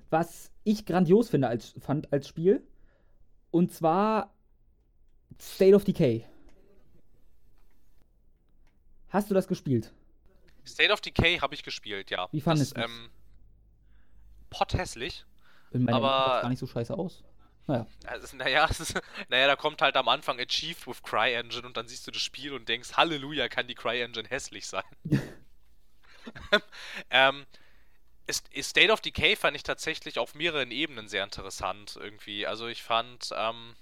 Was 0.09 0.51
ich 0.63 0.85
grandios 0.85 1.29
finde 1.29 1.47
als, 1.47 1.73
fand 1.79 2.11
als 2.13 2.27
Spiel. 2.27 2.61
Und 3.51 3.71
zwar 3.71 4.33
State 5.41 5.75
of 5.75 5.83
Decay. 5.83 6.25
Hast 9.09 9.29
du 9.29 9.33
das 9.33 9.47
gespielt? 9.47 9.91
State 10.67 10.91
of 10.91 11.01
Decay 11.01 11.39
habe 11.39 11.55
ich 11.55 11.63
gespielt, 11.63 12.11
ja. 12.11 12.27
Wie 12.31 12.41
fandest 12.41 12.77
das, 12.77 12.83
du's? 12.85 12.91
ähm, 12.93 13.09
potthässlich. 14.49 15.25
In 15.71 15.83
meiner 15.83 15.97
Aber- 15.97 16.35
es 16.37 16.41
gar 16.43 16.49
nicht 16.49 16.59
so 16.59 16.67
scheiße 16.67 16.93
aus. 16.95 17.23
Naja. 17.67 17.85
Also, 18.07 18.35
naja, 18.35 18.65
ist, 18.65 18.99
naja, 19.29 19.45
da 19.47 19.55
kommt 19.55 19.81
halt 19.81 19.95
am 19.95 20.07
Anfang 20.07 20.39
Achieved 20.39 20.87
with 20.87 21.03
CryEngine 21.03 21.67
und 21.67 21.77
dann 21.77 21.87
siehst 21.87 22.07
du 22.07 22.11
das 22.11 22.21
Spiel 22.21 22.53
und 22.53 22.67
denkst, 22.67 22.93
Halleluja, 22.93 23.47
kann 23.47 23.67
die 23.67 23.75
CryEngine 23.75 24.27
hässlich 24.27 24.65
sein. 24.65 24.83
ähm, 27.11 27.45
State 28.31 28.91
of 28.91 29.01
Decay 29.01 29.35
fand 29.35 29.55
ich 29.55 29.63
tatsächlich 29.63 30.17
auf 30.19 30.35
mehreren 30.35 30.71
Ebenen 30.71 31.07
sehr 31.07 31.23
interessant 31.23 31.97
irgendwie. 31.99 32.45
Also 32.47 32.67
ich 32.67 32.81
fand, 32.83 33.29
ähm, 33.35 33.75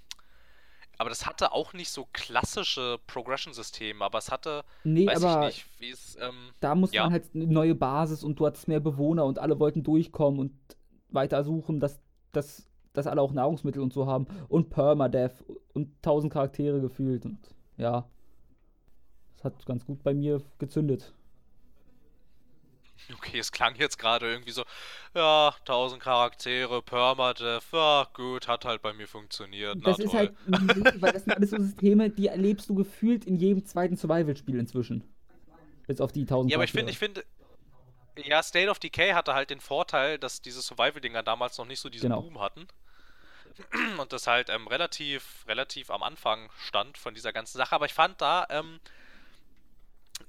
aber 0.98 1.10
das 1.10 1.26
hatte 1.26 1.52
auch 1.52 1.72
nicht 1.72 1.90
so 1.90 2.08
klassische 2.12 2.98
Progression-Systeme, 3.06 4.04
aber 4.04 4.18
es 4.18 4.30
hatte, 4.30 4.64
Nee, 4.82 5.06
weiß 5.06 5.22
aber 5.22 5.48
ich 5.48 5.54
nicht, 5.54 5.80
wie 5.80 5.90
es, 5.90 6.16
ähm, 6.20 6.50
da 6.58 6.74
musste 6.74 6.96
ja. 6.96 7.04
man 7.04 7.12
halt 7.12 7.30
eine 7.34 7.46
neue 7.46 7.76
Basis 7.76 8.24
und 8.24 8.38
du 8.38 8.46
hattest 8.46 8.66
mehr 8.66 8.80
Bewohner 8.80 9.24
und 9.24 9.38
alle 9.38 9.60
wollten 9.60 9.84
durchkommen 9.84 10.40
und 10.40 10.52
weiter 11.10 11.44
suchen, 11.44 11.78
dass, 11.78 12.00
dass, 12.32 12.68
dass 12.92 13.06
alle 13.06 13.22
auch 13.22 13.32
Nahrungsmittel 13.32 13.80
und 13.80 13.92
so 13.92 14.06
haben. 14.06 14.26
Und 14.48 14.70
Permadeath 14.70 15.44
und 15.72 16.02
tausend 16.02 16.32
Charaktere 16.32 16.80
gefühlt 16.80 17.24
und 17.24 17.38
ja. 17.76 18.08
Das 19.36 19.44
hat 19.44 19.66
ganz 19.66 19.86
gut 19.86 20.02
bei 20.02 20.14
mir 20.14 20.42
gezündet. 20.58 21.14
Okay, 23.14 23.38
es 23.38 23.52
klang 23.52 23.74
jetzt 23.76 23.98
gerade 23.98 24.30
irgendwie 24.30 24.50
so, 24.50 24.64
ja, 25.14 25.54
1000 25.60 26.02
Charaktere, 26.02 26.82
Permadeath, 26.82 27.64
ja, 27.72 28.06
gut, 28.12 28.48
hat 28.48 28.64
halt 28.64 28.82
bei 28.82 28.92
mir 28.92 29.08
funktioniert, 29.08 29.76
na 29.76 29.90
Das 29.90 29.98
ist 29.98 30.10
toll. 30.10 30.34
halt, 30.46 31.02
weil 31.02 31.12
das 31.12 31.24
sind 31.24 31.34
alles 31.34 31.50
so 31.50 31.58
Systeme, 31.62 32.10
die 32.10 32.26
erlebst 32.26 32.68
du 32.68 32.74
gefühlt 32.74 33.24
in 33.24 33.36
jedem 33.36 33.64
zweiten 33.64 33.96
Survival-Spiel 33.96 34.58
inzwischen. 34.58 35.04
Bis 35.86 36.00
auf 36.00 36.12
die 36.12 36.22
1000 36.22 36.50
Ja, 36.50 36.56
aber 36.58 36.64
ich 36.64 36.72
finde, 36.72 36.92
ich 36.92 36.98
finde, 36.98 37.24
ja, 38.16 38.42
State 38.42 38.68
of 38.68 38.78
Decay 38.78 39.12
hatte 39.12 39.34
halt 39.34 39.50
den 39.50 39.60
Vorteil, 39.60 40.18
dass 40.18 40.42
diese 40.42 40.60
Survival-Dinger 40.60 41.22
damals 41.22 41.56
noch 41.58 41.66
nicht 41.66 41.80
so 41.80 41.88
diesen 41.88 42.10
Genau. 42.10 42.22
Boom 42.22 42.40
hatten. 42.40 42.66
Und 43.98 44.12
das 44.12 44.26
halt 44.26 44.50
ähm, 44.50 44.66
relativ, 44.68 45.44
relativ 45.48 45.90
am 45.90 46.02
Anfang 46.02 46.50
stand 46.58 46.96
von 46.98 47.14
dieser 47.14 47.32
ganzen 47.32 47.58
Sache. 47.58 47.74
Aber 47.74 47.86
ich 47.86 47.94
fand 47.94 48.20
da, 48.20 48.46
ähm, 48.50 48.78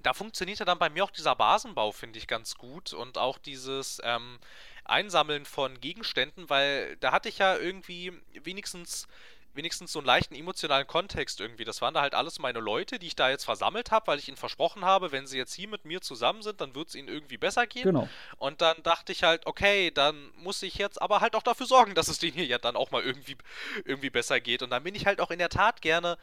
da 0.01 0.13
funktionierte 0.13 0.65
dann 0.65 0.79
bei 0.79 0.89
mir 0.89 1.03
auch 1.03 1.11
dieser 1.11 1.35
Basenbau, 1.35 1.91
finde 1.91 2.19
ich, 2.19 2.27
ganz 2.27 2.55
gut. 2.55 2.93
Und 2.93 3.17
auch 3.17 3.37
dieses 3.37 3.99
ähm, 4.03 4.39
Einsammeln 4.85 5.45
von 5.45 5.79
Gegenständen, 5.79 6.49
weil 6.49 6.97
da 6.97 7.11
hatte 7.11 7.29
ich 7.29 7.37
ja 7.37 7.57
irgendwie 7.57 8.13
wenigstens, 8.43 9.07
wenigstens 9.53 9.91
so 9.91 9.99
einen 9.99 10.05
leichten 10.05 10.35
emotionalen 10.35 10.87
Kontext 10.87 11.41
irgendwie. 11.41 11.65
Das 11.65 11.81
waren 11.81 11.93
da 11.93 12.01
halt 12.01 12.15
alles 12.15 12.39
meine 12.39 12.59
Leute, 12.59 12.97
die 12.99 13.07
ich 13.07 13.15
da 13.15 13.29
jetzt 13.29 13.43
versammelt 13.45 13.91
habe, 13.91 14.07
weil 14.07 14.19
ich 14.19 14.27
ihnen 14.27 14.37
versprochen 14.37 14.85
habe, 14.85 15.11
wenn 15.11 15.27
sie 15.27 15.37
jetzt 15.37 15.53
hier 15.53 15.67
mit 15.67 15.85
mir 15.85 16.01
zusammen 16.01 16.41
sind, 16.41 16.61
dann 16.61 16.75
wird 16.75 16.89
es 16.89 16.95
ihnen 16.95 17.07
irgendwie 17.07 17.37
besser 17.37 17.67
gehen. 17.67 17.83
Genau. 17.83 18.07
Und 18.37 18.61
dann 18.61 18.81
dachte 18.83 19.11
ich 19.11 19.23
halt, 19.23 19.45
okay, 19.45 19.91
dann 19.91 20.31
muss 20.37 20.61
ich 20.63 20.75
jetzt 20.75 21.01
aber 21.01 21.21
halt 21.21 21.35
auch 21.35 21.43
dafür 21.43 21.65
sorgen, 21.65 21.93
dass 21.95 22.07
es 22.07 22.19
denen 22.19 22.33
hier 22.33 22.45
ja 22.45 22.57
dann 22.57 22.75
auch 22.75 22.91
mal 22.91 23.03
irgendwie, 23.03 23.37
irgendwie 23.85 24.09
besser 24.09 24.39
geht. 24.39 24.61
Und 24.61 24.69
dann 24.69 24.83
bin 24.83 24.95
ich 24.95 25.05
halt 25.05 25.19
auch 25.19 25.31
in 25.31 25.39
der 25.39 25.49
Tat 25.49 25.81
gerne, 25.81 26.17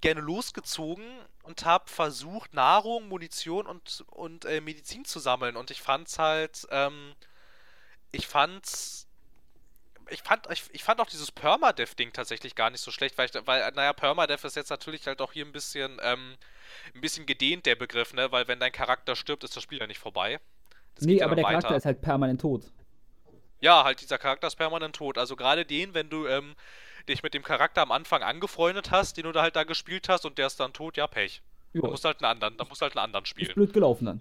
gerne 0.00 0.20
losgezogen 0.20 1.04
und 1.42 1.64
habe 1.64 1.88
versucht, 1.88 2.54
Nahrung, 2.54 3.08
Munition 3.08 3.66
und, 3.66 4.04
und 4.08 4.44
äh, 4.44 4.60
Medizin 4.60 5.04
zu 5.04 5.18
sammeln. 5.18 5.56
Und 5.56 5.70
ich 5.70 5.80
fand's 5.80 6.18
halt, 6.18 6.66
ähm, 6.70 7.14
ich 8.12 8.26
fand's. 8.26 9.04
Ich 10.08 10.22
fand, 10.22 10.46
ich, 10.52 10.62
ich 10.72 10.84
fand 10.84 11.00
auch 11.00 11.08
dieses 11.08 11.32
Permadeath-Ding 11.32 12.12
tatsächlich 12.12 12.54
gar 12.54 12.70
nicht 12.70 12.80
so 12.80 12.92
schlecht, 12.92 13.18
weil, 13.18 13.26
ich, 13.26 13.32
weil, 13.44 13.68
naja, 13.72 13.92
Permadeath 13.92 14.44
ist 14.44 14.54
jetzt 14.54 14.70
natürlich 14.70 15.04
halt 15.08 15.20
auch 15.20 15.32
hier 15.32 15.44
ein 15.44 15.50
bisschen, 15.50 15.98
ähm, 16.00 16.36
ein 16.94 17.00
bisschen 17.00 17.26
gedehnt, 17.26 17.66
der 17.66 17.74
Begriff, 17.74 18.12
ne? 18.12 18.30
Weil 18.30 18.46
wenn 18.46 18.60
dein 18.60 18.70
Charakter 18.70 19.16
stirbt, 19.16 19.42
ist 19.42 19.56
das 19.56 19.64
Spiel 19.64 19.80
ja 19.80 19.88
nicht 19.88 19.98
vorbei. 19.98 20.38
Das 20.94 21.06
nee, 21.06 21.20
aber 21.20 21.34
der 21.34 21.42
Charakter 21.42 21.70
weiter. 21.70 21.76
ist 21.76 21.86
halt 21.86 22.00
permanent 22.02 22.40
tot. 22.40 22.70
Ja, 23.60 23.82
halt 23.82 24.00
dieser 24.00 24.18
Charakter 24.18 24.46
ist 24.46 24.54
permanent 24.54 24.94
tot. 24.94 25.18
Also 25.18 25.34
gerade 25.34 25.64
den, 25.64 25.92
wenn 25.92 26.08
du 26.08 26.28
ähm, 26.28 26.54
dich 27.08 27.22
mit 27.22 27.34
dem 27.34 27.42
Charakter 27.42 27.82
am 27.82 27.92
Anfang 27.92 28.22
angefreundet 28.22 28.90
hast, 28.90 29.16
den 29.16 29.24
du 29.24 29.32
da 29.32 29.42
halt 29.42 29.56
da 29.56 29.64
gespielt 29.64 30.08
hast 30.08 30.24
und 30.26 30.38
der 30.38 30.46
ist 30.48 30.58
dann 30.60 30.72
tot, 30.72 30.96
ja, 30.96 31.06
Pech. 31.06 31.42
Ja, 31.72 31.82
Da 31.82 31.88
musst 31.88 32.04
du 32.04 32.08
halt 32.08 32.22
einen 32.22 32.30
anderen, 32.32 32.56
da 32.56 32.64
musst 32.64 32.82
halt 32.82 32.96
einen 32.96 33.04
anderen 33.04 33.24
ist 33.24 33.28
spielen. 33.30 33.54
blöd 33.54 33.72
gelaufen 33.72 34.06
dann. 34.06 34.20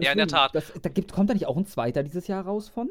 Ja, 0.00 0.12
in 0.12 0.18
der 0.18 0.28
Tat. 0.28 0.54
Das, 0.54 0.72
da 0.80 0.88
gibt, 0.88 1.12
kommt 1.12 1.30
da 1.30 1.34
nicht 1.34 1.46
auch 1.46 1.56
ein 1.56 1.66
zweiter 1.66 2.02
dieses 2.02 2.28
Jahr 2.28 2.44
raus 2.44 2.68
von? 2.68 2.88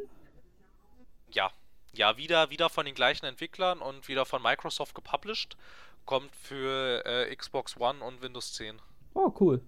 Ja. 1.32 1.50
Ja, 1.94 2.18
wieder, 2.18 2.50
wieder 2.50 2.70
von 2.70 2.86
den 2.86 2.94
gleichen 2.94 3.26
Entwicklern 3.26 3.80
und 3.80 4.08
wieder 4.08 4.26
von 4.26 4.42
Microsoft 4.44 4.94
gepublished. 4.96 5.58
Kommt 6.06 6.36
für 6.36 7.04
äh, 7.06 7.34
Xbox 7.36 7.78
One 7.78 8.04
und 8.04 8.22
Windows 8.22 8.54
10. 8.54 8.80
Oh, 9.14 9.34
cool. 9.40 9.62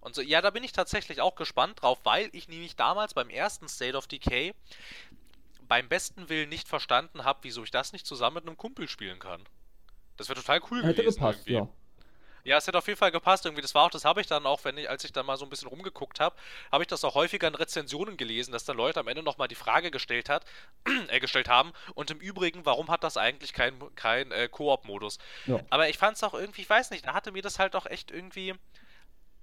Und 0.00 0.14
so, 0.14 0.22
ja, 0.22 0.40
da 0.40 0.50
bin 0.50 0.64
ich 0.64 0.72
tatsächlich 0.72 1.20
auch 1.20 1.34
gespannt 1.34 1.82
drauf, 1.82 1.98
weil 2.04 2.30
ich 2.32 2.48
nämlich 2.48 2.74
damals 2.74 3.12
beim 3.14 3.28
ersten 3.28 3.68
State 3.68 3.96
of 3.96 4.06
Decay 4.06 4.54
beim 5.70 5.88
besten 5.88 6.28
Willen 6.28 6.48
nicht 6.48 6.66
verstanden 6.66 7.22
habe, 7.24 7.38
wieso 7.42 7.62
ich 7.62 7.70
das 7.70 7.92
nicht 7.92 8.04
zusammen 8.04 8.34
mit 8.34 8.46
einem 8.46 8.56
Kumpel 8.56 8.88
spielen 8.88 9.20
kann. 9.20 9.40
Das 10.16 10.28
wäre 10.28 10.38
total 10.40 10.60
cool 10.68 10.82
Hätte 10.82 11.02
gewesen 11.02 11.20
gepasst, 11.20 11.46
irgendwie. 11.46 11.52
ja. 11.52 11.68
Ja, 12.42 12.56
es 12.56 12.66
hätte 12.66 12.78
auf 12.78 12.86
jeden 12.88 12.98
Fall 12.98 13.12
gepasst 13.12 13.44
irgendwie. 13.44 13.62
Das 13.62 13.74
war 13.74 13.84
auch, 13.84 13.90
das 13.90 14.04
habe 14.04 14.20
ich 14.20 14.26
dann 14.26 14.46
auch, 14.46 14.64
wenn 14.64 14.78
ich, 14.78 14.88
als 14.88 15.04
ich 15.04 15.12
dann 15.12 15.26
mal 15.26 15.36
so 15.36 15.44
ein 15.44 15.50
bisschen 15.50 15.68
rumgeguckt 15.68 16.18
habe, 16.18 16.34
habe 16.72 16.82
ich 16.82 16.88
das 16.88 17.04
auch 17.04 17.14
häufiger 17.14 17.46
in 17.46 17.54
Rezensionen 17.54 18.16
gelesen, 18.16 18.50
dass 18.50 18.64
dann 18.64 18.78
Leute 18.78 18.98
am 18.98 19.08
Ende 19.08 19.22
nochmal 19.22 19.46
die 19.46 19.54
Frage 19.54 19.90
gestellt 19.90 20.28
hat, 20.28 20.44
äh, 21.08 21.20
gestellt 21.20 21.48
haben. 21.48 21.72
Und 21.94 22.10
im 22.10 22.18
Übrigen, 22.18 22.64
warum 22.64 22.88
hat 22.88 23.04
das 23.04 23.16
eigentlich 23.16 23.52
kein, 23.52 23.74
kein 23.94 24.32
äh, 24.32 24.48
Koop-Modus? 24.48 25.18
Ja. 25.46 25.60
Aber 25.70 25.88
ich 25.88 25.98
fand 25.98 26.16
es 26.16 26.22
auch 26.24 26.34
irgendwie, 26.34 26.62
ich 26.62 26.70
weiß 26.70 26.90
nicht, 26.90 27.06
da 27.06 27.14
hatte 27.14 27.30
mir 27.30 27.42
das 27.42 27.58
halt 27.58 27.76
auch 27.76 27.86
echt 27.86 28.10
irgendwie. 28.10 28.54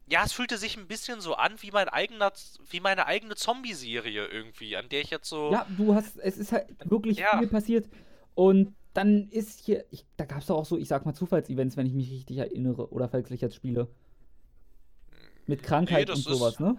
Ja, 0.09 0.23
es 0.23 0.31
fühlte 0.31 0.57
sich 0.57 0.77
ein 0.77 0.87
bisschen 0.87 1.19
so 1.19 1.35
an 1.35 1.61
wie 1.61 1.71
mein 1.71 1.89
eigener, 1.89 2.31
wie 2.69 2.79
meine 2.79 3.07
eigene 3.07 3.35
Zombie-Serie 3.35 4.25
irgendwie, 4.27 4.77
an 4.77 4.87
der 4.89 5.01
ich 5.01 5.09
jetzt 5.09 5.27
so. 5.27 5.51
Ja, 5.51 5.65
du 5.77 5.93
hast, 5.93 6.17
es 6.17 6.37
ist 6.37 6.51
halt 6.53 6.67
wirklich 6.89 7.17
Ja. 7.17 7.37
viel 7.37 7.47
passiert. 7.47 7.89
Und 8.33 8.73
dann 8.93 9.29
ist 9.29 9.59
hier, 9.59 9.85
ich, 9.91 10.05
da 10.15 10.25
gab 10.25 10.39
es 10.39 10.47
doch 10.47 10.57
auch 10.57 10.65
so, 10.65 10.77
ich 10.77 10.87
sag 10.87 11.05
mal, 11.05 11.13
Zufallsevents, 11.13 11.75
wenn 11.77 11.85
ich 11.85 11.93
mich 11.93 12.09
richtig 12.09 12.37
erinnere. 12.37 12.89
Oder 12.91 13.09
falls 13.09 13.29
ich 13.31 13.41
jetzt 13.41 13.55
spiele. 13.55 13.87
Mit 15.45 15.63
Krankheit 15.63 16.09
das 16.09 16.25
und 16.25 16.33
sowas, 16.35 16.53
ist- 16.55 16.59
ne? 16.61 16.77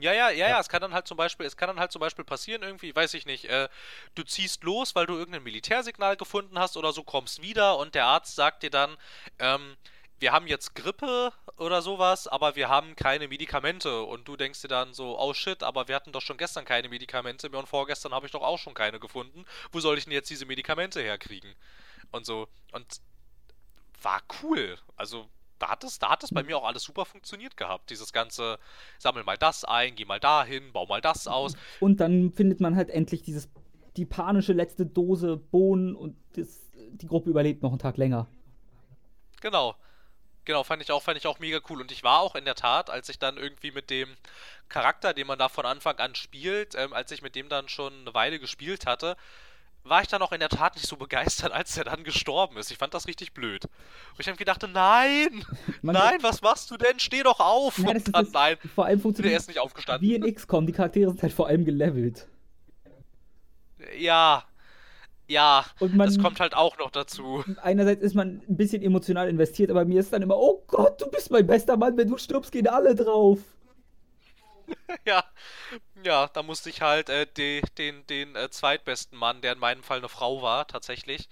Ja, 0.00 0.12
ja, 0.12 0.30
ja, 0.30 0.48
ja, 0.48 0.60
es 0.60 0.68
kann 0.68 0.80
dann 0.80 0.92
halt 0.92 1.06
zum 1.06 1.16
Beispiel, 1.16 1.46
es 1.46 1.56
kann 1.56 1.68
dann 1.68 1.78
halt 1.78 1.92
zum 1.92 2.00
Beispiel 2.00 2.24
passieren, 2.24 2.62
irgendwie, 2.62 2.94
weiß 2.94 3.14
ich 3.14 3.26
nicht, 3.26 3.44
äh, 3.44 3.68
du 4.16 4.24
ziehst 4.24 4.64
los, 4.64 4.94
weil 4.96 5.06
du 5.06 5.14
irgendein 5.14 5.44
Militärsignal 5.44 6.16
gefunden 6.16 6.58
hast 6.58 6.76
oder 6.76 6.92
so, 6.92 7.04
kommst 7.04 7.42
wieder 7.42 7.78
und 7.78 7.94
der 7.94 8.06
Arzt 8.06 8.34
sagt 8.34 8.64
dir 8.64 8.70
dann, 8.70 8.96
ähm, 9.38 9.76
wir 10.18 10.32
haben 10.32 10.46
jetzt 10.48 10.74
Grippe 10.74 11.32
oder 11.56 11.82
sowas, 11.82 12.26
aber 12.26 12.56
wir 12.56 12.68
haben 12.68 12.96
keine 12.96 13.28
Medikamente 13.28 14.02
und 14.02 14.26
du 14.26 14.36
denkst 14.36 14.62
dir 14.62 14.68
dann 14.68 14.92
so, 14.92 15.18
oh 15.18 15.34
shit, 15.34 15.62
aber 15.62 15.88
wir 15.88 15.94
hatten 15.94 16.12
doch 16.12 16.20
schon 16.20 16.36
gestern 16.36 16.64
keine 16.64 16.88
Medikamente 16.88 17.48
mehr 17.48 17.60
und 17.60 17.68
vorgestern 17.68 18.12
habe 18.12 18.26
ich 18.26 18.32
doch 18.32 18.42
auch 18.42 18.58
schon 18.58 18.74
keine 18.74 18.98
gefunden. 18.98 19.44
Wo 19.70 19.80
soll 19.80 19.98
ich 19.98 20.04
denn 20.04 20.12
jetzt 20.12 20.30
diese 20.30 20.46
Medikamente 20.46 21.00
herkriegen? 21.00 21.54
Und 22.10 22.26
so, 22.26 22.48
und 22.72 22.86
war 24.02 24.20
cool. 24.42 24.78
Also, 24.96 25.26
da 25.58 25.70
hat 25.70 25.84
es, 25.84 25.98
da 25.98 26.10
hat 26.10 26.24
es 26.24 26.30
bei 26.30 26.42
mir 26.42 26.58
auch 26.58 26.64
alles 26.64 26.82
super 26.82 27.04
funktioniert 27.04 27.56
gehabt. 27.56 27.90
Dieses 27.90 28.12
ganze, 28.12 28.58
sammel 28.98 29.22
mal 29.24 29.38
das 29.38 29.64
ein, 29.64 29.94
geh 29.94 30.04
mal 30.04 30.20
dahin, 30.20 30.72
bau 30.72 30.86
mal 30.86 31.00
das 31.00 31.28
aus. 31.28 31.54
Und 31.80 32.00
dann 32.00 32.32
findet 32.32 32.60
man 32.60 32.76
halt 32.76 32.90
endlich 32.90 33.22
dieses, 33.22 33.48
die 33.96 34.04
panische 34.04 34.52
letzte 34.52 34.86
Dose 34.86 35.36
Bohnen 35.36 35.94
und 35.94 36.16
das, 36.34 36.68
die 36.74 37.06
Gruppe 37.06 37.30
überlebt 37.30 37.62
noch 37.62 37.70
einen 37.70 37.78
Tag 37.78 37.96
länger. 37.96 38.26
Genau. 39.40 39.76
Genau, 40.44 40.62
fand 40.64 40.82
ich 40.82 40.90
auch, 40.90 41.02
fand 41.02 41.16
ich 41.18 41.26
auch 41.26 41.38
mega 41.38 41.60
cool. 41.70 41.80
Und 41.80 41.90
ich 41.92 42.02
war 42.02 42.20
auch 42.20 42.34
in 42.34 42.44
der 42.44 42.54
Tat, 42.54 42.90
als 42.90 43.08
ich 43.08 43.18
dann 43.18 43.36
irgendwie 43.38 43.70
mit 43.70 43.88
dem 43.90 44.08
Charakter, 44.68 45.14
den 45.14 45.26
man 45.26 45.38
da 45.38 45.48
von 45.48 45.64
Anfang 45.66 45.98
an 45.98 46.14
spielt, 46.14 46.74
ähm, 46.74 46.92
als 46.92 47.10
ich 47.12 47.22
mit 47.22 47.34
dem 47.34 47.48
dann 47.48 47.68
schon 47.68 47.92
eine 48.02 48.14
Weile 48.14 48.38
gespielt 48.38 48.86
hatte, 48.86 49.16
war 49.86 50.00
ich 50.00 50.08
dann 50.08 50.22
auch 50.22 50.32
in 50.32 50.40
der 50.40 50.48
Tat 50.48 50.76
nicht 50.76 50.86
so 50.86 50.96
begeistert, 50.96 51.52
als 51.52 51.74
der 51.74 51.84
dann 51.84 52.04
gestorben 52.04 52.56
ist. 52.56 52.70
Ich 52.70 52.78
fand 52.78 52.94
das 52.94 53.06
richtig 53.06 53.34
blöd. 53.34 53.64
Und 53.66 54.20
ich 54.20 54.24
dann 54.26 54.36
gedacht, 54.36 54.62
nein, 54.72 55.44
Man- 55.82 55.94
nein, 55.94 56.18
was 56.22 56.40
machst 56.40 56.70
du 56.70 56.78
denn? 56.78 56.98
Steh 56.98 57.22
doch 57.22 57.38
auf! 57.40 57.76
Ja, 57.78 57.88
Und 57.90 58.14
dann, 58.14 58.28
nein, 58.32 58.56
Vor 58.74 58.86
allem 58.86 59.00
funktioniert 59.00 59.36
ist 59.36 59.48
nicht 59.48 59.58
aufgestanden. 59.58 60.08
wie 60.08 60.14
in 60.14 60.34
XCOM, 60.34 60.66
die 60.66 60.72
Charaktere 60.72 61.10
sind 61.10 61.22
halt 61.22 61.34
vor 61.34 61.48
allem 61.48 61.66
gelevelt. 61.66 62.26
Ja, 63.98 64.44
ja, 65.28 65.64
Und 65.80 65.94
man- 65.94 66.06
das 66.06 66.18
kommt 66.18 66.40
halt 66.40 66.54
auch 66.54 66.78
noch 66.78 66.90
dazu. 66.90 67.44
Einerseits 67.62 68.02
ist 68.02 68.14
man 68.14 68.42
ein 68.48 68.56
bisschen 68.56 68.82
emotional 68.82 69.28
investiert, 69.28 69.70
aber 69.70 69.84
mir 69.84 70.00
ist 70.00 70.12
dann 70.12 70.22
immer, 70.22 70.36
oh 70.36 70.62
Gott, 70.66 71.00
du 71.00 71.10
bist 71.10 71.30
mein 71.30 71.46
bester 71.46 71.76
Mann, 71.76 71.96
wenn 71.96 72.08
du 72.08 72.18
stirbst, 72.18 72.52
gehen 72.52 72.68
alle 72.68 72.94
drauf. 72.94 73.38
Ja, 75.06 75.22
ja, 76.04 76.26
da 76.28 76.42
musste 76.42 76.70
ich 76.70 76.80
halt 76.80 77.10
äh, 77.10 77.26
de, 77.26 77.60
den, 77.76 78.06
den 78.06 78.34
äh, 78.34 78.48
zweitbesten 78.48 79.18
Mann, 79.18 79.42
der 79.42 79.52
in 79.52 79.58
meinem 79.58 79.82
Fall 79.82 79.98
eine 79.98 80.08
Frau 80.08 80.40
war, 80.40 80.66
tatsächlich, 80.66 81.28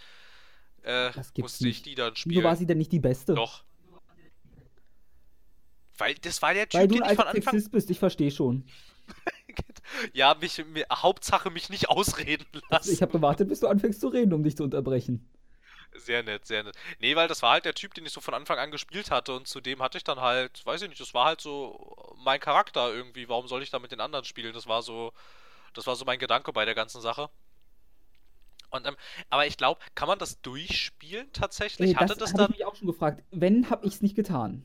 äh, 0.82 1.10
musste 1.38 1.66
ich 1.68 1.76
nicht. 1.78 1.86
die 1.86 1.94
dann 1.94 2.12
Wieso 2.12 2.20
spielen. 2.20 2.44
war 2.44 2.56
sie 2.56 2.66
denn 2.66 2.76
nicht 2.78 2.92
die 2.92 3.00
beste? 3.00 3.34
Doch. 3.34 3.64
Weil 5.96 6.14
das 6.16 6.42
war 6.42 6.54
der 6.54 6.66
Weil 6.72 6.88
Typ, 6.88 6.98
du 6.98 7.02
den 7.02 7.10
ich 7.10 7.16
von 7.16 7.26
Anfang. 7.26 7.42
Sexist 7.54 7.70
bist, 7.72 7.90
ich 7.90 7.98
verstehe 7.98 8.30
schon. 8.30 8.64
Ja, 10.12 10.34
mich, 10.40 10.64
mir, 10.66 10.86
Hauptsache 10.92 11.50
mich 11.50 11.68
nicht 11.70 11.88
ausreden 11.88 12.46
lassen. 12.70 12.92
Ich 12.92 13.02
habe 13.02 13.12
gewartet, 13.12 13.48
bis 13.48 13.60
du 13.60 13.66
anfängst 13.68 14.00
zu 14.00 14.08
reden, 14.08 14.32
um 14.32 14.42
dich 14.44 14.56
zu 14.56 14.62
unterbrechen. 14.64 15.28
Sehr 15.94 16.22
nett, 16.22 16.46
sehr 16.46 16.62
nett. 16.64 16.74
Nee, 17.00 17.16
weil 17.16 17.28
das 17.28 17.42
war 17.42 17.52
halt 17.52 17.64
der 17.66 17.74
Typ, 17.74 17.92
den 17.94 18.06
ich 18.06 18.12
so 18.12 18.20
von 18.22 18.32
Anfang 18.34 18.58
an 18.58 18.70
gespielt 18.70 19.10
hatte 19.10 19.34
und 19.34 19.46
zudem 19.46 19.82
hatte 19.82 19.98
ich 19.98 20.04
dann 20.04 20.20
halt, 20.20 20.64
weiß 20.64 20.82
ich 20.82 20.88
nicht, 20.88 21.00
das 21.00 21.12
war 21.12 21.26
halt 21.26 21.40
so 21.42 22.14
mein 22.16 22.40
Charakter 22.40 22.92
irgendwie. 22.92 23.28
Warum 23.28 23.46
soll 23.46 23.62
ich 23.62 23.70
da 23.70 23.78
mit 23.78 23.92
den 23.92 24.00
anderen 24.00 24.24
spielen? 24.24 24.54
Das 24.54 24.66
war 24.66 24.82
so, 24.82 25.12
Das 25.74 25.86
war 25.88 25.96
so 25.96 26.04
mein 26.06 26.18
Gedanke 26.20 26.52
bei 26.52 26.64
der 26.66 26.74
ganzen 26.76 27.00
Sache. 27.02 27.30
Und, 28.70 28.86
ähm, 28.86 28.96
aber 29.30 29.46
ich 29.46 29.56
glaube, 29.56 29.80
kann 29.94 30.08
man 30.08 30.18
das 30.18 30.40
durchspielen 30.40 31.30
tatsächlich? 31.32 31.94
Äh, 31.94 31.96
Hatte 31.96 32.16
das 32.16 32.16
das 32.16 32.32
habe 32.32 32.42
ich 32.42 32.48
dann. 32.48 32.50
mich 32.50 32.64
auch 32.64 32.74
schon 32.74 32.86
gefragt. 32.88 33.22
Wenn, 33.30 33.68
habe 33.70 33.86
ich 33.86 33.94
es 33.94 34.02
nicht 34.02 34.14
getan. 34.16 34.64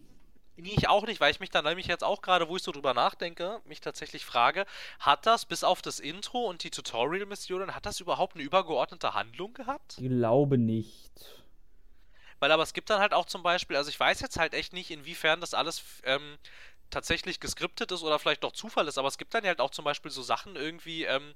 Nee, 0.58 0.74
ich 0.76 0.90
auch 0.90 1.06
nicht, 1.06 1.22
weil 1.22 1.32
ich 1.32 1.40
mich 1.40 1.52
dann 1.52 1.66
nämlich 1.66 1.86
jetzt 1.86 2.04
auch 2.04 2.22
gerade, 2.22 2.50
wo 2.50 2.58
ich 2.58 2.64
so 2.64 2.72
drüber 2.72 2.96
nachdenke, 2.96 3.62
mich 3.66 3.80
tatsächlich 3.80 4.26
frage, 4.26 4.66
hat 5.00 5.26
das 5.28 5.46
bis 5.46 5.64
auf 5.64 5.84
das 5.84 6.00
Intro 6.00 6.46
und 6.46 6.64
die 6.64 6.72
Tutorial-Missionen, 6.72 7.76
hat 7.76 7.86
das 7.86 8.00
überhaupt 8.00 8.36
eine 8.36 8.44
übergeordnete 8.44 9.14
Handlung 9.14 9.54
gehabt? 9.54 9.98
Glaube 9.98 10.58
nicht. 10.58 11.12
Weil 12.40 12.52
aber 12.52 12.64
es 12.64 12.74
gibt 12.74 12.90
dann 12.90 13.00
halt 13.00 13.14
auch 13.14 13.26
zum 13.26 13.44
Beispiel, 13.44 13.78
also 13.78 13.90
ich 13.90 14.00
weiß 14.00 14.20
jetzt 14.20 14.38
halt 14.38 14.54
echt 14.54 14.74
nicht, 14.74 14.90
inwiefern 14.90 15.42
das 15.42 15.54
alles 15.54 15.84
ähm, 16.04 16.38
tatsächlich 16.90 17.40
geskriptet 17.40 17.92
ist 17.92 18.04
oder 18.04 18.18
vielleicht 18.18 18.44
doch 18.44 18.52
Zufall 18.52 18.88
ist, 18.88 18.98
aber 18.98 19.08
es 19.08 19.18
gibt 19.18 19.34
dann 19.34 19.44
halt 19.44 19.60
auch 19.60 19.72
zum 19.72 19.86
Beispiel 19.86 20.12
so 20.12 20.22
Sachen 20.24 20.56
irgendwie, 20.56 21.04
ähm, 21.04 21.34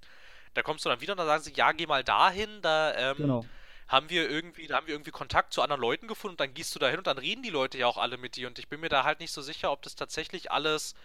da 0.55 0.63
kommst 0.63 0.83
du 0.85 0.89
dann 0.89 1.01
wieder 1.01 1.13
und 1.13 1.17
dann 1.17 1.27
sagen 1.27 1.43
sie, 1.43 1.53
ja, 1.53 1.71
geh 1.71 1.85
mal 1.85 2.03
dahin, 2.03 2.61
da 2.61 2.93
ähm, 2.95 3.17
Genau. 3.17 3.45
Haben 3.91 4.09
wir 4.09 4.29
irgendwie, 4.29 4.67
da 4.67 4.77
haben 4.77 4.87
wir 4.87 4.95
irgendwie 4.95 5.11
Kontakt 5.11 5.53
zu 5.53 5.61
anderen 5.61 5.81
Leuten 5.81 6.07
gefunden 6.07 6.33
und 6.33 6.39
dann 6.41 6.53
gehst 6.53 6.75
du 6.75 6.79
da 6.79 6.89
hin 6.89 6.99
und 6.99 7.07
dann 7.07 7.17
reden 7.19 7.43
die 7.43 7.49
Leute 7.51 7.77
ja 7.77 7.87
auch 7.87 7.97
alle 7.97 8.17
mit 8.17 8.35
dir 8.37 8.47
und 8.47 8.59
ich 8.59 8.69
bin 8.69 8.79
mir 8.81 8.89
da 8.89 9.03
halt 9.03 9.19
nicht 9.19 9.33
so 9.33 9.41
sicher, 9.41 9.71
ob 9.71 9.81
das 9.83 9.95
tatsächlich 9.95 10.51
alles 10.51 10.95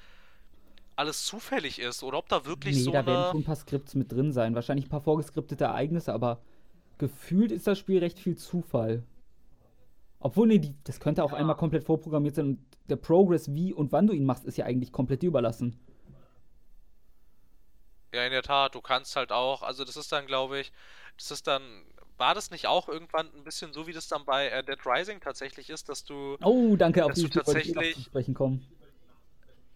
alles 0.97 1.25
zufällig 1.25 1.79
ist 1.79 2.03
oder 2.03 2.19
ob 2.19 2.29
da 2.29 2.45
wirklich 2.45 2.79
Nee, 2.79 2.83
so 2.83 2.93
da 2.93 3.07
werden 3.07 3.25
eine 3.25 3.27
schon 3.27 3.41
ein 3.41 3.45
paar 3.45 3.57
Skripts 3.57 3.95
mit 3.95 4.11
drin 4.13 4.33
sein. 4.33 4.55
Wahrscheinlich 4.55 4.87
ein 4.87 4.89
paar 4.91 5.01
vorgeskriptete 5.01 5.65
Ereignisse, 5.65 6.13
aber 6.13 6.43
gefühlt 6.99 7.53
ist 7.53 7.67
das 7.67 7.79
Spiel 7.79 7.99
recht 8.01 8.19
viel 8.21 8.37
Zufall. 8.37 9.05
Obwohl, 10.19 10.47
nee, 10.49 10.59
die, 10.59 10.75
das 10.85 11.01
könnte 11.01 11.25
auch 11.25 11.33
Ja. 11.33 11.33
einmal 11.33 11.57
komplett 11.57 11.85
vorprogrammiert 11.85 12.35
sein 12.35 12.47
und 12.47 12.59
der 12.89 12.97
Progress, 12.97 13.55
wie 13.55 13.73
und 13.73 13.93
wann 13.93 14.07
du 14.07 14.13
ihn 14.13 14.25
machst, 14.25 14.45
ist 14.45 14.57
ja 14.59 14.65
eigentlich 14.67 14.93
komplett 14.93 15.23
dir 15.23 15.29
überlassen. 15.29 15.79
Ja, 18.15 18.25
in 18.25 18.33
der 18.33 18.43
Tat, 18.43 18.75
du 18.75 18.81
kannst 18.81 19.15
halt 19.17 19.31
auch, 19.33 19.63
also 19.63 19.85
das 19.85 19.97
ist 19.97 20.11
dann, 20.13 20.27
glaube 20.27 20.59
ich, 20.61 20.73
das 21.19 21.31
ist 21.31 21.47
dann, 21.47 21.85
war 22.19 22.35
das 22.35 22.51
nicht 22.51 22.67
auch 22.67 22.89
irgendwann 22.89 23.27
ein 23.35 23.45
bisschen 23.45 23.73
so, 23.73 23.87
wie 23.87 23.93
das 23.93 24.09
dann 24.09 24.25
bei 24.25 24.49
äh, 24.49 24.65
Dead 24.65 24.79
Rising 24.87 25.21
tatsächlich 25.21 25.71
ist, 25.71 25.89
dass 25.89 26.05
du, 26.05 26.37
Oh, 26.43 26.77
danke, 26.77 27.05
auf 27.05 27.13
dass 27.13 27.21
du 27.21 27.25
wollte 27.47 27.61
ich 27.61 27.69
eh 27.69 27.73
tatsächlich, 27.73 28.05
sprechen 28.07 28.35
kommen. 28.35 28.67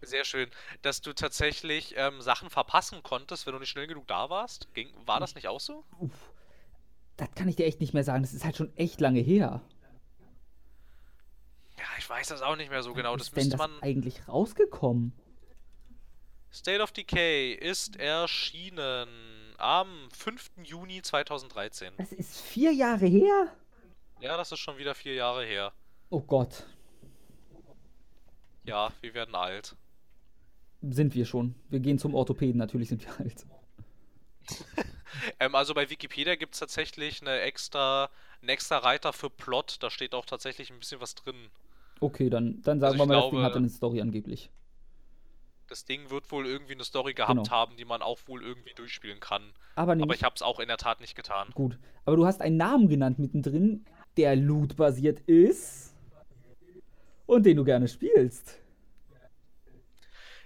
sehr 0.03 0.25
schön, 0.25 0.51
dass 0.83 1.01
du 1.03 1.13
tatsächlich 1.13 1.95
ähm, 1.97 2.21
Sachen 2.23 2.49
verpassen 2.51 3.03
konntest, 3.03 3.47
wenn 3.47 3.53
du 3.53 3.59
nicht 3.61 3.69
schnell 3.71 3.87
genug 3.87 4.07
da 4.07 4.31
warst? 4.31 4.73
Ging, 4.75 4.89
war 5.07 5.21
das 5.21 5.35
nicht 5.35 5.49
auch 5.49 5.61
so? 5.61 5.85
Uff, 5.99 6.33
das 7.17 7.29
kann 7.35 7.49
ich 7.49 7.57
dir 7.57 7.67
echt 7.67 7.81
nicht 7.81 7.93
mehr 7.93 8.05
sagen. 8.05 8.23
Das 8.23 8.33
ist 8.33 8.45
halt 8.45 8.57
schon 8.57 8.75
echt 8.77 9.01
lange 9.01 9.21
her. 9.21 9.61
Ja, 11.79 11.85
ich 11.99 12.09
weiß 12.09 12.29
das 12.29 12.43
auch 12.43 12.57
nicht 12.57 12.71
mehr 12.71 12.83
so 12.83 12.95
genau. 12.95 13.17
Das 13.17 13.29
ist 13.29 13.37
denn 13.37 13.45
müsste 13.45 13.57
das 13.57 13.69
man. 13.69 13.83
eigentlich 13.83 14.27
rausgekommen? 14.29 15.13
State 16.53 16.83
of 16.83 16.93
Decay 16.93 17.53
ist 17.53 17.97
erschienen 17.97 19.09
am 19.61 20.09
5. 20.13 20.51
Juni 20.65 21.03
2013. 21.03 21.93
Das 21.99 22.13
ist 22.13 22.41
vier 22.41 22.73
Jahre 22.73 23.07
her? 23.07 23.49
Ja, 24.21 24.37
das 24.37 24.53
ist 24.53 24.59
schon 24.59 24.79
wieder 24.79 24.95
vier 24.95 25.15
Jahre 25.15 25.45
her. 25.45 25.73
Oh 26.11 26.21
Gott, 26.21 26.65
Ja, 28.65 28.91
wir 29.01 29.15
werden 29.15 29.35
alt. 29.35 29.77
sind 30.83 31.15
wir 31.15 31.25
schon. 31.27 31.55
Wir 31.69 31.81
gehen 31.81 31.99
zum 31.99 32.15
Orthopäden, 32.15 32.59
natürlich 32.59 32.89
sind 32.89 33.05
wir 33.05 33.19
alt. 33.19 33.47
Ähm, 35.39 35.55
also 35.55 35.75
bei 35.75 35.91
Wikipedia 35.91 36.35
gibt 36.37 36.55
es 36.55 36.61
tatsächlich 36.61 37.21
eine 37.21 37.41
extra, 37.41 38.09
einen 38.41 38.49
extra 38.49 38.79
Reiter 38.79 39.13
für 39.13 39.29
Plot. 39.29 39.77
Da 39.81 39.91
steht 39.91 40.15
auch 40.15 40.25
tatsächlich 40.25 40.71
ein 40.71 40.79
bisschen 40.79 41.01
was 41.01 41.15
drin. 41.15 41.35
Okay, 42.01 42.31
dann, 42.31 42.63
dann 42.63 42.83
Also 42.83 42.97
sagen 42.97 42.99
wir 42.99 43.03
ich 43.03 43.09
mal, 43.09 43.15
das 43.17 43.23
Ding 43.25 43.31
glaube- 43.33 43.45
hat 43.45 43.57
eine 43.57 43.69
Story 43.69 44.01
angeblich. 44.01 44.51
Das 45.71 45.85
Ding 45.85 46.11
wird 46.11 46.31
wohl 46.33 46.47
irgendwie 46.47 46.75
eine 46.75 46.83
Story 46.85 47.15
gehabt 47.15 47.45
Genau. 47.45 47.51
haben, 47.51 47.77
die 47.77 47.85
man 47.85 48.03
auch 48.03 48.19
wohl 48.27 48.43
irgendwie 48.43 48.75
durchspielen 48.75 49.21
kann. 49.21 49.53
Aber 49.77 49.93
Aber 49.93 50.15
ich 50.15 50.25
habe 50.25 50.35
es 50.35 50.43
auch 50.43 50.59
in 50.59 50.67
der 50.69 50.79
Tat 50.79 51.01
nicht 51.01 51.15
getan. 51.15 51.49
gut. 51.55 51.79
Aber 52.05 52.17
du 52.17 52.27
hast 52.27 52.41
einen 52.43 52.57
Namen 52.57 52.89
genannt 52.89 53.21
mittendrin, 53.21 53.85
der 54.17 54.35
Loot-basiert 54.35 55.21
ist 55.21 55.95
und 57.27 57.47
den 57.47 57.57
du 57.57 57.65
gerne 57.65 57.87
spielst. 57.87 58.57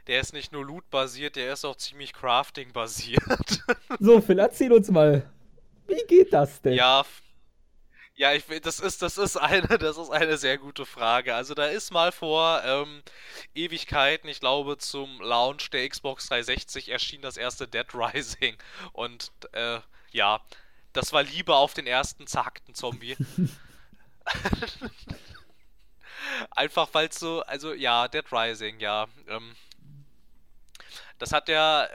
Der 0.07 0.21
ist 0.21 0.35
nicht 0.35 0.53
nur 0.53 0.65
Loot-basiert, 0.67 1.37
der 1.37 1.53
ist 1.55 1.65
auch 1.65 1.77
ziemlich 1.77 2.13
Crafting-basiert. 2.13 3.65
So, 3.99 4.21
Phil, 4.21 4.39
erzähl 4.39 4.73
uns 4.73 4.91
mal, 4.91 5.23
wie 5.89 6.05
geht 6.07 6.33
das 6.35 6.61
denn? 6.61 6.75
Ja, 6.75 7.05
ja, 8.17 8.33
ich 8.33 8.49
will, 8.49 8.61
das 8.61 8.81
ist, 8.81 9.03
das 9.03 9.19
ist 9.19 9.37
eine, 9.41 9.67
das 9.79 9.97
ist 9.99 10.11
eine 10.11 10.37
sehr 10.39 10.59
gute 10.59 10.87
Frage. 10.87 11.35
Also 11.35 11.55
da 11.55 11.67
ist 11.67 11.93
mal 11.93 12.13
vor 12.13 12.63
ähm, 12.65 13.03
Ewigkeiten, 13.55 14.29
ich 14.29 14.41
glaube 14.41 14.79
zum 14.79 15.21
Launch 15.21 15.71
der 15.71 15.89
Xbox 15.89 16.29
360 16.29 16.91
erschien 16.91 17.23
das 17.23 17.37
erste 17.37 17.67
Dead 17.67 17.87
Rising 17.93 18.57
und 18.93 19.33
äh, 19.53 19.81
ja, 20.13 20.41
das 20.93 21.13
war 21.13 21.25
Liebe 21.25 21.55
auf 21.55 21.75
den 21.75 21.87
ersten 21.87 22.27
zerhackten 22.27 22.75
Zombie. 22.75 23.17
Einfach 26.51 26.89
weil 26.93 27.09
es 27.09 27.19
so, 27.19 27.43
also 27.43 27.75
ja, 27.75 28.09
Dead 28.09 28.25
Rising, 28.33 28.79
ja. 28.81 29.09
Ähm, 29.29 29.57
das 31.19 31.33
hat 31.33 31.49
äh, 31.49 31.89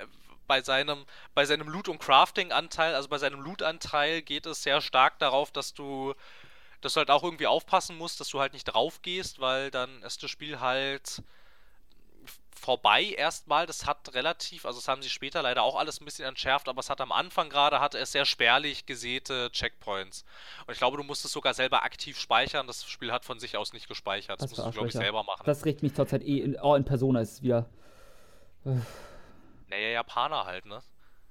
bei 0.50 0.62
seinem, 0.62 1.06
bei 1.36 1.46
seinem 1.46 1.70
Loot- 1.70 1.88
und 1.88 2.00
Crafting-Anteil, 2.00 2.96
also 2.96 3.08
bei 3.08 3.20
seinem 3.20 3.40
Loot-Anteil 3.40 4.24
geht 4.24 4.48
es 4.48 4.64
sehr 4.64 4.82
stark 4.82 5.20
darauf, 5.20 5.52
dass 5.52 5.76
du, 5.76 6.16
dass 6.82 6.94
du 6.94 6.98
halt 6.98 7.12
auch 7.12 7.24
irgendwie 7.24 7.46
aufpassen 7.46 7.96
musst, 7.98 8.20
dass 8.20 8.30
du 8.30 8.40
halt 8.40 8.54
nicht 8.54 8.66
drauf 8.66 9.04
gehst, 9.04 9.40
weil 9.40 9.70
dann 9.70 10.02
ist 10.02 10.24
das 10.24 10.32
Spiel 10.32 10.60
halt 10.60 11.22
vorbei 12.60 13.04
erstmal. 13.04 13.68
Das 13.68 13.86
hat 13.86 14.16
relativ, 14.16 14.66
also 14.66 14.80
das 14.80 14.88
haben 14.88 15.04
sie 15.04 15.10
später 15.10 15.44
leider 15.44 15.62
auch 15.62 15.76
alles 15.76 16.02
ein 16.02 16.06
bisschen 16.06 16.26
entschärft, 16.26 16.68
aber 16.68 16.80
es 16.80 16.90
hat 16.90 17.00
am 17.00 17.12
Anfang 17.12 17.50
gerade, 17.50 17.80
hatte 17.80 18.00
es 18.00 18.12
sehr 18.12 18.26
spärlich 18.26 18.88
gesäte 18.88 19.52
Checkpoints. 19.52 20.26
Und 20.66 20.74
ich 20.74 20.80
glaube, 20.80 20.98
du 20.98 21.04
musst 21.04 21.24
es 21.26 21.32
sogar 21.32 21.54
selber 21.54 21.84
aktiv 21.84 22.20
speichern. 22.20 22.66
Das 22.66 22.90
Spiel 22.90 23.12
hat 23.12 23.24
von 23.24 23.40
sich 23.40 23.56
aus 23.56 23.72
nicht 23.72 23.88
gespeichert. 23.88 24.42
Das 24.42 24.52
Was 24.52 24.58
musst 24.58 24.68
du, 24.68 24.72
glaube 24.72 24.88
ich, 24.88 24.94
selber 24.94 25.24
machen. 25.24 25.44
Das 25.46 25.64
regt 25.64 25.84
mich 25.84 25.94
zurzeit 25.94 26.24
eh 26.24 26.40
in, 26.40 26.60
oh, 26.60 26.74
in 26.74 26.86
Persona 26.86 27.22
ist 27.22 27.44
wieder. 27.44 27.70
Naja, 29.70 29.90
Japaner 29.90 30.46
halt, 30.46 30.66
ne? 30.66 30.82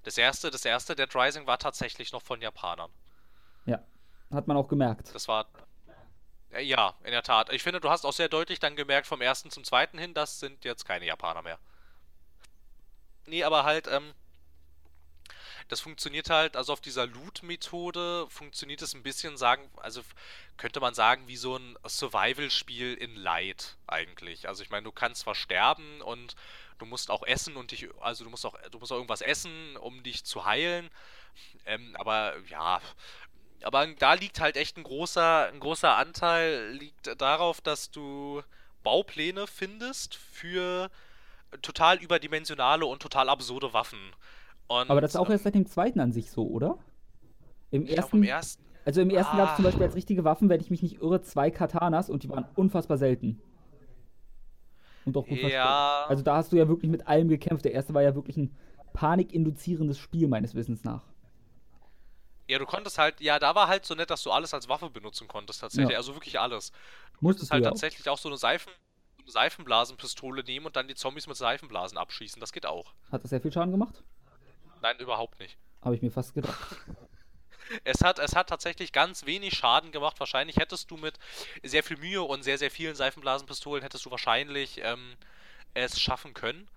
Das 0.04 0.16
erste, 0.16 0.50
das 0.50 0.64
erste 0.64 0.94
Dead 0.96 1.14
Rising 1.14 1.46
war 1.46 1.58
tatsächlich 1.58 2.12
noch 2.12 2.22
von 2.22 2.40
Japanern. 2.40 2.90
Ja, 3.66 3.82
hat 4.30 4.46
man 4.46 4.56
auch 4.56 4.68
gemerkt. 4.68 5.14
Das 5.14 5.28
war. 5.28 5.46
Äh, 6.50 6.62
Ja, 6.62 6.94
in 7.04 7.10
der 7.12 7.22
Tat. 7.22 7.52
Ich 7.52 7.62
finde, 7.62 7.80
du 7.80 7.90
hast 7.90 8.04
auch 8.04 8.12
sehr 8.12 8.28
deutlich 8.28 8.58
dann 8.60 8.76
gemerkt 8.76 9.06
vom 9.06 9.20
ersten 9.20 9.50
zum 9.50 9.64
zweiten 9.64 9.98
hin, 9.98 10.14
das 10.14 10.40
sind 10.40 10.64
jetzt 10.64 10.84
keine 10.84 11.06
Japaner 11.06 11.42
mehr. 11.42 11.58
Nee, 13.26 13.44
aber 13.44 13.64
halt, 13.64 13.86
ähm, 13.88 14.14
das 15.68 15.80
funktioniert 15.80 16.30
halt, 16.30 16.56
also 16.56 16.72
auf 16.72 16.80
dieser 16.80 17.06
Loot-Methode 17.06 18.26
funktioniert 18.30 18.80
es 18.80 18.94
ein 18.94 19.02
bisschen, 19.02 19.36
sagen, 19.36 19.70
also 19.76 20.00
könnte 20.56 20.80
man 20.80 20.94
sagen, 20.94 21.28
wie 21.28 21.36
so 21.36 21.56
ein 21.56 21.76
Survival-Spiel 21.86 22.94
in 22.94 23.14
Light 23.16 23.76
eigentlich. 23.86 24.48
Also 24.48 24.62
ich 24.62 24.70
meine, 24.70 24.84
du 24.84 24.92
kannst 24.92 25.22
zwar 25.22 25.34
sterben 25.34 26.00
und 26.00 26.34
du 26.78 26.86
musst 26.86 27.10
auch 27.10 27.22
essen 27.26 27.56
und 27.56 27.70
dich, 27.72 27.88
also 28.00 28.24
du 28.24 28.30
musst 28.30 28.46
auch, 28.46 28.56
du 28.70 28.78
musst 28.78 28.92
auch 28.92 28.96
irgendwas 28.96 29.20
essen, 29.20 29.76
um 29.80 30.02
dich 30.02 30.24
zu 30.24 30.44
heilen. 30.44 30.88
Ähm, 31.66 31.94
aber 31.98 32.34
ja, 32.48 32.80
aber 33.62 33.86
da 33.98 34.14
liegt 34.14 34.40
halt 34.40 34.56
echt 34.56 34.76
ein 34.76 34.84
großer, 34.84 35.48
ein 35.48 35.60
großer 35.60 35.96
Anteil 35.96 36.70
liegt 36.72 37.20
darauf, 37.20 37.60
dass 37.60 37.90
du 37.90 38.42
Baupläne 38.82 39.46
findest 39.46 40.14
für 40.14 40.90
total 41.62 41.98
überdimensionale 41.98 42.86
und 42.86 43.00
total 43.02 43.28
absurde 43.28 43.72
Waffen. 43.72 43.98
Und, 44.68 44.90
Aber 44.90 45.00
das 45.00 45.12
ist 45.12 45.16
auch 45.16 45.26
ähm, 45.26 45.32
erst 45.32 45.44
seit 45.44 45.54
dem 45.54 45.66
zweiten 45.66 45.98
an 46.00 46.12
sich 46.12 46.30
so, 46.30 46.46
oder? 46.46 46.78
Im 47.70 47.84
glaube, 47.84 48.16
im 48.16 48.22
ersten, 48.22 48.24
ersten. 48.24 48.64
also 48.84 49.00
im 49.00 49.10
ersten 49.10 49.36
gab 49.36 49.50
es 49.50 49.56
zum 49.56 49.64
Ah. 49.64 49.68
Beispiel 49.68 49.84
als 49.84 49.94
richtige 49.94 50.24
Waffen, 50.24 50.48
wenn 50.48 50.60
ich 50.60 50.70
mich 50.70 50.82
nicht 50.82 51.00
irre, 51.00 51.22
zwei 51.22 51.50
Katanas 51.50 52.10
und 52.10 52.22
die 52.22 52.28
waren 52.28 52.46
unfassbar 52.54 52.98
selten. 52.98 53.40
Und 55.08 55.16
auch 55.16 55.26
gut 55.26 55.38
versteckt. 55.38 55.54
Ja. 55.54 56.06
Also 56.08 56.22
da 56.22 56.36
hast 56.36 56.52
du 56.52 56.56
ja 56.56 56.68
wirklich 56.68 56.90
mit 56.90 57.06
allem 57.06 57.28
gekämpft. 57.28 57.64
Der 57.64 57.72
erste 57.72 57.94
war 57.94 58.02
ja 58.02 58.14
wirklich 58.14 58.36
ein 58.36 58.56
panikinduzierendes 58.92 59.98
Spiel, 59.98 60.28
meines 60.28 60.54
Wissens 60.54 60.84
nach. 60.84 61.02
Ja, 62.48 62.58
du 62.58 62.64
konntest 62.64 62.96
halt, 62.98 63.20
ja, 63.20 63.38
da 63.38 63.54
war 63.54 63.68
halt 63.68 63.84
so 63.84 63.94
nett, 63.94 64.10
dass 64.10 64.22
du 64.22 64.30
alles 64.30 64.54
als 64.54 64.68
Waffe 64.68 64.88
benutzen 64.88 65.28
konntest, 65.28 65.60
tatsächlich. 65.60 65.92
Ja. 65.92 65.98
Also 65.98 66.14
wirklich 66.14 66.40
alles. 66.40 66.72
Du 67.12 67.18
Musstest 67.20 67.50
halt 67.50 67.62
ja 67.62 67.68
auch. 67.68 67.74
tatsächlich 67.74 68.08
auch 68.08 68.16
so 68.16 68.28
eine 68.28 68.38
Seifen, 68.38 68.72
so 69.18 69.22
eine 69.24 69.32
Seifenblasenpistole 69.32 70.42
nehmen 70.44 70.66
und 70.66 70.74
dann 70.74 70.88
die 70.88 70.94
Zombies 70.94 71.26
mit 71.26 71.36
Seifenblasen 71.36 71.98
abschießen. 71.98 72.40
Das 72.40 72.52
geht 72.52 72.64
auch. 72.64 72.94
Hat 73.12 73.22
das 73.22 73.30
sehr 73.30 73.40
viel 73.42 73.52
Schaden 73.52 73.70
gemacht? 73.70 74.02
Nein, 74.80 74.96
überhaupt 74.98 75.38
nicht. 75.40 75.58
Habe 75.82 75.94
ich 75.94 76.02
mir 76.02 76.10
fast 76.10 76.34
gedacht. 76.34 76.58
Es 77.84 78.02
hat, 78.02 78.18
es 78.18 78.34
hat 78.34 78.48
tatsächlich 78.48 78.92
ganz 78.92 79.26
wenig 79.26 79.56
Schaden 79.56 79.92
gemacht. 79.92 80.18
Wahrscheinlich 80.20 80.56
hättest 80.56 80.90
du 80.90 80.96
mit 80.96 81.18
sehr 81.62 81.82
viel 81.82 81.96
Mühe 81.96 82.22
und 82.22 82.42
sehr, 82.42 82.58
sehr 82.58 82.70
vielen 82.70 82.94
Seifenblasenpistolen 82.94 83.82
hättest 83.82 84.04
du 84.06 84.10
wahrscheinlich 84.10 84.80
ähm, 84.82 85.16
es 85.74 86.00
schaffen 86.00 86.34
können. 86.34 86.68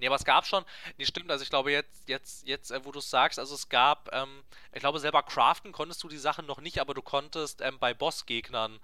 Nee, 0.00 0.06
aber 0.06 0.16
es 0.16 0.24
gab 0.24 0.46
schon, 0.46 0.64
nee, 0.96 1.04
stimmt, 1.04 1.30
also 1.30 1.42
ich 1.42 1.50
glaube 1.50 1.72
jetzt, 1.72 2.08
jetzt, 2.08 2.46
jetzt, 2.46 2.70
äh, 2.70 2.84
wo 2.84 2.90
du 2.90 3.00
es 3.00 3.10
sagst, 3.10 3.38
also 3.38 3.54
es 3.54 3.68
gab, 3.68 4.08
ähm, 4.12 4.42
ich 4.72 4.80
glaube 4.80 4.98
selber 4.98 5.22
craften 5.22 5.72
konntest 5.72 6.02
du 6.02 6.08
die 6.08 6.16
Sachen 6.16 6.46
noch 6.46 6.60
nicht, 6.60 6.80
aber 6.80 6.94
du 6.94 7.02
konntest 7.02 7.60
ähm, 7.60 7.78
bei 7.78 7.92
Bossgegnern 7.92 8.80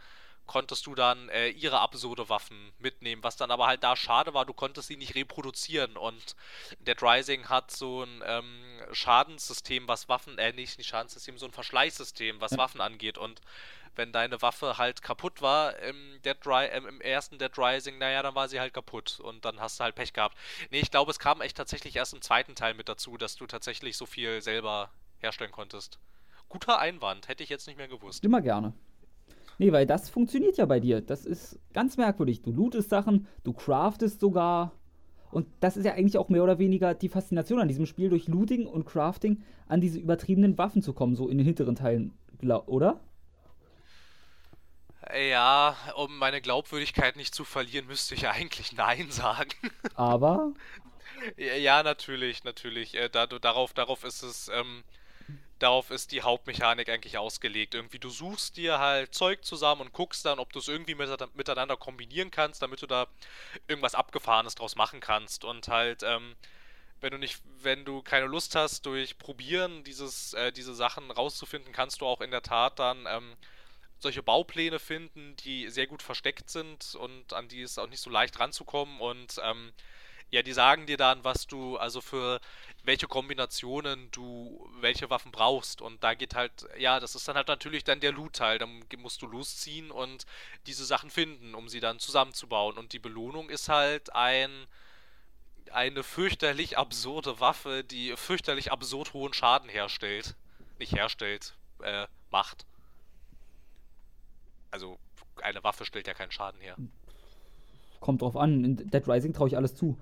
konntest 0.46 0.86
du 0.86 0.94
dann 0.94 1.28
äh, 1.28 1.48
ihre 1.48 1.80
absurde 1.80 2.28
Waffen 2.28 2.72
mitnehmen, 2.78 3.22
was 3.22 3.36
dann 3.36 3.50
aber 3.50 3.66
halt 3.66 3.84
da 3.84 3.94
schade 3.94 4.34
war, 4.34 4.44
du 4.44 4.52
konntest 4.52 4.88
sie 4.88 4.96
nicht 4.96 5.14
reproduzieren 5.14 5.96
und 5.96 6.36
Dead 6.80 7.00
Rising 7.00 7.48
hat 7.48 7.70
so 7.70 8.02
ein 8.02 8.22
ähm, 8.24 8.82
Schadenssystem, 8.92 9.86
was 9.86 10.08
Waffen, 10.08 10.38
äh, 10.38 10.52
nicht, 10.52 10.78
nicht 10.78 10.88
Schadenssystem, 10.88 11.38
so 11.38 11.46
ein 11.46 11.52
Verschleißsystem, 11.52 12.40
was. 12.40 12.56
Waffen 12.56 12.80
angeht 12.80 13.18
und 13.18 13.40
wenn 13.96 14.12
deine 14.12 14.40
Waffe 14.42 14.78
halt 14.78 15.02
kaputt 15.02 15.40
war 15.40 15.78
im, 15.78 16.20
Dead 16.22 16.36
Ri 16.46 16.66
äh, 16.66 16.76
im 16.76 17.00
ersten 17.00 17.38
Dead 17.38 17.50
Rising, 17.56 17.98
naja, 17.98 18.22
dann 18.22 18.34
war 18.34 18.48
sie 18.48 18.60
halt 18.60 18.74
kaputt 18.74 19.20
und 19.20 19.44
dann 19.44 19.60
hast 19.60 19.80
du 19.80 19.84
halt 19.84 19.94
Pech 19.94 20.12
gehabt. 20.12 20.36
Nee, 20.70 20.80
ich 20.80 20.90
glaube, 20.90 21.10
es 21.10 21.18
kam 21.18 21.40
echt 21.40 21.56
tatsächlich 21.56 21.96
erst 21.96 22.14
im 22.14 22.22
zweiten 22.22 22.54
Teil 22.54 22.74
mit 22.74 22.88
dazu, 22.88 23.16
dass 23.16 23.36
du 23.36 23.46
tatsächlich 23.46 23.96
so 23.96 24.06
viel 24.06 24.42
selber 24.42 24.90
herstellen 25.18 25.52
konntest. 25.52 25.98
Guter 26.48 26.78
Einwand, 26.78 27.28
hätte 27.28 27.42
ich 27.42 27.48
jetzt 27.48 27.66
nicht 27.66 27.76
mehr 27.76 27.88
gewusst. 27.88 28.22
Immer 28.24 28.40
gerne. 28.40 28.72
Nee, 29.58 29.72
weil 29.72 29.86
das 29.86 30.08
funktioniert 30.08 30.58
ja 30.58 30.66
bei 30.66 30.80
dir. 30.80 31.00
Das 31.00 31.24
ist 31.24 31.58
ganz 31.72 31.96
merkwürdig. 31.96 32.42
Du 32.42 32.52
lootest 32.52 32.90
Sachen, 32.90 33.26
du 33.42 33.52
craftest 33.52 34.20
sogar. 34.20 34.72
Und 35.30 35.46
das 35.60 35.76
ist 35.76 35.84
ja 35.84 35.94
eigentlich 35.94 36.18
auch 36.18 36.28
mehr 36.28 36.42
oder 36.42 36.58
weniger 36.58 36.94
die 36.94 37.08
Faszination 37.08 37.60
an 37.60 37.68
diesem 37.68 37.86
Spiel, 37.86 38.10
durch 38.10 38.28
Looting 38.28 38.66
und 38.66 38.86
Crafting 38.86 39.42
an 39.66 39.80
diese 39.80 39.98
übertriebenen 39.98 40.56
Waffen 40.56 40.82
zu 40.82 40.92
kommen, 40.92 41.16
so 41.16 41.28
in 41.28 41.38
den 41.38 41.46
hinteren 41.46 41.74
Teilen, 41.74 42.12
oder? 42.66 43.00
Ja, 45.14 45.76
um 45.96 46.18
meine 46.18 46.40
Glaubwürdigkeit 46.40 47.16
nicht 47.16 47.34
zu 47.34 47.44
verlieren, 47.44 47.86
müsste 47.86 48.14
ich 48.14 48.28
eigentlich 48.28 48.72
Nein 48.76 49.10
sagen. 49.10 49.50
Aber? 49.94 50.52
ja, 51.36 51.82
natürlich, 51.82 52.44
natürlich. 52.44 52.94
Äh, 52.94 53.08
da, 53.08 53.26
darauf, 53.26 53.72
darauf 53.72 54.04
ist 54.04 54.22
es. 54.22 54.48
Ähm, 54.48 54.82
darauf 55.58 55.90
ist 55.90 56.12
die 56.12 56.22
Hauptmechanik 56.22 56.88
eigentlich 56.88 57.18
ausgelegt. 57.18 57.74
Irgendwie, 57.74 57.98
du 57.98 58.10
suchst 58.10 58.56
dir 58.56 58.78
halt 58.78 59.14
Zeug 59.14 59.44
zusammen 59.44 59.82
und 59.82 59.92
guckst 59.92 60.24
dann, 60.24 60.38
ob 60.38 60.52
du 60.52 60.58
es 60.58 60.68
irgendwie 60.68 60.94
miteinander 60.94 61.76
kombinieren 61.76 62.30
kannst, 62.30 62.62
damit 62.62 62.82
du 62.82 62.86
da 62.86 63.06
irgendwas 63.68 63.94
Abgefahrenes 63.94 64.54
draus 64.54 64.76
machen 64.76 65.00
kannst. 65.00 65.44
Und 65.44 65.68
halt, 65.68 66.02
ähm, 66.02 66.36
wenn 67.00 67.10
du 67.10 67.18
nicht, 67.18 67.40
wenn 67.62 67.84
du 67.84 68.02
keine 68.02 68.26
Lust 68.26 68.54
hast, 68.54 68.86
durch 68.86 69.18
Probieren 69.18 69.84
dieses, 69.84 70.34
äh, 70.34 70.52
diese 70.52 70.74
Sachen 70.74 71.10
rauszufinden, 71.10 71.72
kannst 71.72 72.00
du 72.00 72.06
auch 72.06 72.20
in 72.20 72.30
der 72.30 72.42
Tat 72.42 72.78
dann 72.78 73.06
ähm, 73.08 73.36
solche 73.98 74.22
Baupläne 74.22 74.78
finden, 74.78 75.36
die 75.36 75.68
sehr 75.70 75.86
gut 75.86 76.02
versteckt 76.02 76.50
sind 76.50 76.94
und 76.96 77.32
an 77.32 77.48
die 77.48 77.62
ist 77.62 77.78
auch 77.78 77.88
nicht 77.88 78.00
so 78.00 78.10
leicht 78.10 78.38
ranzukommen 78.38 79.00
und 79.00 79.40
ähm, 79.42 79.72
ja, 80.30 80.42
die 80.42 80.52
sagen 80.52 80.86
dir 80.86 80.96
dann, 80.96 81.22
was 81.24 81.46
du, 81.46 81.76
also 81.76 82.00
für 82.00 82.40
welche 82.84 83.06
Kombinationen 83.06 84.10
du 84.10 84.68
welche 84.80 85.10
Waffen 85.10 85.32
brauchst. 85.32 85.82
Und 85.82 86.02
da 86.02 86.14
geht 86.14 86.34
halt, 86.34 86.66
ja, 86.78 87.00
das 87.00 87.14
ist 87.14 87.26
dann 87.28 87.36
halt 87.36 87.48
natürlich 87.48 87.84
dann 87.84 88.00
der 88.00 88.12
Loot-Teil. 88.12 88.58
Dann 88.58 88.84
musst 88.98 89.22
du 89.22 89.26
losziehen 89.26 89.90
und 89.90 90.26
diese 90.66 90.84
Sachen 90.84 91.10
finden, 91.10 91.54
um 91.54 91.68
sie 91.68 91.80
dann 91.80 91.98
zusammenzubauen. 91.98 92.76
Und 92.76 92.92
die 92.92 92.98
Belohnung 92.98 93.50
ist 93.50 93.68
halt 93.68 94.14
ein 94.14 94.66
eine 95.72 96.04
fürchterlich 96.04 96.78
absurde 96.78 97.40
Waffe, 97.40 97.82
die 97.82 98.14
fürchterlich 98.16 98.70
absurd 98.70 99.12
hohen 99.14 99.32
Schaden 99.32 99.68
herstellt. 99.68 100.36
Nicht 100.78 100.92
herstellt, 100.92 101.54
äh, 101.82 102.06
macht. 102.30 102.66
Also, 104.70 104.96
eine 105.42 105.64
Waffe 105.64 105.84
stellt 105.84 106.06
ja 106.06 106.14
keinen 106.14 106.30
Schaden 106.30 106.60
her. 106.60 106.76
Kommt 107.98 108.22
drauf 108.22 108.36
an. 108.36 108.64
In 108.64 108.76
Dead 108.76 109.08
Rising 109.08 109.32
traue 109.32 109.48
ich 109.48 109.56
alles 109.56 109.74
zu 109.74 109.98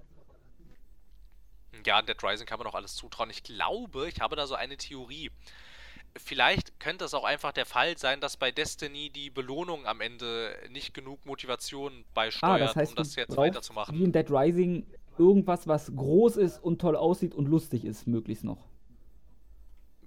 ja, 1.86 2.02
Dead 2.02 2.16
Rising 2.22 2.46
kann 2.46 2.58
man 2.58 2.66
auch 2.66 2.74
alles 2.74 2.94
zutrauen. 2.94 3.30
Ich 3.30 3.42
glaube, 3.42 4.08
ich 4.08 4.20
habe 4.20 4.36
da 4.36 4.46
so 4.46 4.54
eine 4.54 4.76
Theorie. 4.76 5.30
Vielleicht 6.16 6.78
könnte 6.78 7.04
es 7.04 7.14
auch 7.14 7.24
einfach 7.24 7.52
der 7.52 7.66
Fall 7.66 7.98
sein, 7.98 8.20
dass 8.20 8.36
bei 8.36 8.52
Destiny 8.52 9.10
die 9.10 9.30
Belohnung 9.30 9.86
am 9.86 10.00
Ende 10.00 10.56
nicht 10.70 10.94
genug 10.94 11.24
Motivation 11.26 12.04
beisteuert, 12.14 12.52
ah, 12.52 12.58
das 12.58 12.76
heißt, 12.76 12.92
um 12.92 12.96
das 12.96 13.16
jetzt 13.16 13.36
weiterzumachen. 13.36 13.98
Wie 13.98 14.04
in 14.04 14.12
Dead 14.12 14.30
Rising 14.30 14.86
irgendwas, 15.18 15.66
was 15.66 15.94
groß 15.94 16.36
ist 16.36 16.62
und 16.62 16.80
toll 16.80 16.96
aussieht 16.96 17.34
und 17.34 17.46
lustig 17.46 17.84
ist, 17.84 18.06
möglichst 18.06 18.44
noch 18.44 18.58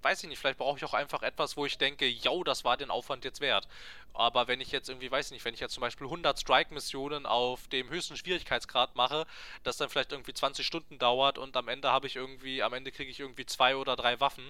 weiß 0.08 0.24
ich 0.24 0.30
nicht, 0.30 0.40
vielleicht 0.40 0.58
brauche 0.58 0.78
ich 0.78 0.86
auch 0.86 0.94
einfach 0.94 1.22
etwas, 1.22 1.58
wo 1.58 1.66
ich 1.66 1.78
denke, 1.78 2.08
yo, 2.08 2.46
das 2.46 2.64
war 2.64 2.78
den 2.78 2.90
Aufwand 2.90 3.26
jetzt 3.26 3.42
wert. 3.42 3.68
Aber 4.14 4.48
wenn 4.48 4.62
ich 4.62 4.72
jetzt 4.72 4.88
irgendwie, 4.88 5.12
weiß 5.12 5.28
ich 5.28 5.32
nicht, 5.34 5.44
wenn 5.44 5.54
ich 5.54 5.60
jetzt 5.60 5.74
zum 5.74 5.82
Beispiel 5.82 6.08
100 6.08 6.40
Strike-Missionen 6.40 7.26
auf 7.26 7.68
dem 7.68 7.90
höchsten 7.90 8.16
Schwierigkeitsgrad 8.16 8.96
mache, 8.96 9.26
das 9.64 9.76
dann 9.76 9.90
vielleicht 9.90 10.14
irgendwie 10.14 10.34
20 10.34 10.66
Stunden 10.66 10.98
dauert 10.98 11.38
und 11.38 11.58
am 11.58 11.68
Ende 11.68 11.92
habe 11.92 12.08
ich 12.08 12.16
irgendwie, 12.16 12.64
am 12.64 12.74
Ende 12.74 12.94
kriege 12.94 13.12
ich 13.12 13.20
irgendwie 13.20 13.46
zwei 13.46 13.76
oder 13.76 13.98
drei 13.98 14.22
Waffen, 14.22 14.46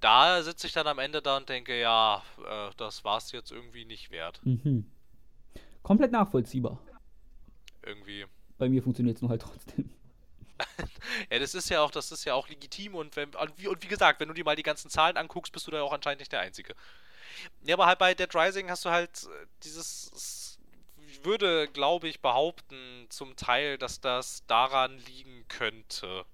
da 0.00 0.42
sitze 0.42 0.66
ich 0.66 0.72
dann 0.72 0.86
am 0.86 0.98
Ende 1.00 1.20
da 1.20 1.36
und 1.36 1.50
denke, 1.50 1.78
ja, 1.78 2.22
äh, 2.38 2.70
das 2.78 3.04
war 3.04 3.18
es 3.18 3.32
jetzt 3.32 3.52
irgendwie 3.52 3.84
nicht 3.84 4.10
wert. 4.10 4.40
Mhm. 4.44 4.86
Komplett 5.82 6.12
nachvollziehbar. 6.12 6.80
Irgendwie. 7.82 8.24
Bei 8.56 8.70
mir 8.70 8.82
funktioniert 8.82 9.16
es 9.16 9.22
nur 9.22 9.30
halt 9.30 9.42
trotzdem. 9.42 9.90
ja, 11.30 11.38
das 11.38 11.54
ist 11.54 11.68
ja 11.68 11.82
auch, 11.82 11.90
das 11.90 12.12
ist 12.12 12.24
ja 12.24 12.34
auch 12.34 12.48
legitim 12.48 12.94
und, 12.94 13.16
wenn, 13.16 13.34
und, 13.34 13.52
wie, 13.58 13.68
und 13.68 13.82
wie 13.82 13.88
gesagt, 13.88 14.20
wenn 14.20 14.28
du 14.28 14.34
dir 14.34 14.44
mal 14.44 14.56
die 14.56 14.62
ganzen 14.62 14.90
Zahlen 14.90 15.16
anguckst, 15.16 15.52
bist 15.52 15.66
du 15.66 15.70
da 15.70 15.82
auch 15.82 15.92
anscheinend 15.92 16.20
nicht 16.20 16.32
der 16.32 16.40
Einzige. 16.40 16.74
Ja, 17.64 17.74
aber 17.74 17.86
halt 17.86 17.98
bei 17.98 18.14
Dead 18.14 18.34
Rising 18.34 18.70
hast 18.70 18.84
du 18.84 18.90
halt 18.90 19.24
äh, 19.24 19.46
dieses, 19.62 20.58
ich 21.08 21.24
würde, 21.24 21.68
glaube 21.68 22.08
ich, 22.08 22.20
behaupten, 22.20 23.06
zum 23.10 23.36
Teil, 23.36 23.78
dass 23.78 24.00
das 24.00 24.46
daran 24.46 24.98
liegen 24.98 25.46
könnte. 25.48 26.24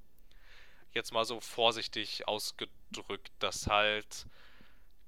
Jetzt 0.93 1.13
mal 1.13 1.25
so 1.25 1.41
vorsichtig 1.41 2.29
ausgedrückt, 2.29 3.33
dass 3.39 3.67
halt 3.67 4.27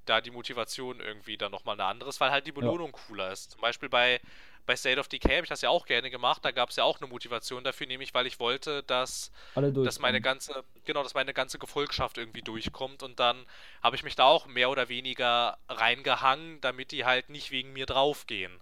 da 0.07 0.21
die 0.21 0.31
Motivation 0.31 1.01
irgendwie 1.01 1.37
dann 1.37 1.53
nochmal 1.53 1.75
eine 1.75 1.85
andere 1.85 2.11
ist, 2.11 2.21
weil 2.21 2.31
halt 2.31 2.47
die 2.47 2.53
Belohnung 2.53 2.93
ja. 2.93 2.99
cooler 3.07 3.33
ist. 3.33 3.53
Zum 3.53 3.61
Beispiel 3.61 3.89
bei 3.89 4.21
bei 4.67 4.77
State 4.77 4.99
of 4.99 5.09
Decay 5.09 5.37
habe 5.37 5.45
ich 5.45 5.49
das 5.49 5.61
ja 5.61 5.69
auch 5.69 5.87
gerne 5.87 6.11
gemacht. 6.11 6.45
Da 6.45 6.51
gab 6.51 6.71
es 6.71 6.77
ja 6.77 6.85
auch 6.85 7.01
eine 7.01 7.09
Motivation 7.09 7.65
dafür, 7.65 7.87
nämlich 7.87 8.15
weil 8.15 8.27
ich 8.27 8.41
wollte, 8.41 8.83
dass, 8.85 9.31
dass 9.55 9.99
meine 9.99 10.21
ganze, 10.21 10.65
genau, 10.85 11.03
dass 11.03 11.15
meine 11.15 11.35
ganze 11.35 11.59
Gefolgschaft 11.59 12.19
irgendwie 12.19 12.43
durchkommt. 12.43 13.03
Und 13.03 13.21
dann 13.21 13.45
habe 13.83 13.97
ich 13.97 14.03
mich 14.03 14.17
da 14.17 14.25
auch 14.25 14.47
mehr 14.47 14.71
oder 14.71 14.89
weniger 14.89 15.59
reingehangen, 15.69 16.61
damit 16.61 16.93
die 16.93 17.05
halt 17.05 17.29
nicht 17.29 17.51
wegen 17.51 17.73
mir 17.73 17.87
draufgehen. 17.87 18.53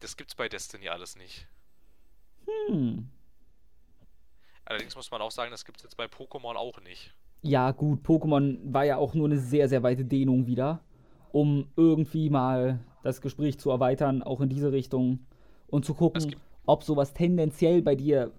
Das 0.00 0.16
gibt's 0.16 0.34
bei 0.34 0.48
Destiny 0.48 0.88
alles 0.88 1.16
nicht. 1.16 1.46
Hm. 2.68 3.08
Allerdings 4.64 4.96
muss 4.96 5.10
man 5.10 5.20
auch 5.20 5.30
sagen, 5.30 5.50
das 5.50 5.64
gibt's 5.64 5.82
jetzt 5.82 5.96
bei 5.96 6.06
Pokémon 6.06 6.56
auch 6.56 6.80
nicht. 6.80 7.12
Ja, 7.42 7.70
gut, 7.70 8.04
Pokémon 8.04 8.58
war 8.64 8.84
ja 8.84 8.96
auch 8.96 9.14
nur 9.14 9.28
eine 9.28 9.38
sehr, 9.38 9.68
sehr 9.68 9.82
weite 9.82 10.04
Dehnung 10.04 10.46
wieder, 10.46 10.80
um 11.32 11.70
irgendwie 11.76 12.30
mal 12.30 12.80
das 13.02 13.20
Gespräch 13.20 13.58
zu 13.58 13.70
erweitern, 13.70 14.22
auch 14.22 14.40
in 14.40 14.48
diese 14.48 14.72
Richtung 14.72 15.26
und 15.68 15.84
zu 15.84 15.94
gucken, 15.94 16.36
ob 16.66 16.84
sowas 16.84 17.12
tendenziell 17.12 17.82
bei 17.82 17.94
dir 17.94 18.32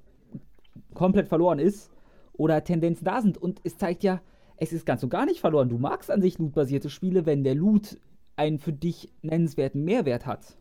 komplett 0.93 1.27
verloren 1.27 1.59
ist 1.59 1.91
oder 2.33 2.63
Tendenzen 2.63 3.05
da 3.05 3.21
sind. 3.21 3.37
Und 3.37 3.61
es 3.63 3.77
zeigt 3.77 4.03
ja, 4.03 4.21
es 4.57 4.73
ist 4.73 4.85
ganz 4.85 5.03
und 5.03 5.09
gar 5.09 5.25
nicht 5.25 5.39
verloren. 5.39 5.69
Du 5.69 5.77
magst 5.77 6.11
an 6.11 6.21
sich 6.21 6.37
lootbasierte 6.37 6.89
Spiele, 6.89 7.25
wenn 7.25 7.43
der 7.43 7.55
Loot 7.55 7.97
einen 8.35 8.59
für 8.59 8.73
dich 8.73 9.11
nennenswerten 9.21 9.83
Mehrwert 9.83 10.25
hat. 10.25 10.57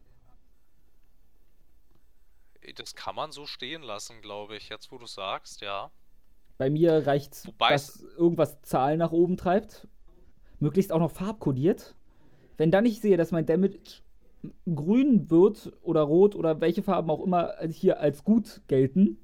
Das 2.77 2.95
kann 2.95 3.15
man 3.15 3.33
so 3.33 3.47
stehen 3.47 3.83
lassen, 3.83 4.21
glaube 4.21 4.57
ich, 4.57 4.69
jetzt 4.69 4.93
wo 4.93 4.99
du 4.99 5.07
sagst, 5.07 5.61
ja. 5.61 5.91
Bei 6.59 6.71
mir 6.71 7.07
reicht 7.07 7.33
es, 7.33 7.49
dass 7.59 8.03
irgendwas 8.17 8.61
Zahlen 8.63 8.99
nach 8.99 9.13
oben 9.13 9.37
treibt. 9.37 9.89
Möglichst 10.59 10.93
auch 10.93 10.99
noch 10.99 11.11
farbkodiert. 11.11 11.95
Wenn 12.61 12.71
dann 12.71 12.85
ich 12.85 13.01
sehe, 13.01 13.17
dass 13.17 13.33
mein 13.33 13.47
Damage 13.47 14.03
grün 14.67 15.31
wird 15.31 15.73
oder 15.81 16.03
rot 16.03 16.35
oder 16.35 16.61
welche 16.61 16.83
Farben 16.83 17.09
auch 17.09 17.25
immer 17.25 17.55
hier 17.71 18.01
als 18.01 18.23
gut 18.23 18.61
gelten, 18.69 19.17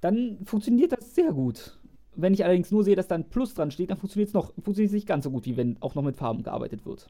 dann 0.00 0.44
funktioniert 0.44 0.90
das 0.90 1.14
sehr 1.14 1.32
gut. 1.32 1.78
Wenn 2.16 2.34
ich 2.34 2.44
allerdings 2.44 2.72
nur 2.72 2.82
sehe, 2.82 2.96
dass 2.96 3.06
da 3.06 3.14
ein 3.14 3.30
Plus 3.30 3.54
dran 3.54 3.70
steht, 3.70 3.92
dann 3.92 3.98
funktioniert 3.98 4.26
es 4.26 4.34
noch 4.34 4.52
funktioniert 4.54 4.92
nicht 4.94 5.06
ganz 5.06 5.22
so 5.22 5.30
gut, 5.30 5.46
wie 5.46 5.56
wenn 5.56 5.80
auch 5.80 5.94
noch 5.94 6.02
mit 6.02 6.16
Farben 6.16 6.42
gearbeitet 6.42 6.84
wird. 6.84 7.08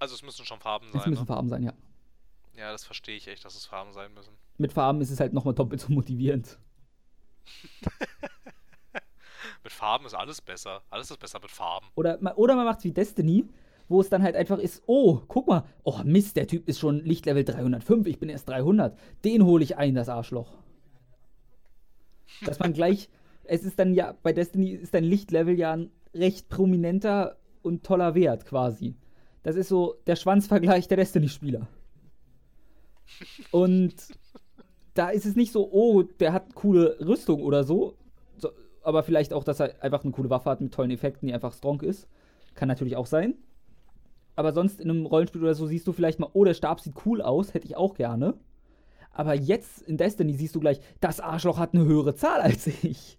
Also 0.00 0.16
es 0.16 0.24
müssen 0.24 0.44
schon 0.44 0.58
Farben 0.58 0.88
sein. 0.90 1.00
Es 1.00 1.06
müssen 1.06 1.20
ne? 1.20 1.26
Farben 1.26 1.48
sein, 1.48 1.62
ja. 1.62 1.72
Ja, 2.56 2.72
das 2.72 2.84
verstehe 2.84 3.16
ich 3.16 3.28
echt, 3.28 3.44
dass 3.44 3.54
es 3.54 3.64
Farben 3.64 3.92
sein 3.92 4.12
müssen. 4.12 4.32
Mit 4.56 4.72
Farben 4.72 5.00
ist 5.00 5.12
es 5.12 5.20
halt 5.20 5.32
nochmal 5.32 5.54
doppelt 5.54 5.80
so 5.80 5.92
motivierend. 5.92 6.58
mit 9.62 9.72
Farben 9.72 10.04
ist 10.04 10.14
alles 10.14 10.40
besser. 10.40 10.82
Alles 10.90 11.12
ist 11.12 11.18
besser 11.18 11.38
mit 11.38 11.52
Farben. 11.52 11.86
Oder, 11.94 12.18
oder 12.36 12.56
man 12.56 12.64
macht 12.64 12.78
es 12.78 12.84
wie 12.84 12.92
Destiny 12.92 13.44
wo 13.88 14.00
es 14.00 14.08
dann 14.08 14.22
halt 14.22 14.36
einfach 14.36 14.58
ist, 14.58 14.82
oh, 14.86 15.20
guck 15.28 15.46
mal, 15.46 15.64
oh 15.82 16.00
Mist, 16.04 16.36
der 16.36 16.46
Typ 16.46 16.68
ist 16.68 16.78
schon 16.78 17.04
Lichtlevel 17.04 17.44
305, 17.44 18.06
ich 18.06 18.18
bin 18.18 18.28
erst 18.28 18.48
300. 18.48 18.98
Den 19.24 19.44
hole 19.44 19.64
ich 19.64 19.76
ein, 19.76 19.94
das 19.94 20.08
Arschloch. 20.08 20.58
Dass 22.44 22.58
man 22.58 22.72
gleich, 22.72 23.08
es 23.44 23.64
ist 23.64 23.78
dann 23.78 23.94
ja, 23.94 24.14
bei 24.22 24.32
Destiny 24.32 24.70
ist 24.70 24.94
dein 24.94 25.04
Lichtlevel 25.04 25.58
ja 25.58 25.72
ein 25.72 25.90
recht 26.14 26.48
prominenter 26.48 27.36
und 27.62 27.84
toller 27.84 28.14
Wert 28.14 28.44
quasi. 28.44 28.96
Das 29.42 29.56
ist 29.56 29.68
so 29.68 29.96
der 30.06 30.16
Schwanzvergleich 30.16 30.88
der 30.88 30.98
Destiny-Spieler. 30.98 31.66
Und 33.50 33.94
da 34.94 35.08
ist 35.10 35.24
es 35.24 35.36
nicht 35.36 35.52
so, 35.52 35.70
oh, 35.70 36.02
der 36.02 36.32
hat 36.32 36.54
coole 36.54 36.98
Rüstung 37.00 37.42
oder 37.42 37.64
so, 37.64 37.96
so, 38.36 38.50
aber 38.82 39.02
vielleicht 39.02 39.32
auch, 39.32 39.44
dass 39.44 39.60
er 39.60 39.82
einfach 39.82 40.02
eine 40.02 40.12
coole 40.12 40.28
Waffe 40.28 40.50
hat 40.50 40.60
mit 40.60 40.74
tollen 40.74 40.90
Effekten, 40.90 41.26
die 41.26 41.34
einfach 41.34 41.54
strong 41.54 41.80
ist. 41.80 42.08
Kann 42.54 42.68
natürlich 42.68 42.96
auch 42.96 43.06
sein. 43.06 43.34
Aber 44.38 44.52
sonst 44.52 44.78
in 44.78 44.88
einem 44.88 45.04
Rollenspiel 45.04 45.42
oder 45.42 45.56
so 45.56 45.66
siehst 45.66 45.84
du 45.88 45.92
vielleicht 45.92 46.20
mal, 46.20 46.30
oh, 46.32 46.44
der 46.44 46.54
Stab 46.54 46.78
sieht 46.78 46.94
cool 47.04 47.22
aus, 47.22 47.54
hätte 47.54 47.66
ich 47.66 47.74
auch 47.74 47.94
gerne. 47.94 48.38
Aber 49.10 49.34
jetzt 49.34 49.82
in 49.82 49.96
Destiny 49.96 50.32
siehst 50.32 50.54
du 50.54 50.60
gleich, 50.60 50.78
das 51.00 51.18
Arschloch 51.18 51.58
hat 51.58 51.74
eine 51.74 51.84
höhere 51.84 52.14
Zahl 52.14 52.40
als 52.40 52.68
ich. 52.68 53.18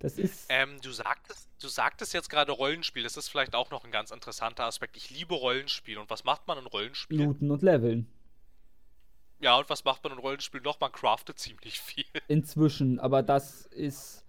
Das 0.00 0.18
ist. 0.18 0.48
Ähm, 0.50 0.76
du 0.82 0.90
sagtest, 0.90 1.48
du 1.62 1.68
sagtest 1.68 2.12
jetzt 2.12 2.28
gerade 2.28 2.52
Rollenspiel. 2.52 3.02
Das 3.02 3.16
ist 3.16 3.30
vielleicht 3.30 3.54
auch 3.54 3.70
noch 3.70 3.86
ein 3.86 3.90
ganz 3.90 4.10
interessanter 4.10 4.64
Aspekt. 4.64 4.98
Ich 4.98 5.08
liebe 5.08 5.34
Rollenspiel. 5.34 5.96
Und 5.96 6.10
was 6.10 6.24
macht 6.24 6.46
man 6.46 6.58
in 6.58 6.66
Rollenspielen? 6.66 7.24
Looten 7.24 7.50
und 7.50 7.62
Leveln. 7.62 8.06
Ja, 9.40 9.56
und 9.56 9.70
was 9.70 9.82
macht 9.82 10.04
man 10.04 10.12
in 10.12 10.18
Rollenspielen 10.18 10.62
noch? 10.62 10.78
Man 10.78 10.92
craftet 10.92 11.38
ziemlich 11.38 11.80
viel. 11.80 12.04
Inzwischen, 12.28 13.00
aber 13.00 13.22
das 13.22 13.64
ist. 13.64 14.26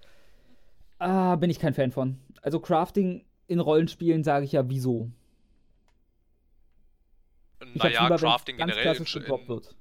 Ah, 0.98 1.36
bin 1.36 1.50
ich 1.50 1.60
kein 1.60 1.74
Fan 1.74 1.92
von. 1.92 2.22
Also 2.42 2.62
Crafting 2.62 3.26
in 3.52 3.60
Rollenspielen 3.60 4.24
sage 4.24 4.46
ich 4.46 4.54
ja, 4.54 4.68
wieso? 4.70 5.12
Naja, 7.74 8.04
lieber, 8.04 8.18
Crafting 8.18 8.58
generell 8.58 8.96
in, 8.96 9.04
in, 9.04 9.48
wird. 9.48 9.76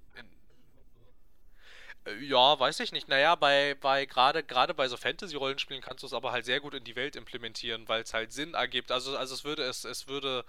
Äh, 2.05 2.25
ja, 2.25 2.59
weiß 2.59 2.81
ich 2.81 2.93
nicht. 2.93 3.09
Naja, 3.09 3.35
bei, 3.37 3.77
bei 3.81 4.07
gerade 4.07 4.43
gerade 4.43 4.75
bei 4.75 4.89
so 4.89 4.97
Fantasy-Rollenspielen 4.97 5.83
kannst 5.83 6.03
du 6.03 6.07
es 6.07 6.13
aber 6.13 6.33
halt 6.33 6.45
sehr 6.45 6.61
gut 6.61 6.75
in 6.75 6.85
die 6.85 6.97
Welt 6.97 7.17
implementieren, 7.17 7.89
weil 7.89 8.03
es 8.03 8.13
halt 8.13 8.33
Sinn 8.33 8.55
ergibt. 8.55 8.91
Also, 8.91 9.17
also 9.17 9.35
es 9.35 9.45
würde 9.45 9.63
es, 9.63 9.85
es 9.85 10.09
würde 10.09 10.45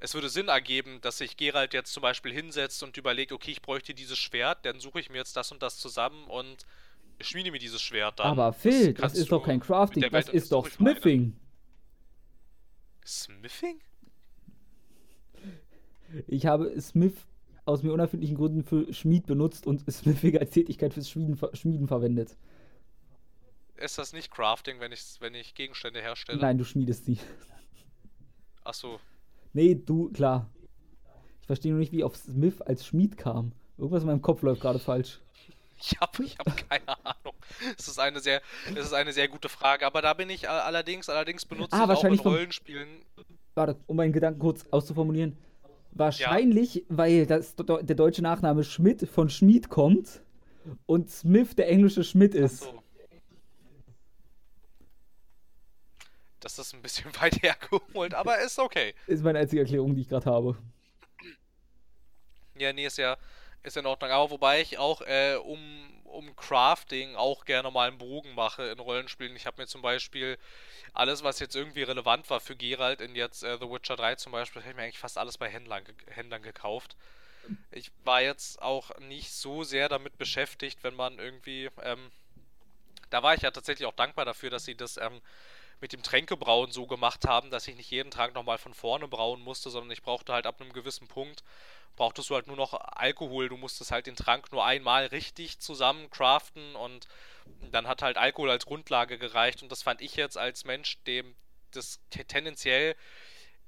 es 0.00 0.14
würde 0.14 0.28
Sinn 0.28 0.48
ergeben, 0.48 1.00
dass 1.02 1.18
sich 1.18 1.36
Geralt 1.36 1.74
jetzt 1.74 1.92
zum 1.92 2.02
Beispiel 2.02 2.32
hinsetzt 2.32 2.82
und 2.82 2.96
überlegt, 2.96 3.30
okay, 3.30 3.52
ich 3.52 3.62
bräuchte 3.62 3.94
dieses 3.94 4.18
Schwert, 4.18 4.64
dann 4.64 4.80
suche 4.80 4.98
ich 4.98 5.10
mir 5.10 5.18
jetzt 5.18 5.36
das 5.36 5.52
und 5.52 5.62
das 5.62 5.78
zusammen 5.78 6.24
und 6.24 6.66
schmiede 7.20 7.52
mir 7.52 7.60
dieses 7.60 7.80
Schwert 7.80 8.18
dann. 8.18 8.26
Aber 8.26 8.52
Phil, 8.52 8.94
das, 8.94 9.12
das 9.12 9.20
ist 9.20 9.30
doch 9.30 9.44
kein 9.44 9.60
Crafting, 9.60 10.10
das 10.10 10.28
ist 10.28 10.50
doch 10.50 10.66
Smithing. 10.66 11.36
Smithing? 13.04 13.80
Ich 16.26 16.46
habe 16.46 16.78
Smith 16.80 17.14
aus 17.64 17.82
mir 17.82 17.92
unerfindlichen 17.92 18.36
Gründen 18.36 18.64
für 18.64 18.92
Schmied 18.92 19.26
benutzt 19.26 19.66
und 19.66 19.84
Smithing 19.90 20.38
als 20.38 20.50
Tätigkeit 20.50 20.94
fürs 20.94 21.08
Schmieden, 21.08 21.38
Schmieden 21.54 21.88
verwendet. 21.88 22.36
Ist 23.76 23.98
das 23.98 24.12
nicht 24.12 24.30
Crafting, 24.30 24.78
wenn 24.80 24.92
ich, 24.92 25.02
wenn 25.20 25.34
ich 25.34 25.54
Gegenstände 25.54 26.00
herstelle? 26.00 26.40
Nein, 26.40 26.58
du 26.58 26.64
schmiedest 26.64 27.04
sie. 27.04 27.18
Ach 28.64 28.74
so. 28.74 29.00
Nee, 29.52 29.74
du, 29.74 30.10
klar. 30.10 30.50
Ich 31.40 31.46
verstehe 31.46 31.72
nur 31.72 31.80
nicht, 31.80 31.92
wie 31.92 32.04
auf 32.04 32.16
Smith 32.16 32.60
als 32.60 32.86
Schmied 32.86 33.16
kam. 33.16 33.52
Irgendwas 33.76 34.02
in 34.02 34.08
meinem 34.08 34.22
Kopf 34.22 34.42
läuft 34.42 34.60
gerade 34.60 34.78
falsch. 34.78 35.20
Ich 35.90 36.00
habe 36.00 36.24
ich 36.24 36.38
hab 36.38 36.68
keine 36.68 36.88
Ahnung. 37.04 37.34
Es 37.76 37.88
ist, 37.88 37.98
eine 37.98 38.20
sehr, 38.20 38.40
es 38.74 38.86
ist 38.86 38.92
eine 38.92 39.12
sehr 39.12 39.28
gute 39.28 39.48
Frage. 39.48 39.84
Aber 39.84 40.00
da 40.00 40.14
bin 40.14 40.30
ich 40.30 40.48
allerdings, 40.48 41.08
allerdings 41.08 41.44
benutze 41.44 41.76
ah, 41.76 41.92
auch 41.92 42.04
in 42.04 42.18
Rollenspielen. 42.18 43.02
Warte, 43.54 43.76
um 43.86 43.96
meinen 43.96 44.12
Gedanken 44.12 44.40
kurz 44.40 44.64
auszuformulieren. 44.70 45.36
Wahrscheinlich, 45.90 46.74
ja. 46.76 46.82
weil 46.88 47.26
das, 47.26 47.54
der 47.56 47.96
deutsche 47.96 48.22
Nachname 48.22 48.64
Schmidt 48.64 49.08
von 49.08 49.28
Schmied 49.28 49.68
kommt 49.68 50.22
und 50.86 51.10
Smith 51.10 51.54
der 51.56 51.68
englische 51.68 52.04
Schmidt 52.04 52.34
ist. 52.34 52.60
So. 52.60 52.82
Das 56.40 56.58
ist 56.58 56.74
ein 56.74 56.82
bisschen 56.82 57.10
weit 57.20 57.42
hergeholt, 57.42 58.14
aber 58.14 58.40
ist 58.40 58.58
okay. 58.58 58.94
Ist 59.06 59.22
meine 59.22 59.40
einzige 59.40 59.62
Erklärung, 59.62 59.94
die 59.94 60.02
ich 60.02 60.08
gerade 60.08 60.26
habe. 60.26 60.56
Ja, 62.56 62.72
nee, 62.72 62.86
ist 62.86 62.98
ja, 62.98 63.16
ist 63.62 63.76
in 63.76 63.86
Ordnung. 63.86 64.10
Aber 64.10 64.30
wobei 64.30 64.60
ich 64.60 64.78
auch 64.78 65.02
äh, 65.02 65.36
um, 65.36 66.02
um 66.04 66.34
Crafting 66.36 67.16
auch 67.16 67.44
gerne 67.44 67.70
mal 67.70 67.88
einen 67.88 67.98
Bogen 67.98 68.34
mache 68.34 68.64
in 68.64 68.78
Rollenspielen. 68.78 69.36
Ich 69.36 69.46
habe 69.46 69.62
mir 69.62 69.66
zum 69.66 69.82
Beispiel 69.82 70.38
alles, 70.94 71.22
was 71.22 71.38
jetzt 71.38 71.56
irgendwie 71.56 71.82
relevant 71.82 72.28
war 72.30 72.40
für 72.40 72.56
Geralt 72.56 73.00
in 73.00 73.14
jetzt 73.14 73.42
äh, 73.42 73.56
The 73.58 73.70
Witcher 73.70 73.96
3 73.96 74.16
zum 74.16 74.32
Beispiel, 74.32 74.62
habe 74.62 74.70
ich 74.70 74.76
mir 74.76 74.82
eigentlich 74.82 74.98
fast 74.98 75.18
alles 75.18 75.38
bei 75.38 75.48
Händlern, 75.48 75.84
Händlern 76.08 76.42
gekauft. 76.42 76.96
Ich 77.70 77.90
war 78.04 78.22
jetzt 78.22 78.62
auch 78.62 78.96
nicht 79.00 79.32
so 79.32 79.64
sehr 79.64 79.88
damit 79.88 80.16
beschäftigt, 80.18 80.78
wenn 80.82 80.94
man 80.94 81.18
irgendwie. 81.18 81.70
Ähm, 81.82 82.10
da 83.10 83.22
war 83.22 83.34
ich 83.34 83.42
ja 83.42 83.50
tatsächlich 83.50 83.86
auch 83.86 83.94
dankbar 83.94 84.24
dafür, 84.24 84.48
dass 84.48 84.64
sie 84.64 84.74
das 84.74 84.96
ähm, 84.96 85.20
mit 85.82 85.92
dem 85.92 86.02
Tränkebrauen 86.02 86.70
so 86.70 86.86
gemacht 86.86 87.26
haben, 87.26 87.50
dass 87.50 87.66
ich 87.66 87.76
nicht 87.76 87.90
jeden 87.90 88.12
Tag 88.12 88.34
nochmal 88.34 88.56
von 88.56 88.72
vorne 88.72 89.08
brauen 89.08 89.42
musste, 89.42 89.68
sondern 89.68 89.90
ich 89.90 90.02
brauchte 90.02 90.32
halt 90.32 90.46
ab 90.46 90.60
einem 90.60 90.72
gewissen 90.72 91.08
Punkt, 91.08 91.42
brauchtest 91.96 92.30
du 92.30 92.36
halt 92.36 92.46
nur 92.46 92.56
noch 92.56 92.72
Alkohol. 92.72 93.48
Du 93.48 93.56
musstest 93.56 93.90
halt 93.90 94.06
den 94.06 94.14
Trank 94.14 94.52
nur 94.52 94.64
einmal 94.64 95.06
richtig 95.06 95.58
zusammen 95.58 96.08
craften 96.08 96.76
und 96.76 97.08
dann 97.72 97.88
hat 97.88 98.00
halt 98.00 98.16
Alkohol 98.16 98.50
als 98.50 98.64
Grundlage 98.64 99.18
gereicht. 99.18 99.60
Und 99.62 99.72
das 99.72 99.82
fand 99.82 100.00
ich 100.00 100.14
jetzt 100.14 100.38
als 100.38 100.64
Mensch, 100.64 101.02
dem 101.02 101.34
das 101.72 102.00
tendenziell 102.10 102.94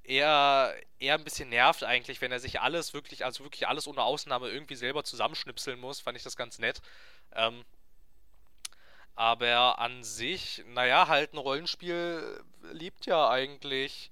eher, 0.04 0.72
eher 1.00 1.14
ein 1.14 1.24
bisschen 1.24 1.48
nervt 1.48 1.82
eigentlich, 1.82 2.20
wenn 2.20 2.30
er 2.30 2.38
sich 2.38 2.60
alles 2.60 2.94
wirklich, 2.94 3.24
also 3.24 3.42
wirklich 3.42 3.66
alles 3.66 3.88
ohne 3.88 4.02
Ausnahme 4.02 4.50
irgendwie 4.50 4.76
selber 4.76 5.02
zusammenschnipseln 5.02 5.80
muss, 5.80 6.00
fand 6.00 6.16
ich 6.16 6.22
das 6.22 6.36
ganz 6.36 6.60
nett. 6.60 6.80
Ähm, 7.34 7.64
aber 9.16 9.78
an 9.78 10.02
sich, 10.02 10.64
naja, 10.68 11.08
halt 11.08 11.32
ein 11.32 11.38
Rollenspiel 11.38 12.42
liebt 12.72 13.06
ja 13.06 13.28
eigentlich 13.28 14.10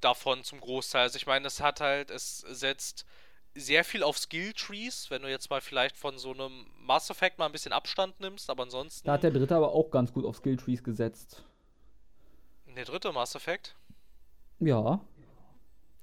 davon 0.00 0.42
zum 0.44 0.60
Großteil. 0.60 1.02
Also 1.02 1.16
ich 1.16 1.26
meine, 1.26 1.46
es 1.46 1.60
hat 1.60 1.80
halt, 1.80 2.10
es 2.10 2.40
setzt 2.40 3.06
sehr 3.54 3.84
viel 3.84 4.02
auf 4.02 4.18
Skill-Trees, 4.18 5.10
wenn 5.10 5.22
du 5.22 5.30
jetzt 5.30 5.50
mal 5.50 5.60
vielleicht 5.60 5.96
von 5.96 6.18
so 6.18 6.32
einem 6.32 6.66
Mass 6.80 7.10
Effect 7.10 7.38
mal 7.38 7.46
ein 7.46 7.52
bisschen 7.52 7.72
Abstand 7.72 8.18
nimmst, 8.20 8.50
aber 8.50 8.64
ansonsten. 8.64 9.06
Da 9.06 9.12
hat 9.12 9.22
der 9.22 9.30
dritte 9.30 9.54
aber 9.54 9.72
auch 9.72 9.90
ganz 9.90 10.12
gut 10.12 10.24
auf 10.24 10.36
Skill-Trees 10.36 10.82
gesetzt. 10.82 11.44
Der 12.74 12.84
dritte 12.84 13.12
Mass 13.12 13.34
Effect? 13.34 13.76
Ja. 14.58 15.00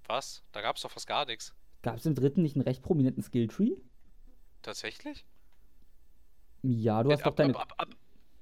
Was? 0.07 0.43
Da 0.51 0.61
gab 0.61 0.75
es 0.75 0.83
doch 0.83 0.91
fast 0.91 1.07
gar 1.07 1.25
nichts. 1.25 1.53
Gab 1.81 1.97
es 1.97 2.05
im 2.05 2.15
dritten 2.15 2.41
nicht 2.43 2.55
einen 2.55 2.63
recht 2.63 2.83
prominenten 2.83 3.23
Skill-Tree? 3.23 3.75
Tatsächlich? 4.61 5.25
Ja, 6.61 7.03
du 7.03 7.11
hast 7.11 7.23
ab, 7.23 7.31
doch 7.31 7.35
deine. 7.35 7.55
Ab, 7.55 7.61
ab, 7.61 7.73
ab, 7.77 7.89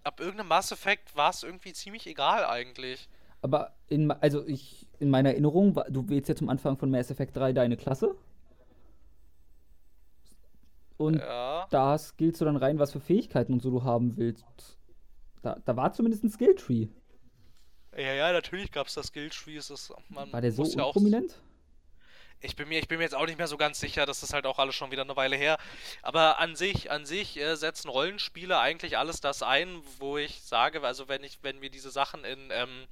ab 0.03 0.19
irgendeinem 0.19 0.47
Mass 0.47 0.71
Effect 0.71 1.15
war 1.15 1.29
es 1.29 1.43
irgendwie 1.43 1.73
ziemlich 1.73 2.07
egal 2.07 2.45
eigentlich. 2.45 3.09
Aber 3.41 3.75
in, 3.87 4.11
also 4.11 4.45
ich, 4.45 4.87
in 4.99 5.09
meiner 5.09 5.29
Erinnerung, 5.29 5.79
du 5.89 6.09
wählst 6.09 6.29
ja 6.29 6.35
zum 6.35 6.49
Anfang 6.49 6.77
von 6.77 6.89
Mass 6.89 7.11
Effect 7.11 7.35
3 7.35 7.53
deine 7.53 7.77
Klasse. 7.77 8.15
Und 10.97 11.19
ja. 11.19 11.67
da 11.69 11.97
skillst 11.97 12.41
du 12.41 12.45
dann 12.45 12.57
rein, 12.57 12.79
was 12.79 12.91
für 12.91 12.99
Fähigkeiten 12.99 13.53
und 13.53 13.61
so 13.61 13.69
du 13.69 13.83
haben 13.83 14.17
willst. 14.17 14.77
Da, 15.43 15.57
da 15.63 15.75
war 15.75 15.93
zumindest 15.93 16.23
ein 16.23 16.31
Skilltree. 16.31 16.87
Ja, 17.95 18.13
ja, 18.13 18.31
natürlich 18.31 18.71
gab 18.71 18.87
es 18.87 18.95
das 18.95 19.07
Skilltree. 19.07 19.59
War 20.09 20.41
der 20.41 20.51
so 20.51 20.63
ja 20.63 20.91
prominent? 20.91 21.39
Ich 22.39 22.55
bin, 22.55 22.69
mir, 22.69 22.79
ich 22.79 22.87
bin 22.87 22.99
mir 22.99 23.03
jetzt 23.03 23.15
auch 23.15 23.25
nicht 23.25 23.39
mehr 23.39 23.47
so 23.47 23.57
ganz 23.57 23.79
sicher, 23.79 24.05
das 24.05 24.21
ist 24.21 24.33
halt 24.33 24.45
auch 24.45 24.59
alles 24.59 24.75
schon 24.75 24.91
wieder 24.91 25.01
eine 25.01 25.15
Weile 25.15 25.35
her. 25.35 25.57
Aber 26.03 26.39
an 26.39 26.55
sich, 26.55 26.91
an 26.91 27.05
sich 27.05 27.37
äh, 27.37 27.55
setzen 27.55 27.89
Rollenspiele 27.89 28.59
eigentlich 28.59 28.97
alles 28.97 29.21
das 29.21 29.41
ein, 29.41 29.81
wo 29.97 30.17
ich 30.17 30.41
sage, 30.43 30.81
also 30.83 31.07
wenn 31.07 31.23
ich, 31.23 31.39
wenn 31.41 31.61
wir 31.61 31.71
diese 31.71 31.89
Sachen 31.89 32.23
in, 32.23 32.49
ähm, 32.51 32.87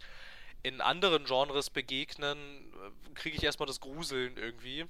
in 0.64 0.82
anderen 0.82 1.26
Genres 1.26 1.70
begegnen, 1.70 2.38
äh, 2.38 3.14
kriege 3.14 3.38
ich 3.38 3.44
erstmal 3.44 3.68
das 3.68 3.80
Gruseln 3.80 4.36
irgendwie. 4.38 4.86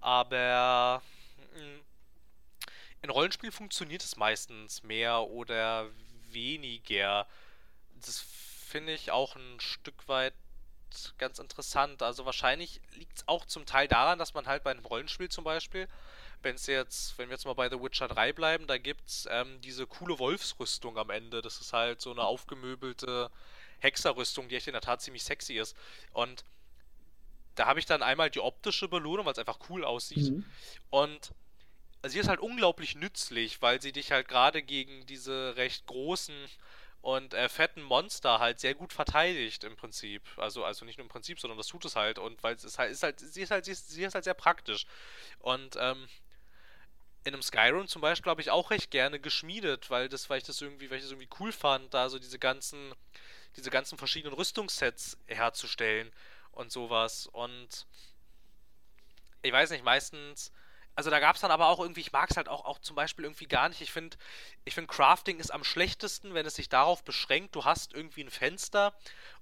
Aber 0.00 1.02
mm, 1.54 1.80
in 3.02 3.10
Rollenspiel 3.10 3.52
funktioniert 3.52 4.04
es 4.04 4.16
meistens 4.16 4.82
mehr 4.82 5.22
oder 5.22 5.88
weniger. 6.30 7.26
Das 8.04 8.20
finde 8.20 8.92
ich 8.92 9.10
auch 9.10 9.34
ein 9.36 9.60
Stück 9.60 10.08
weit 10.08 10.34
ganz 11.18 11.38
interessant. 11.38 12.02
Also 12.02 12.24
wahrscheinlich 12.24 12.80
liegt 12.94 13.18
es 13.18 13.28
auch 13.28 13.44
zum 13.44 13.66
Teil 13.66 13.88
daran, 13.88 14.18
dass 14.18 14.34
man 14.34 14.46
halt 14.46 14.62
bei 14.64 14.70
einem 14.70 14.84
Rollenspiel 14.84 15.28
zum 15.28 15.44
Beispiel, 15.44 15.88
wenn 16.42 16.54
es 16.56 16.66
jetzt, 16.66 17.18
wenn 17.18 17.28
wir 17.28 17.34
jetzt 17.34 17.44
mal 17.44 17.54
bei 17.54 17.68
The 17.68 17.80
Witcher 17.80 18.08
3 18.08 18.32
bleiben, 18.32 18.66
da 18.66 18.78
gibt 18.78 19.08
es 19.08 19.28
ähm, 19.30 19.60
diese 19.60 19.86
coole 19.86 20.18
Wolfsrüstung 20.18 20.96
am 20.98 21.10
Ende. 21.10 21.42
Das 21.42 21.60
ist 21.60 21.72
halt 21.72 22.00
so 22.00 22.10
eine 22.10 22.24
aufgemöbelte 22.24 23.30
Hexerrüstung, 23.80 24.48
die 24.48 24.56
echt 24.56 24.66
in 24.66 24.72
der 24.72 24.82
Tat 24.82 25.02
ziemlich 25.02 25.24
sexy 25.24 25.54
ist. 25.54 25.76
Und 26.12 26.44
da 27.54 27.66
habe 27.66 27.78
ich 27.78 27.86
dann 27.86 28.02
einmal 28.02 28.30
die 28.30 28.40
optische 28.40 28.88
Belohnung, 28.88 29.26
weil 29.26 29.32
es 29.32 29.38
einfach 29.38 29.58
cool 29.68 29.84
aussieht. 29.84 30.30
Mhm. 30.30 30.44
Und 30.90 31.32
sie 32.04 32.18
ist 32.18 32.28
halt 32.28 32.40
unglaublich 32.40 32.94
nützlich, 32.94 33.60
weil 33.60 33.82
sie 33.82 33.92
dich 33.92 34.12
halt 34.12 34.28
gerade 34.28 34.62
gegen 34.62 35.06
diese 35.06 35.56
recht 35.56 35.86
großen 35.86 36.34
und 37.02 37.32
äh, 37.32 37.48
fetten 37.48 37.82
Monster 37.82 38.40
halt 38.40 38.60
sehr 38.60 38.74
gut 38.74 38.92
verteidigt 38.92 39.64
im 39.64 39.76
Prinzip. 39.76 40.22
Also, 40.36 40.64
also 40.64 40.84
nicht 40.84 40.98
nur 40.98 41.04
im 41.06 41.10
Prinzip, 41.10 41.40
sondern 41.40 41.56
das 41.56 41.66
tut 41.68 41.84
es 41.84 41.96
halt. 41.96 42.18
Und 42.18 42.42
weil 42.42 42.54
es 42.54 42.78
halt, 42.78 42.92
ist 42.92 43.02
halt, 43.02 43.20
sie 43.20 43.42
ist 43.42 43.50
halt, 43.50 43.64
sie 43.64 43.72
ist, 43.72 43.88
sie 43.90 44.04
ist 44.04 44.14
halt 44.14 44.24
sehr 44.24 44.34
praktisch. 44.34 44.86
Und 45.38 45.76
ähm, 45.78 46.08
in 47.24 47.34
einem 47.34 47.42
Skyrim 47.42 47.86
zum 47.86 48.02
Beispiel 48.02 48.30
habe 48.30 48.40
ich 48.40 48.50
auch 48.50 48.70
recht 48.70 48.90
gerne 48.90 49.18
geschmiedet, 49.18 49.90
weil 49.90 50.08
das, 50.08 50.28
weil 50.28 50.38
ich 50.38 50.44
das 50.44 50.60
irgendwie, 50.60 50.90
weil 50.90 50.98
ich 50.98 51.04
das 51.04 51.12
irgendwie 51.12 51.30
cool 51.38 51.52
fand, 51.52 51.92
da 51.94 52.08
so 52.08 52.18
diese 52.18 52.38
ganzen, 52.38 52.94
diese 53.56 53.70
ganzen 53.70 53.96
verschiedenen 53.98 54.34
Rüstungssets 54.34 55.18
herzustellen 55.26 56.12
und 56.52 56.70
sowas. 56.70 57.26
Und 57.26 57.86
ich 59.42 59.52
weiß 59.52 59.70
nicht, 59.70 59.84
meistens 59.84 60.52
also 61.00 61.08
da 61.08 61.18
gab 61.18 61.34
es 61.34 61.40
dann 61.40 61.50
aber 61.50 61.68
auch 61.68 61.80
irgendwie, 61.80 62.02
ich 62.02 62.12
mag 62.12 62.30
es 62.30 62.36
halt 62.36 62.50
auch, 62.50 62.66
auch 62.66 62.78
zum 62.78 62.94
Beispiel 62.94 63.24
irgendwie 63.24 63.46
gar 63.46 63.70
nicht. 63.70 63.80
Ich 63.80 63.90
finde, 63.90 64.18
ich 64.66 64.74
finde 64.74 64.92
Crafting 64.92 65.38
ist 65.38 65.50
am 65.50 65.64
schlechtesten, 65.64 66.34
wenn 66.34 66.44
es 66.44 66.56
sich 66.56 66.68
darauf 66.68 67.02
beschränkt, 67.04 67.54
du 67.54 67.64
hast 67.64 67.94
irgendwie 67.94 68.22
ein 68.22 68.28
Fenster 68.28 68.92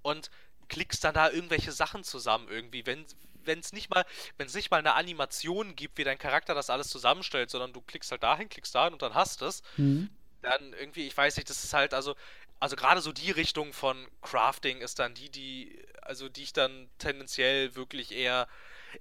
und 0.00 0.30
klickst 0.68 1.02
dann 1.02 1.14
da 1.14 1.28
irgendwelche 1.28 1.72
Sachen 1.72 2.04
zusammen 2.04 2.46
irgendwie. 2.48 2.86
Wenn 2.86 3.04
wenn 3.42 3.58
es 3.58 3.72
nicht 3.72 3.90
mal, 3.90 4.06
wenn 4.36 4.46
es 4.46 4.54
nicht 4.54 4.70
mal 4.70 4.76
eine 4.76 4.94
Animation 4.94 5.74
gibt, 5.74 5.98
wie 5.98 6.04
dein 6.04 6.16
Charakter 6.16 6.54
das 6.54 6.70
alles 6.70 6.90
zusammenstellt, 6.90 7.50
sondern 7.50 7.72
du 7.72 7.80
klickst 7.80 8.12
halt 8.12 8.22
dahin, 8.22 8.48
klickst 8.48 8.76
dahin 8.76 8.92
und 8.92 9.02
dann 9.02 9.16
hast 9.16 9.42
es, 9.42 9.64
mhm. 9.78 10.10
dann 10.42 10.74
irgendwie, 10.74 11.08
ich 11.08 11.16
weiß 11.16 11.38
nicht, 11.38 11.50
das 11.50 11.64
ist 11.64 11.72
halt, 11.72 11.92
also, 11.92 12.14
also 12.60 12.76
gerade 12.76 13.00
so 13.00 13.10
die 13.10 13.32
Richtung 13.32 13.72
von 13.72 14.06
Crafting 14.22 14.80
ist 14.80 15.00
dann 15.00 15.14
die, 15.14 15.28
die, 15.28 15.84
also 16.02 16.28
die 16.28 16.44
ich 16.44 16.52
dann 16.52 16.88
tendenziell 16.98 17.74
wirklich 17.74 18.12
eher 18.12 18.46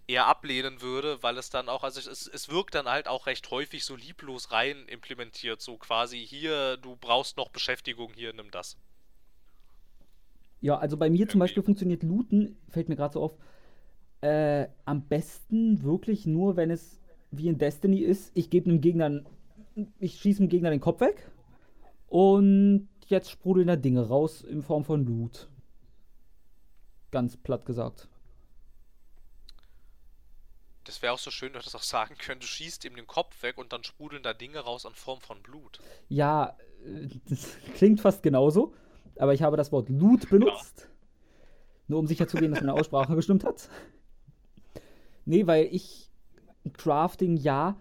eher 0.07 0.27
ablehnen 0.27 0.81
würde, 0.81 1.21
weil 1.21 1.37
es 1.37 1.49
dann 1.49 1.69
auch, 1.69 1.83
also 1.83 1.99
es, 1.99 2.27
es 2.27 2.49
wirkt 2.49 2.75
dann 2.75 2.87
halt 2.87 3.07
auch 3.07 3.25
recht 3.25 3.49
häufig 3.51 3.85
so 3.85 3.95
lieblos 3.95 4.51
rein 4.51 4.85
implementiert, 4.87 5.61
so 5.61 5.77
quasi 5.77 6.19
hier, 6.19 6.77
du 6.77 6.95
brauchst 6.95 7.37
noch 7.37 7.49
Beschäftigung, 7.49 8.13
hier, 8.13 8.33
nimm 8.33 8.51
das. 8.51 8.77
Ja, 10.61 10.77
also 10.77 10.97
bei 10.97 11.09
mir 11.09 11.19
Irgendwie. 11.19 11.31
zum 11.31 11.39
Beispiel 11.39 11.63
funktioniert 11.63 12.03
Looten, 12.03 12.57
fällt 12.69 12.89
mir 12.89 12.95
gerade 12.95 13.13
so 13.13 13.23
auf, 13.23 13.37
äh, 14.21 14.67
am 14.85 15.07
besten 15.07 15.83
wirklich 15.83 16.25
nur, 16.25 16.55
wenn 16.55 16.71
es 16.71 16.99
wie 17.31 17.47
in 17.47 17.57
Destiny 17.57 17.99
ist, 17.99 18.31
ich 18.33 18.49
gebe 18.49 18.69
einem 18.69 18.81
Gegner, 18.81 19.23
ich 19.99 20.19
schieße 20.19 20.39
dem 20.39 20.49
Gegner 20.49 20.69
den 20.69 20.79
Kopf 20.79 21.01
weg 21.01 21.29
und 22.07 22.87
jetzt 23.07 23.29
sprudeln 23.29 23.67
da 23.67 23.75
Dinge 23.75 24.07
raus 24.07 24.41
in 24.41 24.63
Form 24.63 24.83
von 24.83 25.05
Loot. 25.05 25.47
Ganz 27.11 27.37
platt 27.37 27.65
gesagt. 27.65 28.09
Das 30.87 31.01
wäre 31.01 31.11
auch 31.11 31.19
so 31.19 31.31
schön, 31.31 31.53
wenn 31.53 31.59
du 31.59 31.65
das 31.65 31.75
auch 31.75 31.83
sagen 31.83 32.15
könntest, 32.17 32.49
du 32.49 32.55
schießt 32.55 32.85
ihm 32.85 32.95
den 32.95 33.07
Kopf 33.07 33.43
weg 33.43 33.57
und 33.57 33.73
dann 33.73 33.83
sprudeln 33.83 34.23
da 34.23 34.33
Dinge 34.33 34.59
raus 34.59 34.85
in 34.85 34.93
Form 34.93 35.19
von 35.19 35.41
Blut. 35.43 35.81
Ja, 36.07 36.55
äh, 36.85 37.09
das 37.27 37.57
klingt 37.75 37.99
fast 37.99 38.23
genauso, 38.23 38.73
aber 39.17 39.33
ich 39.33 39.41
habe 39.43 39.57
das 39.57 39.73
Wort 39.73 39.89
Loot 39.89 40.29
benutzt. 40.29 40.79
Ja. 40.79 40.85
Nur 41.89 41.99
um 41.99 42.07
sicherzugehen, 42.07 42.51
dass 42.51 42.61
meine 42.61 42.73
Aussprache 42.73 43.15
gestimmt 43.17 43.43
hat. 43.43 43.69
Nee, 45.25 45.45
weil 45.45 45.67
ich 45.71 46.09
Crafting 46.71 47.35
ja, 47.35 47.77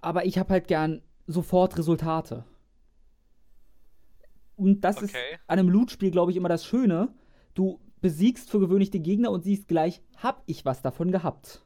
aber 0.00 0.24
ich 0.24 0.38
habe 0.38 0.50
halt 0.50 0.68
gern 0.68 1.02
sofort 1.26 1.76
Resultate. 1.76 2.44
Und 4.54 4.82
das 4.82 4.98
okay. 4.98 5.06
ist 5.06 5.16
an 5.48 5.58
einem 5.58 5.70
Loot-Spiel, 5.70 6.12
glaube 6.12 6.30
ich, 6.30 6.36
immer 6.36 6.48
das 6.48 6.64
Schöne. 6.64 7.12
Du 7.54 7.80
besiegst 8.00 8.48
für 8.48 8.60
gewöhnlich 8.60 8.92
den 8.92 9.02
Gegner 9.02 9.32
und 9.32 9.42
siehst 9.42 9.66
gleich, 9.66 10.02
hab 10.18 10.44
ich 10.46 10.64
was 10.64 10.82
davon 10.82 11.10
gehabt. 11.10 11.64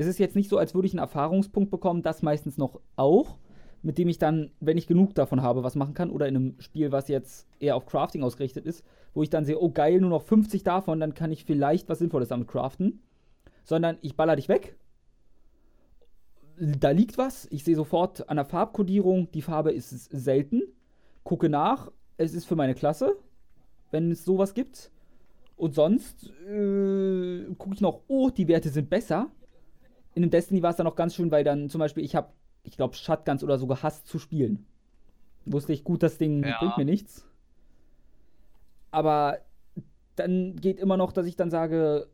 Es 0.00 0.06
ist 0.06 0.18
jetzt 0.18 0.36
nicht 0.36 0.48
so, 0.48 0.56
als 0.56 0.74
würde 0.74 0.86
ich 0.86 0.94
einen 0.94 1.00
Erfahrungspunkt 1.00 1.70
bekommen, 1.70 2.02
das 2.02 2.22
meistens 2.22 2.56
noch 2.56 2.80
auch, 2.96 3.36
mit 3.82 3.98
dem 3.98 4.08
ich 4.08 4.18
dann, 4.18 4.50
wenn 4.60 4.78
ich 4.78 4.86
genug 4.86 5.14
davon 5.14 5.42
habe, 5.42 5.62
was 5.62 5.74
machen 5.74 5.94
kann. 5.94 6.10
Oder 6.10 6.26
in 6.28 6.36
einem 6.36 6.54
Spiel, 6.60 6.92
was 6.92 7.08
jetzt 7.08 7.46
eher 7.58 7.76
auf 7.76 7.86
Crafting 7.86 8.22
ausgerichtet 8.22 8.64
ist, 8.66 8.84
wo 9.14 9.22
ich 9.22 9.30
dann 9.30 9.44
sehe, 9.44 9.60
oh 9.60 9.70
geil, 9.70 10.00
nur 10.00 10.10
noch 10.10 10.22
50 10.22 10.62
davon, 10.62 11.00
dann 11.00 11.14
kann 11.14 11.32
ich 11.32 11.44
vielleicht 11.44 11.88
was 11.88 11.98
Sinnvolles 11.98 12.28
damit 12.28 12.48
craften 12.48 13.00
sondern 13.64 13.98
ich 14.02 14.16
baller 14.16 14.36
dich 14.36 14.48
weg. 14.48 14.76
Da 16.58 16.90
liegt 16.90 17.16
was, 17.18 17.46
ich 17.50 17.64
sehe 17.64 17.76
sofort 17.76 18.28
an 18.28 18.36
der 18.36 18.44
Farbkodierung, 18.44 19.30
die 19.30 19.42
Farbe 19.42 19.72
ist 19.72 19.90
selten. 20.10 20.62
Gucke 21.22 21.48
nach, 21.48 21.90
es 22.16 22.34
ist 22.34 22.46
für 22.46 22.56
meine 22.56 22.74
Klasse, 22.74 23.16
wenn 23.90 24.10
es 24.10 24.24
sowas 24.24 24.54
gibt. 24.54 24.90
Und 25.56 25.74
sonst 25.74 26.30
äh, 26.48 27.44
gucke 27.56 27.74
ich 27.74 27.80
noch, 27.80 28.02
oh, 28.08 28.30
die 28.30 28.48
Werte 28.48 28.70
sind 28.70 28.90
besser. 28.90 29.30
In 30.14 30.22
dem 30.22 30.30
Destiny 30.30 30.62
war 30.62 30.70
es 30.70 30.76
dann 30.76 30.86
auch 30.86 30.96
ganz 30.96 31.14
schön, 31.14 31.30
weil 31.30 31.44
dann 31.44 31.68
zum 31.68 31.78
Beispiel, 31.78 32.04
ich 32.04 32.16
habe, 32.16 32.32
ich 32.62 32.76
glaube, 32.76 32.94
Shotguns 32.94 33.44
oder 33.44 33.58
so 33.58 33.66
gehasst 33.66 34.06
zu 34.06 34.18
spielen. 34.18 34.66
Wusste 35.46 35.72
ich, 35.72 35.84
gut, 35.84 36.02
das 36.02 36.18
Ding 36.18 36.44
ja. 36.44 36.58
bringt 36.58 36.76
mir 36.76 36.84
nichts. 36.84 37.26
Aber 38.90 39.38
dann 40.16 40.56
geht 40.56 40.78
immer 40.78 40.96
noch, 40.96 41.12
dass 41.12 41.26
ich 41.26 41.36
dann 41.36 41.50
sage, 41.50 42.08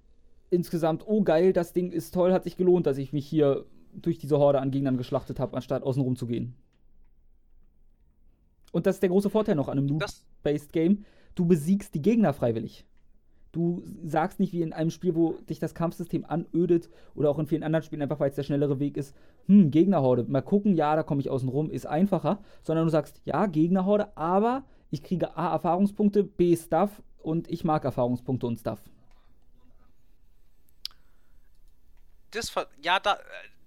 insgesamt, 0.50 1.04
oh 1.06 1.22
geil, 1.22 1.52
das 1.52 1.72
Ding 1.72 1.90
ist 1.90 2.12
toll, 2.12 2.32
hat 2.32 2.44
sich 2.44 2.56
gelohnt, 2.56 2.86
dass 2.86 2.98
ich 2.98 3.12
mich 3.12 3.26
hier 3.26 3.64
durch 3.92 4.18
diese 4.18 4.38
Horde 4.38 4.60
an 4.60 4.70
Gegnern 4.70 4.96
geschlachtet 4.96 5.40
habe, 5.40 5.56
anstatt 5.56 5.82
außenrum 5.82 6.16
zu 6.16 6.26
gehen. 6.26 6.54
Und 8.72 8.86
das 8.86 8.96
ist 8.96 9.02
der 9.02 9.10
große 9.10 9.30
Vorteil 9.30 9.54
noch 9.54 9.68
an 9.68 9.78
einem 9.78 9.88
Loot-Based 9.88 10.72
Game. 10.72 11.04
Du 11.34 11.46
besiegst 11.46 11.94
die 11.94 12.02
Gegner 12.02 12.32
freiwillig. 12.32 12.84
Du 13.56 13.82
sagst 14.04 14.38
nicht 14.38 14.52
wie 14.52 14.62
in 14.62 14.72
einem 14.72 14.90
Spiel, 14.90 15.14
wo 15.14 15.32
dich 15.48 15.58
das 15.58 15.74
Kampfsystem 15.74 16.24
anödet 16.24 16.88
oder 17.14 17.30
auch 17.30 17.38
in 17.38 17.46
vielen 17.46 17.62
anderen 17.62 17.82
Spielen 17.82 18.02
einfach, 18.02 18.20
weil 18.20 18.30
es 18.30 18.36
der 18.36 18.44
schnellere 18.44 18.78
Weg 18.78 18.96
ist, 18.96 19.16
hm, 19.46 19.70
Gegnerhorde, 19.70 20.24
mal 20.28 20.42
gucken, 20.42 20.76
ja, 20.76 20.94
da 20.94 21.02
komme 21.02 21.20
ich 21.20 21.30
außen 21.30 21.48
rum, 21.48 21.70
ist 21.70 21.86
einfacher, 21.86 22.38
sondern 22.62 22.86
du 22.86 22.90
sagst, 22.90 23.20
ja, 23.24 23.46
Gegnerhorde, 23.46 24.16
aber 24.16 24.64
ich 24.90 25.02
kriege 25.02 25.36
A, 25.36 25.52
Erfahrungspunkte, 25.52 26.22
B, 26.22 26.56
Stuff 26.56 27.02
und 27.22 27.50
ich 27.50 27.64
mag 27.64 27.84
Erfahrungspunkte 27.84 28.46
und 28.46 28.58
Stuff. 28.58 28.80
das 32.36 32.52
ja, 32.82 33.00
da, 33.00 33.18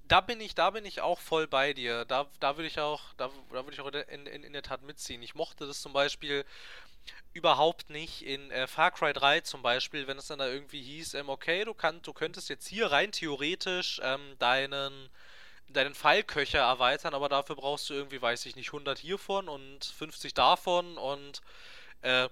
da 0.08 0.22
bin 0.22 0.40
ich, 0.42 0.56
da 0.56 0.70
bin 0.70 0.86
ich 0.86 1.02
auch 1.02 1.20
voll 1.20 1.48
bei 1.48 1.74
dir. 1.74 2.06
Da, 2.06 2.28
da 2.40 2.58
würde 2.58 2.68
ich 2.68 2.80
auch, 2.80 3.02
da, 3.18 3.30
da 3.52 3.66
würde 3.66 3.74
ich 3.74 3.82
auch 3.82 3.88
in, 3.88 4.26
in, 4.26 4.44
in 4.44 4.54
der 4.54 4.64
Tat 4.64 4.84
mitziehen. 4.84 5.22
Ich 5.22 5.36
mochte 5.36 5.68
das 5.68 5.82
zum 5.82 5.94
Beispiel 5.94 6.46
überhaupt 7.34 7.90
nicht 7.90 8.26
in 8.26 8.52
äh, 8.52 8.68
Far 8.68 8.92
Cry 8.92 9.14
3 9.14 9.42
zum 9.42 9.62
Beispiel, 9.62 10.08
wenn 10.08 10.18
es 10.18 10.28
dann 10.28 10.40
da 10.40 10.48
irgendwie 10.48 10.82
hieß, 10.82 11.14
ähm, 11.16 11.30
okay, 11.30 11.64
du 11.66 11.74
kannst, 11.74 12.08
du 12.08 12.14
könntest 12.14 12.50
jetzt 12.50 12.68
hier 12.68 12.92
rein 12.92 13.12
theoretisch 13.12 14.02
ähm, 14.04 14.36
deinen 14.40 15.10
deinen 15.70 15.94
Pfeilköcher 15.94 16.60
erweitern, 16.60 17.14
aber 17.14 17.30
dafür 17.30 17.56
brauchst 17.56 17.90
du 17.92 17.94
irgendwie, 17.94 18.20
weiß 18.20 18.48
ich 18.48 18.56
nicht, 18.56 18.70
100 18.70 18.98
hiervon 18.98 19.48
und 19.48 19.86
50 19.86 20.34
davon 20.34 20.98
und 20.98 21.42
äh, 22.02 22.28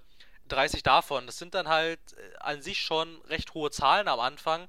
30 0.48 0.82
davon. 0.82 1.26
Das 1.26 1.38
sind 1.38 1.54
dann 1.54 1.68
halt 1.68 2.00
äh, 2.14 2.36
an 2.40 2.62
sich 2.62 2.80
schon 2.80 3.20
recht 3.28 3.54
hohe 3.54 3.70
Zahlen 3.70 4.08
am 4.08 4.18
Anfang 4.18 4.68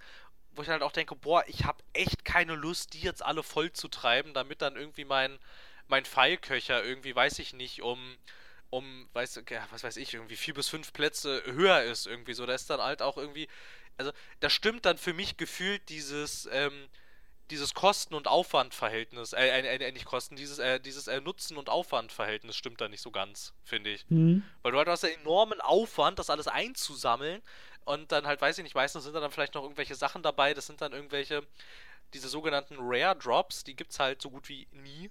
wo 0.59 0.63
ich 0.63 0.69
halt 0.69 0.83
auch 0.83 0.91
denke, 0.91 1.15
boah, 1.15 1.43
ich 1.47 1.63
habe 1.63 1.81
echt 1.93 2.25
keine 2.25 2.53
Lust, 2.53 2.93
die 2.93 2.99
jetzt 2.99 3.23
alle 3.23 3.43
voll 3.43 3.71
zu 3.71 3.87
treiben, 3.87 4.33
damit 4.33 4.61
dann 4.61 4.75
irgendwie 4.75 5.05
mein, 5.05 5.39
mein 5.87 6.03
Pfeilköcher 6.03 6.83
irgendwie, 6.83 7.15
weiß 7.15 7.39
ich 7.39 7.53
nicht, 7.53 7.81
um, 7.81 8.17
um, 8.69 9.09
weiß, 9.13 9.41
ja, 9.49 9.67
was 9.71 9.83
weiß 9.83 9.97
ich, 9.97 10.13
irgendwie 10.13 10.35
vier 10.35 10.53
bis 10.53 10.69
fünf 10.69 10.93
Plätze 10.93 11.43
höher 11.45 11.83
ist, 11.83 12.07
irgendwie 12.07 12.33
so. 12.33 12.45
Da 12.45 12.53
ist 12.53 12.69
dann 12.69 12.81
halt 12.81 13.01
auch 13.01 13.17
irgendwie, 13.17 13.47
also 13.97 14.11
da 14.39 14.49
stimmt 14.49 14.85
dann 14.85 14.97
für 14.97 15.13
mich 15.13 15.37
gefühlt 15.37 15.89
dieses, 15.89 16.47
ähm, 16.51 16.87
dieses 17.49 17.73
Kosten- 17.73 18.13
und 18.13 18.27
Aufwandverhältnis, 18.27 19.33
äh, 19.33 19.47
äh, 19.47 19.75
äh, 19.75 19.91
nicht 19.91 20.05
Kosten, 20.05 20.35
dieses, 20.35 20.59
äh, 20.59 20.79
dieses 20.79 21.07
äh, 21.07 21.19
Nutzen- 21.19 21.57
und 21.57 21.69
Aufwandverhältnis 21.69 22.55
stimmt 22.55 22.79
da 22.79 22.87
nicht 22.87 23.01
so 23.01 23.11
ganz, 23.11 23.53
finde 23.63 23.89
ich. 23.89 24.05
Mhm. 24.09 24.43
Weil 24.61 24.71
du 24.71 24.77
halt 24.77 24.87
hast 24.87 25.03
einen 25.03 25.15
enormen 25.21 25.59
Aufwand, 25.61 26.19
das 26.19 26.29
alles 26.29 26.47
einzusammeln 26.47 27.41
und 27.85 28.11
dann 28.11 28.27
halt, 28.27 28.39
weiß 28.39 28.59
ich 28.59 28.63
nicht, 28.63 28.75
meistens 28.75 29.03
sind 29.03 29.13
da 29.13 29.19
dann 29.19 29.31
vielleicht 29.31 29.55
noch 29.55 29.63
irgendwelche 29.63 29.95
Sachen 29.95 30.21
dabei. 30.21 30.53
Das 30.53 30.67
sind 30.67 30.79
dann 30.81 30.93
irgendwelche, 30.93 31.45
diese 32.13 32.29
sogenannten 32.29 32.75
Rare 32.79 33.17
Drops, 33.17 33.63
die 33.63 33.75
gibt 33.75 33.91
es 33.91 33.99
halt 33.99 34.21
so 34.21 34.29
gut 34.29 34.47
wie 34.47 34.67
nie 34.71 35.09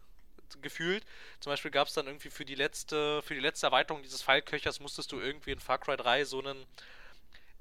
gefühlt. 0.63 1.05
Zum 1.41 1.51
Beispiel 1.51 1.71
gab 1.71 1.89
es 1.89 1.95
dann 1.95 2.07
irgendwie 2.07 2.31
für 2.31 2.45
die 2.45 2.55
letzte, 2.55 3.23
für 3.23 3.35
die 3.35 3.41
letzte 3.41 3.67
Erweiterung 3.67 4.03
dieses 4.03 4.23
Pfeilköchers 4.23 4.81
musstest 4.81 5.13
du 5.13 5.21
irgendwie 5.21 5.53
in 5.53 5.59
Far 5.59 5.79
Cry 5.79 5.97
3 5.97 6.25
so 6.25 6.41
einen 6.41 6.67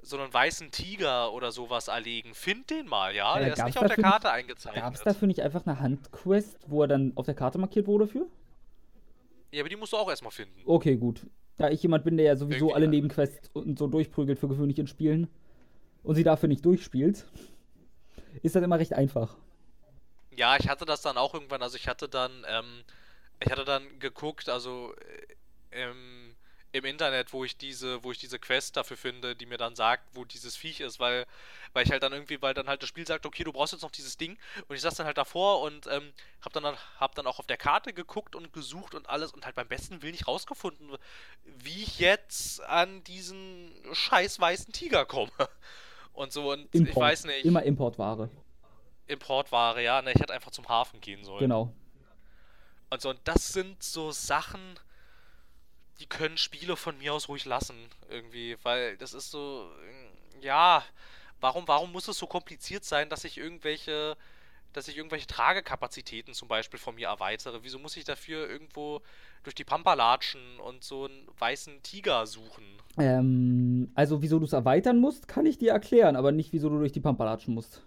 so 0.00 0.16
einen 0.16 0.32
weißen 0.32 0.70
Tiger 0.70 1.32
oder 1.32 1.50
sowas 1.50 1.88
erlegen. 1.88 2.34
Find 2.34 2.70
den 2.70 2.86
mal, 2.86 3.14
ja. 3.14 3.34
ja 3.34 3.44
der 3.44 3.52
ist 3.54 3.64
nicht 3.64 3.78
auf 3.78 3.86
der 3.86 3.96
Karte 3.96 4.28
nicht, 4.28 4.34
eingezeichnet. 4.34 4.82
Gab 4.82 4.94
es 4.94 5.02
dafür 5.02 5.26
nicht 5.26 5.42
einfach 5.42 5.66
eine 5.66 5.80
Handquest, 5.80 6.56
wo 6.66 6.82
er 6.82 6.88
dann 6.88 7.12
auf 7.16 7.26
der 7.26 7.34
Karte 7.34 7.58
markiert 7.58 7.86
wurde 7.86 8.06
für? 8.06 8.26
Ja, 9.50 9.60
aber 9.62 9.68
die 9.68 9.76
musst 9.76 9.92
du 9.92 9.96
auch 9.96 10.08
erstmal 10.08 10.30
finden. 10.30 10.60
Okay, 10.64 10.96
gut. 10.96 11.26
Da 11.56 11.70
ich 11.70 11.82
jemand 11.82 12.04
bin, 12.04 12.16
der 12.16 12.26
ja 12.26 12.36
sowieso 12.36 12.66
Irgendwie 12.66 12.74
alle 12.74 12.84
ja. 12.84 12.90
Nebenquests 12.90 13.50
und 13.52 13.78
so 13.78 13.88
durchprügelt 13.88 14.38
für 14.38 14.48
gewöhnlich 14.48 14.78
in 14.78 14.86
Spielen 14.86 15.28
und 16.04 16.14
sie 16.14 16.22
dafür 16.22 16.48
nicht 16.48 16.64
durchspielt, 16.64 17.26
ist 18.42 18.54
das 18.54 18.62
immer 18.62 18.78
recht 18.78 18.92
einfach. 18.92 19.36
Ja, 20.38 20.56
ich 20.56 20.68
hatte 20.68 20.84
das 20.84 21.02
dann 21.02 21.18
auch 21.18 21.34
irgendwann, 21.34 21.62
also 21.62 21.76
ich 21.76 21.88
hatte 21.88 22.08
dann, 22.08 22.46
ähm, 22.48 22.84
ich 23.44 23.50
hatte 23.50 23.64
dann 23.64 23.98
geguckt, 23.98 24.48
also 24.48 24.94
äh, 25.72 25.82
ähm, 25.82 26.36
im 26.70 26.84
Internet, 26.84 27.32
wo 27.32 27.44
ich 27.44 27.56
diese, 27.56 28.04
wo 28.04 28.12
ich 28.12 28.18
diese 28.18 28.38
Quest 28.38 28.76
dafür 28.76 28.96
finde, 28.96 29.34
die 29.34 29.46
mir 29.46 29.56
dann 29.56 29.74
sagt, 29.74 30.04
wo 30.12 30.24
dieses 30.24 30.54
Viech 30.54 30.78
ist, 30.78 31.00
weil, 31.00 31.26
weil 31.72 31.84
ich 31.84 31.90
halt 31.90 32.04
dann 32.04 32.12
irgendwie, 32.12 32.40
weil 32.40 32.54
dann 32.54 32.68
halt 32.68 32.80
das 32.82 32.88
Spiel 32.88 33.04
sagt, 33.04 33.26
okay, 33.26 33.42
du 33.42 33.52
brauchst 33.52 33.72
jetzt 33.72 33.82
noch 33.82 33.90
dieses 33.90 34.16
Ding 34.16 34.38
und 34.68 34.76
ich 34.76 34.82
saß 34.82 34.94
dann 34.94 35.06
halt 35.06 35.18
davor 35.18 35.62
und 35.62 35.88
ähm, 35.88 36.12
hab 36.40 36.52
dann 36.52 36.76
hab 37.00 37.16
dann 37.16 37.26
auch 37.26 37.40
auf 37.40 37.48
der 37.48 37.56
Karte 37.56 37.92
geguckt 37.92 38.36
und 38.36 38.52
gesucht 38.52 38.94
und 38.94 39.08
alles 39.08 39.32
und 39.32 39.44
halt 39.44 39.56
beim 39.56 39.66
besten 39.66 40.02
Willen 40.02 40.12
nicht 40.12 40.28
rausgefunden, 40.28 40.96
wie 41.42 41.82
ich 41.82 41.98
jetzt 41.98 42.62
an 42.62 43.02
diesen 43.02 43.72
scheiß 43.92 44.38
weißen 44.38 44.72
Tiger 44.72 45.04
komme. 45.04 45.32
Und 46.14 46.32
so 46.32 46.50
und 46.50 46.74
Import. 46.74 46.88
ich 46.88 46.96
weiß 46.96 47.24
nicht. 47.26 47.44
Immer 47.44 47.62
Importware. 47.62 48.28
Importware, 49.08 49.82
ja, 49.82 50.02
ne, 50.02 50.12
ich 50.12 50.20
hätte 50.20 50.32
einfach 50.32 50.50
zum 50.50 50.68
Hafen 50.68 51.00
gehen 51.00 51.24
sollen. 51.24 51.40
Genau. 51.40 51.72
Und 52.90 53.02
so, 53.02 53.10
und 53.10 53.20
das 53.24 53.52
sind 53.52 53.82
so 53.82 54.12
Sachen, 54.12 54.60
die 56.00 56.06
können 56.06 56.38
Spiele 56.38 56.76
von 56.76 56.96
mir 56.98 57.12
aus 57.12 57.28
ruhig 57.28 57.44
lassen, 57.44 57.76
irgendwie, 58.08 58.56
weil 58.62 58.96
das 58.96 59.14
ist 59.14 59.30
so, 59.30 59.68
ja, 60.40 60.84
warum, 61.40 61.66
warum 61.66 61.92
muss 61.92 62.08
es 62.08 62.18
so 62.18 62.26
kompliziert 62.26 62.84
sein, 62.84 63.08
dass 63.08 63.24
ich 63.24 63.36
irgendwelche, 63.36 64.16
dass 64.72 64.88
ich 64.88 64.96
irgendwelche 64.96 65.26
Tragekapazitäten 65.26 66.34
zum 66.34 66.48
Beispiel 66.48 66.78
von 66.78 66.94
mir 66.94 67.08
erweitere? 67.08 67.60
Wieso 67.62 67.78
muss 67.78 67.96
ich 67.96 68.04
dafür 68.04 68.48
irgendwo 68.48 69.02
durch 69.42 69.54
die 69.54 69.64
Pampa 69.64 69.94
latschen 69.94 70.60
und 70.60 70.84
so 70.84 71.06
einen 71.06 71.26
weißen 71.38 71.82
Tiger 71.82 72.26
suchen? 72.26 72.64
Ähm, 72.96 73.90
also 73.94 74.22
wieso 74.22 74.38
du 74.38 74.44
es 74.44 74.52
erweitern 74.52 74.98
musst, 74.98 75.28
kann 75.28 75.46
ich 75.46 75.58
dir 75.58 75.72
erklären, 75.72 76.16
aber 76.16 76.32
nicht, 76.32 76.52
wieso 76.52 76.68
du 76.68 76.78
durch 76.78 76.92
die 76.92 77.00
Pampa 77.00 77.24
latschen 77.24 77.54
musst. 77.54 77.82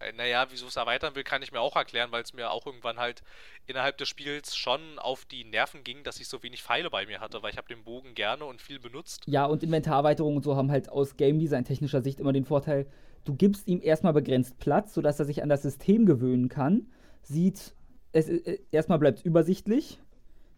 Äh, 0.00 0.12
naja, 0.16 0.46
wieso 0.50 0.66
es 0.66 0.76
erweitern 0.76 1.14
will, 1.14 1.24
kann 1.24 1.42
ich 1.42 1.52
mir 1.52 1.60
auch 1.60 1.76
erklären, 1.76 2.10
weil 2.10 2.22
es 2.22 2.32
mir 2.32 2.50
auch 2.50 2.66
irgendwann 2.66 2.98
halt 2.98 3.22
innerhalb 3.66 3.98
des 3.98 4.08
Spiels 4.08 4.56
schon 4.56 4.98
auf 4.98 5.24
die 5.26 5.44
Nerven 5.44 5.84
ging, 5.84 6.02
dass 6.02 6.18
ich 6.18 6.28
so 6.28 6.42
wenig 6.42 6.62
Pfeile 6.62 6.90
bei 6.90 7.06
mir 7.06 7.20
hatte, 7.20 7.42
weil 7.42 7.52
ich 7.52 7.58
habe 7.58 7.68
den 7.68 7.84
Bogen 7.84 8.14
gerne 8.14 8.44
und 8.44 8.60
viel 8.62 8.80
benutzt. 8.80 9.24
Ja, 9.26 9.44
und 9.44 9.62
Inventarerweiterungen 9.62 10.38
und 10.38 10.42
so 10.42 10.56
haben 10.56 10.70
halt 10.70 10.88
aus 10.88 11.16
Game 11.16 11.38
Design 11.38 11.64
technischer 11.64 12.02
Sicht 12.02 12.18
immer 12.18 12.32
den 12.32 12.46
Vorteil, 12.46 12.86
du 13.24 13.34
gibst 13.34 13.68
ihm 13.68 13.80
erstmal 13.82 14.14
begrenzt 14.14 14.58
Platz, 14.58 14.94
sodass 14.94 15.18
er 15.20 15.26
sich 15.26 15.42
an 15.42 15.50
das 15.50 15.62
System 15.62 16.06
gewöhnen 16.06 16.48
kann, 16.48 16.86
sieht, 17.22 17.74
es, 18.12 18.28
äh, 18.28 18.58
erstmal 18.70 18.98
bleibt 18.98 19.18
es 19.18 19.24
übersichtlich, 19.24 20.00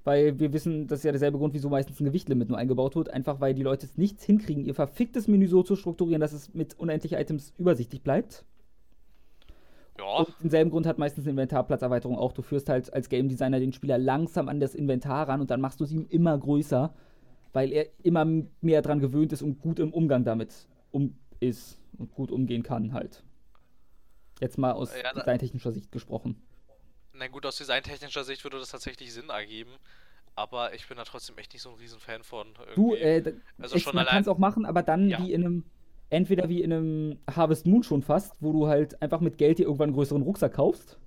weil 0.05 0.39
wir 0.39 0.53
wissen, 0.53 0.87
das 0.87 1.01
ist 1.01 1.05
ja 1.05 1.13
derselbe 1.13 1.39
Grund, 1.39 1.53
wieso 1.55 1.69
meistens 1.69 2.01
ein 2.01 2.05
Gewichtlimit 2.05 2.49
nur 2.49 2.59
eingebaut 2.59 2.95
wird, 2.95 3.11
einfach 3.11 3.41
weil 3.41 3.55
die 3.55 3.63
Leute 3.63 3.87
es 3.87 3.97
nichts 3.97 4.25
hinkriegen, 4.25 4.65
ihr 4.65 4.75
verficktes 4.75 5.27
Menü 5.27 5.49
so 5.49 5.63
zu 5.63 5.75
strukturieren, 5.75 6.21
dass 6.21 6.33
es 6.33 6.55
mit 6.55 6.79
unendlich 6.79 7.15
Items 7.15 7.53
übersichtlich 7.59 8.03
bleibt. 8.03 8.45
Ja. 9.99 10.05
Und 10.05 10.35
denselben 10.43 10.71
Grund 10.71 10.87
hat 10.87 10.99
meistens 10.99 11.27
Inventarplatzerweiterung 11.27 12.17
auch. 12.17 12.33
Du 12.33 12.43
führst 12.43 12.69
halt 12.69 12.93
als 12.93 13.09
Game 13.09 13.29
Designer 13.29 13.61
den 13.61 13.73
Spieler 13.73 13.99
langsam 13.99 14.49
an 14.49 14.61
das 14.61 14.75
Inventar 14.75 15.29
ran 15.29 15.41
und 15.41 15.51
dann 15.51 15.61
machst 15.61 15.81
du 15.81 15.85
es 15.85 15.93
ihm 15.93 16.07
immer 16.09 16.37
größer, 16.37 16.95
weil 17.53 17.73
er 17.73 17.87
immer 18.03 18.25
mehr 18.61 18.83
daran 18.83 19.01
gewöhnt 19.01 19.33
ist 19.33 19.43
und 19.43 19.61
gut 19.61 19.79
im 19.79 19.93
Umgang 19.93 20.25
damit 20.25 20.67
um 20.91 21.17
ist 21.41 21.79
und 21.99 22.15
gut 22.15 22.31
umgehen 22.31 22.63
kann 22.63 22.93
halt. 22.93 23.23
Jetzt 24.41 24.59
mal 24.59 24.73
aus 24.73 24.93
ja, 24.97 25.13
designtechnischer 25.13 25.73
Sicht 25.73 25.93
gesprochen. 25.93 26.41
Na 27.13 27.29
gut, 27.29 27.45
aus 27.45 27.57
designtechnischer 27.57 28.25
Sicht 28.25 28.43
würde 28.45 28.59
das 28.59 28.71
tatsächlich 28.71 29.13
Sinn 29.13 29.29
ergeben. 29.29 29.73
Aber 30.35 30.73
ich 30.75 30.89
bin 30.89 30.97
da 30.97 31.05
trotzdem 31.05 31.37
echt 31.37 31.53
nicht 31.53 31.63
so 31.63 31.71
ein 31.71 31.77
Riesenfan 31.77 32.23
von. 32.23 32.49
Irgendwie. 32.59 32.75
Du, 32.75 32.95
äh, 32.95 33.35
also 33.59 33.79
schon 33.79 33.95
man 33.95 34.07
kann 34.07 34.23
es 34.23 34.29
auch 34.29 34.39
machen, 34.39 34.65
aber 34.65 34.83
dann 34.83 35.09
ja. 35.09 35.19
wie 35.19 35.33
in 35.33 35.45
einem 35.45 35.65
entweder 36.13 36.51
wie 36.51 36.63
in 36.63 36.73
einem 36.73 37.19
Harvest 37.29 37.67
Moon 37.67 37.83
schon 37.83 38.03
fast, 38.03 38.37
wo 38.41 38.53
du 38.53 38.67
halt 38.67 39.01
einfach 39.01 39.21
mit 39.21 39.39
Geld 39.39 39.59
dir 39.59 39.65
irgendwann 39.65 39.89
einen 39.89 39.95
größeren 39.95 40.23
Rucksack 40.23 40.53
kaufst. 40.53 40.99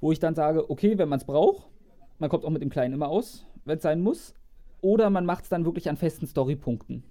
Wo 0.00 0.12
ich 0.12 0.18
dann 0.18 0.34
sage, 0.34 0.68
okay, 0.70 0.98
wenn 0.98 1.08
man 1.08 1.18
es 1.18 1.24
braucht, 1.24 1.68
man 2.18 2.28
kommt 2.28 2.44
auch 2.44 2.50
mit 2.50 2.60
dem 2.60 2.68
Kleinen 2.68 2.92
immer 2.92 3.08
aus, 3.08 3.46
wenn 3.64 3.78
es 3.78 3.82
sein 3.82 4.02
muss. 4.02 4.34
Oder 4.82 5.08
man 5.08 5.24
macht 5.24 5.44
es 5.44 5.48
dann 5.48 5.64
wirklich 5.64 5.88
an 5.88 5.96
festen 5.96 6.26
Storypunkten. 6.26 7.02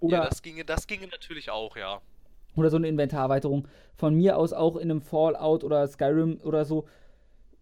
Oder 0.00 0.18
ja, 0.18 0.28
das 0.28 0.40
ginge, 0.40 0.64
das 0.64 0.86
ginge 0.86 1.08
natürlich 1.08 1.50
auch, 1.50 1.76
ja. 1.76 2.00
Oder 2.56 2.70
so 2.70 2.78
eine 2.78 2.88
Inventarerweiterung. 2.88 3.68
Von 3.96 4.14
mir 4.14 4.38
aus 4.38 4.54
auch 4.54 4.76
in 4.76 4.90
einem 4.90 5.02
Fallout 5.02 5.62
oder 5.62 5.86
Skyrim 5.86 6.38
oder 6.42 6.64
so 6.64 6.86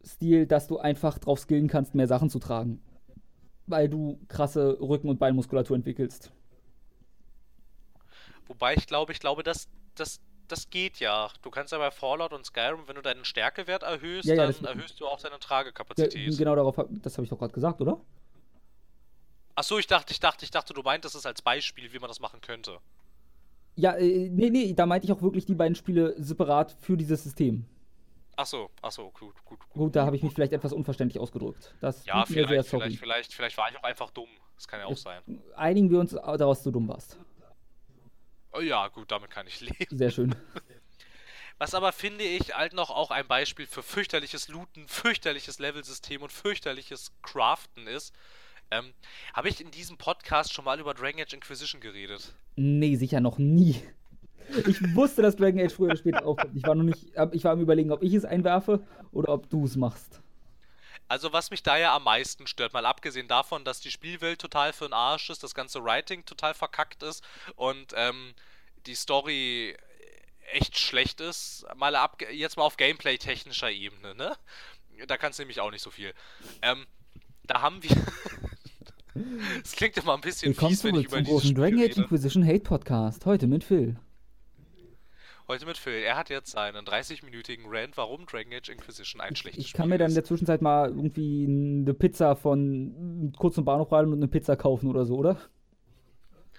Stil, 0.04 0.46
dass 0.46 0.68
du 0.68 0.78
einfach 0.78 1.18
drauf 1.18 1.40
skillen 1.40 1.68
kannst, 1.68 1.96
mehr 1.96 2.06
Sachen 2.06 2.30
zu 2.30 2.38
tragen. 2.38 2.80
Weil 3.66 3.88
du 3.88 4.20
krasse 4.28 4.80
Rücken- 4.80 5.08
und 5.08 5.18
Beinmuskulatur 5.18 5.76
entwickelst. 5.76 6.32
Wobei 8.50 8.74
ich 8.74 8.88
glaube, 8.88 9.12
ich 9.12 9.20
glaube, 9.20 9.44
dass 9.44 9.68
das 9.94 10.20
das 10.48 10.68
geht 10.70 10.98
ja. 10.98 11.30
Du 11.42 11.50
kannst 11.50 11.70
ja 11.70 11.78
bei 11.78 11.92
Fallout 11.92 12.32
und 12.32 12.44
Skyrim, 12.44 12.80
wenn 12.88 12.96
du 12.96 13.02
deinen 13.02 13.24
Stärkewert 13.24 13.84
erhöhst, 13.84 14.26
ja, 14.26 14.34
ja, 14.34 14.50
dann 14.50 14.64
erhöhst 14.64 14.98
du 14.98 15.06
auch 15.06 15.20
deine 15.20 15.38
Tragekapazität. 15.38 16.32
Ja, 16.32 16.36
genau 16.36 16.56
darauf, 16.56 16.74
das 16.88 17.16
habe 17.16 17.22
ich 17.22 17.30
doch 17.30 17.38
gerade 17.38 17.52
gesagt, 17.52 17.80
oder? 17.80 18.00
Achso, 19.54 19.78
ich 19.78 19.86
dachte, 19.86 20.12
ich 20.12 20.18
dachte, 20.18 20.44
ich 20.44 20.50
dachte, 20.50 20.74
du 20.74 20.82
meintest 20.82 21.14
es 21.14 21.24
als 21.26 21.42
Beispiel, 21.42 21.92
wie 21.92 22.00
man 22.00 22.08
das 22.08 22.18
machen 22.18 22.40
könnte. 22.40 22.78
Ja, 23.76 23.94
äh, 23.94 24.28
nee, 24.30 24.50
nee, 24.50 24.72
da 24.72 24.84
meinte 24.84 25.06
ich 25.06 25.12
auch 25.12 25.22
wirklich 25.22 25.46
die 25.46 25.54
beiden 25.54 25.76
Spiele 25.76 26.20
separat 26.20 26.76
für 26.80 26.96
dieses 26.96 27.22
System. 27.22 27.66
Achso, 28.34 28.70
achso, 28.82 29.12
gut, 29.12 29.36
gut, 29.44 29.60
gut. 29.60 29.70
Gut, 29.70 29.94
da 29.94 30.04
habe 30.04 30.16
ich 30.16 30.24
mich 30.24 30.32
vielleicht 30.32 30.52
etwas 30.52 30.72
unverständlich 30.72 31.20
ausgedrückt. 31.20 31.72
Das 31.80 32.04
ja, 32.04 32.26
vielleicht, 32.26 32.68
vielleicht, 32.68 32.98
vielleicht, 32.98 33.32
vielleicht 33.32 33.56
war 33.56 33.70
ich 33.70 33.76
auch 33.78 33.84
einfach 33.84 34.10
dumm. 34.10 34.28
Das 34.56 34.66
kann 34.66 34.80
ja 34.80 34.86
auch 34.86 34.96
sein. 34.96 35.22
Einigen 35.54 35.88
wir 35.88 36.00
uns 36.00 36.10
daraus, 36.10 36.58
dass 36.58 36.64
du 36.64 36.72
dumm 36.72 36.88
warst. 36.88 37.16
Oh 38.52 38.60
ja, 38.60 38.88
gut, 38.88 39.10
damit 39.10 39.30
kann 39.30 39.46
ich 39.46 39.60
leben. 39.60 39.96
Sehr 39.96 40.10
schön. 40.10 40.34
Was 41.58 41.74
aber 41.74 41.92
finde 41.92 42.24
ich 42.24 42.54
halt 42.54 42.72
noch 42.72 42.90
auch 42.90 43.10
ein 43.10 43.26
Beispiel 43.26 43.66
für 43.66 43.82
fürchterliches 43.82 44.48
Looten, 44.48 44.88
fürchterliches 44.88 45.58
Levelsystem 45.58 46.22
und 46.22 46.32
fürchterliches 46.32 47.12
Craften 47.22 47.86
ist. 47.86 48.14
Ähm, 48.70 48.92
Habe 49.34 49.48
ich 49.48 49.60
in 49.60 49.70
diesem 49.70 49.98
Podcast 49.98 50.52
schon 50.54 50.64
mal 50.64 50.80
über 50.80 50.94
Dragon 50.94 51.20
Age 51.20 51.34
Inquisition 51.34 51.80
geredet? 51.80 52.32
Nee, 52.56 52.96
sicher 52.96 53.20
noch 53.20 53.38
nie. 53.38 53.82
Ich 54.66 54.80
wusste, 54.94 55.22
dass 55.22 55.36
Dragon 55.36 55.60
Age 55.60 55.72
früher 55.72 55.88
oder 55.88 55.96
später 55.96 56.24
aufkommt. 56.24 56.56
Ich 56.56 56.62
war 56.64 56.74
noch 56.74 56.82
nicht, 56.84 57.12
ich 57.32 57.44
war 57.44 57.52
am 57.52 57.60
überlegen, 57.60 57.92
ob 57.92 58.02
ich 58.02 58.14
es 58.14 58.24
einwerfe 58.24 58.86
oder 59.12 59.28
ob 59.32 59.50
du 59.50 59.64
es 59.64 59.76
machst. 59.76 60.22
Also 61.10 61.32
was 61.32 61.50
mich 61.50 61.64
da 61.64 61.76
ja 61.76 61.96
am 61.96 62.04
meisten 62.04 62.46
stört, 62.46 62.72
mal 62.72 62.86
abgesehen 62.86 63.26
davon, 63.26 63.64
dass 63.64 63.80
die 63.80 63.90
Spielwelt 63.90 64.40
total 64.40 64.72
für 64.72 64.84
den 64.84 64.92
Arsch 64.92 65.28
ist, 65.28 65.42
das 65.42 65.56
ganze 65.56 65.82
Writing 65.82 66.24
total 66.24 66.54
verkackt 66.54 67.02
ist 67.02 67.24
und 67.56 67.92
ähm, 67.96 68.32
die 68.86 68.94
Story 68.94 69.76
echt 70.52 70.78
schlecht 70.78 71.20
ist, 71.20 71.66
mal 71.74 71.96
ab, 71.96 72.22
jetzt 72.30 72.56
mal 72.56 72.62
auf 72.62 72.76
Gameplay-technischer 72.76 73.72
Ebene, 73.72 74.14
ne? 74.14 74.36
Da 75.08 75.16
kannst 75.16 75.40
du 75.40 75.42
nämlich 75.42 75.60
auch 75.60 75.72
nicht 75.72 75.82
so 75.82 75.90
viel. 75.90 76.14
Ähm, 76.62 76.86
da 77.42 77.60
haben 77.60 77.82
wir. 77.82 77.90
Es 79.64 79.72
klingt 79.72 79.96
immer 79.96 80.14
ein 80.14 80.20
bisschen 80.20 80.52
Willkommen 80.52 80.70
fies, 80.70 80.84
wenn 80.84 80.94
ich 80.94 81.06
über 81.06 81.16
zum 81.16 81.24
großen 81.24 81.54
Dragon 81.56 81.80
Age 81.80 81.96
Inquisition 81.96 82.46
Hate 82.46 82.60
Podcast. 82.60 83.26
Heute 83.26 83.48
mit 83.48 83.64
Phil. 83.64 83.96
Heute 85.50 85.66
mit 85.66 85.78
Phil. 85.78 86.04
Er 86.04 86.16
hat 86.16 86.30
jetzt 86.30 86.52
seinen 86.52 86.86
30-minütigen 86.86 87.64
Rant, 87.66 87.96
warum 87.96 88.24
Dragon 88.24 88.52
Age 88.52 88.68
Inquisition 88.68 89.20
ein 89.20 89.34
schlechtes 89.34 89.64
Ich 89.64 89.72
kann 89.72 89.88
mir 89.88 89.98
dann 89.98 90.10
in 90.10 90.14
der 90.14 90.22
Zwischenzeit 90.22 90.62
mal 90.62 90.90
irgendwie 90.90 91.44
eine 91.44 91.92
Pizza 91.92 92.36
von 92.36 93.32
kurz 93.36 93.56
zum 93.56 93.64
Bahnhof 93.64 93.90
rein 93.90 94.06
und 94.06 94.12
eine 94.12 94.28
Pizza 94.28 94.54
kaufen 94.54 94.88
oder 94.88 95.04
so, 95.04 95.16
oder? 95.16 95.40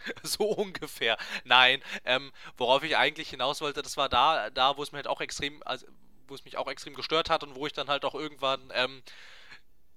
so 0.23 0.43
ungefähr. 0.43 1.15
Nein, 1.45 1.79
ähm, 2.03 2.33
worauf 2.57 2.83
ich 2.83 2.97
eigentlich 2.97 3.29
hinaus 3.29 3.61
wollte, 3.61 3.81
das 3.81 3.95
war 3.95 4.09
da, 4.09 4.49
da 4.49 4.75
wo 4.75 4.83
es 4.83 4.91
mir 4.91 4.97
halt 4.97 5.07
auch 5.07 5.21
extrem, 5.21 5.63
also, 5.63 5.87
wo 6.27 6.35
es 6.35 6.43
mich 6.43 6.57
auch 6.57 6.69
extrem 6.69 6.93
gestört 6.93 7.29
hat 7.29 7.45
und 7.45 7.55
wo 7.55 7.65
ich 7.65 7.71
dann 7.71 7.87
halt 7.87 8.03
auch 8.03 8.13
irgendwann 8.13 8.59
ähm, 8.73 9.03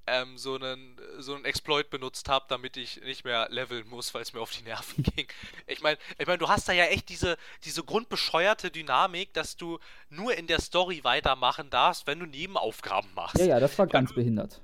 ähm, 0.06 0.36
so, 0.36 0.56
einen, 0.56 0.96
so 1.18 1.34
einen 1.34 1.44
Exploit 1.44 1.90
benutzt 1.90 2.28
habe, 2.28 2.44
damit 2.48 2.76
ich 2.76 3.00
nicht 3.02 3.24
mehr 3.24 3.48
leveln 3.50 3.88
muss, 3.88 4.12
weil 4.14 4.22
es 4.22 4.32
mir 4.32 4.40
auf 4.40 4.50
die 4.50 4.62
Nerven 4.62 5.02
ging. 5.16 5.26
Ich 5.66 5.82
meine, 5.82 5.98
ich 6.18 6.26
mein, 6.26 6.38
du 6.38 6.48
hast 6.48 6.68
da 6.68 6.72
ja 6.72 6.84
echt 6.84 7.08
diese, 7.08 7.36
diese 7.64 7.82
grundbescheuerte 7.82 8.70
Dynamik, 8.70 9.32
dass 9.32 9.56
du 9.56 9.78
nur 10.10 10.36
in 10.36 10.46
der 10.46 10.60
Story 10.60 11.02
weitermachen 11.04 11.70
darfst, 11.70 12.06
wenn 12.06 12.20
du 12.20 12.26
Nebenaufgaben 12.26 13.10
machst. 13.14 13.38
Ja, 13.38 13.46
ja, 13.46 13.60
das 13.60 13.78
war 13.78 13.86
ganz 13.86 14.10
du, 14.10 14.16
behindert. 14.16 14.60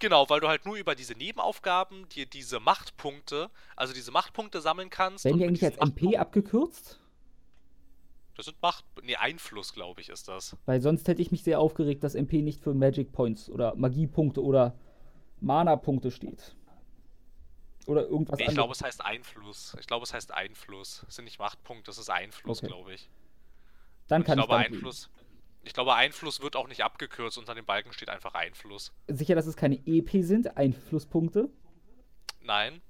Genau, 0.00 0.28
weil 0.28 0.40
du 0.40 0.48
halt 0.48 0.66
nur 0.66 0.76
über 0.76 0.94
diese 0.94 1.14
Nebenaufgaben 1.14 2.08
dir 2.08 2.26
diese 2.26 2.60
Machtpunkte, 2.60 3.50
also 3.76 3.94
diese 3.94 4.10
Machtpunkte 4.10 4.60
sammeln 4.60 4.90
kannst. 4.90 5.24
Werden 5.24 5.38
die 5.38 5.46
eigentlich 5.46 5.64
als 5.64 5.78
MP 5.78 6.16
abgekürzt? 6.16 7.00
Das 8.36 8.46
sind 8.46 8.60
Macht. 8.60 8.84
Nee, 9.02 9.16
Einfluss, 9.16 9.72
glaube 9.72 10.00
ich, 10.00 10.08
ist 10.08 10.28
das. 10.28 10.56
Weil 10.66 10.80
sonst 10.80 11.06
hätte 11.06 11.22
ich 11.22 11.30
mich 11.30 11.44
sehr 11.44 11.60
aufgeregt, 11.60 12.02
dass 12.02 12.14
MP 12.14 12.42
nicht 12.42 12.60
für 12.60 12.74
Magic 12.74 13.12
Points 13.12 13.48
oder 13.48 13.74
Magiepunkte 13.76 14.42
oder 14.42 14.76
Mana-Punkte 15.40 16.10
steht. 16.10 16.56
Oder 17.86 18.06
irgendwas 18.06 18.38
nee, 18.38 18.46
ich 18.46 18.54
glaube, 18.54 18.72
es 18.72 18.82
heißt 18.82 19.04
Einfluss. 19.04 19.76
Ich 19.78 19.86
glaube, 19.86 20.04
es 20.04 20.14
heißt 20.14 20.32
Einfluss. 20.32 21.04
Es 21.08 21.16
sind 21.16 21.26
nicht 21.26 21.38
Machtpunkte, 21.38 21.90
es 21.90 21.98
ist 21.98 22.10
Einfluss, 22.10 22.58
okay. 22.58 22.68
glaube 22.68 22.94
ich. 22.94 23.10
Dann 24.08 24.22
Und 24.22 24.26
kann 24.26 24.38
ich 24.38 24.46
glaube, 24.46 24.56
Einfluss. 24.56 25.10
Ich 25.64 25.72
glaube, 25.72 25.94
Einfluss 25.94 26.40
wird 26.40 26.56
auch 26.56 26.68
nicht 26.68 26.82
abgekürzt. 26.82 27.38
Unter 27.38 27.54
dem 27.54 27.64
Balken 27.64 27.92
steht 27.92 28.08
einfach 28.08 28.34
Einfluss. 28.34 28.92
Sicher, 29.08 29.34
dass 29.34 29.46
es 29.46 29.56
keine 29.56 29.80
EP 29.86 30.10
sind, 30.24 30.56
Einflusspunkte? 30.56 31.50
Nein. 32.42 32.82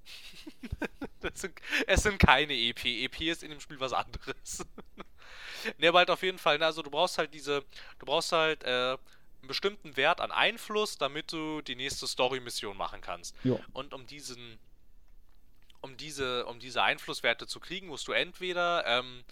sind, 1.35 1.55
es 1.87 2.03
sind 2.03 2.19
keine 2.19 2.55
EP. 2.55 2.85
EP 2.85 3.21
ist 3.21 3.43
in 3.43 3.51
dem 3.51 3.61
Spiel 3.61 3.79
was 3.81 3.93
anderes. 3.93 4.67
ne, 5.79 5.89
aber 5.89 5.99
halt 5.99 6.11
auf 6.11 6.23
jeden 6.23 6.39
Fall, 6.39 6.59
ne, 6.59 6.67
also 6.67 6.83
du 6.83 6.91
brauchst 6.91 7.19
halt 7.19 7.35
diese, 7.35 7.65
du 7.99 8.07
brauchst 8.07 8.33
halt 8.33 8.65
äh, 8.65 8.97
einen 9.45 9.49
bestimmten 9.49 9.97
Wert 9.97 10.21
an 10.21 10.33
Einfluss, 10.33 10.99
damit 10.99 11.33
du 11.33 11.61
die 11.63 11.77
nächste 11.77 12.07
Story-Mission 12.07 12.77
machen 12.77 13.01
kannst. 13.01 13.37
Jo. 13.45 13.61
Und 13.73 13.95
um 13.95 14.07
diesen, 14.07 14.59
um 15.81 15.97
diese, 15.97 16.47
um 16.47 16.59
diese 16.59 16.83
Einflusswerte 16.83 17.47
zu 17.47 17.61
kriegen, 17.61 17.89
musst 17.89 18.09
du 18.09 18.13
entweder 18.13 18.87
ähm, 18.87 19.25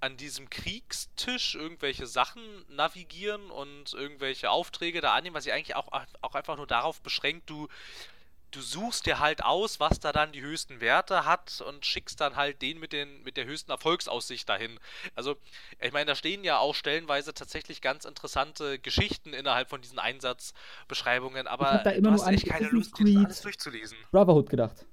an 0.00 0.16
diesem 0.16 0.48
Kriegstisch 0.48 1.56
irgendwelche 1.56 2.06
Sachen 2.06 2.42
navigieren 2.68 3.50
und 3.50 3.92
irgendwelche 3.94 4.50
Aufträge 4.50 5.00
da 5.00 5.14
annehmen, 5.14 5.34
was 5.34 5.44
sich 5.44 5.52
eigentlich 5.52 5.74
auch, 5.74 5.88
auch 6.20 6.34
einfach 6.34 6.56
nur 6.56 6.66
darauf 6.66 7.00
beschränkt, 7.00 7.50
du 7.50 7.68
du 8.50 8.60
suchst 8.60 9.06
dir 9.06 9.18
halt 9.18 9.44
aus, 9.44 9.80
was 9.80 10.00
da 10.00 10.12
dann 10.12 10.32
die 10.32 10.40
höchsten 10.40 10.80
Werte 10.80 11.24
hat 11.24 11.60
und 11.66 11.84
schickst 11.84 12.20
dann 12.20 12.36
halt 12.36 12.62
den 12.62 12.78
mit, 12.78 12.92
den, 12.92 13.22
mit 13.22 13.36
der 13.36 13.44
höchsten 13.44 13.70
Erfolgsaussicht 13.70 14.48
dahin. 14.48 14.78
Also, 15.14 15.36
ich 15.80 15.92
meine, 15.92 16.06
da 16.06 16.14
stehen 16.14 16.44
ja 16.44 16.58
auch 16.58 16.74
stellenweise 16.74 17.34
tatsächlich 17.34 17.80
ganz 17.80 18.04
interessante 18.04 18.78
Geschichten 18.78 19.32
innerhalb 19.32 19.68
von 19.68 19.80
diesen 19.80 19.98
Einsatzbeschreibungen, 19.98 21.46
aber 21.46 21.82
da 21.84 21.90
immer 21.90 22.08
du 22.08 22.14
hast 22.14 22.28
echt 22.28 22.46
keine 22.46 22.68
Lust, 22.68 22.92
das 22.98 23.16
alles 23.16 23.42
durchzulesen. 23.42 23.98
Brotherhood 24.10 24.48
gedacht. 24.48 24.86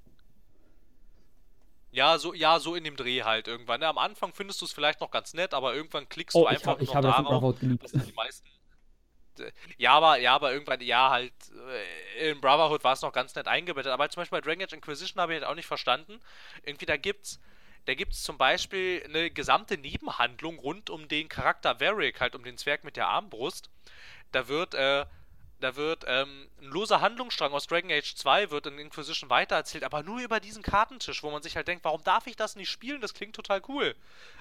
Ja, 1.91 2.17
so, 2.17 2.33
ja, 2.33 2.59
so 2.59 2.75
in 2.75 2.83
dem 2.83 2.97
Dreh 2.97 3.23
halt 3.23 3.47
irgendwann. 3.47 3.79
Ne? 3.79 3.87
Am 3.87 3.97
Anfang 3.97 4.33
findest 4.33 4.59
du 4.59 4.65
es 4.65 4.73
vielleicht 4.73 4.99
noch 4.99 5.11
ganz 5.11 5.33
nett, 5.33 5.53
aber 5.53 5.73
irgendwann 5.73 6.09
klickst 6.09 6.35
Oh, 6.35 6.41
du 6.41 6.45
ich, 6.47 6.57
einfach 6.57 6.73
hab, 6.73 6.81
ich 6.81 6.93
nur 6.93 6.95
habe 6.95 7.07
darauf, 7.07 7.55
dass 7.79 7.91
die 7.93 8.11
meisten. 8.11 8.49
Ja, 9.77 9.93
aber, 9.93 10.17
ja, 10.17 10.33
aber 10.35 10.53
irgendwann, 10.53 10.81
ja, 10.81 11.09
halt, 11.09 11.33
äh, 12.19 12.31
in 12.31 12.41
Brotherhood 12.41 12.83
war 12.83 12.93
es 12.93 13.01
noch 13.01 13.11
ganz 13.13 13.35
nett 13.35 13.47
eingebettet. 13.47 13.91
Aber 13.91 14.09
zum 14.09 14.21
Beispiel 14.21 14.39
bei 14.39 14.45
Dragon 14.45 14.63
Age 14.63 14.73
Inquisition 14.73 15.21
habe 15.21 15.33
ich 15.33 15.41
halt 15.41 15.49
auch 15.49 15.55
nicht 15.55 15.65
verstanden. 15.67 16.19
Irgendwie, 16.63 16.85
da 16.85 16.97
gibt's, 16.97 17.39
da 17.85 17.93
gibt's 17.93 18.23
zum 18.23 18.37
Beispiel 18.37 19.03
eine 19.05 19.29
gesamte 19.31 19.77
Nebenhandlung 19.77 20.59
rund 20.59 20.89
um 20.89 21.07
den 21.07 21.29
Charakter 21.29 21.79
Varric, 21.79 22.19
halt 22.19 22.35
um 22.35 22.43
den 22.43 22.57
Zwerg 22.57 22.83
mit 22.83 22.97
der 22.97 23.07
Armbrust. 23.07 23.69
Da 24.31 24.47
wird, 24.47 24.73
äh, 24.73 25.05
da 25.59 25.75
wird 25.75 26.03
ähm, 26.07 26.49
ein 26.61 26.65
loser 26.65 27.01
Handlungsstrang 27.01 27.53
aus 27.53 27.67
Dragon 27.67 27.91
Age 27.91 28.15
2 28.15 28.51
wird 28.51 28.67
in 28.67 28.77
Inquisition 28.79 29.29
weitererzählt, 29.29 29.83
aber 29.83 30.03
nur 30.03 30.19
über 30.19 30.39
diesen 30.39 30.63
Kartentisch, 30.63 31.23
wo 31.23 31.31
man 31.31 31.41
sich 31.43 31.55
halt 31.55 31.67
denkt, 31.67 31.85
warum 31.85 32.03
darf 32.03 32.27
ich 32.27 32.35
das 32.35 32.55
nicht 32.55 32.69
spielen? 32.69 33.01
Das 33.01 33.13
klingt 33.13 33.35
total 33.35 33.61
cool. 33.67 33.95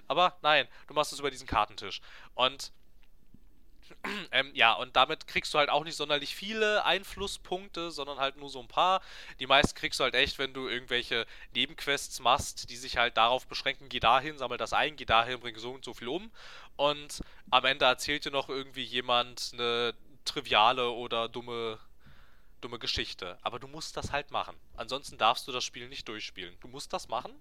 Aber 0.09 0.37
nein, 0.43 0.67
du 0.89 0.95
machst 0.95 1.13
es 1.13 1.21
über 1.21 1.31
diesen 1.31 1.47
Kartentisch. 1.47 2.01
Und 2.35 2.73
ähm, 4.33 4.51
ja, 4.55 4.73
und 4.73 4.97
damit 4.97 5.27
kriegst 5.27 5.53
du 5.55 5.59
halt 5.59 5.71
auch 5.71 5.85
nicht 5.85 5.97
sonderlich 5.97 6.35
viele 6.35 6.85
Einflusspunkte, 6.85 7.91
sondern 7.91 8.19
halt 8.19 8.37
nur 8.37 8.49
so 8.49 8.61
ein 8.61 8.69
paar. 8.69 9.01
Die 9.41 9.47
meisten 9.47 9.77
kriegst 9.79 10.01
du 10.01 10.05
halt 10.05 10.15
echt, 10.15 10.39
wenn 10.39 10.53
du 10.53 10.69
irgendwelche 10.69 11.27
Nebenquests 11.55 12.21
machst, 12.21 12.71
die 12.71 12.77
sich 12.77 12.97
halt 12.97 13.17
darauf 13.17 13.47
beschränken, 13.47 13.89
geh 13.89 14.01
dahin, 14.01 14.39
sammel 14.39 14.59
das 14.59 14.73
ein, 14.73 14.97
geh 14.97 15.05
dahin, 15.05 15.41
bring 15.41 15.57
so 15.57 15.73
und 15.73 15.85
so 15.85 15.95
viel 15.95 16.09
um. 16.09 16.31
Und 16.77 17.21
am 17.51 17.65
Ende 17.65 17.85
erzählt 17.85 18.25
dir 18.25 18.31
noch 18.31 18.49
irgendwie 18.49 18.85
jemand 18.85 19.51
eine 19.53 19.95
triviale 20.25 20.91
oder 20.91 21.29
dumme, 21.29 21.79
dumme 22.61 22.79
Geschichte. 22.79 23.39
Aber 23.43 23.59
du 23.59 23.69
musst 23.69 23.97
das 23.97 24.13
halt 24.13 24.31
machen. 24.31 24.57
Ansonsten 24.77 25.19
darfst 25.19 25.47
du 25.47 25.53
das 25.53 25.65
Spiel 25.65 25.89
nicht 25.89 26.09
durchspielen. 26.09 26.57
Du 26.61 26.69
musst 26.69 26.93
das 26.93 27.09
machen. 27.09 27.33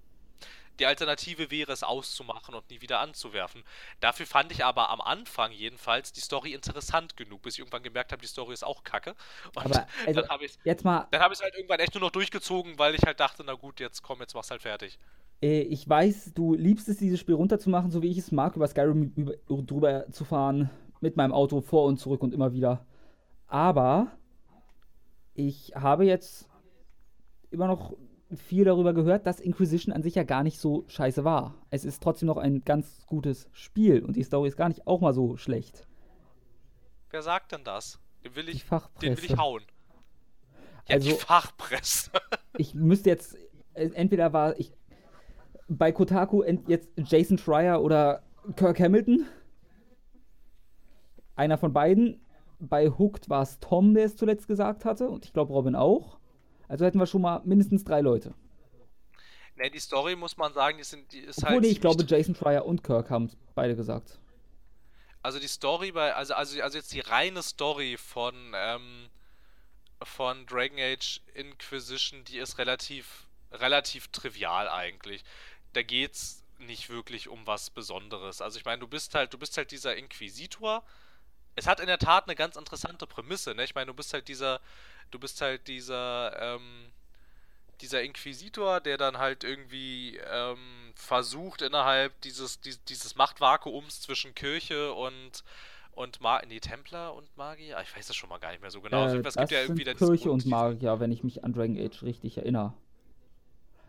Die 0.80 0.86
Alternative 0.86 1.52
wäre 1.52 1.72
es 1.72 1.84
auszumachen 1.84 2.56
und 2.56 2.70
nie 2.70 2.82
wieder 2.82 3.00
anzuwerfen. 3.00 3.64
Dafür 4.00 4.26
fand 4.26 4.52
ich 4.52 4.64
aber 4.66 4.90
am 4.90 5.02
Anfang 5.02 5.52
jedenfalls 5.52 6.12
die 6.14 6.22
Story 6.22 6.54
interessant 6.54 7.16
genug, 7.18 7.42
bis 7.44 7.56
ich 7.56 7.60
irgendwann 7.60 7.84
gemerkt 7.84 8.12
habe, 8.12 8.22
die 8.22 8.28
Story 8.28 8.54
ist 8.54 8.64
auch 8.64 8.84
kacke. 8.84 9.16
Und 9.56 9.58
Aber 9.58 9.88
also, 10.06 10.22
dann 10.22 10.30
habe 10.30 10.46
ich 10.46 10.58
jetzt 10.64 10.84
mal, 10.84 11.08
dann 11.12 11.22
habe 11.22 11.34
ich 11.34 11.40
es 11.40 11.44
halt 11.44 11.56
irgendwann 11.56 11.80
echt 11.80 11.94
nur 11.94 12.02
noch 12.02 12.12
durchgezogen, 12.12 12.78
weil 12.80 12.96
ich 12.96 13.02
halt 13.04 13.20
dachte, 13.20 13.44
na 13.46 13.54
gut, 13.54 13.80
jetzt 13.80 14.02
komm, 14.02 14.20
jetzt 14.20 14.34
mach's 14.34 14.52
halt 14.52 14.62
fertig. 14.62 14.98
äh, 15.42 15.62
ich 15.62 15.88
weiß, 15.88 16.34
du 16.34 16.54
liebst 16.56 16.88
es, 16.90 16.98
dieses 16.98 17.20
Spiel 17.20 17.36
runterzumachen, 17.36 17.92
so 17.92 18.02
wie 18.02 18.10
ich 18.12 18.18
es 18.18 18.32
mag, 18.32 18.56
über 18.56 18.68
Skyrim 18.68 19.14
über, 19.16 19.34
drüber 19.48 20.10
zu 20.12 20.26
fahren, 20.26 20.70
mit 21.02 21.18
meinem 21.18 21.34
Auto 21.34 21.62
vor 21.62 21.86
und 21.86 21.98
zurück 22.00 22.22
und 22.24 22.34
immer 22.34 22.54
wieder. 22.54 22.86
Aber 23.48 24.12
ich 25.34 25.74
habe 25.76 26.06
jetzt 26.06 26.50
immer 27.52 27.68
noch 27.68 27.96
viel 28.36 28.66
darüber 28.66 28.94
gehört, 28.94 29.26
dass 29.28 29.40
Inquisition 29.40 29.94
an 29.94 30.04
sich 30.04 30.16
ja 30.16 30.24
gar 30.24 30.44
nicht 30.44 30.60
so 30.60 30.84
scheiße 30.88 31.24
war. 31.24 31.56
Es 31.70 31.86
ist 31.86 32.02
trotzdem 32.02 32.28
noch 32.28 32.38
ein 32.38 32.64
ganz 32.64 33.06
gutes 33.06 33.48
Spiel 33.52 34.04
und 34.04 34.16
die 34.16 34.24
Story 34.24 34.48
ist 34.48 34.58
gar 34.58 34.70
nicht 34.70 34.88
auch 34.88 35.02
mal 35.02 35.14
so 35.14 35.38
schlecht. 35.38 35.88
Wer 37.10 37.22
sagt 37.22 37.52
denn 37.52 37.64
das? 37.64 38.00
Den 38.24 38.36
will 38.36 38.46
Die 38.46 38.52
ich, 38.52 38.66
den 39.02 39.18
will 39.18 39.26
ich 39.26 39.38
hauen. 39.38 39.62
Ja, 40.88 40.98
die 41.00 41.10
Also- 41.12 41.16
Fachpresse. 41.18 42.12
Ich 42.58 42.76
müsste 42.76 43.10
jetzt, 43.10 43.36
äh, 43.74 43.90
entweder 43.94 44.32
war 44.32 44.60
ich 44.60 44.72
bei 45.68 45.92
Kotaku 45.92 46.44
jetzt 46.68 46.90
Jason 46.98 47.40
Schreier 47.40 47.82
oder 47.82 48.22
Kirk 48.56 48.80
Hamilton. 48.80 49.26
Einer 51.36 51.58
von 51.58 51.74
beiden. 51.74 52.22
Bei 52.60 52.90
Hooked 52.90 53.28
war 53.30 53.42
es 53.42 53.60
Tom, 53.60 53.94
der 53.96 54.06
es 54.06 54.16
zuletzt 54.16 54.48
gesagt 54.48 54.86
hatte. 54.86 55.10
Und 55.10 55.26
ich 55.26 55.34
glaube 55.34 55.52
Robin 55.52 55.76
auch. 55.76 56.20
Also 56.68 56.86
hätten 56.86 57.00
wir 57.00 57.06
schon 57.06 57.22
mal 57.22 57.42
mindestens 57.44 57.84
drei 57.84 58.02
Leute. 58.02 58.34
ne, 59.56 59.70
die 59.70 59.80
Story 59.80 60.16
muss 60.16 60.38
man 60.38 60.54
sagen, 60.54 60.78
die, 60.78 60.84
sind, 60.84 61.12
die 61.12 61.20
ist 61.20 61.40
Obwohl, 61.40 61.52
halt. 61.52 61.62
nee, 61.62 61.70
ich 61.70 61.82
glaube 61.82 62.04
Jason 62.08 62.36
Schreier 62.36 62.66
und 62.66 62.84
Kirk 62.84 63.10
haben 63.10 63.26
es 63.26 63.38
beide 63.56 63.76
gesagt. 63.76 64.20
Also 65.22 65.40
die 65.40 65.48
Story 65.48 65.92
bei, 65.92 66.14
also, 66.14 66.34
also, 66.34 66.62
also 66.62 66.78
jetzt 66.78 66.94
die 66.94 67.00
reine 67.00 67.42
Story 67.44 67.98
von, 67.98 68.36
ähm, 68.56 69.10
von 70.02 70.46
Dragon 70.48 70.80
Age 70.80 71.22
Inquisition, 71.34 72.24
die 72.26 72.40
ist 72.40 72.58
relativ, 72.58 73.28
relativ 73.52 74.10
trivial 74.10 74.68
eigentlich. 74.68 75.24
Da 75.74 75.82
geht's 75.82 76.44
nicht 76.60 76.90
wirklich 76.90 77.30
um 77.30 77.46
was 77.48 77.70
Besonderes. 77.70 78.42
Also 78.42 78.58
ich 78.60 78.66
meine, 78.66 78.80
du 78.80 78.88
bist 78.88 79.16
halt, 79.16 79.34
du 79.34 79.38
bist 79.38 79.58
halt 79.58 79.72
dieser 79.72 79.96
Inquisitor. 79.96 80.84
Es 81.56 81.68
hat 81.68 81.80
in 81.80 81.88
der 81.88 82.00
Tat 82.00 82.26
eine 82.28 82.36
ganz 82.36 82.56
interessante 82.56 83.08
Prämisse, 83.08 83.54
ne? 83.54 83.64
Ich 83.64 83.76
meine, 83.76 83.88
du 83.88 83.94
bist 83.94 84.14
halt 84.14 84.28
dieser, 84.28 84.60
du 85.12 85.20
bist 85.20 85.40
halt 85.42 85.68
dieser, 85.68 86.56
ähm, 86.56 86.92
dieser 87.82 88.02
Inquisitor, 88.02 88.80
der 88.80 88.98
dann 88.98 89.18
halt 89.18 89.44
irgendwie 89.44 90.18
ähm, 90.32 90.94
versucht, 90.96 91.62
innerhalb 91.62 92.20
dieses, 92.22 92.62
dies, 92.62 92.84
dieses 92.86 93.16
Machtvakuums 93.16 94.02
zwischen 94.02 94.34
Kirche 94.34 94.94
und, 94.94 95.44
und 95.92 96.22
Ma 96.22 96.42
nee, 96.48 96.60
Templer 96.60 97.14
und 97.14 97.36
Magier? 97.38 97.78
Ah, 97.78 97.82
Ich 97.82 97.96
weiß 97.96 98.08
das 98.08 98.16
schon 98.16 98.30
mal 98.30 98.40
gar 98.40 98.52
nicht 98.52 98.62
mehr 98.62 98.72
so 98.72 98.82
genau. 98.82 99.08
Äh, 99.08 99.18
es 99.18 99.24
das 99.24 99.36
gibt 99.36 99.52
ja 99.52 99.60
sind 99.60 99.78
irgendwie 99.80 99.92
diesen 99.92 100.08
Kirche 100.08 100.32
und 100.32 100.46
Magier, 100.46 101.00
wenn 101.00 101.12
ich 101.12 101.24
mich 101.24 101.44
an 101.44 101.54
Dragon 101.54 101.78
Age 101.78 102.04
richtig 102.04 102.38
erinnere. 102.38 102.74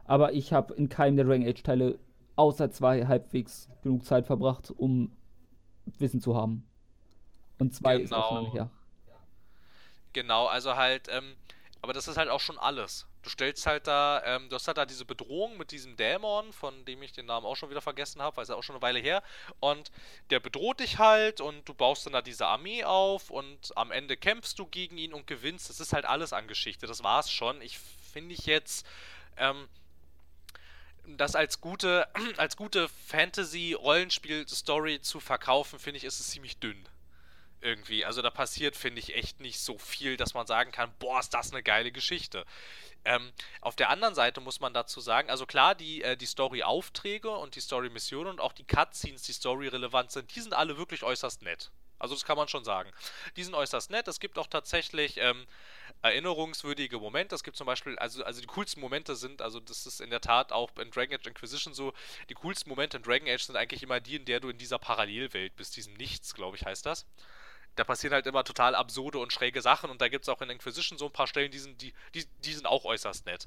Aber 0.05 0.33
ich 0.35 0.53
habe 0.53 0.75
in 0.75 0.89
keinem 0.89 1.17
der 1.17 1.25
Dragon 1.25 1.47
Age 1.47 1.63
Teile 1.63 1.99
außer 2.37 2.71
zwei 2.71 3.07
halbwegs 3.07 3.69
genug 3.83 4.05
Zeit 4.05 4.27
verbracht, 4.27 4.73
um 4.77 5.13
Wissen 5.99 6.21
zu 6.21 6.37
haben. 6.37 6.67
Und 7.59 7.75
zwei 7.75 7.97
ist 7.97 8.13
auch 8.13 8.29
schon 8.29 8.45
Genau. 8.45 8.55
her. 8.55 8.71
Genau, 10.13 10.47
also 10.47 10.77
halt, 10.77 11.09
ähm, 11.09 11.37
aber 11.83 11.93
das 11.93 12.09
ist 12.09 12.17
halt 12.17 12.29
auch 12.31 12.41
schon 12.41 12.59
alles. 12.59 13.07
Du 13.23 13.31
stellst 13.31 13.67
halt 13.67 13.87
da, 13.87 14.23
ähm, 14.25 14.49
du 14.49 14.55
hast 14.55 14.67
halt 14.69 14.77
da 14.79 14.87
diese 14.87 15.05
Bedrohung 15.05 15.57
mit 15.57 15.71
diesem 15.71 15.97
Dämon, 15.97 16.53
von 16.53 16.85
dem 16.85 17.03
ich 17.03 17.13
den 17.13 17.27
Namen 17.27 17.47
auch 17.47 17.57
schon 17.57 17.71
wieder 17.71 17.81
vergessen 17.81 18.23
habe, 18.23 18.37
weil 18.37 18.43
es 18.45 18.49
ja 18.49 18.55
auch 18.55 18.63
schon 18.63 18.77
eine 18.77 18.83
Weile 18.83 18.99
her. 19.01 19.23
Und 19.61 19.91
der 20.31 20.41
bedroht 20.41 20.81
dich 20.81 20.99
halt 20.99 21.41
und 21.41 21.69
du 21.69 21.75
baust 21.75 22.07
dann 22.07 22.13
da 22.13 22.23
diese 22.23 22.47
Armee 22.47 22.85
auf 22.85 23.31
und 23.31 23.77
am 23.77 23.91
Ende 23.91 24.17
kämpfst 24.17 24.59
du 24.59 24.67
gegen 24.67 24.99
ihn 24.99 25.15
und 25.15 25.27
gewinnst. 25.27 25.69
Das 25.69 25.81
ist 25.81 25.93
halt 25.93 26.05
alles 26.05 26.33
an 26.33 26.47
Geschichte. 26.49 26.87
Das 26.87 27.03
war's 27.03 27.31
schon. 27.31 27.61
Ich 27.63 27.79
finde 27.79 28.35
ich 28.35 28.47
jetzt, 28.47 28.87
ähm, 29.37 29.69
das 31.07 31.35
als 31.35 31.61
gute, 31.61 32.07
als 32.37 32.57
gute 32.57 32.89
Fantasy-Rollenspiel-Story 33.07 35.01
zu 35.01 35.19
verkaufen, 35.19 35.79
finde 35.79 35.99
ich, 35.99 36.05
ist 36.05 36.21
es 36.21 36.29
ziemlich 36.31 36.59
dünn 36.59 36.87
irgendwie. 37.65 38.05
Also 38.05 38.23
da 38.23 38.31
passiert, 38.31 38.77
finde 38.77 39.01
ich, 39.01 39.15
echt 39.15 39.41
nicht 39.41 39.59
so 39.59 39.79
viel, 39.79 40.17
dass 40.17 40.35
man 40.35 40.47
sagen 40.47 40.71
kann, 40.71 40.93
boah, 40.99 41.21
ist 41.21 41.35
das 41.35 41.53
eine 41.53 41.63
geile 41.63 41.91
Geschichte. 41.91 42.45
Ähm, 43.05 43.33
auf 43.61 43.77
der 43.77 43.91
anderen 43.91 44.15
Seite 44.15 44.41
muss 44.41 44.61
man 44.61 44.73
dazu 44.73 45.01
sagen, 45.01 45.31
also 45.31 45.47
klar, 45.47 45.75
die, 45.75 46.03
äh, 46.03 46.17
die 46.17 46.27
Story-Aufträge 46.27 47.31
und 47.31 47.55
die 47.55 47.61
Story-Missionen 47.61 48.31
und 48.31 48.41
auch 48.41 48.53
die 48.53 48.65
Cutscenes, 48.65 49.23
die 49.23 49.33
Story-relevant 49.33 50.13
sind, 50.13 50.35
die 50.35 50.41
sind 50.41 50.55
alle 50.55 50.79
wirklich 50.79 51.03
äußerst 51.03 51.43
nett. 51.43 51.71
Also 51.99 52.15
das 52.15 52.25
kann 52.25 52.37
man 52.37 52.49
schon 52.49 52.65
sagen. 52.65 52.91
Die 53.37 53.45
sind 53.45 53.55
äußerst 53.55 53.91
nett. 53.91 54.09
Es 54.09 54.21
gibt 54.21 54.39
auch 54.39 54.47
tatsächlich 54.47 55.17
ähm, 55.19 55.47
erinnerungswürdige 56.03 56.99
Momente. 56.99 57.35
Es 57.35 57.45
gibt 57.45 57.57
zum 57.57 57.67
Beispiel, 57.67 57.99
also, 57.99 58.25
also 58.25 58.41
die 58.41 58.47
coolsten 58.47 58.81
Momente 58.81 59.17
sind, 59.17 59.41
also 59.41 59.61
das 59.61 59.87
ist 59.87 60.01
in 60.01 60.11
der 60.11 60.21
Tat 60.21 60.53
auch 60.53 60.71
in 60.79 60.91
Dragon 60.91 61.15
Age 61.15 61.29
Inquisition 61.29 61.73
so, 61.73 61.93
die 62.29 62.35
coolsten 62.35 62.69
Momente 62.69 62.97
in 62.97 63.03
Dragon 63.03 63.29
Age 63.29 63.43
sind 63.43 63.57
eigentlich 63.57 63.83
immer 63.83 64.01
die, 64.01 64.17
in 64.17 64.25
der 64.25 64.41
du 64.41 64.49
in 64.49 64.59
dieser 64.59 64.79
Parallelwelt 64.79 65.57
bist, 65.57 65.77
diesem 65.77 65.95
Nichts, 65.95 66.35
glaube 66.35 66.57
ich, 66.57 66.65
heißt 66.65 66.85
das 66.85 67.07
da 67.77 67.85
passieren 67.85 68.15
halt 68.15 68.27
immer 68.27 68.45
total 68.45 68.75
absurde 68.75 69.19
und 69.19 69.33
schräge 69.33 69.63
Sachen 69.63 69.91
und 69.91 70.01
da 70.01 70.09
gibt 70.09 70.25
es 70.25 70.29
auch 70.29 70.41
in 70.43 70.51
Inquisition 70.51 70.99
so 70.99 71.07
ein 71.07 71.13
paar 71.13 71.27
Stellen, 71.27 71.51
die 71.51 71.59
sind, 71.59 71.81
die, 71.83 71.93
die, 72.15 72.25
die 72.45 72.53
sind 72.53 72.67
auch 72.67 72.85
äußerst 72.85 73.27
nett. 73.27 73.47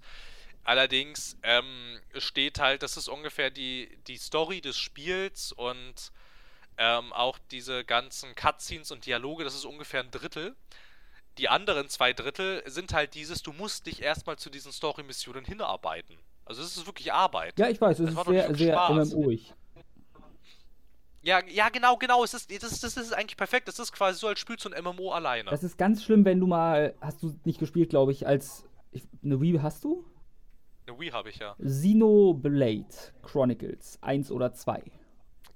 Allerdings 0.63 1.37
ähm, 1.43 1.99
steht 2.17 2.59
halt, 2.59 2.83
das 2.83 2.97
ist 2.97 3.07
ungefähr 3.07 3.49
die, 3.49 3.97
die 4.07 4.17
Story 4.17 4.59
des 4.59 4.77
Spiels 4.77 5.53
und 5.53 6.11
ähm, 6.77 7.13
auch 7.13 7.39
diese 7.51 7.85
ganzen 7.85 8.35
Cutscenes 8.35 8.91
und 8.91 9.05
Dialoge, 9.05 9.43
das 9.43 9.55
ist 9.55 9.65
ungefähr 9.65 10.01
ein 10.01 10.11
Drittel. 10.11 10.55
Die 11.37 11.49
anderen 11.49 11.87
zwei 11.87 12.13
Drittel 12.13 12.63
sind 12.65 12.93
halt 12.93 13.13
dieses, 13.13 13.43
du 13.43 13.53
musst 13.53 13.85
dich 13.85 14.01
erstmal 14.01 14.37
zu 14.37 14.49
diesen 14.49 14.71
Story-Missionen 14.71 15.45
hinarbeiten. 15.45 16.17
Also 16.45 16.61
es 16.63 16.77
ist 16.77 16.85
wirklich 16.85 17.13
Arbeit. 17.13 17.57
Ja, 17.59 17.69
ich 17.69 17.79
weiß, 17.79 17.99
es 17.99 18.13
Das 18.13 18.27
ist 18.27 18.31
sehr, 18.31 18.55
sehr. 18.55 18.89
MMO-ig. 18.89 19.53
Ja, 21.27 21.41
ja, 21.45 21.67
genau, 21.67 21.97
genau. 21.97 22.23
Es 22.23 22.33
ist, 22.33 22.49
das, 22.63 22.71
ist, 22.71 22.85
das 22.85 22.95
ist 22.95 23.13
eigentlich 23.13 23.35
perfekt. 23.35 23.67
Das 23.67 23.79
ist 23.79 23.91
quasi 23.91 24.17
so, 24.17 24.27
als 24.27 24.39
spielst 24.39 24.63
du 24.63 24.69
ein 24.69 24.81
MMO 24.81 25.11
alleine. 25.11 25.49
Das 25.49 25.61
ist 25.61 25.77
ganz 25.77 26.01
schlimm, 26.01 26.23
wenn 26.23 26.39
du 26.39 26.47
mal, 26.47 26.95
hast 27.01 27.21
du 27.21 27.37
nicht 27.43 27.59
gespielt, 27.59 27.89
glaube 27.89 28.13
ich, 28.13 28.25
als, 28.25 28.65
ich, 28.91 29.03
eine 29.21 29.41
Wii 29.41 29.59
hast 29.61 29.83
du? 29.83 30.05
Eine 30.87 30.97
Wii 30.97 31.09
habe 31.09 31.29
ich 31.29 31.39
ja. 31.39 31.53
Xenoblade 31.61 32.85
Chronicles 33.23 33.99
1 34.01 34.31
oder 34.31 34.53
2. 34.53 34.81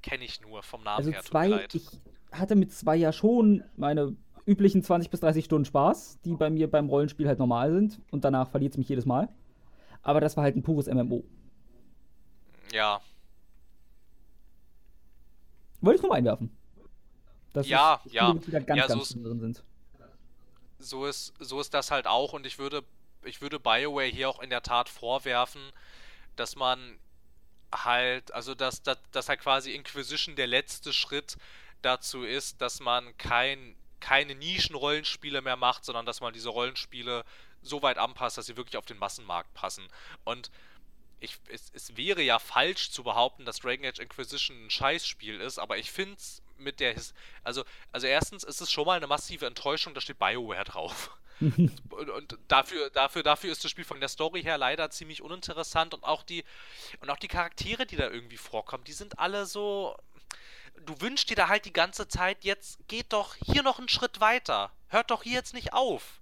Kenne 0.02 0.26
ich 0.26 0.42
nur 0.42 0.62
vom 0.62 0.84
Namen 0.84 0.98
Also 0.98 1.12
her, 1.14 1.22
zwei, 1.24 1.66
ich 1.72 1.88
hatte 2.34 2.58
mit 2.58 2.74
zwei 2.74 2.98
ja 2.98 3.14
schon 3.14 3.64
meine 3.78 4.18
üblichen 4.46 4.84
20 4.84 5.10
bis 5.10 5.22
30 5.22 5.46
Stunden 5.46 5.64
Spaß, 5.64 6.20
die 6.26 6.34
bei 6.34 6.50
mir 6.50 6.70
beim 6.70 6.90
Rollenspiel 6.90 7.30
halt 7.30 7.40
normal 7.40 7.72
sind 7.72 8.02
und 8.12 8.26
danach 8.26 8.50
verliert 8.50 8.74
es 8.74 8.78
mich 8.78 8.90
jedes 8.90 9.06
Mal. 9.06 9.30
Aber 10.02 10.20
das 10.20 10.36
war 10.36 10.44
halt 10.44 10.58
ein 10.58 10.64
pures 10.64 10.88
MMO. 10.88 11.24
Ja, 12.74 13.00
Wollte 15.82 15.98
ich 15.98 16.02
nur 16.02 16.10
mal 16.10 16.18
einwerfen. 16.18 16.56
Dass 17.54 17.68
Ja, 17.68 18.02
es 18.06 18.14
ja. 18.14 18.32
Ganz, 18.34 18.48
Ja, 18.48 18.88
so 18.88 18.96
ganz 18.98 19.10
ist- 19.12 19.14
drin 19.16 19.40
sind. 19.40 19.64
so 20.80 21.06
ist, 21.06 21.34
so 21.40 21.60
ist 21.60 21.74
das 21.74 21.92
halt 21.92 22.08
auch 22.08 22.34
und 22.34 22.46
ich 22.46 22.58
würde, 22.60 22.84
ich 23.24 23.42
würde 23.42 23.60
BioWare 23.60 24.06
hier 24.08 24.30
auch 24.30 24.40
in 24.42 24.50
der 24.50 24.64
Tat 24.64 24.90
vorwerfen, 24.90 25.62
dass 26.36 26.56
man 26.56 26.98
halt, 27.74 28.32
also 28.34 28.56
dass, 28.56 28.82
dass, 28.84 28.98
dass 29.12 29.30
halt 29.30 29.40
quasi 29.42 29.74
Inquisition 29.74 30.36
der 30.36 30.48
letzte 30.48 30.92
Schritt 30.94 31.38
dazu 31.82 32.24
ist, 32.24 32.62
dass 32.62 32.80
man 32.80 33.16
kein, 33.18 33.76
keine 34.00 34.34
Nischen-Rollenspiele 34.36 35.42
mehr 35.42 35.56
macht, 35.56 35.86
sondern 35.86 36.06
dass 36.06 36.22
man 36.22 36.34
diese 36.34 36.50
Rollenspiele 36.50 37.24
so 37.62 37.82
weit 37.84 37.98
anpasst, 37.98 38.38
dass 38.38 38.48
sie 38.48 38.58
wirklich 38.58 38.78
auf 38.78 38.86
den 38.86 38.98
Massenmarkt 38.98 39.54
passen. 39.54 39.84
Und 40.24 40.50
ich, 41.22 41.38
es, 41.50 41.72
es 41.74 41.96
wäre 41.96 42.22
ja 42.22 42.40
falsch 42.40 42.92
zu 42.92 43.04
behaupten, 43.04 43.46
dass 43.46 43.60
Dragon 43.60 43.86
Age 43.86 44.00
Inquisition 44.00 44.66
ein 44.66 44.70
Scheißspiel 44.70 45.40
ist, 45.40 45.60
aber 45.60 45.78
ich 45.78 45.92
finde 45.92 46.16
es 46.18 46.42
mit 46.58 46.80
der 46.80 46.94
His 46.94 47.14
also 47.44 47.64
also 47.92 48.08
erstens 48.08 48.44
ist 48.44 48.60
es 48.60 48.72
schon 48.72 48.86
mal 48.86 48.98
eine 48.98 49.08
massive 49.08 49.46
Enttäuschung, 49.46 49.94
da 49.94 50.02
steht 50.02 50.20
BioWare 50.20 50.64
drauf. 50.64 51.18
und, 51.40 52.10
und, 52.10 52.38
dafür 52.48 52.90
dafür 52.90 53.24
dafür 53.24 53.52
ist 53.52 53.64
das 53.64 53.72
Spiel 53.72 53.86
von 53.86 54.00
der 54.00 54.10
Story 54.10 54.44
her 54.44 54.58
leider 54.58 54.90
ziemlich 54.90 55.22
uninteressant 55.22 55.94
und 55.94 56.04
auch 56.04 56.24
die 56.24 56.44
und 57.00 57.10
auch 57.10 57.18
die 57.18 57.28
Charaktere, 57.28 57.86
die 57.86 57.96
da 57.96 58.10
irgendwie 58.10 58.38
vorkommen, 58.38 58.84
die 58.84 58.94
sind 58.94 59.20
alle 59.20 59.46
so 59.46 59.96
du 60.86 61.00
wünschst 61.02 61.30
dir 61.30 61.36
da 61.36 61.48
halt 61.48 61.66
die 61.66 61.74
ganze 61.74 62.08
Zeit 62.08 62.44
jetzt 62.44 62.80
geht 62.88 63.14
doch 63.14 63.36
hier 63.36 63.64
noch 63.64 63.78
einen 63.78 63.90
Schritt 63.90 64.20
weiter. 64.20 64.72
Hört 64.88 65.12
doch 65.12 65.24
hier 65.24 65.34
jetzt 65.34 65.54
nicht 65.54 65.74
auf. 65.74 66.20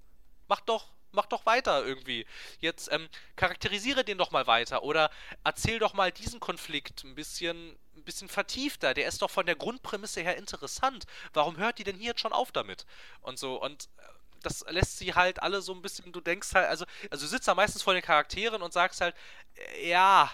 Mach 0.47 0.61
doch 0.61 0.87
mach 1.11 1.25
doch 1.25 1.45
weiter 1.45 1.85
irgendwie. 1.85 2.25
Jetzt 2.59 2.91
ähm, 2.91 3.09
charakterisiere 3.35 4.03
den 4.03 4.17
doch 4.17 4.31
mal 4.31 4.47
weiter 4.47 4.83
oder 4.83 5.09
erzähl 5.43 5.79
doch 5.79 5.93
mal 5.93 6.11
diesen 6.11 6.39
Konflikt 6.39 7.03
ein 7.03 7.15
bisschen, 7.15 7.77
ein 7.95 8.03
bisschen 8.03 8.29
vertiefter. 8.29 8.93
Der 8.93 9.07
ist 9.07 9.21
doch 9.21 9.31
von 9.31 9.45
der 9.45 9.55
Grundprämisse 9.55 10.21
her 10.21 10.37
interessant. 10.37 11.05
Warum 11.33 11.57
hört 11.57 11.79
die 11.79 11.83
denn 11.83 11.97
hier 11.97 12.09
jetzt 12.09 12.21
schon 12.21 12.33
auf 12.33 12.51
damit? 12.51 12.85
Und 13.21 13.39
so, 13.39 13.61
und 13.61 13.89
äh, 13.97 14.01
das 14.41 14.65
lässt 14.69 14.97
sie 14.97 15.13
halt 15.13 15.41
alle 15.41 15.61
so 15.61 15.73
ein 15.73 15.81
bisschen, 15.81 16.11
du 16.11 16.21
denkst 16.21 16.53
halt, 16.53 16.67
also, 16.69 16.85
also 17.09 17.25
du 17.25 17.29
sitzt 17.29 17.47
da 17.47 17.55
meistens 17.55 17.81
vor 17.81 17.93
den 17.93 18.03
Charakteren 18.03 18.61
und 18.61 18.73
sagst 18.73 19.01
halt, 19.01 19.15
äh, 19.55 19.89
ja, 19.89 20.31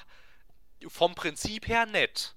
vom 0.87 1.15
Prinzip 1.15 1.67
her 1.67 1.85
nett. 1.85 2.35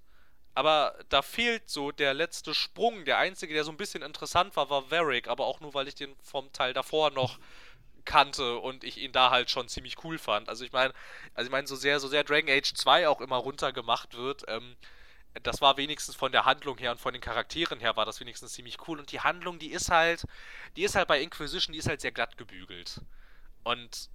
Aber 0.54 0.98
da 1.08 1.22
fehlt 1.22 1.70
so 1.70 1.92
der 1.92 2.14
letzte 2.14 2.52
Sprung. 2.52 3.04
Der 3.04 3.18
einzige, 3.18 3.54
der 3.54 3.62
so 3.62 3.70
ein 3.70 3.76
bisschen 3.76 4.02
interessant 4.02 4.56
war, 4.56 4.68
war 4.70 4.90
Varric, 4.90 5.28
aber 5.28 5.46
auch 5.46 5.60
nur, 5.60 5.72
weil 5.72 5.86
ich 5.86 5.94
den 5.94 6.16
vom 6.20 6.52
Teil 6.52 6.72
davor 6.72 7.12
noch 7.12 7.38
kannte 8.08 8.58
und 8.58 8.82
ich 8.82 8.98
ihn 8.98 9.12
da 9.12 9.30
halt 9.30 9.50
schon 9.50 9.68
ziemlich 9.68 10.02
cool 10.02 10.18
fand. 10.18 10.48
Also 10.48 10.64
ich 10.64 10.72
meine, 10.72 10.92
also 11.34 11.46
ich 11.46 11.52
meine, 11.52 11.68
so 11.68 11.76
sehr, 11.76 12.00
so 12.00 12.08
sehr 12.08 12.24
Dragon 12.24 12.50
Age 12.50 12.72
2 12.72 13.06
auch 13.06 13.20
immer 13.20 13.36
runtergemacht 13.36 14.16
wird, 14.16 14.44
ähm, 14.48 14.76
das 15.42 15.60
war 15.60 15.76
wenigstens 15.76 16.16
von 16.16 16.32
der 16.32 16.46
Handlung 16.46 16.78
her 16.78 16.90
und 16.90 17.00
von 17.00 17.12
den 17.12 17.20
Charakteren 17.20 17.80
her 17.80 17.96
war 17.96 18.06
das 18.06 18.18
wenigstens 18.18 18.54
ziemlich 18.54 18.78
cool. 18.88 18.98
Und 18.98 19.12
die 19.12 19.20
Handlung, 19.20 19.58
die 19.58 19.70
ist 19.70 19.90
halt, 19.90 20.24
die 20.76 20.82
ist 20.82 20.94
halt 20.94 21.06
bei 21.06 21.20
Inquisition, 21.20 21.74
die 21.74 21.78
ist 21.78 21.88
halt 21.88 22.00
sehr 22.00 22.10
glatt 22.10 22.38
gebügelt. 22.38 23.02
Und 23.62 24.08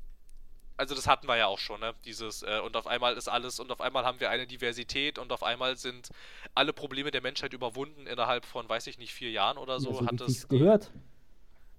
also 0.75 0.95
das 0.95 1.05
hatten 1.05 1.27
wir 1.27 1.37
ja 1.37 1.45
auch 1.45 1.59
schon, 1.59 1.79
ne? 1.79 1.93
Dieses, 2.03 2.41
äh, 2.41 2.59
und 2.65 2.75
auf 2.75 2.87
einmal 2.87 3.15
ist 3.15 3.27
alles, 3.27 3.59
und 3.59 3.71
auf 3.71 3.79
einmal 3.79 4.05
haben 4.05 4.19
wir 4.19 4.31
eine 4.31 4.47
Diversität 4.47 5.19
und 5.19 5.31
auf 5.31 5.43
einmal 5.43 5.77
sind 5.77 6.09
alle 6.55 6.73
Probleme 6.73 7.11
der 7.11 7.21
Menschheit 7.21 7.53
überwunden 7.53 8.07
innerhalb 8.07 8.43
von, 8.45 8.67
weiß 8.67 8.87
ich 8.87 8.97
nicht, 8.97 9.13
vier 9.13 9.29
Jahren 9.29 9.59
oder 9.59 9.79
so. 9.79 9.91
Ja, 9.91 9.99
so 9.99 10.05
hat 10.07 10.21
es 10.21 10.47
gehört. 10.47 10.91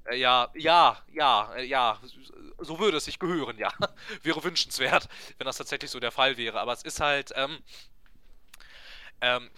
Äh, 0.07 0.17
ja, 0.17 0.51
ja, 0.55 0.99
ja, 1.13 1.55
äh, 1.55 1.65
ja, 1.65 1.99
so 2.59 2.79
würde 2.79 2.99
es 2.99 3.05
sich 3.07 3.19
gehören, 3.19 3.59
ja. 3.59 3.73
wäre 4.23 4.43
wünschenswert, 4.45 5.09
wenn 5.39 5.47
das 5.47 5.57
tatsächlich 5.57 5.91
so 5.91 6.01
der 6.01 6.13
Fall 6.13 6.37
wäre. 6.37 6.61
Aber 6.61 6.73
es 6.73 6.83
ist 6.83 7.01
halt, 7.01 7.33
ähm, 7.37 7.59
ähm, 9.21 9.51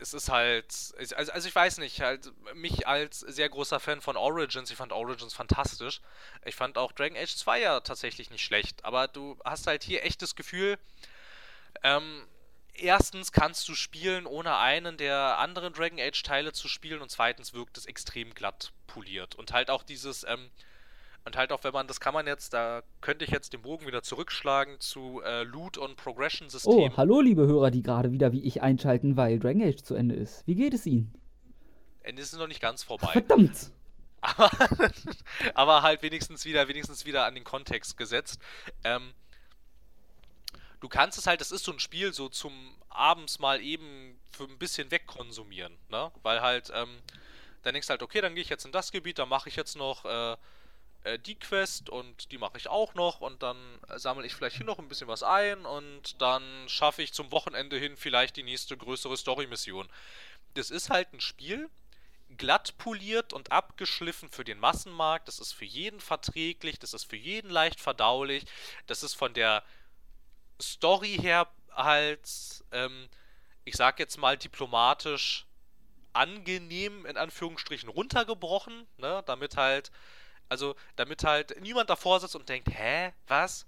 es 0.00 0.12
ist 0.12 0.28
halt, 0.30 0.66
also, 0.98 1.32
also 1.32 1.48
ich 1.48 1.54
weiß 1.54 1.78
nicht, 1.78 2.00
halt, 2.00 2.30
mich 2.54 2.86
als 2.86 3.20
sehr 3.20 3.48
großer 3.48 3.80
Fan 3.80 4.00
von 4.02 4.16
Origins, 4.16 4.70
ich 4.70 4.76
fand 4.76 4.92
Origins 4.92 5.32
fantastisch. 5.34 6.00
Ich 6.44 6.54
fand 6.54 6.76
auch 6.78 6.92
Dragon 6.92 7.16
Age 7.16 7.34
2 7.34 7.60
ja 7.60 7.80
tatsächlich 7.80 8.30
nicht 8.30 8.44
schlecht, 8.44 8.84
aber 8.84 9.08
du 9.08 9.38
hast 9.44 9.66
halt 9.66 9.84
hier 9.84 10.04
echt 10.04 10.20
das 10.22 10.36
Gefühl, 10.36 10.78
ähm, 11.82 12.26
erstens 12.78 13.32
kannst 13.32 13.68
du 13.68 13.74
spielen, 13.74 14.26
ohne 14.26 14.56
einen 14.56 14.96
der 14.96 15.38
anderen 15.38 15.72
Dragon 15.72 15.98
Age 16.00 16.22
Teile 16.22 16.52
zu 16.52 16.68
spielen 16.68 17.00
und 17.02 17.10
zweitens 17.10 17.54
wirkt 17.54 17.78
es 17.78 17.86
extrem 17.86 18.34
glatt 18.34 18.72
poliert 18.86 19.34
und 19.34 19.52
halt 19.52 19.70
auch 19.70 19.82
dieses 19.82 20.24
ähm, 20.24 20.50
und 21.24 21.36
halt 21.36 21.50
auch 21.50 21.64
wenn 21.64 21.72
man 21.72 21.88
das 21.88 21.98
kann 21.98 22.14
man 22.14 22.26
jetzt, 22.26 22.54
da 22.54 22.82
könnte 23.00 23.24
ich 23.24 23.30
jetzt 23.30 23.52
den 23.52 23.62
Bogen 23.62 23.86
wieder 23.86 24.02
zurückschlagen 24.02 24.78
zu 24.78 25.20
äh, 25.24 25.42
Loot 25.42 25.76
und 25.76 25.96
Progression 25.96 26.48
System. 26.48 26.72
Oh, 26.72 26.96
hallo 26.96 27.20
liebe 27.20 27.46
Hörer, 27.46 27.70
die 27.70 27.82
gerade 27.82 28.12
wieder 28.12 28.32
wie 28.32 28.42
ich 28.42 28.62
einschalten, 28.62 29.16
weil 29.16 29.38
Dragon 29.38 29.62
Age 29.62 29.82
zu 29.82 29.94
Ende 29.94 30.14
ist. 30.14 30.46
Wie 30.46 30.54
geht 30.54 30.72
es 30.72 30.86
Ihnen? 30.86 31.12
Ende 32.02 32.22
ist 32.22 32.36
noch 32.38 32.46
nicht 32.46 32.60
ganz 32.60 32.84
vorbei. 32.84 33.08
Verdammt. 33.08 33.72
Aber, 34.22 34.50
aber 35.54 35.82
halt 35.82 36.02
wenigstens 36.02 36.46
wieder, 36.46 36.66
wenigstens 36.66 37.04
wieder 37.04 37.26
an 37.26 37.34
den 37.34 37.44
Kontext 37.44 37.96
gesetzt. 37.96 38.40
Ähm, 38.82 39.12
du 40.80 40.88
kannst 40.88 41.18
es 41.18 41.26
halt, 41.26 41.40
das 41.40 41.50
ist 41.50 41.64
so 41.64 41.72
ein 41.72 41.80
Spiel, 41.80 42.12
so 42.12 42.28
zum 42.28 42.76
abends 42.88 43.38
mal 43.38 43.60
eben 43.60 44.18
für 44.32 44.44
ein 44.44 44.58
bisschen 44.58 44.90
wegkonsumieren, 44.90 45.76
ne? 45.88 46.10
Weil 46.22 46.40
halt, 46.40 46.70
ähm, 46.74 46.98
dann 47.62 47.74
denkst 47.74 47.86
du 47.88 47.90
halt, 47.90 48.02
okay, 48.02 48.20
dann 48.20 48.34
gehe 48.34 48.42
ich 48.42 48.48
jetzt 48.48 48.64
in 48.64 48.72
das 48.72 48.92
Gebiet, 48.92 49.18
dann 49.18 49.28
mache 49.28 49.48
ich 49.48 49.56
jetzt 49.56 49.76
noch 49.76 50.04
äh, 50.04 50.36
äh, 51.06 51.18
die 51.18 51.36
Quest 51.36 51.88
und 51.88 52.32
die 52.32 52.38
mache 52.38 52.58
ich 52.58 52.68
auch 52.68 52.94
noch 52.94 53.20
und 53.20 53.42
dann 53.42 53.56
sammle 53.96 54.26
ich 54.26 54.34
vielleicht 54.34 54.56
hier 54.56 54.66
noch 54.66 54.78
ein 54.78 54.88
bisschen 54.88 55.08
was 55.08 55.22
ein 55.22 55.64
und 55.64 56.20
dann 56.20 56.42
schaffe 56.68 57.02
ich 57.02 57.12
zum 57.12 57.30
Wochenende 57.32 57.76
hin 57.76 57.96
vielleicht 57.96 58.36
die 58.36 58.42
nächste 58.42 58.76
größere 58.76 59.16
Story-Mission. 59.16 59.88
Das 60.54 60.70
ist 60.70 60.90
halt 60.90 61.12
ein 61.12 61.20
Spiel, 61.20 61.70
glatt 62.36 62.76
poliert 62.78 63.32
und 63.32 63.52
abgeschliffen 63.52 64.28
für 64.28 64.44
den 64.44 64.58
Massenmarkt. 64.58 65.28
Das 65.28 65.38
ist 65.38 65.52
für 65.52 65.64
jeden 65.64 66.00
verträglich, 66.00 66.78
das 66.78 66.92
ist 66.92 67.04
für 67.04 67.16
jeden 67.16 67.50
leicht 67.50 67.80
verdaulich. 67.80 68.44
Das 68.86 69.02
ist 69.02 69.14
von 69.14 69.32
der 69.32 69.62
Story 70.60 71.18
her 71.20 71.48
halt, 71.70 72.28
ähm, 72.72 73.08
ich 73.64 73.76
sag 73.76 73.98
jetzt 73.98 74.18
mal 74.18 74.36
diplomatisch 74.36 75.46
angenehm 76.12 77.04
in 77.06 77.16
Anführungsstrichen 77.16 77.88
runtergebrochen, 77.88 78.86
ne, 78.96 79.22
damit 79.26 79.56
halt, 79.56 79.90
also 80.48 80.74
damit 80.96 81.24
halt 81.24 81.60
niemand 81.60 81.90
davor 81.90 82.20
sitzt 82.20 82.36
und 82.36 82.48
denkt, 82.48 82.68
hä, 82.70 83.12
was? 83.26 83.66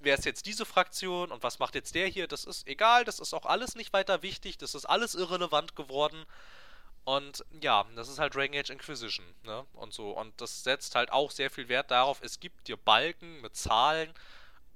Wer 0.00 0.16
ist 0.16 0.24
jetzt 0.24 0.46
diese 0.46 0.64
Fraktion 0.64 1.32
und 1.32 1.42
was 1.42 1.58
macht 1.58 1.74
jetzt 1.74 1.94
der 1.96 2.06
hier? 2.06 2.28
Das 2.28 2.44
ist 2.44 2.68
egal, 2.68 3.04
das 3.04 3.18
ist 3.18 3.34
auch 3.34 3.46
alles 3.46 3.74
nicht 3.74 3.92
weiter 3.92 4.22
wichtig, 4.22 4.56
das 4.56 4.76
ist 4.76 4.84
alles 4.84 5.16
irrelevant 5.16 5.74
geworden. 5.74 6.24
Und 7.04 7.44
ja, 7.62 7.84
das 7.96 8.08
ist 8.08 8.18
halt 8.20 8.34
Dragon 8.34 8.56
Age 8.56 8.70
Inquisition, 8.70 9.24
ne? 9.42 9.64
Und 9.72 9.94
so. 9.94 10.10
Und 10.10 10.40
das 10.40 10.62
setzt 10.62 10.94
halt 10.94 11.10
auch 11.10 11.30
sehr 11.30 11.50
viel 11.50 11.68
Wert 11.68 11.90
darauf, 11.90 12.20
es 12.22 12.38
gibt 12.38 12.68
dir 12.68 12.76
Balken 12.76 13.40
mit 13.40 13.56
Zahlen 13.56 14.12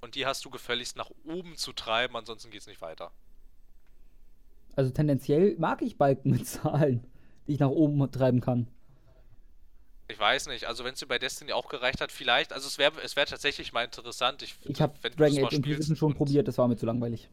und 0.03 0.17
die 0.17 0.27
hast 0.27 0.45
du 0.45 0.51
gefälligst 0.51 0.97
nach 0.97 1.11
oben 1.25 1.57
zu 1.57 1.73
treiben, 1.73 2.17
ansonsten 2.17 2.51
geht 2.51 2.61
es 2.61 2.67
nicht 2.67 2.83
weiter. 2.83 3.11
Also 4.77 4.91
tendenziell 4.91 5.57
mag 5.59 5.81
ich 5.81 5.97
Balken 5.97 6.31
mit 6.31 6.47
Zahlen, 6.47 7.07
die 7.47 7.53
ich 7.53 7.61
nach 7.61 7.69
oben 7.69 8.11
treiben 8.11 8.41
kann. 8.41 8.67
Ich 10.09 10.19
weiß 10.19 10.49
nicht, 10.49 10.67
also 10.67 10.85
wenn 10.85 10.93
es 10.93 11.01
dir 11.01 11.07
bei 11.07 11.19
Destiny 11.19 11.53
auch 11.53 11.69
gereicht 11.69 12.01
hat, 12.01 12.13
vielleicht, 12.13 12.53
also 12.53 12.67
es 12.67 12.77
wäre 12.77 12.93
es 13.03 13.17
wär 13.17 13.25
tatsächlich 13.25 13.73
mal 13.73 13.85
interessant. 13.85 14.43
Ich, 14.43 14.57
ich 14.65 14.83
habe 14.83 14.95
Dragon 15.11 15.47
Age 15.47 15.55
Inquisition 15.55 15.97
schon 15.97 16.15
probiert, 16.15 16.49
das 16.49 16.59
war 16.59 16.69
mir 16.69 16.77
zu 16.77 16.85
langweilig. 16.85 17.31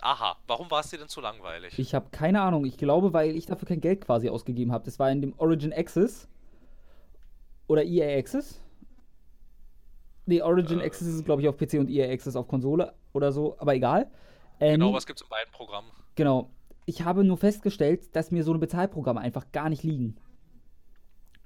Aha, 0.00 0.36
warum 0.46 0.70
war 0.70 0.80
es 0.80 0.90
dir 0.90 0.98
denn 0.98 1.08
zu 1.08 1.20
langweilig? 1.20 1.76
Ich 1.76 1.94
habe 1.94 2.10
keine 2.10 2.40
Ahnung, 2.40 2.64
ich 2.66 2.76
glaube, 2.76 3.12
weil 3.12 3.34
ich 3.34 3.46
dafür 3.46 3.66
kein 3.66 3.80
Geld 3.80 4.02
quasi 4.02 4.28
ausgegeben 4.28 4.70
habe. 4.70 4.84
Das 4.84 5.00
war 5.00 5.10
in 5.10 5.20
dem 5.20 5.34
Origin 5.38 5.72
Access 5.72 6.28
oder 7.66 7.82
EA 7.82 8.16
Access. 8.16 8.60
Nee, 10.28 10.42
Origin 10.42 10.80
äh, 10.80 10.84
Access 10.84 11.08
ist, 11.08 11.24
glaube 11.24 11.40
ich, 11.40 11.48
auf 11.48 11.56
PC 11.56 11.74
und 11.78 11.88
EA 11.88 12.12
Access 12.12 12.36
auf 12.36 12.48
Konsole 12.48 12.92
oder 13.14 13.32
so, 13.32 13.56
aber 13.58 13.74
egal. 13.74 14.10
Ähm, 14.60 14.80
genau, 14.80 14.92
was 14.92 15.06
gibt 15.06 15.18
es 15.18 15.22
in 15.22 15.30
beiden 15.30 15.50
Programmen? 15.52 15.88
Genau. 16.16 16.50
Ich 16.84 17.02
habe 17.02 17.24
nur 17.24 17.38
festgestellt, 17.38 18.14
dass 18.14 18.30
mir 18.30 18.44
so 18.44 18.50
eine 18.50 18.58
Bezahlprogramme 18.58 19.20
einfach 19.20 19.50
gar 19.52 19.70
nicht 19.70 19.84
liegen. 19.84 20.18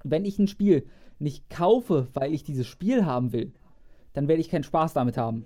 Wenn 0.03 0.25
ich 0.25 0.37
ein 0.37 0.49
Spiel 0.49 0.85
nicht 1.17 1.49
kaufe, 1.49 2.09
weil 2.13 2.33
ich 2.33 2.43
dieses 2.43 2.67
Spiel 2.67 3.05
haben 3.05 3.31
will, 3.31 3.53
dann 4.11 4.27
werde 4.27 4.41
ich 4.41 4.49
keinen 4.49 4.63
Spaß 4.63 4.93
damit 4.93 5.15
haben. 5.15 5.45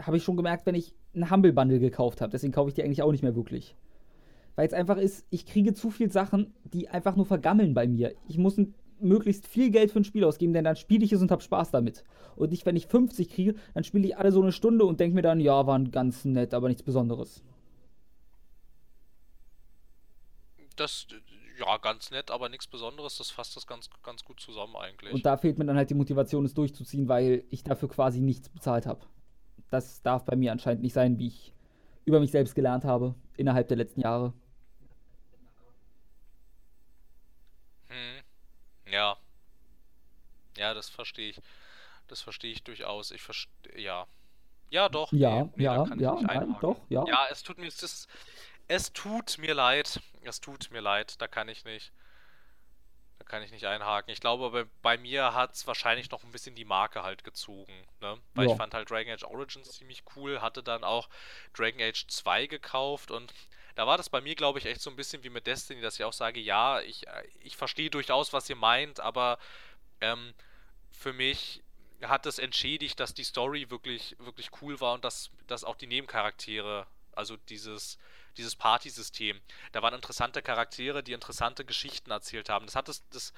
Habe 0.00 0.16
ich 0.16 0.22
schon 0.22 0.36
gemerkt, 0.36 0.64
wenn 0.64 0.76
ich 0.76 0.94
einen 1.12 1.28
Humble 1.28 1.52
Bundle 1.52 1.80
gekauft 1.80 2.20
habe. 2.20 2.30
Deswegen 2.30 2.52
kaufe 2.52 2.68
ich 2.68 2.74
die 2.74 2.84
eigentlich 2.84 3.02
auch 3.02 3.10
nicht 3.10 3.24
mehr 3.24 3.34
wirklich. 3.34 3.74
Weil 4.54 4.68
es 4.68 4.72
einfach 4.72 4.96
ist, 4.96 5.26
ich 5.30 5.44
kriege 5.44 5.74
zu 5.74 5.90
viel 5.90 6.12
Sachen, 6.12 6.54
die 6.62 6.88
einfach 6.88 7.16
nur 7.16 7.26
vergammeln 7.26 7.74
bei 7.74 7.88
mir. 7.88 8.14
Ich 8.28 8.38
muss 8.38 8.56
ein 8.56 8.74
möglichst 9.00 9.46
viel 9.46 9.70
Geld 9.70 9.90
für 9.90 10.00
ein 10.00 10.04
Spiel 10.04 10.24
ausgeben, 10.24 10.52
denn 10.52 10.64
dann 10.64 10.76
spiele 10.76 11.04
ich 11.04 11.12
es 11.12 11.20
und 11.20 11.30
habe 11.30 11.42
Spaß 11.42 11.70
damit. 11.70 12.04
Und 12.36 12.50
nicht, 12.50 12.66
wenn 12.66 12.76
ich 12.76 12.86
50 12.86 13.28
kriege, 13.28 13.54
dann 13.74 13.84
spiele 13.84 14.06
ich 14.06 14.16
alle 14.16 14.32
so 14.32 14.42
eine 14.42 14.52
Stunde 14.52 14.84
und 14.84 15.00
denke 15.00 15.14
mir 15.14 15.22
dann, 15.22 15.40
ja, 15.40 15.66
waren 15.66 15.90
ganz 15.90 16.24
nett, 16.24 16.54
aber 16.54 16.68
nichts 16.68 16.82
Besonderes. 16.82 17.42
Das, 20.76 21.06
ja, 21.58 21.78
ganz 21.78 22.10
nett, 22.10 22.30
aber 22.30 22.48
nichts 22.48 22.66
Besonderes, 22.66 23.16
das 23.16 23.30
fasst 23.30 23.56
das 23.56 23.66
ganz, 23.66 23.88
ganz 24.02 24.24
gut 24.24 24.40
zusammen 24.40 24.76
eigentlich. 24.76 25.12
Und 25.12 25.24
da 25.24 25.36
fehlt 25.36 25.58
mir 25.58 25.64
dann 25.64 25.76
halt 25.76 25.90
die 25.90 25.94
Motivation, 25.94 26.44
es 26.44 26.54
durchzuziehen, 26.54 27.08
weil 27.08 27.44
ich 27.50 27.64
dafür 27.64 27.88
quasi 27.88 28.20
nichts 28.20 28.48
bezahlt 28.48 28.86
habe. 28.86 29.00
Das 29.70 30.02
darf 30.02 30.24
bei 30.24 30.36
mir 30.36 30.52
anscheinend 30.52 30.82
nicht 30.82 30.92
sein, 30.92 31.18
wie 31.18 31.28
ich 31.28 31.54
über 32.04 32.20
mich 32.20 32.30
selbst 32.30 32.54
gelernt 32.54 32.84
habe 32.84 33.14
innerhalb 33.36 33.68
der 33.68 33.78
letzten 33.78 34.00
Jahre. 34.00 34.32
Ja. 38.90 39.16
Ja, 40.66 40.74
das 40.74 40.88
verstehe 40.88 41.30
ich. 41.30 41.40
Das 42.08 42.22
verstehe 42.22 42.52
ich 42.52 42.62
durchaus. 42.62 43.10
Ich 43.10 43.22
verstehe, 43.22 43.80
ja. 43.80 44.06
Ja, 44.70 44.88
doch. 44.88 45.12
Ja, 45.12 45.44
nee, 45.44 45.50
nee, 45.56 45.64
ja, 45.64 45.86
ja, 45.96 46.14
nein, 46.20 46.56
doch, 46.60 46.80
ja. 46.88 47.04
Ja, 47.06 47.26
es 47.30 47.42
tut 47.42 47.58
mir, 47.58 47.68
es, 47.68 47.82
ist, 47.82 48.08
es 48.66 48.92
tut 48.92 49.38
mir 49.38 49.54
leid. 49.54 50.00
Es 50.22 50.40
tut 50.40 50.70
mir 50.72 50.80
leid, 50.80 51.20
da 51.20 51.28
kann 51.28 51.48
ich 51.48 51.64
nicht. 51.64 51.92
Da 53.18 53.24
kann 53.24 53.42
ich 53.42 53.52
nicht 53.52 53.66
einhaken. 53.66 54.12
Ich 54.12 54.20
glaube, 54.20 54.50
bei, 54.50 54.66
bei 54.82 54.98
mir 54.98 55.34
hat 55.34 55.54
es 55.54 55.66
wahrscheinlich 55.66 56.10
noch 56.10 56.24
ein 56.24 56.32
bisschen 56.32 56.54
die 56.54 56.64
Marke 56.64 57.02
halt 57.02 57.22
gezogen. 57.22 57.86
Ne? 58.00 58.18
Weil 58.34 58.46
ja. 58.46 58.52
ich 58.52 58.58
fand 58.58 58.74
halt 58.74 58.90
Dragon 58.90 59.12
Age 59.12 59.24
Origins 59.24 59.70
ziemlich 59.70 60.02
cool, 60.16 60.40
hatte 60.42 60.62
dann 60.62 60.84
auch 60.84 61.08
Dragon 61.54 61.80
Age 61.80 62.06
2 62.08 62.46
gekauft 62.46 63.10
und 63.10 63.32
da 63.76 63.86
war 63.86 63.98
das 63.98 64.08
bei 64.08 64.22
mir, 64.22 64.34
glaube 64.34 64.58
ich, 64.58 64.66
echt 64.66 64.80
so 64.80 64.90
ein 64.90 64.96
bisschen 64.96 65.22
wie 65.22 65.28
mit 65.28 65.46
Destiny, 65.46 65.82
dass 65.82 65.98
ich 65.98 66.04
auch 66.04 66.12
sage, 66.14 66.40
ja, 66.40 66.80
ich, 66.80 67.06
äh, 67.06 67.28
ich 67.40 67.56
verstehe 67.56 67.90
durchaus, 67.90 68.32
was 68.32 68.48
ihr 68.48 68.56
meint, 68.56 69.00
aber 69.00 69.38
ähm, 70.00 70.34
für 70.96 71.12
mich 71.12 71.62
hat 72.02 72.26
es 72.26 72.38
entschädigt, 72.38 72.98
dass 73.00 73.14
die 73.14 73.24
Story 73.24 73.70
wirklich, 73.70 74.16
wirklich 74.18 74.50
cool 74.60 74.80
war 74.80 74.94
und 74.94 75.04
dass, 75.04 75.30
dass 75.46 75.64
auch 75.64 75.76
die 75.76 75.86
Nebencharaktere, 75.86 76.86
also 77.12 77.36
dieses, 77.48 77.98
dieses 78.36 78.56
Partysystem, 78.56 79.40
da 79.72 79.82
waren 79.82 79.94
interessante 79.94 80.42
Charaktere, 80.42 81.02
die 81.02 81.12
interessante 81.12 81.64
Geschichten 81.64 82.10
erzählt 82.10 82.48
haben. 82.48 82.66
Das 82.66 82.76
hat 82.76 82.88
es, 82.88 83.08
das, 83.10 83.32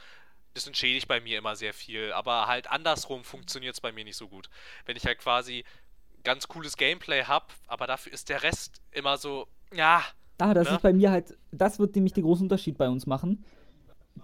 das 0.54 0.66
entschädigt 0.66 1.08
bei 1.08 1.20
mir 1.20 1.38
immer 1.38 1.56
sehr 1.56 1.74
viel, 1.74 2.12
aber 2.12 2.46
halt 2.46 2.68
andersrum 2.70 3.24
funktioniert 3.24 3.74
es 3.74 3.80
bei 3.80 3.92
mir 3.92 4.04
nicht 4.04 4.16
so 4.16 4.28
gut. 4.28 4.48
Wenn 4.86 4.96
ich 4.96 5.04
halt 5.06 5.18
quasi 5.18 5.64
ganz 6.24 6.48
cooles 6.48 6.76
Gameplay 6.76 7.24
habe, 7.24 7.46
aber 7.66 7.86
dafür 7.86 8.12
ist 8.12 8.28
der 8.28 8.42
Rest 8.42 8.80
immer 8.90 9.18
so, 9.18 9.46
ja, 9.72 10.04
Ah, 10.38 10.54
das 10.54 10.68
ne? 10.68 10.76
ist 10.76 10.82
bei 10.82 10.92
mir 10.92 11.10
halt, 11.10 11.36
das 11.50 11.80
wird 11.80 11.96
nämlich 11.96 12.12
den 12.12 12.22
großen 12.22 12.44
Unterschied 12.44 12.78
bei 12.78 12.88
uns 12.88 13.06
machen. 13.06 13.44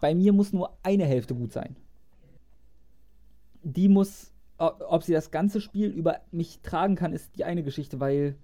Bei 0.01 0.15
mir 0.15 0.33
muss 0.33 0.53
nur 0.53 0.79
eine 0.85 1.05
Hälfte 1.07 1.35
gut 1.35 1.53
sein. 1.53 1.77
Die 3.65 3.89
muss, 3.89 4.33
ob 4.59 5.03
sie 5.03 5.13
das 5.13 5.31
ganze 5.31 5.61
Spiel 5.61 5.91
über 5.91 6.21
mich 6.31 6.61
tragen 6.61 6.95
kann, 6.95 7.13
ist 7.13 7.37
die 7.37 7.45
eine 7.45 7.63
Geschichte, 7.63 7.99
weil 7.99 8.37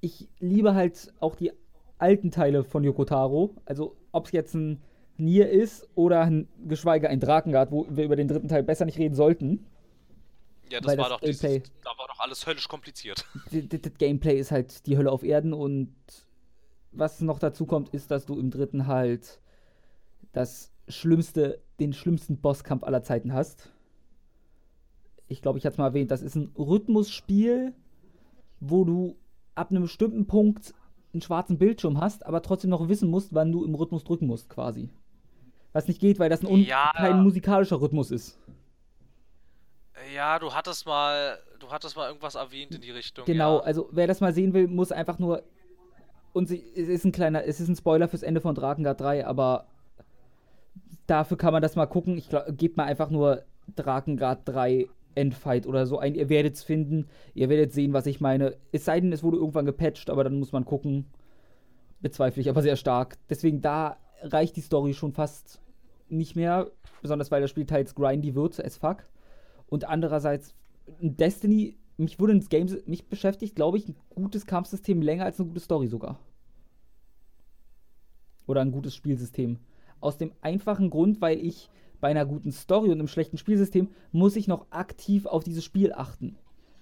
ich 0.00 0.28
liebe 0.38 0.74
halt 0.74 1.12
auch 1.20 1.34
die 1.34 1.52
alten 1.98 2.30
Teile 2.30 2.64
von 2.64 2.84
Yokotaro. 2.84 3.54
Also, 3.64 3.96
ob 4.12 4.26
es 4.26 4.32
jetzt 4.32 4.54
ein 4.54 4.82
Nier 5.16 5.50
ist 5.50 5.88
oder 5.94 6.22
ein, 6.22 6.48
geschweige 6.66 7.08
ein 7.08 7.20
Drakengard, 7.20 7.70
wo 7.70 7.86
wir 7.88 8.04
über 8.04 8.16
den 8.16 8.28
dritten 8.28 8.48
Teil 8.48 8.62
besser 8.62 8.84
nicht 8.84 8.98
reden 8.98 9.14
sollten. 9.14 9.66
Ja, 10.70 10.80
das 10.80 10.96
war 10.96 11.08
das 11.08 11.08
doch 11.08 11.20
Gameplay, 11.20 11.58
dieses, 11.60 11.72
da 11.82 11.90
war 11.98 12.08
doch 12.08 12.20
alles 12.20 12.46
höllisch 12.46 12.68
kompliziert. 12.68 13.24
Das 13.50 13.94
Gameplay 13.98 14.38
ist 14.38 14.50
halt 14.50 14.86
die 14.86 14.96
Hölle 14.96 15.12
auf 15.12 15.22
Erden 15.22 15.52
und 15.52 15.94
was 16.90 17.20
noch 17.20 17.38
dazu 17.38 17.66
kommt, 17.66 17.90
ist, 17.90 18.10
dass 18.10 18.24
du 18.26 18.38
im 18.38 18.50
dritten 18.50 18.86
halt 18.86 19.40
das 20.32 20.72
schlimmste, 20.88 21.60
den 21.80 21.92
schlimmsten 21.92 22.40
Bosskampf 22.40 22.82
aller 22.82 23.02
Zeiten 23.02 23.32
hast. 23.32 23.70
Ich 25.28 25.42
glaube, 25.42 25.58
ich 25.58 25.64
hatte 25.64 25.74
es 25.74 25.78
mal 25.78 25.86
erwähnt, 25.86 26.10
das 26.10 26.22
ist 26.22 26.34
ein 26.34 26.52
Rhythmusspiel, 26.56 27.72
wo 28.60 28.84
du 28.84 29.16
ab 29.54 29.70
einem 29.70 29.82
bestimmten 29.82 30.26
Punkt 30.26 30.74
einen 31.12 31.22
schwarzen 31.22 31.58
Bildschirm 31.58 32.00
hast, 32.00 32.26
aber 32.26 32.42
trotzdem 32.42 32.70
noch 32.70 32.88
wissen 32.88 33.08
musst, 33.08 33.34
wann 33.34 33.52
du 33.52 33.64
im 33.64 33.74
Rhythmus 33.74 34.04
drücken 34.04 34.26
musst, 34.26 34.50
quasi. 34.50 34.90
Was 35.72 35.88
nicht 35.88 36.00
geht, 36.00 36.18
weil 36.18 36.28
das 36.28 36.44
ein 36.44 36.58
ja. 36.58 36.92
kein 36.94 37.22
musikalischer 37.22 37.80
Rhythmus 37.80 38.10
ist. 38.10 38.38
Ja, 40.14 40.38
du 40.38 40.52
hattest 40.52 40.86
mal, 40.86 41.38
du 41.58 41.70
hattest 41.70 41.96
mal 41.96 42.08
irgendwas 42.08 42.34
erwähnt 42.34 42.74
in 42.74 42.80
die 42.80 42.90
Richtung. 42.90 43.24
Genau, 43.24 43.58
ja. 43.58 43.62
also 43.62 43.88
wer 43.92 44.06
das 44.06 44.20
mal 44.20 44.34
sehen 44.34 44.52
will, 44.52 44.68
muss 44.68 44.92
einfach 44.92 45.18
nur 45.18 45.42
und 46.34 46.48
sie, 46.48 46.64
es 46.74 46.88
ist 46.88 47.04
ein 47.04 47.12
kleiner, 47.12 47.44
es 47.44 47.60
ist 47.60 47.68
ein 47.68 47.76
Spoiler 47.76 48.08
fürs 48.08 48.24
Ende 48.24 48.40
von 48.40 48.56
Drakengard 48.56 49.00
3, 49.00 49.24
aber 49.24 49.66
dafür 51.06 51.36
kann 51.36 51.52
man 51.52 51.62
das 51.62 51.76
mal 51.76 51.86
gucken. 51.86 52.18
Ich 52.18 52.28
gebe 52.48 52.74
mal 52.76 52.84
einfach 52.84 53.08
nur 53.08 53.44
Drakengard 53.76 54.40
3 54.44 54.88
Endfight 55.14 55.66
oder 55.66 55.86
so 55.86 55.98
ein. 55.98 56.14
Ihr 56.14 56.28
werdet 56.28 56.54
es 56.54 56.62
finden, 56.62 57.06
ihr 57.34 57.48
werdet 57.48 57.72
sehen, 57.72 57.92
was 57.92 58.06
ich 58.06 58.20
meine. 58.20 58.56
Es 58.72 58.84
sei 58.84 59.00
denn, 59.00 59.12
es 59.12 59.22
wurde 59.22 59.38
irgendwann 59.38 59.66
gepatcht, 59.66 60.10
aber 60.10 60.24
dann 60.24 60.38
muss 60.38 60.52
man 60.52 60.64
gucken. 60.64 61.06
Bezweifle 62.00 62.42
ich 62.42 62.50
aber 62.50 62.62
sehr 62.62 62.76
stark. 62.76 63.16
Deswegen 63.30 63.60
da 63.60 63.96
reicht 64.22 64.56
die 64.56 64.60
Story 64.60 64.94
schon 64.94 65.12
fast 65.12 65.60
nicht 66.08 66.36
mehr, 66.36 66.70
besonders 67.02 67.30
weil 67.30 67.40
das 67.40 67.50
Spiel 67.50 67.66
teils 67.66 67.94
grindy 67.94 68.34
wird, 68.34 68.62
as 68.64 68.76
fuck. 68.76 69.04
Und 69.66 69.88
andererseits, 69.88 70.54
Destiny 71.00 71.78
mich 71.96 72.18
wurde 72.18 72.32
ins 72.32 72.48
Game, 72.48 72.68
mich 72.86 73.06
beschäftigt, 73.08 73.54
glaube 73.54 73.78
ich, 73.78 73.88
ein 73.88 73.96
gutes 74.10 74.46
Kampfsystem 74.46 75.00
länger 75.00 75.24
als 75.24 75.38
eine 75.38 75.48
gute 75.48 75.60
Story 75.60 75.86
sogar. 75.86 76.18
Oder 78.46 78.60
ein 78.60 78.72
gutes 78.72 78.94
Spielsystem. 78.94 79.58
Aus 80.00 80.18
dem 80.18 80.32
einfachen 80.42 80.90
Grund, 80.90 81.20
weil 81.20 81.38
ich 81.38 81.70
bei 82.04 82.10
einer 82.10 82.26
guten 82.26 82.52
Story 82.52 82.90
und 82.90 82.98
einem 82.98 83.08
schlechten 83.08 83.38
Spielsystem 83.38 83.88
muss 84.12 84.36
ich 84.36 84.46
noch 84.46 84.70
aktiv 84.70 85.24
auf 85.24 85.42
dieses 85.42 85.64
Spiel 85.64 85.90
achten. 85.94 86.36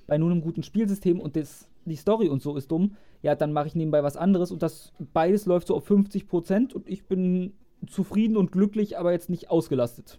Bei 0.09 0.19
nur 0.19 0.33
einem 0.33 0.41
guten 0.41 0.65
Spielsystem 0.65 1.21
und 1.21 1.37
das, 1.37 1.69
die 1.85 1.95
Story 1.95 2.29
und 2.29 2.43
so 2.43 2.57
ist 2.57 2.73
dumm, 2.73 2.97
ja, 3.23 3.37
dann 3.37 3.53
mache 3.53 3.69
ich 3.69 3.77
nebenbei 3.77 4.03
was 4.03 4.17
anderes 4.17 4.51
und 4.51 4.65
das 4.65 4.93
beides 4.99 5.47
läuft 5.47 5.69
so 5.69 5.77
auf 5.77 5.89
50% 5.89 6.73
und 6.73 6.89
ich 6.89 7.05
bin 7.05 7.57
zufrieden 7.87 8.37
und 8.37 8.51
glücklich, 8.51 8.99
aber 8.99 9.13
jetzt 9.13 9.31
nicht 9.31 9.49
ausgelastet 9.49 10.19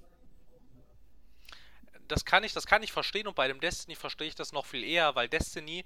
das 2.08 2.24
kann 2.24 2.46
ich, 2.46 2.54
das 2.54 2.66
kann 2.66 2.84
ich 2.84 2.94
verstehen 2.94 3.28
und 3.28 3.36
bei 3.36 3.48
dem 3.50 3.60
Destiny 3.60 3.96
verstehe 3.96 4.28
ich 4.28 4.36
das 4.36 4.54
noch 4.54 4.66
viel 4.66 4.84
eher, 4.84 5.16
weil 5.16 5.28
Destiny 5.28 5.84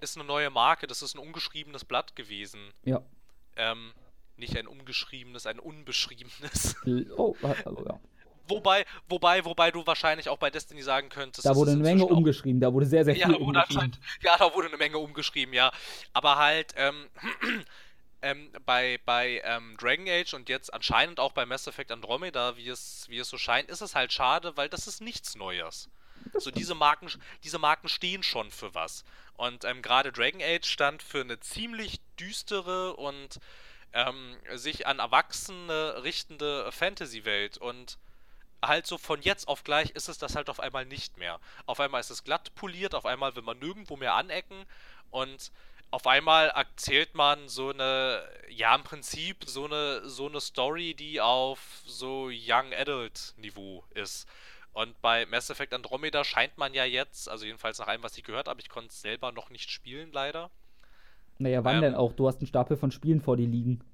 ist 0.00 0.16
eine 0.16 0.24
neue 0.24 0.50
Marke, 0.50 0.86
das 0.86 1.02
ist 1.02 1.14
ein 1.14 1.18
ungeschriebenes 1.18 1.84
Blatt 1.84 2.14
gewesen. 2.14 2.72
Ja. 2.84 3.02
Ähm, 3.56 3.92
nicht 4.36 4.56
ein 4.56 4.66
ungeschriebenes, 4.66 5.46
ein 5.46 5.58
unbeschriebenes. 5.58 6.76
Oh, 7.16 7.34
also, 7.42 7.84
ja. 7.86 8.00
Wobei, 8.56 8.84
wobei, 9.08 9.44
wobei 9.44 9.70
du 9.70 9.86
wahrscheinlich 9.86 10.28
auch 10.28 10.38
bei 10.38 10.50
Destiny 10.50 10.82
sagen 10.82 11.08
könntest. 11.08 11.46
Da 11.46 11.54
wurde 11.54 11.72
eine 11.72 11.82
Menge 11.82 12.04
umgeschrieben, 12.04 12.60
da 12.60 12.72
wurde 12.72 12.86
sehr, 12.86 13.04
sehr 13.04 13.14
viel 13.14 13.30
ja, 13.30 13.36
umgeschrieben. 13.36 13.96
Ja, 14.22 14.36
da 14.38 14.52
wurde 14.54 14.68
eine 14.68 14.76
Menge 14.76 14.98
umgeschrieben, 14.98 15.54
ja. 15.54 15.72
Aber 16.12 16.36
halt, 16.36 16.74
ähm, 16.76 17.08
ähm, 18.22 18.50
bei, 18.64 19.00
bei 19.04 19.42
ähm, 19.44 19.76
Dragon 19.78 20.08
Age 20.08 20.34
und 20.34 20.48
jetzt 20.48 20.72
anscheinend 20.72 21.20
auch 21.20 21.32
bei 21.32 21.44
Mass 21.44 21.66
Effect 21.66 21.90
Andromeda, 21.90 22.56
wie 22.56 22.68
es, 22.68 23.06
wie 23.08 23.18
es 23.18 23.28
so 23.28 23.38
scheint, 23.38 23.68
ist 23.68 23.80
es 23.80 23.94
halt 23.94 24.12
schade, 24.12 24.56
weil 24.56 24.68
das 24.68 24.86
ist 24.86 25.00
nichts 25.00 25.34
Neues. 25.34 25.88
So 26.38 26.50
diese 26.50 26.74
Marken, 26.74 27.08
diese 27.42 27.58
Marken 27.58 27.88
stehen 27.88 28.22
schon 28.22 28.50
für 28.50 28.74
was. 28.74 29.04
Und 29.34 29.64
ähm, 29.64 29.82
gerade 29.82 30.12
Dragon 30.12 30.40
Age 30.40 30.66
stand 30.66 31.02
für 31.02 31.20
eine 31.20 31.40
ziemlich 31.40 32.00
düstere 32.18 32.94
und 32.94 33.40
ähm, 33.92 34.36
sich 34.54 34.86
an 34.86 34.98
Erwachsene 34.98 36.02
richtende 36.02 36.70
Fantasy-Welt. 36.70 37.58
Und 37.58 37.98
halt 38.62 38.86
so 38.86 38.96
von 38.98 39.20
jetzt 39.22 39.48
auf 39.48 39.64
gleich 39.64 39.90
ist 39.90 40.08
es 40.08 40.18
das 40.18 40.36
halt 40.36 40.48
auf 40.48 40.60
einmal 40.60 40.86
nicht 40.86 41.18
mehr. 41.18 41.40
Auf 41.66 41.80
einmal 41.80 42.00
ist 42.00 42.10
es 42.10 42.24
glatt 42.24 42.54
poliert, 42.54 42.94
auf 42.94 43.06
einmal 43.06 43.34
will 43.36 43.42
man 43.42 43.58
nirgendwo 43.58 43.96
mehr 43.96 44.14
anecken 44.14 44.64
und 45.10 45.50
auf 45.90 46.06
einmal 46.06 46.48
erzählt 46.48 47.14
man 47.14 47.48
so 47.48 47.68
eine, 47.68 48.22
ja 48.48 48.74
im 48.74 48.82
Prinzip 48.82 49.44
so 49.44 49.66
eine, 49.66 50.08
so 50.08 50.26
eine 50.26 50.40
Story, 50.40 50.94
die 50.94 51.20
auf 51.20 51.82
so 51.84 52.30
Young 52.32 52.72
Adult 52.72 53.34
Niveau 53.36 53.84
ist. 53.94 54.26
Und 54.72 55.00
bei 55.02 55.26
Mass 55.26 55.50
Effect 55.50 55.74
Andromeda 55.74 56.24
scheint 56.24 56.56
man 56.56 56.72
ja 56.72 56.86
jetzt, 56.86 57.28
also 57.28 57.44
jedenfalls 57.44 57.78
nach 57.78 57.88
allem, 57.88 58.02
was 58.02 58.16
ich 58.16 58.24
gehört 58.24 58.48
habe, 58.48 58.60
ich 58.62 58.70
konnte 58.70 58.88
es 58.88 59.02
selber 59.02 59.32
noch 59.32 59.50
nicht 59.50 59.70
spielen, 59.70 60.10
leider. 60.12 60.50
Naja, 61.38 61.62
wann 61.62 61.76
ähm, 61.76 61.82
denn 61.82 61.94
auch? 61.94 62.14
Du 62.14 62.26
hast 62.26 62.38
einen 62.38 62.46
Stapel 62.46 62.78
von 62.78 62.90
Spielen 62.90 63.20
vor 63.20 63.36
dir 63.36 63.46
liegen. 63.46 63.84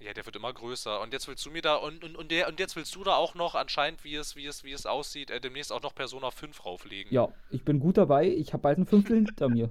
Ja, 0.00 0.14
der 0.14 0.24
wird 0.24 0.34
immer 0.34 0.52
größer. 0.52 1.00
Und 1.00 1.12
jetzt 1.12 1.28
willst 1.28 1.44
du 1.44 1.50
mir 1.50 1.60
da, 1.60 1.74
und, 1.76 2.02
und, 2.02 2.16
und, 2.16 2.30
der, 2.30 2.48
und 2.48 2.58
jetzt 2.58 2.74
willst 2.74 2.94
du 2.94 3.04
da 3.04 3.16
auch 3.16 3.34
noch 3.34 3.54
anscheinend, 3.54 4.02
wie 4.02 4.14
es, 4.14 4.34
wie 4.34 4.46
es, 4.46 4.64
wie 4.64 4.72
es 4.72 4.86
aussieht, 4.86 5.30
äh, 5.30 5.40
demnächst 5.40 5.72
auch 5.72 5.82
noch 5.82 5.94
Persona 5.94 6.30
5 6.30 6.64
rauflegen. 6.64 7.12
Ja, 7.12 7.28
ich 7.50 7.64
bin 7.64 7.80
gut 7.80 7.98
dabei. 7.98 8.26
Ich 8.28 8.54
habe 8.54 8.62
bald 8.62 8.78
ein 8.78 8.86
Fünftel 8.86 9.16
hinter 9.16 9.50
mir. 9.50 9.70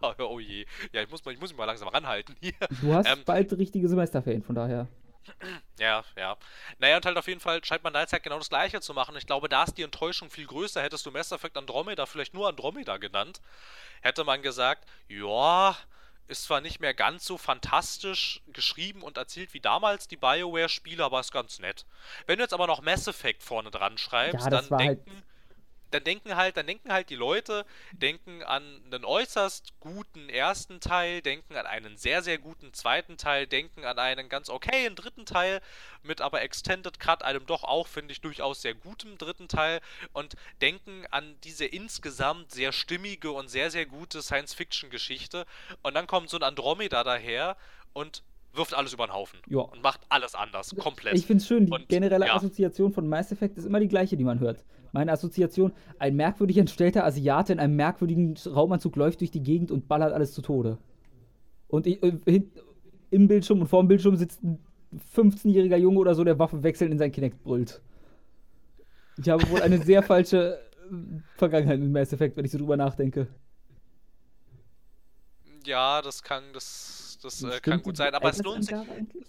Oh, 0.00 0.12
oh, 0.18 0.40
je. 0.40 0.64
Ja, 0.92 1.02
ich 1.02 1.10
muss, 1.10 1.20
ich 1.20 1.38
muss 1.38 1.50
mich 1.50 1.58
mal 1.58 1.66
langsam 1.66 1.88
ranhalten 1.88 2.34
hier. 2.40 2.54
Du 2.80 2.94
hast 2.94 3.08
ähm, 3.08 3.22
bald 3.26 3.52
richtige 3.52 3.88
Semesterferien, 3.88 4.42
von 4.42 4.54
daher. 4.54 4.88
Ja, 5.78 6.04
ja. 6.16 6.36
Naja, 6.78 6.96
und 6.96 7.04
halt 7.04 7.18
auf 7.18 7.28
jeden 7.28 7.40
Fall 7.40 7.62
scheint 7.64 7.84
man 7.84 7.92
da 7.92 8.00
jetzt 8.00 8.12
halt 8.12 8.22
genau 8.22 8.38
das 8.38 8.48
Gleiche 8.48 8.80
zu 8.80 8.94
machen. 8.94 9.16
Ich 9.16 9.26
glaube, 9.26 9.48
da 9.48 9.64
ist 9.64 9.76
die 9.76 9.82
Enttäuschung 9.82 10.30
viel 10.30 10.46
größer. 10.46 10.82
Hättest 10.82 11.04
du 11.04 11.10
Mass 11.10 11.32
Effect 11.32 11.58
Andromeda 11.58 12.06
vielleicht 12.06 12.32
nur 12.32 12.48
Andromeda 12.48 12.96
genannt, 12.96 13.40
hätte 14.00 14.24
man 14.24 14.40
gesagt, 14.40 14.88
ja, 15.08 15.76
ist 16.28 16.44
zwar 16.44 16.60
nicht 16.60 16.80
mehr 16.80 16.94
ganz 16.94 17.24
so 17.24 17.38
fantastisch 17.38 18.40
geschrieben 18.52 19.02
und 19.02 19.16
erzählt 19.16 19.54
wie 19.54 19.60
damals 19.60 20.08
die 20.08 20.16
BioWare-Spiele, 20.16 21.04
aber 21.04 21.20
ist 21.20 21.32
ganz 21.32 21.58
nett. 21.58 21.86
Wenn 22.26 22.38
du 22.38 22.42
jetzt 22.42 22.54
aber 22.54 22.66
noch 22.66 22.82
Mass 22.82 23.06
Effect 23.06 23.42
vorne 23.42 23.70
dran 23.70 23.98
schreibst, 23.98 24.44
ja, 24.44 24.50
dann 24.50 24.78
denken... 24.78 25.10
Halt 25.10 25.24
dann 25.90 26.04
denken 26.04 26.36
halt, 26.36 26.56
dann 26.56 26.66
denken 26.66 26.92
halt 26.92 27.10
die 27.10 27.14
Leute, 27.14 27.64
denken 27.92 28.42
an 28.42 28.62
einen 28.92 29.04
äußerst 29.04 29.78
guten 29.80 30.28
ersten 30.28 30.80
Teil, 30.80 31.22
denken 31.22 31.56
an 31.56 31.66
einen 31.66 31.96
sehr, 31.96 32.22
sehr 32.22 32.38
guten 32.38 32.72
zweiten 32.72 33.16
Teil, 33.16 33.46
denken 33.46 33.84
an 33.84 33.98
einen 33.98 34.28
ganz 34.28 34.48
okayen 34.50 34.96
dritten 34.96 35.26
Teil 35.26 35.60
mit 36.02 36.20
aber 36.20 36.42
Extended 36.42 36.98
Cut, 36.98 37.22
einem 37.22 37.46
doch 37.46 37.64
auch, 37.64 37.86
finde 37.86 38.12
ich, 38.12 38.20
durchaus 38.20 38.62
sehr 38.62 38.74
gutem 38.74 39.16
dritten 39.18 39.48
Teil 39.48 39.80
und 40.12 40.34
denken 40.60 41.04
an 41.10 41.36
diese 41.44 41.64
insgesamt 41.66 42.50
sehr 42.52 42.72
stimmige 42.72 43.30
und 43.32 43.48
sehr, 43.48 43.70
sehr 43.70 43.86
gute 43.86 44.22
Science-Fiction-Geschichte 44.22 45.46
und 45.82 45.94
dann 45.94 46.06
kommt 46.06 46.30
so 46.30 46.36
ein 46.36 46.42
Andromeda 46.42 47.04
daher 47.04 47.56
und 47.92 48.22
wirft 48.52 48.74
alles 48.74 48.92
über 48.94 49.06
den 49.06 49.12
Haufen 49.12 49.38
Ja. 49.48 49.60
und 49.60 49.82
macht 49.82 50.00
alles 50.08 50.34
anders, 50.34 50.74
komplett. 50.78 51.14
Ich 51.14 51.26
finde 51.26 51.42
es 51.42 51.46
schön, 51.46 51.66
die 51.66 51.72
Und, 51.72 51.88
generelle 51.88 52.26
ja. 52.26 52.34
Assoziation 52.34 52.92
von 52.92 53.06
Mass 53.08 53.30
Effect 53.30 53.58
ist 53.58 53.66
immer 53.66 53.80
die 53.80 53.88
gleiche, 53.88 54.16
die 54.16 54.24
man 54.24 54.40
hört. 54.40 54.64
Meine 54.96 55.12
Assoziation, 55.12 55.72
ein 55.98 56.16
merkwürdig 56.16 56.56
entstellter 56.56 57.04
Asiate 57.04 57.52
in 57.52 57.58
einem 57.58 57.76
merkwürdigen 57.76 58.34
Raumanzug 58.46 58.96
läuft 58.96 59.20
durch 59.20 59.30
die 59.30 59.42
Gegend 59.42 59.70
und 59.70 59.88
ballert 59.88 60.14
alles 60.14 60.32
zu 60.32 60.40
Tode. 60.40 60.78
Und 61.68 61.86
ich, 61.86 62.02
äh, 62.02 62.42
im 63.10 63.28
Bildschirm 63.28 63.60
und 63.60 63.66
vor 63.66 63.82
dem 63.82 63.88
Bildschirm 63.88 64.16
sitzt 64.16 64.42
ein 64.42 64.58
15-jähriger 65.14 65.76
Junge 65.76 65.98
oder 65.98 66.14
so, 66.14 66.24
der 66.24 66.38
Waffe 66.38 66.62
wechseln 66.62 66.92
in 66.92 66.96
sein 66.96 67.12
Kinect 67.12 67.44
brüllt. 67.44 67.82
Ich 69.18 69.28
habe 69.28 69.46
wohl 69.50 69.60
eine 69.60 69.82
sehr 69.82 70.02
falsche 70.02 70.54
äh, 70.90 70.94
Vergangenheit 71.36 71.78
mit 71.78 71.90
Mass 71.90 72.14
Effect, 72.14 72.38
wenn 72.38 72.46
ich 72.46 72.50
so 72.50 72.56
drüber 72.56 72.78
nachdenke. 72.78 73.28
ja, 75.66 76.00
das 76.00 76.22
kann, 76.22 76.42
das, 76.54 77.18
das 77.20 77.42
äh, 77.42 77.60
kann 77.60 77.82
gut 77.82 77.98
sein, 77.98 78.14
aber 78.14 78.30
es 78.30 78.42
lohnt 78.42 78.64
sich. 78.64 78.74
Eigentlich? 78.74 79.26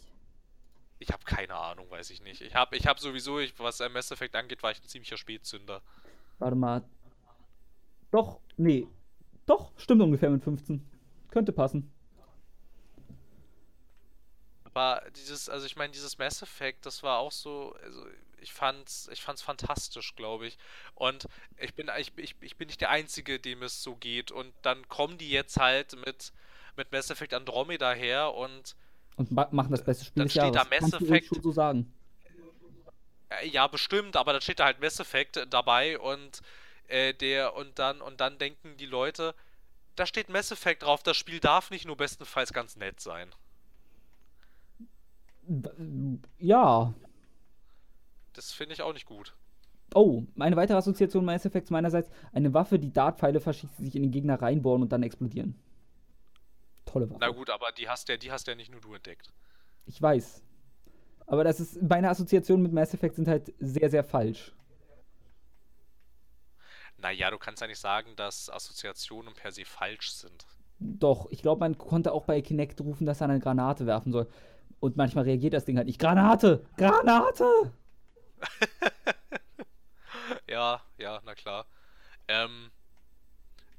Ich 1.00 1.10
habe 1.10 1.24
keine 1.26 1.56
Ahnung, 1.56 1.90
weiß 1.90 2.10
ich 2.10 2.22
nicht. 2.22 2.42
Ich 2.42 2.56
habe 2.56 2.76
ich 2.76 2.88
hab 2.88 3.00
sowieso, 3.00 3.40
ich, 3.40 3.58
was 3.60 3.80
Mass 3.92 4.12
Effect 4.12 4.36
angeht, 4.36 4.64
war 4.64 4.72
ich 4.72 4.82
ein 4.82 4.88
ziemlicher 4.88 5.18
Spätzünder. 5.18 5.82
Warte 6.40 6.56
mal. 6.56 6.84
Doch, 8.12 8.40
nee. 8.58 8.88
Doch, 9.46 9.72
stimmt 9.78 10.02
ungefähr 10.02 10.30
mit 10.30 10.44
15. 10.44 10.86
Könnte 11.30 11.52
passen. 11.52 11.92
Aber 14.64 15.04
dieses, 15.16 15.50
also 15.50 15.66
ich 15.66 15.76
meine, 15.76 15.92
dieses 15.92 16.18
Mass 16.18 16.42
Effect, 16.42 16.86
das 16.86 17.02
war 17.04 17.20
auch 17.20 17.32
so, 17.32 17.76
also 17.84 18.06
ich 18.40 18.54
fand's, 18.54 19.10
ich 19.12 19.22
fand's 19.22 19.42
fantastisch, 19.42 20.16
glaube 20.16 20.48
ich. 20.48 20.58
Und 20.94 21.28
ich 21.58 21.74
bin, 21.74 21.90
ich, 21.98 22.12
ich, 22.18 22.36
ich 22.42 22.58
bin 22.58 22.68
nicht 22.68 22.82
der 22.82 22.90
Einzige, 22.90 23.40
dem 23.40 23.64
es 23.64 23.84
so 23.84 23.96
geht. 23.96 24.32
Und 24.32 24.54
dann 24.62 24.88
kommen 24.88 25.18
die 25.18 25.30
jetzt 25.30 25.58
halt 25.58 25.96
mit, 26.06 26.34
mit 26.76 26.92
Mass 26.92 27.10
Effect 27.10 27.34
Andromeda 27.34 27.92
her 27.94 28.34
und 28.34 28.76
Und 29.18 29.32
ma 29.32 29.50
machen 29.52 29.72
das 29.72 29.84
beste 29.84 30.06
Spiel 30.06 30.22
Dann 30.22 30.28
des 30.28 30.34
steht 30.34 30.56
da 30.56 30.64
Jahres. 30.64 30.70
Mass 30.70 30.80
Kannst 30.80 31.02
du 31.02 31.06
ruhig 31.06 31.24
Effect. 31.24 31.28
schon 31.28 31.42
so 31.42 31.52
sagen. 31.52 31.94
Äh, 33.30 33.48
Ja, 33.48 33.68
bestimmt, 33.68 34.16
aber 34.16 34.34
dann 34.34 34.42
steht 34.42 34.60
da 34.60 34.66
halt 34.66 34.80
Mass 34.82 35.00
Effect 35.00 35.46
dabei 35.50 36.00
und 36.00 36.42
äh, 36.88 37.14
der 37.14 37.56
und 37.56 37.80
dann 37.80 38.02
und 38.02 38.22
dann 38.22 38.38
denken 38.38 38.78
die 38.78 38.86
Leute, 38.86 39.36
da 39.96 40.06
steht 40.06 40.30
Mass 40.30 40.52
Effect 40.52 40.84
drauf, 40.84 41.04
das 41.04 41.18
Spiel 41.18 41.40
darf 41.40 41.72
nicht 41.72 41.86
nur 41.86 41.98
bestenfalls 41.98 42.54
ganz 42.54 42.76
nett 42.78 43.00
sein. 43.00 43.34
Ja. 46.40 46.94
Das 48.34 48.54
finde 48.54 48.74
ich 48.74 48.82
auch 48.82 48.94
nicht 48.94 49.06
gut. 49.06 49.34
Oh, 49.94 50.24
meine 50.36 50.56
weitere 50.56 50.78
Assoziation 50.78 51.26
Mass 51.26 51.46
Effects 51.46 51.70
meinerseits: 51.72 52.10
eine 52.34 52.54
Waffe, 52.54 52.78
die 52.80 52.92
Dartpfeile 52.92 53.40
verschießt, 53.40 53.80
die 53.80 53.86
sich 53.86 53.96
in 53.96 54.02
den 54.04 54.12
Gegner 54.12 54.42
reinbohren 54.42 54.82
und 54.82 54.92
dann 54.92 55.04
explodieren. 55.04 55.56
Tolle 56.88 57.10
Waffe. 57.10 57.20
Na 57.22 57.30
gut, 57.30 57.50
aber 57.50 57.72
die 57.72 57.88
hast 57.88 58.10
ja, 58.10 58.18
die 58.18 58.32
hast 58.32 58.48
ja 58.48 58.56
nicht 58.56 58.72
nur 58.72 58.82
du 58.82 58.94
entdeckt. 58.94 59.32
Ich 59.86 60.02
weiß. 60.02 60.44
Aber 61.28 61.44
das 61.44 61.60
ist, 61.60 61.82
meine 61.82 62.10
Assoziationen 62.10 62.64
mit 62.64 62.74
Mass 62.74 62.94
Effect 62.94 63.16
sind 63.16 63.28
halt 63.28 63.54
sehr, 63.60 63.90
sehr 63.90 64.04
falsch. 64.04 64.54
Naja, 66.98 67.30
du 67.30 67.38
kannst 67.38 67.62
ja 67.62 67.68
nicht 67.68 67.80
sagen, 67.80 68.16
dass 68.16 68.50
Assoziationen 68.50 69.34
per 69.34 69.52
se 69.52 69.66
falsch 69.66 70.12
sind. 70.12 70.48
Doch, 70.80 71.28
ich 71.30 71.42
glaube, 71.42 71.60
man 71.60 71.78
konnte 71.78 72.12
auch 72.12 72.26
bei 72.26 72.42
Kinect 72.42 72.82
rufen, 72.82 73.06
dass 73.06 73.22
er 73.22 73.30
eine 73.30 73.40
Granate 73.40 73.86
werfen 73.86 74.12
soll. 74.12 74.28
Und 74.80 74.96
manchmal 74.96 75.26
reagiert 75.26 75.54
das 75.54 75.66
Ding 75.66 75.78
halt 75.78 75.88
nicht. 75.88 76.00
Granate! 76.00 76.66
Granate! 76.78 77.44
Ja, 80.48 80.82
ja, 80.98 81.22
na 81.26 81.36
klar. 81.36 81.66
Ähm, 82.28 82.72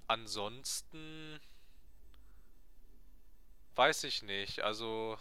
ansonsten 0.06 1.40
weiß 3.79 4.05
ich 4.05 4.23
nicht. 4.23 4.61
Also 4.63 5.17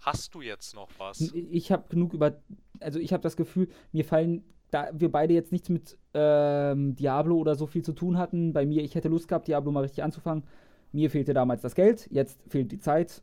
hast 0.00 0.34
du 0.34 0.40
jetzt 0.40 0.74
noch 0.74 0.88
was? 0.98 1.20
Ich 1.32 1.70
habe 1.70 1.84
genug 1.88 2.14
über. 2.14 2.40
Also, 2.80 2.98
ich 2.98 3.12
habe 3.12 3.22
das 3.22 3.36
Gefühl, 3.36 3.68
mir 3.92 4.04
fallen, 4.04 4.44
da 4.70 4.88
wir 4.92 5.12
beide 5.12 5.34
jetzt 5.34 5.52
nichts 5.52 5.68
mit 5.68 5.96
ähm, 6.14 6.96
Diablo 6.96 7.36
oder 7.36 7.54
so 7.54 7.66
viel 7.66 7.84
zu 7.84 7.92
tun 7.92 8.18
hatten, 8.18 8.52
bei 8.52 8.66
mir, 8.66 8.82
ich 8.82 8.94
hätte 8.94 9.08
Lust 9.08 9.28
gehabt, 9.28 9.46
Diablo 9.46 9.70
mal 9.70 9.82
richtig 9.82 10.02
anzufangen. 10.02 10.44
Mir 10.92 11.10
fehlte 11.10 11.34
damals 11.34 11.62
das 11.62 11.74
Geld, 11.74 12.08
jetzt 12.10 12.40
fehlt 12.48 12.72
die 12.72 12.78
Zeit 12.78 13.22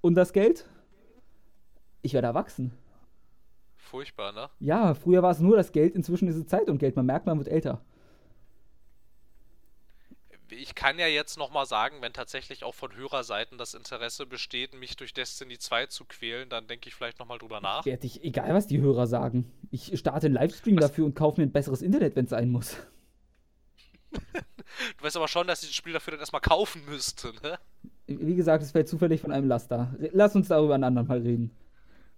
und 0.00 0.14
das 0.14 0.32
Geld. 0.32 0.66
Ich 2.02 2.14
werde 2.14 2.28
erwachsen. 2.28 2.72
Furchtbar, 3.74 4.32
ne? 4.32 4.48
Ja, 4.60 4.94
früher 4.94 5.22
war 5.22 5.30
es 5.30 5.40
nur 5.40 5.56
das 5.56 5.72
Geld, 5.72 5.94
inzwischen 5.94 6.28
ist 6.28 6.36
es 6.36 6.46
Zeit 6.46 6.68
und 6.68 6.78
Geld. 6.78 6.96
Man 6.96 7.06
merkt, 7.06 7.26
man 7.26 7.38
wird 7.38 7.48
älter. 7.48 7.80
Ich 10.50 10.74
kann 10.74 10.98
ja 10.98 11.06
jetzt 11.06 11.36
nochmal 11.38 11.66
sagen, 11.66 11.96
wenn 12.00 12.12
tatsächlich 12.12 12.62
auch 12.62 12.74
von 12.74 12.94
Hörerseiten 12.94 13.58
das 13.58 13.74
Interesse 13.74 14.26
besteht, 14.26 14.78
mich 14.78 14.96
durch 14.96 15.12
Destiny 15.12 15.58
2 15.58 15.86
zu 15.86 16.04
quälen, 16.04 16.48
dann 16.48 16.66
denke 16.66 16.88
ich 16.88 16.94
vielleicht 16.94 17.18
nochmal 17.18 17.38
drüber 17.38 17.60
nach. 17.60 17.84
Werde 17.84 18.06
ich, 18.06 18.22
egal 18.22 18.54
was 18.54 18.66
die 18.66 18.80
Hörer 18.80 19.06
sagen. 19.06 19.50
Ich 19.70 19.98
starte 19.98 20.26
einen 20.26 20.34
Livestream 20.34 20.76
Was? 20.76 20.88
dafür 20.88 21.04
und 21.06 21.14
kaufe 21.14 21.40
mir 21.40 21.46
ein 21.46 21.52
besseres 21.52 21.82
Internet, 21.82 22.14
wenn 22.16 22.24
es 22.24 22.30
sein 22.30 22.50
muss. 22.50 22.76
Du 24.98 25.04
weißt 25.04 25.16
aber 25.16 25.28
schon, 25.28 25.46
dass 25.46 25.62
ich 25.62 25.70
das 25.70 25.76
Spiel 25.76 25.92
dafür 25.92 26.12
dann 26.12 26.20
erstmal 26.20 26.40
kaufen 26.40 26.84
müsste, 26.86 27.32
ne? 27.42 27.58
Wie 28.06 28.36
gesagt, 28.36 28.62
es 28.62 28.70
fällt 28.70 28.88
zufällig 28.88 29.20
von 29.20 29.32
einem 29.32 29.48
Laster. 29.48 29.94
Lass 30.12 30.36
uns 30.36 30.48
darüber 30.48 30.74
ein 30.74 30.84
anderen 30.84 31.08
Mal 31.08 31.22
reden. 31.22 31.50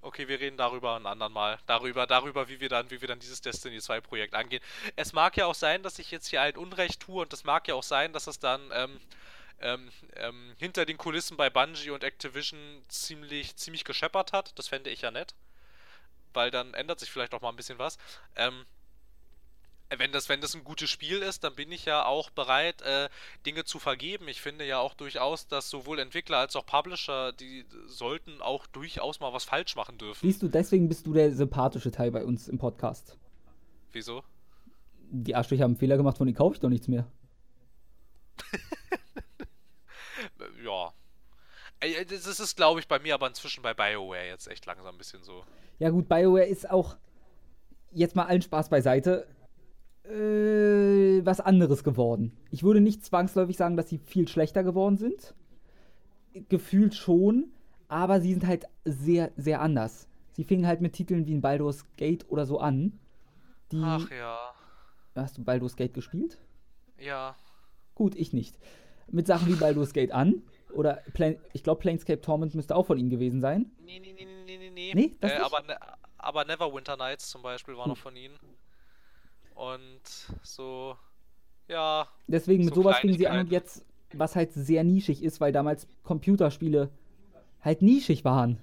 Okay, 0.00 0.28
wir 0.28 0.38
reden 0.38 0.56
darüber 0.56 0.96
ein 0.96 1.06
andermal. 1.06 1.58
Darüber, 1.66 2.06
darüber, 2.06 2.48
wie 2.48 2.60
wir 2.60 2.68
dann, 2.68 2.90
wie 2.90 3.00
wir 3.00 3.08
dann 3.08 3.18
dieses 3.18 3.40
Destiny 3.40 3.80
2 3.80 4.00
Projekt 4.00 4.34
angehen. 4.34 4.62
Es 4.94 5.12
mag 5.12 5.36
ja 5.36 5.46
auch 5.46 5.54
sein, 5.54 5.82
dass 5.82 5.98
ich 5.98 6.10
jetzt 6.10 6.28
hier 6.28 6.40
halt 6.40 6.56
Unrecht 6.56 7.00
tue 7.00 7.22
und 7.22 7.32
es 7.32 7.44
mag 7.44 7.66
ja 7.66 7.74
auch 7.74 7.82
sein, 7.82 8.12
dass 8.12 8.28
es 8.28 8.38
dann 8.38 8.70
ähm, 8.72 9.00
ähm, 9.60 9.90
ähm, 10.14 10.54
hinter 10.58 10.86
den 10.86 10.98
Kulissen 10.98 11.36
bei 11.36 11.50
Bungie 11.50 11.90
und 11.90 12.04
Activision 12.04 12.84
ziemlich, 12.88 13.56
ziemlich 13.56 13.84
gescheppert 13.84 14.32
hat. 14.32 14.56
Das 14.58 14.68
fände 14.68 14.90
ich 14.90 15.00
ja 15.00 15.10
nett. 15.10 15.34
Weil 16.32 16.50
dann 16.50 16.74
ändert 16.74 17.00
sich 17.00 17.10
vielleicht 17.10 17.34
auch 17.34 17.40
mal 17.40 17.48
ein 17.48 17.56
bisschen 17.56 17.78
was. 17.78 17.98
Ähm, 18.36 18.66
wenn 19.96 20.12
das, 20.12 20.28
wenn 20.28 20.40
das 20.40 20.54
ein 20.54 20.64
gutes 20.64 20.90
Spiel 20.90 21.18
ist, 21.18 21.44
dann 21.44 21.54
bin 21.54 21.72
ich 21.72 21.86
ja 21.86 22.04
auch 22.04 22.30
bereit, 22.30 22.82
äh, 22.82 23.08
Dinge 23.46 23.64
zu 23.64 23.78
vergeben. 23.78 24.28
Ich 24.28 24.40
finde 24.40 24.66
ja 24.66 24.78
auch 24.78 24.94
durchaus, 24.94 25.48
dass 25.48 25.70
sowohl 25.70 25.98
Entwickler 25.98 26.38
als 26.38 26.56
auch 26.56 26.66
Publisher, 26.66 27.32
die 27.32 27.64
sollten 27.86 28.42
auch 28.42 28.66
durchaus 28.66 29.20
mal 29.20 29.32
was 29.32 29.44
falsch 29.44 29.76
machen 29.76 29.96
dürfen. 29.96 30.20
Siehst 30.26 30.42
du, 30.42 30.48
deswegen 30.48 30.88
bist 30.88 31.06
du 31.06 31.14
der 31.14 31.32
sympathische 31.32 31.90
Teil 31.90 32.10
bei 32.10 32.24
uns 32.24 32.48
im 32.48 32.58
Podcast. 32.58 33.16
Wieso? 33.92 34.22
Die 35.10 35.34
Arschlöcher 35.34 35.64
haben 35.64 35.70
einen 35.72 35.78
Fehler 35.78 35.96
gemacht, 35.96 36.18
von 36.18 36.26
denen 36.26 36.36
kaufe 36.36 36.54
ich 36.54 36.60
doch 36.60 36.68
nichts 36.68 36.88
mehr. 36.88 37.06
Ja. 40.64 40.92
Das 41.80 42.40
ist 42.40 42.56
glaube 42.56 42.80
ich, 42.80 42.88
bei 42.88 42.98
mir 42.98 43.14
aber 43.14 43.28
inzwischen 43.28 43.62
bei 43.62 43.72
BioWare 43.72 44.26
jetzt 44.26 44.48
echt 44.48 44.66
langsam 44.66 44.94
ein 44.94 44.98
bisschen 44.98 45.22
so. 45.22 45.44
Ja 45.78 45.90
gut, 45.90 46.08
BioWare 46.08 46.46
ist 46.46 46.68
auch, 46.68 46.96
jetzt 47.92 48.16
mal 48.16 48.24
allen 48.24 48.42
Spaß 48.42 48.68
beiseite, 48.68 49.28
äh, 50.08 51.24
was 51.24 51.40
anderes 51.40 51.84
geworden. 51.84 52.32
Ich 52.50 52.62
würde 52.62 52.80
nicht 52.80 53.04
zwangsläufig 53.04 53.56
sagen, 53.56 53.76
dass 53.76 53.88
sie 53.88 53.98
viel 53.98 54.28
schlechter 54.28 54.64
geworden 54.64 54.96
sind. 54.96 55.34
Gefühlt 56.48 56.94
schon, 56.94 57.52
aber 57.88 58.20
sie 58.20 58.32
sind 58.32 58.46
halt 58.46 58.66
sehr, 58.84 59.32
sehr 59.36 59.60
anders. 59.60 60.08
Sie 60.32 60.44
fingen 60.44 60.66
halt 60.66 60.80
mit 60.80 60.92
Titeln 60.92 61.26
wie 61.26 61.34
ein 61.34 61.40
Baldur's 61.40 61.84
Gate 61.96 62.26
oder 62.28 62.46
so 62.46 62.58
an. 62.60 62.98
Die, 63.72 63.80
Ach 63.82 64.10
ja. 64.10 64.38
Hast 65.14 65.36
du 65.36 65.44
Baldur's 65.44 65.74
Gate 65.76 65.94
gespielt? 65.94 66.38
Ja. 66.98 67.34
Gut, 67.94 68.14
ich 68.14 68.32
nicht. 68.32 68.56
Mit 69.10 69.26
Sachen 69.26 69.48
wie 69.48 69.56
Baldur's 69.56 69.92
Gate 69.92 70.12
an. 70.12 70.42
Oder 70.72 71.02
Plan 71.14 71.36
ich 71.52 71.64
glaube, 71.64 71.80
Planescape 71.80 72.20
Torment 72.20 72.54
müsste 72.54 72.76
auch 72.76 72.86
von 72.86 72.98
ihnen 72.98 73.10
gewesen 73.10 73.40
sein. 73.40 73.72
Nee, 73.84 73.98
nee, 74.00 74.12
nee, 74.12 74.26
nee, 74.46 74.58
nee, 74.58 74.70
nee, 74.70 74.92
nee. 74.94 75.16
Das 75.20 75.32
äh, 75.32 75.38
nicht? 75.38 75.44
aber, 75.46 75.66
ne, 75.66 75.76
aber 76.18 76.44
Neverwinter 76.44 76.96
Nights 76.96 77.30
zum 77.30 77.42
Beispiel 77.42 77.76
war 77.76 77.84
Hm. 77.86 77.90
noch 77.90 77.98
von 77.98 78.14
ihnen. 78.14 78.38
Und 79.58 80.02
so, 80.44 80.96
ja. 81.66 82.06
Deswegen 82.28 82.64
mit 82.64 82.76
So 82.76 82.82
sowas 82.82 82.98
fingen 82.98 83.18
sie 83.18 83.26
an 83.26 83.40
und 83.40 83.50
jetzt, 83.50 83.84
was 84.12 84.36
halt 84.36 84.52
sehr 84.52 84.84
nischig 84.84 85.20
ist, 85.20 85.40
weil 85.40 85.50
damals 85.50 85.88
Computerspiele 86.04 86.90
halt 87.62 87.82
nischig 87.82 88.24
waren. 88.24 88.62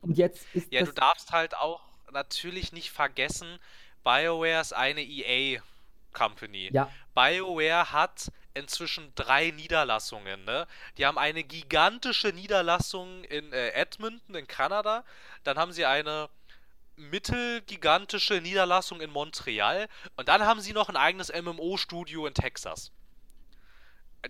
Und 0.00 0.18
jetzt 0.18 0.52
ist 0.52 0.72
Ja, 0.72 0.84
du 0.84 0.92
darfst 0.92 1.30
halt 1.30 1.56
auch 1.56 1.80
natürlich 2.10 2.72
nicht 2.72 2.90
vergessen, 2.90 3.60
BioWare 4.02 4.60
ist 4.60 4.72
eine 4.72 5.00
EA-Company. 5.00 6.70
Ja, 6.72 6.90
BioWare 7.14 7.92
hat 7.92 8.32
inzwischen 8.54 9.12
drei 9.14 9.52
Niederlassungen. 9.52 10.44
Ne? 10.44 10.66
Die 10.98 11.06
haben 11.06 11.18
eine 11.18 11.44
gigantische 11.44 12.30
Niederlassung 12.30 13.22
in 13.22 13.52
äh, 13.52 13.70
Edmonton 13.74 14.34
in 14.34 14.48
Kanada. 14.48 15.04
Dann 15.44 15.56
haben 15.56 15.70
sie 15.70 15.86
eine 15.86 16.28
mittelgigantische 17.00 18.40
Niederlassung 18.40 19.00
in 19.00 19.10
Montreal. 19.10 19.88
Und 20.16 20.28
dann 20.28 20.42
haben 20.42 20.60
sie 20.60 20.72
noch 20.72 20.88
ein 20.88 20.96
eigenes 20.96 21.32
MMO-Studio 21.32 22.26
in 22.26 22.34
Texas. 22.34 22.92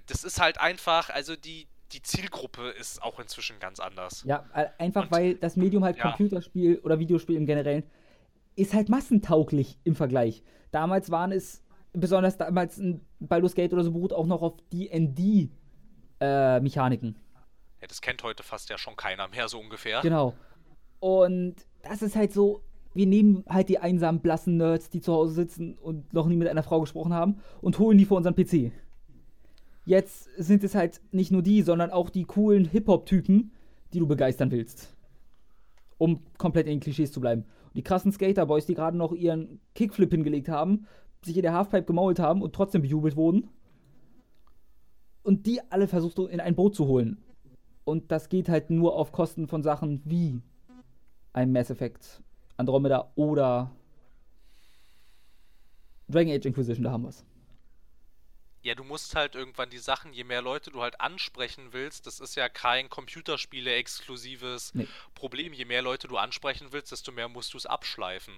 Das 0.07 0.25
ist 0.25 0.41
halt 0.41 0.61
einfach, 0.61 1.11
also 1.11 1.35
die, 1.37 1.67
die 1.93 2.03
Zielgruppe 2.03 2.71
ist 2.71 3.03
auch 3.03 3.19
inzwischen 3.19 3.59
ganz 3.59 3.81
anders. 3.81 4.23
ja, 4.25 4.49
äh, 4.55 4.67
einfach 4.79 5.05
Und- 5.05 5.13
weil 5.13 5.35
das 5.35 5.57
Medium 5.57 5.85
halt 5.85 5.97
ja. 5.97 6.03
Computerspiel 6.05 6.79
oder 6.79 6.99
Videospiel 6.99 7.37
im 7.37 7.47
Generellen 7.47 7.83
ist 8.57 8.75
halt 8.75 8.89
massentauglich 8.89 9.79
im 9.85 9.95
Vergleich. 9.97 10.43
Damals 10.71 11.11
waren 11.11 11.33
es, 11.33 11.63
besonders 11.93 12.37
damals 12.37 12.79
ein 12.79 13.05
Baldur's 13.19 13.55
Gate 13.55 13.73
oder 13.73 13.83
so 13.83 13.91
beruht 13.93 14.13
auch 14.13 14.27
noch 14.27 14.43
auf 14.43 14.55
D&D 14.73 15.51
äh. 16.21 16.61
Ja, 17.81 17.87
das 17.89 18.01
kennt 18.01 18.23
heute 18.23 18.43
fast 18.43 18.69
ja 18.69 18.77
schon 18.79 18.95
keiner 18.95 19.27
mehr, 19.29 19.49
so 19.49 19.59
ungefähr. 19.59 20.03
Genau. 20.03 20.35
Und 21.01 21.57
das 21.83 22.03
ist 22.03 22.15
halt 22.15 22.33
so, 22.33 22.63
wir 22.95 23.07
nehmen 23.07 23.45
halt 23.49 23.69
die 23.69 23.79
einsamen, 23.79 24.21
blassen 24.21 24.57
Nerds, 24.57 24.91
die 24.91 25.01
zu 25.01 25.13
Hause 25.13 25.35
sitzen 25.35 25.77
und 25.79 26.13
noch 26.13 26.27
nie 26.27 26.37
mit 26.37 26.49
einer 26.49 26.63
Frau 26.63 26.81
gesprochen 26.81 27.15
haben, 27.15 27.41
und 27.61 27.79
holen 27.79 27.99
die 27.99 28.05
vor 28.05 28.19
unseren 28.19 28.35
PC. 28.35 28.73
Jetzt 29.87 30.29
sind 30.37 30.63
es 30.63 30.75
halt 30.75 31.01
nicht 31.11 31.33
nur 31.33 31.43
die, 31.43 31.63
sondern 31.63 31.91
auch 31.91 32.11
die 32.11 32.25
coolen 32.25 32.65
Hip-Hop-Typen, 32.67 33.53
die 33.93 33.99
du 33.99 34.07
begeistern 34.07 34.51
willst. 34.51 34.95
Um 35.99 36.21
komplett 36.39 36.67
in 36.67 36.75
den 36.75 36.81
Klischees 36.81 37.13
zu 37.13 37.21
bleiben. 37.21 37.45
Und 37.69 37.77
die 37.77 37.83
krassen 37.83 38.13
Skaterboys, 38.13 38.67
die 38.67 38.75
gerade 38.75 38.97
noch 38.97 39.13
ihren 39.13 39.61
Kickflip 39.75 40.11
hingelegt 40.11 40.49
haben, 40.49 40.87
sich 41.23 41.37
in 41.37 41.43
der 41.43 41.55
Halfpipe 41.55 41.85
gemault 41.85 42.19
haben 42.19 42.43
und 42.43 42.55
trotzdem 42.55 42.83
bejubelt 42.83 43.17
wurden. 43.17 43.49
Und 45.23 45.47
die 45.47 45.61
alle 45.71 45.87
versuchst 45.87 46.19
du 46.19 46.27
in 46.27 46.41
ein 46.41 46.55
Boot 46.55 46.75
zu 46.75 46.87
holen. 46.87 47.19
Und 47.85 48.11
das 48.11 48.29
geht 48.29 48.49
halt 48.49 48.71
nur 48.71 48.95
auf 48.95 49.13
Kosten 49.13 49.49
von 49.49 49.63
Sachen 49.63 50.03
wie 50.05 50.41
ein 51.33 51.53
Mass 51.53 51.71
Effect 51.71 52.23
Andromeda 52.57 53.11
oder 53.15 53.71
Dragon 56.09 56.33
Age 56.33 56.47
Inquisition, 56.47 56.85
da 56.85 56.91
haben 56.91 57.05
wir's. 57.05 57.25
Ja, 58.63 58.75
du 58.75 58.85
musst 58.85 59.15
halt 59.15 59.35
irgendwann 59.35 59.71
die 59.71 59.79
Sachen, 59.79 60.13
je 60.13 60.25
mehr 60.25 60.43
Leute 60.43 60.71
du 60.71 60.83
halt 60.83 61.01
ansprechen 61.01 61.69
willst, 61.71 62.07
das 62.07 62.21
ist 62.21 62.35
ja 62.35 62.51
kein 62.51 62.91
Computerspiele-exklusives 62.91 64.75
nee. 64.75 64.87
Problem. 65.15 65.55
Je 65.55 65.65
mehr 65.65 65.81
Leute 65.81 66.09
du 66.09 66.19
ansprechen 66.19 66.69
willst, 66.71 66.93
desto 66.93 67.11
mehr 67.11 67.29
musst 67.29 67.55
du 67.55 67.57
es 67.57 67.65
abschleifen. 67.65 68.35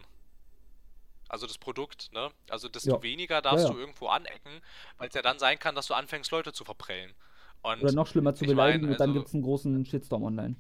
Also 1.29 1.47
das 1.47 1.59
Produkt, 1.59 2.11
ne? 2.13 2.31
Also 2.49 2.69
desto 2.69 2.97
ja. 2.97 3.03
weniger 3.03 3.43
darfst 3.43 3.65
ja, 3.65 3.71
ja. 3.71 3.75
du 3.75 3.81
irgendwo 3.81 4.07
anecken, 4.09 4.61
weil 4.99 5.09
es 5.09 5.15
ja 5.15 5.23
dann 5.23 5.41
sein 5.41 5.59
kann, 5.59 5.75
dass 5.75 5.87
du 5.87 5.95
anfängst, 5.95 6.31
Leute 6.31 6.53
zu 6.53 6.65
verprellen. 6.65 7.15
Und 7.63 7.83
Oder 7.83 7.93
noch 7.93 8.07
schlimmer 8.07 8.35
zu 8.35 8.45
beleidigen 8.45 8.85
mein, 8.85 8.93
also, 8.93 8.93
und 8.93 9.01
dann 9.01 9.11
also 9.11 9.21
gibt 9.21 9.29
es 9.29 9.35
einen 9.35 9.43
großen 9.43 9.85
Shitstorm 9.87 10.23
online. 10.23 10.57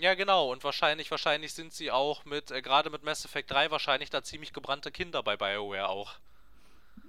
Ja, 0.00 0.14
genau. 0.14 0.50
Und 0.50 0.64
wahrscheinlich, 0.64 1.10
wahrscheinlich 1.10 1.52
sind 1.52 1.74
sie 1.74 1.90
auch 1.90 2.24
mit, 2.24 2.50
äh, 2.50 2.62
gerade 2.62 2.88
mit 2.88 3.02
Mass 3.02 3.24
Effect 3.24 3.50
3, 3.50 3.70
wahrscheinlich 3.70 4.08
da 4.08 4.22
ziemlich 4.22 4.54
gebrannte 4.54 4.90
Kinder 4.90 5.22
bei 5.22 5.36
BioWare 5.36 5.88
auch. 5.90 6.14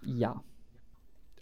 Ja. 0.01 0.43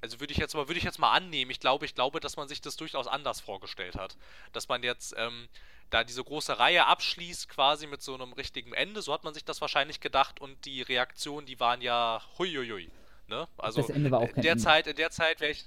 Also 0.01 0.19
würde 0.19 0.31
ich 0.31 0.37
jetzt 0.37 0.53
mal, 0.53 0.67
würde 0.67 0.77
ich 0.77 0.83
jetzt 0.83 0.99
mal 0.99 1.11
annehmen. 1.11 1.49
Ich 1.49 1.59
glaube, 1.59 1.85
ich 1.85 1.95
glaube, 1.95 2.19
dass 2.19 2.37
man 2.37 2.47
sich 2.47 2.61
das 2.61 2.77
durchaus 2.77 3.07
anders 3.07 3.41
vorgestellt 3.41 3.95
hat. 3.95 4.15
Dass 4.53 4.67
man 4.67 4.83
jetzt 4.83 5.15
ähm, 5.17 5.49
da 5.89 6.03
diese 6.03 6.23
große 6.23 6.59
Reihe 6.59 6.85
abschließt, 6.85 7.49
quasi 7.49 7.87
mit 7.87 8.03
so 8.03 8.13
einem 8.13 8.33
richtigen 8.33 8.73
Ende. 8.73 9.01
So 9.01 9.11
hat 9.11 9.23
man 9.23 9.33
sich 9.33 9.43
das 9.43 9.59
wahrscheinlich 9.59 9.99
gedacht. 9.99 10.39
Und 10.39 10.65
die 10.65 10.83
Reaktionen, 10.83 11.47
die 11.47 11.59
waren 11.59 11.81
ja 11.81 12.21
huiuiui. 12.37 12.91
Ne? 13.27 13.47
Also 13.57 13.81
das 13.81 13.89
Ende 13.89 14.11
war 14.11 14.19
auch 14.19 14.27
kein 14.27 14.35
in 14.35 14.41
der 14.43 14.51
Ende. 14.53 14.63
Zeit, 14.63 14.87
in 14.87 14.95
der 14.95 15.11
Zeit 15.11 15.39
wäre 15.39 15.51
ich 15.51 15.65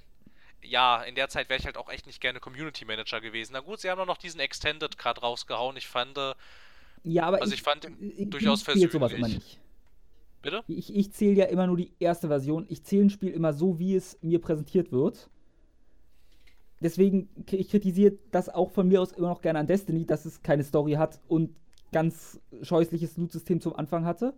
ja, 0.63 1.01
in 1.03 1.15
der 1.15 1.29
Zeit 1.29 1.49
wäre 1.49 1.59
ich 1.59 1.65
halt 1.65 1.77
auch 1.77 1.89
echt 1.89 2.05
nicht 2.07 2.21
gerne 2.21 2.39
Community 2.39 2.85
Manager 2.85 3.21
gewesen. 3.21 3.53
Na 3.53 3.59
gut, 3.59 3.79
sie 3.79 3.89
haben 3.89 3.97
doch 3.97 4.05
noch 4.05 4.17
diesen 4.17 4.39
Extended 4.39 4.97
Cut 4.97 5.21
rausgehauen. 5.21 5.77
Ich 5.77 5.87
fand, 5.87 6.17
äh, 6.17 6.33
ja, 7.03 7.25
aber 7.25 7.41
also 7.41 7.53
ich, 7.53 7.59
ich 7.59 7.63
fand 7.63 7.87
ich, 7.99 8.29
durchaus 8.29 8.59
ich 8.59 8.65
versöhnlich. 8.65 8.91
sowas 8.91 9.13
immer 9.13 9.27
nicht. 9.27 9.59
Bitte? 10.41 10.63
Ich, 10.67 10.93
ich 10.93 11.11
zähle 11.13 11.35
ja 11.35 11.45
immer 11.45 11.67
nur 11.67 11.77
die 11.77 11.93
erste 11.99 12.27
Version. 12.27 12.65
Ich 12.69 12.83
zähle 12.83 13.05
ein 13.05 13.09
Spiel 13.09 13.31
immer 13.31 13.53
so, 13.53 13.79
wie 13.79 13.95
es 13.95 14.17
mir 14.21 14.41
präsentiert 14.41 14.91
wird. 14.91 15.29
Deswegen, 16.81 17.29
ich 17.49 17.69
kritisiere 17.69 18.17
das 18.31 18.49
auch 18.49 18.71
von 18.71 18.89
mir 18.89 19.01
aus 19.01 19.13
immer 19.13 19.29
noch 19.29 19.41
gerne 19.41 19.59
an 19.59 19.67
Destiny, 19.67 20.05
dass 20.05 20.25
es 20.25 20.43
keine 20.43 20.65
Story 20.65 20.93
hat 20.93 21.21
und 21.29 21.55
ganz 21.93 22.41
scheußliches 22.61 23.15
Loot-System 23.15 23.61
zum 23.61 23.73
Anfang 23.75 24.03
hatte. 24.03 24.33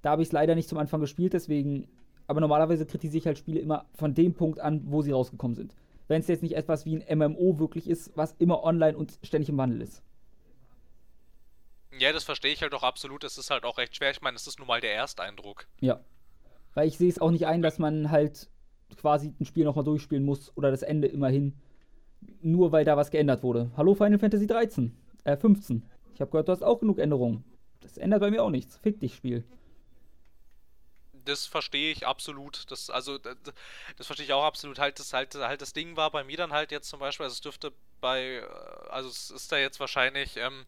Da 0.00 0.10
habe 0.10 0.22
ich 0.22 0.28
es 0.28 0.32
leider 0.32 0.54
nicht 0.54 0.70
zum 0.70 0.78
Anfang 0.78 1.00
gespielt, 1.00 1.34
deswegen 1.34 1.86
aber 2.26 2.40
normalerweise 2.40 2.86
kritisiere 2.86 3.18
ich 3.18 3.26
halt 3.26 3.38
Spiele 3.38 3.60
immer 3.60 3.86
von 3.94 4.14
dem 4.14 4.34
Punkt 4.34 4.60
an, 4.60 4.82
wo 4.86 5.02
sie 5.02 5.12
rausgekommen 5.12 5.54
sind. 5.54 5.74
Wenn 6.08 6.20
es 6.20 6.28
jetzt 6.28 6.42
nicht 6.42 6.56
etwas 6.56 6.84
wie 6.84 6.96
ein 6.96 7.18
MMO 7.18 7.58
wirklich 7.58 7.88
ist, 7.88 8.16
was 8.16 8.34
immer 8.38 8.64
online 8.64 8.96
und 8.96 9.18
ständig 9.22 9.48
im 9.48 9.56
Wandel 9.56 9.80
ist. 9.80 10.02
Ja, 11.98 12.12
das 12.12 12.24
verstehe 12.24 12.52
ich 12.52 12.62
halt 12.62 12.74
auch 12.74 12.82
absolut. 12.82 13.24
Es 13.24 13.38
ist 13.38 13.50
halt 13.50 13.64
auch 13.64 13.78
recht 13.78 13.96
schwer. 13.96 14.10
Ich 14.10 14.22
meine, 14.22 14.36
es 14.36 14.46
ist 14.46 14.58
nun 14.58 14.68
mal 14.68 14.80
der 14.80 14.94
Ersteindruck. 14.94 15.66
Ja. 15.80 16.00
Weil 16.74 16.88
ich 16.88 16.96
sehe 16.96 17.08
es 17.08 17.20
auch 17.20 17.30
nicht 17.30 17.46
ein, 17.46 17.62
dass 17.62 17.78
man 17.78 18.10
halt 18.10 18.48
quasi 18.96 19.34
ein 19.38 19.44
Spiel 19.44 19.64
nochmal 19.64 19.84
durchspielen 19.84 20.24
muss 20.24 20.56
oder 20.56 20.70
das 20.70 20.82
Ende 20.82 21.08
immerhin. 21.08 21.60
Nur 22.40 22.72
weil 22.72 22.84
da 22.84 22.96
was 22.96 23.10
geändert 23.10 23.42
wurde. 23.42 23.70
Hallo 23.76 23.94
Final 23.94 24.18
Fantasy 24.18 24.46
13. 24.46 24.96
Äh, 25.24 25.36
15. 25.36 25.84
Ich 26.14 26.20
habe 26.20 26.30
gehört, 26.30 26.48
du 26.48 26.52
hast 26.52 26.62
auch 26.62 26.80
genug 26.80 26.98
Änderungen. 26.98 27.44
Das 27.80 27.98
ändert 27.98 28.20
bei 28.20 28.30
mir 28.30 28.42
auch 28.42 28.50
nichts. 28.50 28.76
Fick 28.78 29.00
dich, 29.00 29.14
Spiel 29.14 29.44
das 31.24 31.46
verstehe 31.46 31.92
ich 31.92 32.06
absolut. 32.06 32.70
Das, 32.70 32.90
also, 32.90 33.18
das, 33.18 33.36
das 33.96 34.06
verstehe 34.06 34.26
ich 34.26 34.32
auch 34.32 34.44
absolut. 34.44 34.78
Halt 34.78 34.98
das, 34.98 35.12
halt, 35.12 35.34
halt 35.34 35.62
das 35.62 35.72
Ding 35.72 35.96
war 35.96 36.10
bei 36.10 36.24
mir 36.24 36.36
dann 36.36 36.52
halt 36.52 36.70
jetzt 36.70 36.88
zum 36.88 37.00
Beispiel, 37.00 37.24
also 37.24 37.34
es 37.34 37.40
dürfte 37.40 37.72
bei, 38.00 38.20
äh, 38.20 38.88
also 38.90 39.08
es 39.08 39.30
ist 39.30 39.52
da 39.52 39.58
jetzt 39.58 39.80
wahrscheinlich 39.80 40.36
ähm, 40.36 40.64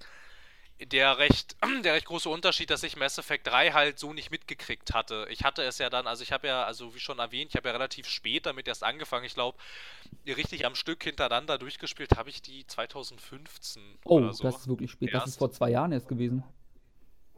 der 0.81 1.19
recht, 1.19 1.57
der 1.85 1.95
recht 1.95 2.07
große 2.07 2.29
Unterschied, 2.29 2.71
dass 2.71 2.83
ich 2.83 2.97
Mass 2.97 3.19
Effect 3.19 3.47
3 3.47 3.73
halt 3.73 3.99
so 3.99 4.13
nicht 4.13 4.31
mitgekriegt 4.31 4.93
hatte. 4.93 5.27
Ich 5.31 5.45
hatte 5.45 5.63
es 5.63 5.79
ja 5.79 5.91
dann, 5.91 6.07
also 6.07 6.23
ich 6.23 6.33
habe 6.33 6.47
ja, 6.47 6.65
also 6.65 6.95
wie 6.95 7.01
schon 7.01 7.19
erwähnt, 7.19 7.51
ich 7.51 7.57
habe 7.57 7.69
ja 7.69 7.73
relativ 7.73 8.09
spät 8.09 8.47
damit 8.47 8.67
erst 8.67 8.83
angefangen. 8.83 9.25
Ich 9.25 9.35
glaube, 9.35 9.59
richtig 10.27 10.67
am 10.67 10.75
Stück 10.75 11.05
hintereinander 11.05 11.59
durchgespielt 11.59 12.17
habe 12.17 12.31
ich 12.31 12.43
die 12.43 12.67
2015 12.67 13.83
oh, 14.05 14.31
so. 14.33 14.45
das 14.45 14.57
ist 14.59 14.69
wirklich 14.69 14.91
spät. 14.91 15.11
Erst. 15.11 15.27
Das 15.27 15.31
ist 15.33 15.39
vor 15.39 15.53
zwei 15.53 15.71
Jahren 15.71 15.93
erst 15.93 16.09
gewesen. 16.09 16.43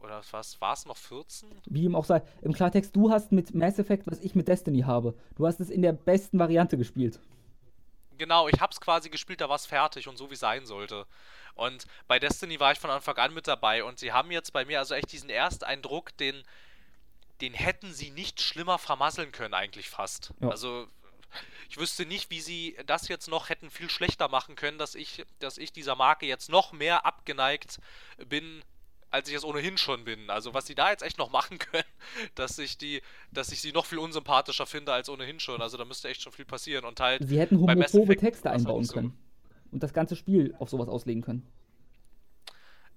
Oder 0.02 0.22
was 0.30 0.60
war 0.60 0.72
es 0.72 0.86
noch 0.86 0.96
14? 0.96 1.48
Wie 1.66 1.84
ihm 1.84 1.94
auch 1.94 2.04
sei. 2.04 2.22
Im 2.42 2.52
Klartext, 2.52 2.94
du 2.94 3.10
hast 3.10 3.32
mit 3.32 3.54
Mass 3.54 3.78
Effect, 3.78 4.06
was 4.06 4.20
ich 4.20 4.34
mit 4.34 4.48
Destiny 4.48 4.80
habe. 4.80 5.14
Du 5.36 5.46
hast 5.46 5.60
es 5.60 5.70
in 5.70 5.82
der 5.82 5.92
besten 5.92 6.38
Variante 6.38 6.76
gespielt. 6.76 7.18
Genau, 8.18 8.48
ich 8.48 8.60
hab's 8.60 8.80
quasi 8.80 9.10
gespielt, 9.10 9.40
da 9.40 9.48
war 9.48 9.56
es 9.56 9.66
fertig 9.66 10.08
und 10.08 10.16
so 10.16 10.30
wie 10.30 10.36
sein 10.36 10.64
sollte. 10.66 11.06
Und 11.54 11.86
bei 12.06 12.18
Destiny 12.18 12.60
war 12.60 12.72
ich 12.72 12.78
von 12.78 12.90
Anfang 12.90 13.16
an 13.16 13.34
mit 13.34 13.46
dabei 13.46 13.84
und 13.84 13.98
sie 13.98 14.12
haben 14.12 14.30
jetzt 14.30 14.52
bei 14.52 14.64
mir 14.64 14.78
also 14.78 14.94
echt 14.94 15.12
diesen 15.12 15.30
Ersteindruck, 15.30 16.16
den, 16.16 16.42
den 17.40 17.54
hätten 17.54 17.92
sie 17.92 18.10
nicht 18.10 18.40
schlimmer 18.40 18.78
vermasseln 18.78 19.32
können, 19.32 19.54
eigentlich 19.54 19.88
fast. 19.88 20.32
Ja. 20.40 20.48
Also 20.48 20.86
ich 21.68 21.78
wüsste 21.78 22.06
nicht, 22.06 22.30
wie 22.30 22.40
sie 22.40 22.76
das 22.86 23.08
jetzt 23.08 23.28
noch 23.28 23.48
hätten 23.48 23.70
viel 23.70 23.90
schlechter 23.90 24.28
machen 24.28 24.56
können, 24.56 24.78
dass 24.78 24.94
ich, 24.94 25.24
dass 25.38 25.58
ich 25.58 25.72
dieser 25.72 25.96
Marke 25.96 26.26
jetzt 26.26 26.48
noch 26.48 26.72
mehr 26.72 27.04
abgeneigt 27.04 27.80
bin, 28.28 28.62
als 29.16 29.28
ich 29.30 29.34
es 29.34 29.44
ohnehin 29.44 29.78
schon 29.78 30.04
bin. 30.04 30.28
Also 30.28 30.52
was 30.52 30.66
sie 30.66 30.74
da 30.74 30.90
jetzt 30.90 31.02
echt 31.02 31.16
noch 31.16 31.30
machen 31.30 31.58
können, 31.58 31.84
dass 32.34 32.58
ich 32.58 32.76
die, 32.76 33.00
dass 33.32 33.50
ich 33.50 33.60
sie 33.60 33.72
noch 33.72 33.86
viel 33.86 33.98
unsympathischer 33.98 34.66
finde 34.66 34.92
als 34.92 35.08
ohnehin 35.08 35.40
schon. 35.40 35.62
Also 35.62 35.78
da 35.78 35.84
müsste 35.84 36.08
echt 36.08 36.22
schon 36.22 36.32
viel 36.32 36.44
passieren. 36.44 36.84
Und 36.84 37.00
halt. 37.00 37.26
Sie 37.26 37.38
hätten 37.38 37.58
homophobe 37.58 38.16
Texte 38.16 38.50
einbauen 38.50 38.84
so 38.84 38.92
können. 38.92 39.18
Und 39.72 39.82
das 39.82 39.92
ganze 39.92 40.16
Spiel 40.16 40.54
auf 40.58 40.68
sowas 40.68 40.88
auslegen 40.88 41.22
können. 41.22 41.46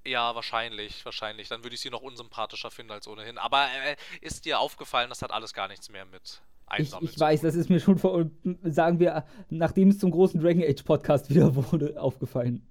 Ja, 0.06 0.36
wahrscheinlich, 0.36 1.04
wahrscheinlich. 1.06 1.48
Dann 1.48 1.64
würde 1.64 1.76
ich 1.76 1.82
sie 1.82 1.90
noch 1.90 2.02
unsympathischer 2.02 2.70
finden 2.70 2.92
als 2.92 3.08
ohnehin. 3.08 3.38
Aber 3.38 3.66
äh, 3.66 3.96
ist 4.22 4.46
dir 4.46 4.60
aufgefallen, 4.60 5.10
das 5.10 5.22
hat 5.22 5.32
alles 5.32 5.54
gar 5.54 5.70
nichts 5.70 5.90
mehr 5.90 6.06
mit 6.06 6.42
Ich, 6.78 6.94
ich 7.02 7.20
weiß, 7.20 7.42
das 7.42 7.56
ist 7.56 7.70
mir 7.70 7.80
schon 7.80 7.98
vor, 7.98 8.30
sagen 8.64 9.00
wir, 9.00 9.26
nachdem 9.50 9.90
es 9.90 10.00
zum 10.00 10.12
großen 10.12 10.42
Dragon 10.42 10.64
Age 10.64 10.84
Podcast 10.84 11.30
wieder 11.34 11.56
wurde, 11.56 12.00
aufgefallen. 12.00 12.66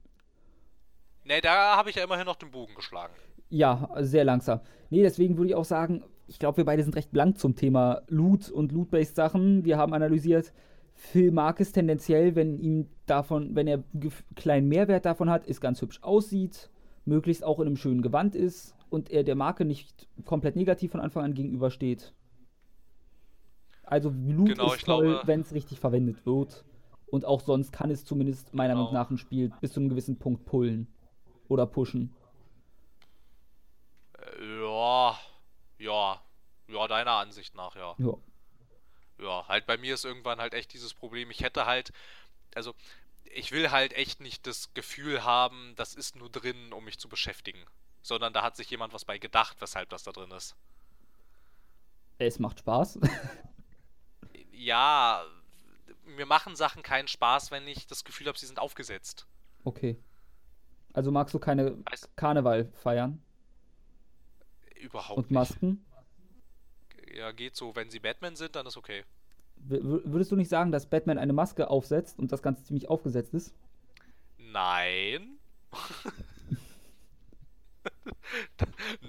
Ne, 1.24 1.40
da 1.40 1.76
habe 1.76 1.90
ich 1.90 1.96
ja 1.96 2.04
immerhin 2.04 2.24
noch 2.26 2.36
den 2.36 2.50
Bogen 2.50 2.74
geschlagen. 2.74 3.14
Ja, 3.50 3.88
sehr 4.00 4.24
langsam. 4.24 4.60
Nee, 4.90 5.02
deswegen 5.02 5.36
würde 5.36 5.50
ich 5.50 5.54
auch 5.54 5.64
sagen, 5.64 6.04
ich 6.26 6.38
glaube, 6.38 6.58
wir 6.58 6.64
beide 6.64 6.82
sind 6.82 6.94
recht 6.94 7.10
blank 7.10 7.38
zum 7.38 7.56
Thema 7.56 8.02
Loot 8.08 8.50
und 8.50 8.72
Loot-based 8.72 9.16
Sachen. 9.16 9.64
Wir 9.64 9.78
haben 9.78 9.94
analysiert, 9.94 10.52
Phil 10.94 11.30
mag 11.30 11.60
es 11.60 11.72
tendenziell, 11.72 12.34
wenn 12.34 12.58
ihm 12.58 12.88
davon, 13.06 13.54
wenn 13.54 13.66
er 13.66 13.84
einen 13.94 14.12
kleinen 14.34 14.68
Mehrwert 14.68 15.06
davon 15.06 15.30
hat, 15.30 15.46
es 15.46 15.60
ganz 15.60 15.80
hübsch 15.80 16.02
aussieht, 16.02 16.70
möglichst 17.04 17.44
auch 17.44 17.60
in 17.60 17.66
einem 17.66 17.76
schönen 17.76 18.02
Gewand 18.02 18.34
ist 18.34 18.74
und 18.90 19.10
er 19.10 19.22
der 19.22 19.36
Marke 19.36 19.64
nicht 19.64 20.08
komplett 20.24 20.56
negativ 20.56 20.90
von 20.90 21.00
Anfang 21.00 21.24
an 21.24 21.34
gegenübersteht. 21.34 22.12
Also 23.84 24.10
Loot 24.10 24.48
genau, 24.48 24.72
ist 24.72 24.84
toll, 24.84 25.20
wenn 25.24 25.40
es 25.40 25.54
richtig 25.54 25.80
verwendet 25.80 26.26
wird. 26.26 26.64
Und 27.10 27.24
auch 27.24 27.40
sonst 27.40 27.72
kann 27.72 27.90
es 27.90 28.04
zumindest 28.04 28.52
meiner 28.52 28.74
genau. 28.74 28.84
Meinung 28.84 28.94
nach 28.94 29.10
ein 29.10 29.18
Spiel 29.18 29.50
bis 29.60 29.72
zu 29.72 29.80
einem 29.80 29.88
gewissen 29.88 30.18
Punkt 30.18 30.44
pullen 30.44 30.88
oder 31.48 31.64
pushen. 31.64 32.12
Ja, 34.78 35.18
ja, 35.78 36.22
ja, 36.68 36.88
deiner 36.88 37.12
Ansicht 37.12 37.54
nach, 37.56 37.74
ja. 37.74 37.96
Ja. 37.98 38.12
Ja, 39.20 39.48
halt 39.48 39.66
bei 39.66 39.76
mir 39.76 39.94
ist 39.94 40.04
irgendwann 40.04 40.38
halt 40.38 40.54
echt 40.54 40.72
dieses 40.72 40.94
Problem. 40.94 41.32
Ich 41.32 41.40
hätte 41.40 41.66
halt, 41.66 41.92
also 42.54 42.74
ich 43.24 43.50
will 43.50 43.72
halt 43.72 43.92
echt 43.94 44.20
nicht 44.20 44.46
das 44.46 44.72
Gefühl 44.74 45.24
haben, 45.24 45.74
das 45.74 45.94
ist 45.94 46.14
nur 46.14 46.30
drin, 46.30 46.72
um 46.72 46.84
mich 46.84 46.98
zu 46.98 47.08
beschäftigen. 47.08 47.58
Sondern 48.02 48.32
da 48.32 48.42
hat 48.42 48.56
sich 48.56 48.70
jemand 48.70 48.92
was 48.92 49.04
bei 49.04 49.18
gedacht, 49.18 49.56
weshalb 49.60 49.88
das 49.88 50.04
da 50.04 50.12
drin 50.12 50.30
ist. 50.30 50.54
Es 52.18 52.38
macht 52.38 52.60
Spaß. 52.60 53.00
ja, 54.52 55.24
mir 56.04 56.26
machen 56.26 56.54
Sachen 56.54 56.84
keinen 56.84 57.08
Spaß, 57.08 57.50
wenn 57.50 57.66
ich 57.66 57.88
das 57.88 58.04
Gefühl 58.04 58.28
habe, 58.28 58.38
sie 58.38 58.46
sind 58.46 58.60
aufgesetzt. 58.60 59.26
Okay. 59.64 59.98
Also 60.92 61.10
magst 61.10 61.34
du 61.34 61.40
keine 61.40 61.84
weißt, 61.86 62.16
Karneval 62.16 62.70
feiern? 62.74 63.20
Überhaupt 64.80 65.18
Und 65.18 65.30
Masken? 65.30 65.84
Nicht. 67.06 67.16
Ja, 67.16 67.32
geht 67.32 67.56
so. 67.56 67.74
Wenn 67.74 67.90
sie 67.90 67.98
Batman 67.98 68.36
sind, 68.36 68.54
dann 68.56 68.66
ist 68.66 68.76
okay. 68.76 69.04
W 69.56 69.78
würdest 69.82 70.30
du 70.30 70.36
nicht 70.36 70.48
sagen, 70.48 70.70
dass 70.70 70.86
Batman 70.86 71.18
eine 71.18 71.32
Maske 71.32 71.68
aufsetzt 71.68 72.18
und 72.18 72.30
das 72.30 72.42
Ganze 72.42 72.62
ziemlich 72.64 72.88
aufgesetzt 72.88 73.34
ist? 73.34 73.54
Nein. 74.38 75.38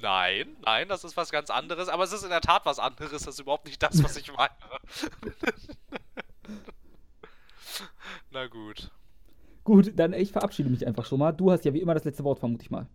nein, 0.01 0.55
nein, 0.65 0.87
das 0.87 1.03
ist 1.03 1.15
was 1.17 1.31
ganz 1.31 1.49
anderes, 1.49 1.87
aber 1.87 2.03
es 2.03 2.13
ist 2.13 2.23
in 2.23 2.29
der 2.29 2.41
Tat 2.41 2.65
was 2.65 2.79
anderes, 2.79 3.23
das 3.23 3.27
ist 3.35 3.39
überhaupt 3.39 3.65
nicht 3.65 3.81
das, 3.81 4.03
was 4.03 4.17
ich 4.17 4.31
meine. 4.33 4.49
Na 8.31 8.47
gut. 8.47 8.91
Gut, 9.63 9.93
dann 9.97 10.13
ich 10.13 10.31
verabschiede 10.31 10.69
mich 10.69 10.87
einfach 10.87 11.05
schon 11.05 11.19
mal. 11.19 11.31
Du 11.31 11.51
hast 11.51 11.65
ja 11.65 11.73
wie 11.73 11.81
immer 11.81 11.93
das 11.93 12.05
letzte 12.05 12.23
Wort, 12.23 12.39
vermute 12.39 12.63
ich 12.63 12.71
mal. 12.71 12.87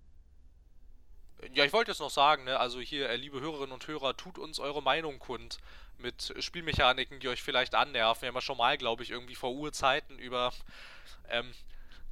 Ja, 1.53 1.65
ich 1.65 1.73
wollte 1.73 1.91
jetzt 1.91 2.01
noch 2.01 2.11
sagen, 2.11 2.45
ne, 2.45 2.59
also 2.59 2.81
hier, 2.81 3.11
äh, 3.11 3.17
liebe 3.17 3.41
Hörerinnen 3.41 3.73
und 3.73 3.87
Hörer, 3.87 4.17
tut 4.17 4.39
uns 4.39 4.59
eure 4.59 4.83
Meinung 4.83 5.19
kund 5.19 5.59
mit 5.99 6.35
Spielmechaniken, 6.39 7.21
die 7.21 7.29
euch 7.29 7.43
vielleicht 7.43 7.75
annerven. 7.75 8.23
Wir 8.23 8.29
haben 8.29 8.35
ja 8.35 8.41
schon 8.41 8.57
mal, 8.57 8.79
glaube 8.79 9.03
ich, 9.03 9.11
irgendwie 9.11 9.35
vor 9.35 9.53
Urzeiten 9.53 10.19
über 10.19 10.53
ähm, 11.29 11.53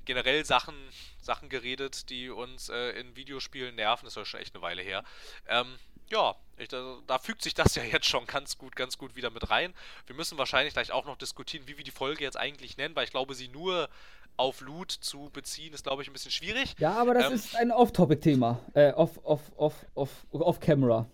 generell 0.04 0.44
Sachen, 0.44 0.74
Sachen 1.20 1.48
geredet, 1.48 2.10
die 2.10 2.30
uns 2.30 2.68
äh, 2.68 2.90
in 2.90 3.16
Videospielen 3.16 3.74
nerven. 3.74 4.04
Das 4.04 4.12
ist 4.12 4.16
ja 4.16 4.24
schon 4.24 4.40
echt 4.40 4.54
eine 4.54 4.62
Weile 4.62 4.82
her. 4.82 5.04
Ähm, 5.46 5.78
ja, 6.08 6.36
ich, 6.58 6.68
da, 6.68 6.98
da, 7.06 7.18
fügt 7.18 7.42
sich 7.42 7.54
das 7.54 7.74
ja 7.76 7.84
jetzt 7.84 8.06
schon 8.06 8.26
ganz 8.26 8.58
gut, 8.58 8.76
ganz 8.76 8.98
gut 8.98 9.16
wieder 9.16 9.30
mit 9.30 9.50
rein. 9.50 9.74
Wir 10.06 10.14
müssen 10.14 10.38
wahrscheinlich 10.38 10.74
gleich 10.74 10.92
auch 10.92 11.06
noch 11.06 11.16
diskutieren, 11.16 11.66
wie 11.66 11.76
wir 11.78 11.84
die 11.84 11.90
Folge 11.90 12.24
jetzt 12.24 12.36
eigentlich 12.36 12.76
nennen, 12.76 12.94
weil 12.94 13.04
ich 13.04 13.10
glaube, 13.10 13.34
sie 13.34 13.48
nur 13.48 13.88
auf 14.36 14.60
Loot 14.60 14.90
zu 14.90 15.30
beziehen, 15.32 15.72
ist, 15.74 15.84
glaube 15.84 16.02
ich, 16.02 16.08
ein 16.08 16.12
bisschen 16.12 16.30
schwierig. 16.30 16.74
Ja, 16.78 16.94
aber 16.94 17.14
das 17.14 17.26
ähm, 17.26 17.32
ist 17.34 17.56
ein 17.56 17.70
Off-Topic-Thema. 17.70 18.60
Äh, 18.74 18.92
off, 18.92 19.18
off, 19.22 19.40
off, 19.56 19.86
off, 19.94 20.26
off 20.30 20.60
Camera. 20.60 21.06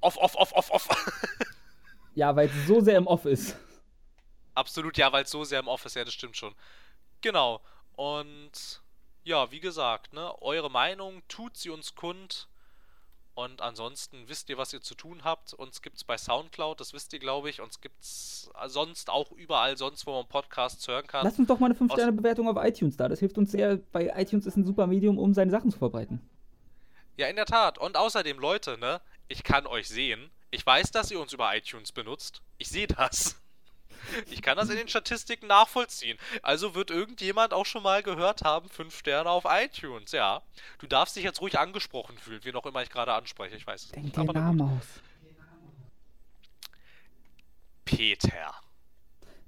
Off, 0.00 0.16
off, 0.18 0.36
off, 0.36 0.52
off, 0.52 0.70
off. 0.70 0.88
ja, 2.14 2.34
weil 2.36 2.48
es 2.48 2.66
so 2.66 2.80
sehr 2.80 2.98
im 2.98 3.06
Off 3.06 3.24
ist. 3.24 3.56
Absolut, 4.54 4.96
ja, 4.98 5.12
weil 5.12 5.24
es 5.24 5.30
so 5.30 5.44
sehr 5.44 5.60
im 5.60 5.68
Off 5.68 5.84
ist, 5.84 5.96
ja, 5.96 6.04
das 6.04 6.14
stimmt 6.14 6.36
schon. 6.36 6.54
Genau. 7.20 7.60
Und 7.96 8.82
ja, 9.24 9.50
wie 9.50 9.60
gesagt, 9.60 10.12
ne, 10.12 10.40
eure 10.42 10.70
Meinung, 10.70 11.22
tut 11.28 11.56
sie 11.56 11.70
uns 11.70 11.94
kund. 11.94 12.48
Und 13.34 13.60
ansonsten 13.62 14.28
wisst 14.28 14.48
ihr, 14.48 14.58
was 14.58 14.72
ihr 14.72 14.80
zu 14.80 14.94
tun 14.94 15.24
habt. 15.24 15.54
Uns 15.54 15.82
gibt 15.82 15.96
es 15.96 16.04
bei 16.04 16.16
Soundcloud, 16.16 16.78
das 16.78 16.92
wisst 16.92 17.12
ihr, 17.12 17.18
glaube 17.18 17.50
ich. 17.50 17.60
Uns 17.60 17.80
gibt 17.80 18.00
es 18.00 18.48
sonst 18.66 19.10
auch 19.10 19.32
überall 19.32 19.76
sonst, 19.76 20.06
wo 20.06 20.12
man 20.12 20.28
Podcasts 20.28 20.86
hören 20.86 21.06
kann. 21.06 21.24
Lass 21.24 21.38
uns 21.38 21.48
doch 21.48 21.58
mal 21.58 21.66
eine 21.66 21.74
5-Sterne-Bewertung 21.74 22.48
auf 22.48 22.56
iTunes 22.64 22.96
da. 22.96 23.08
Das 23.08 23.18
hilft 23.18 23.36
uns 23.36 23.50
sehr, 23.50 23.80
weil 23.92 24.12
iTunes 24.16 24.46
ist 24.46 24.56
ein 24.56 24.64
super 24.64 24.86
Medium, 24.86 25.18
um 25.18 25.34
seine 25.34 25.50
Sachen 25.50 25.70
zu 25.70 25.78
verbreiten. 25.78 26.20
Ja, 27.16 27.26
in 27.26 27.36
der 27.36 27.46
Tat. 27.46 27.78
Und 27.78 27.96
außerdem, 27.96 28.38
Leute, 28.38 28.78
ne, 28.78 29.00
ich 29.26 29.42
kann 29.42 29.66
euch 29.66 29.88
sehen. 29.88 30.30
Ich 30.50 30.64
weiß, 30.64 30.92
dass 30.92 31.10
ihr 31.10 31.18
uns 31.18 31.32
über 31.32 31.56
iTunes 31.56 31.90
benutzt. 31.90 32.40
Ich 32.58 32.68
sehe 32.68 32.86
das. 32.86 33.36
Ich 34.30 34.42
kann 34.42 34.56
das 34.56 34.70
in 34.70 34.76
den 34.76 34.88
Statistiken 34.88 35.46
nachvollziehen. 35.46 36.18
Also 36.42 36.74
wird 36.74 36.90
irgendjemand 36.90 37.52
auch 37.52 37.66
schon 37.66 37.82
mal 37.82 38.02
gehört 38.02 38.42
haben, 38.42 38.68
5 38.68 38.96
Sterne 38.96 39.30
auf 39.30 39.44
iTunes, 39.48 40.12
ja. 40.12 40.42
Du 40.78 40.86
darfst 40.86 41.16
dich 41.16 41.24
jetzt 41.24 41.40
ruhig 41.40 41.58
angesprochen 41.58 42.18
fühlen, 42.18 42.40
wie 42.44 42.52
noch 42.52 42.66
immer 42.66 42.82
ich 42.82 42.90
gerade 42.90 43.12
anspreche, 43.12 43.56
ich 43.56 43.66
weiß 43.66 43.84
es 43.84 43.90
Denk 43.90 44.04
nicht. 44.04 44.16
den 44.16 44.26
Namen 44.26 44.60
aus. 44.60 44.86
Peter. 47.84 48.54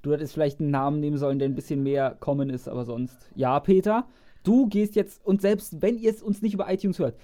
Du 0.03 0.13
hättest 0.13 0.35
vielleicht 0.35 0.61
einen 0.61 0.71
Namen 0.71 1.01
nehmen 1.01 1.19
sollen, 1.19 1.39
der 1.39 1.49
ein 1.49 1.55
bisschen 1.55 1.83
mehr 1.83 2.17
common 2.21 2.51
ist, 2.51 2.69
aber 2.69 2.85
sonst. 2.85 3.17
Ja, 3.35 3.59
Peter, 3.59 4.07
du 4.45 4.69
gehst 4.69 4.95
jetzt, 4.95 5.25
und 5.25 5.41
selbst 5.41 5.83
wenn 5.83 5.99
ihr 5.99 6.11
es 6.11 6.23
uns 6.23 6.43
nicht 6.43 6.55
über 6.55 6.71
iTunes 6.73 6.99
hört, 6.99 7.19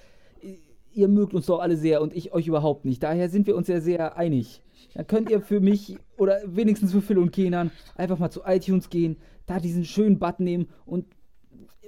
ihr 0.93 1.09
mögt 1.09 1.33
uns 1.33 1.47
doch 1.47 1.61
alle 1.61 1.77
sehr 1.77 2.03
und 2.03 2.13
ich 2.13 2.33
euch 2.33 2.47
überhaupt 2.47 2.85
nicht. 2.85 3.03
Daher 3.03 3.29
sind 3.29 3.47
wir 3.47 3.57
uns 3.57 3.69
ja 3.69 3.81
sehr 3.81 4.17
einig. 4.17 4.63
Dann 4.95 5.07
könnt 5.07 5.31
ihr 5.31 5.41
für 5.41 5.61
mich 5.61 5.97
oder 6.17 6.41
wenigstens 6.45 6.93
für 6.93 7.03
Phil 7.03 7.19
und 7.19 7.33
Kenan 7.33 7.71
einfach 7.97 8.19
mal 8.19 8.31
zu 8.31 8.43
iTunes 8.45 8.91
gehen, 8.91 9.17
da 9.47 9.59
diesen 9.59 9.85
schönen 9.85 10.19
Button 10.19 10.45
nehmen 10.45 10.69
und 10.85 11.07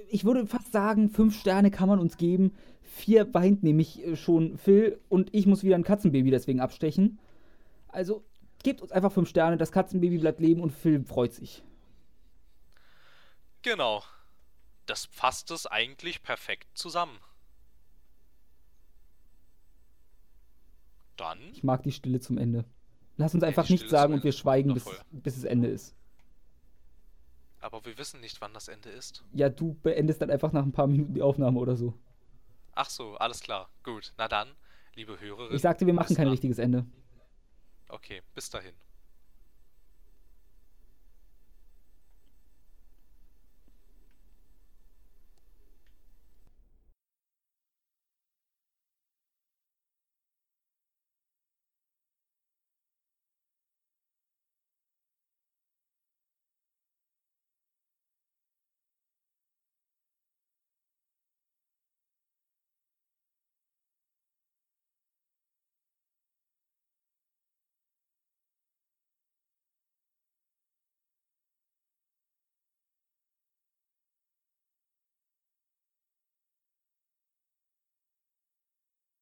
ich 0.09 0.23
würde 0.23 0.45
fast 0.47 0.71
sagen, 0.71 1.09
fünf 1.09 1.39
Sterne 1.39 1.71
kann 1.71 1.89
man 1.89 1.99
uns 1.99 2.17
geben. 2.17 2.53
Vier 2.83 3.33
weint 3.33 3.63
nämlich 3.63 4.05
äh, 4.05 4.15
schon 4.15 4.57
Phil 4.57 4.99
und 5.09 5.33
ich 5.33 5.45
muss 5.45 5.63
wieder 5.63 5.75
ein 5.75 5.83
Katzenbaby 5.83 6.31
deswegen 6.31 6.59
abstechen. 6.59 7.19
Also 7.87 8.23
gebt 8.63 8.81
uns 8.81 8.91
einfach 8.91 9.11
fünf 9.11 9.29
Sterne, 9.29 9.57
das 9.57 9.71
Katzenbaby 9.71 10.19
bleibt 10.19 10.39
leben 10.39 10.61
und 10.61 10.71
Phil 10.71 11.03
freut 11.03 11.33
sich. 11.33 11.63
Genau. 13.61 14.03
Das 14.85 15.05
fasst 15.05 15.49
es 15.49 15.65
eigentlich 15.65 16.21
perfekt 16.21 16.77
zusammen. 16.77 17.17
Dann. 21.17 21.39
Ich 21.53 21.63
mag 21.63 21.81
die 21.83 21.91
Stille 21.91 22.19
zum 22.19 22.37
Ende. 22.37 22.65
Lass 23.17 23.33
uns 23.33 23.43
einfach 23.43 23.69
nichts 23.69 23.89
sagen 23.89 24.13
und 24.13 24.23
wir 24.23 24.31
schweigen, 24.31 24.73
bis, 24.73 24.85
bis 25.11 25.37
es 25.37 25.43
Ende 25.43 25.67
ist. 25.69 25.95
Aber 27.61 27.83
wir 27.85 27.97
wissen 27.97 28.19
nicht, 28.19 28.41
wann 28.41 28.53
das 28.53 28.67
Ende 28.67 28.89
ist. 28.89 29.23
Ja, 29.33 29.49
du 29.49 29.73
beendest 29.81 30.21
dann 30.21 30.29
einfach 30.29 30.51
nach 30.51 30.63
ein 30.63 30.71
paar 30.71 30.87
Minuten 30.87 31.13
die 31.13 31.21
Aufnahme 31.21 31.59
oder 31.59 31.75
so. 31.75 31.93
Ach 32.73 32.89
so, 32.89 33.15
alles 33.15 33.39
klar. 33.39 33.69
Gut. 33.83 34.13
Na 34.17 34.27
dann, 34.27 34.49
liebe 34.95 35.19
Hörerinnen. 35.19 35.55
Ich 35.55 35.61
sagte, 35.61 35.85
wir 35.87 35.93
machen 35.93 36.15
kein 36.15 36.27
richtiges 36.27 36.59
Ende. 36.59 36.85
Okay, 37.87 38.21
bis 38.33 38.49
dahin. 38.49 38.73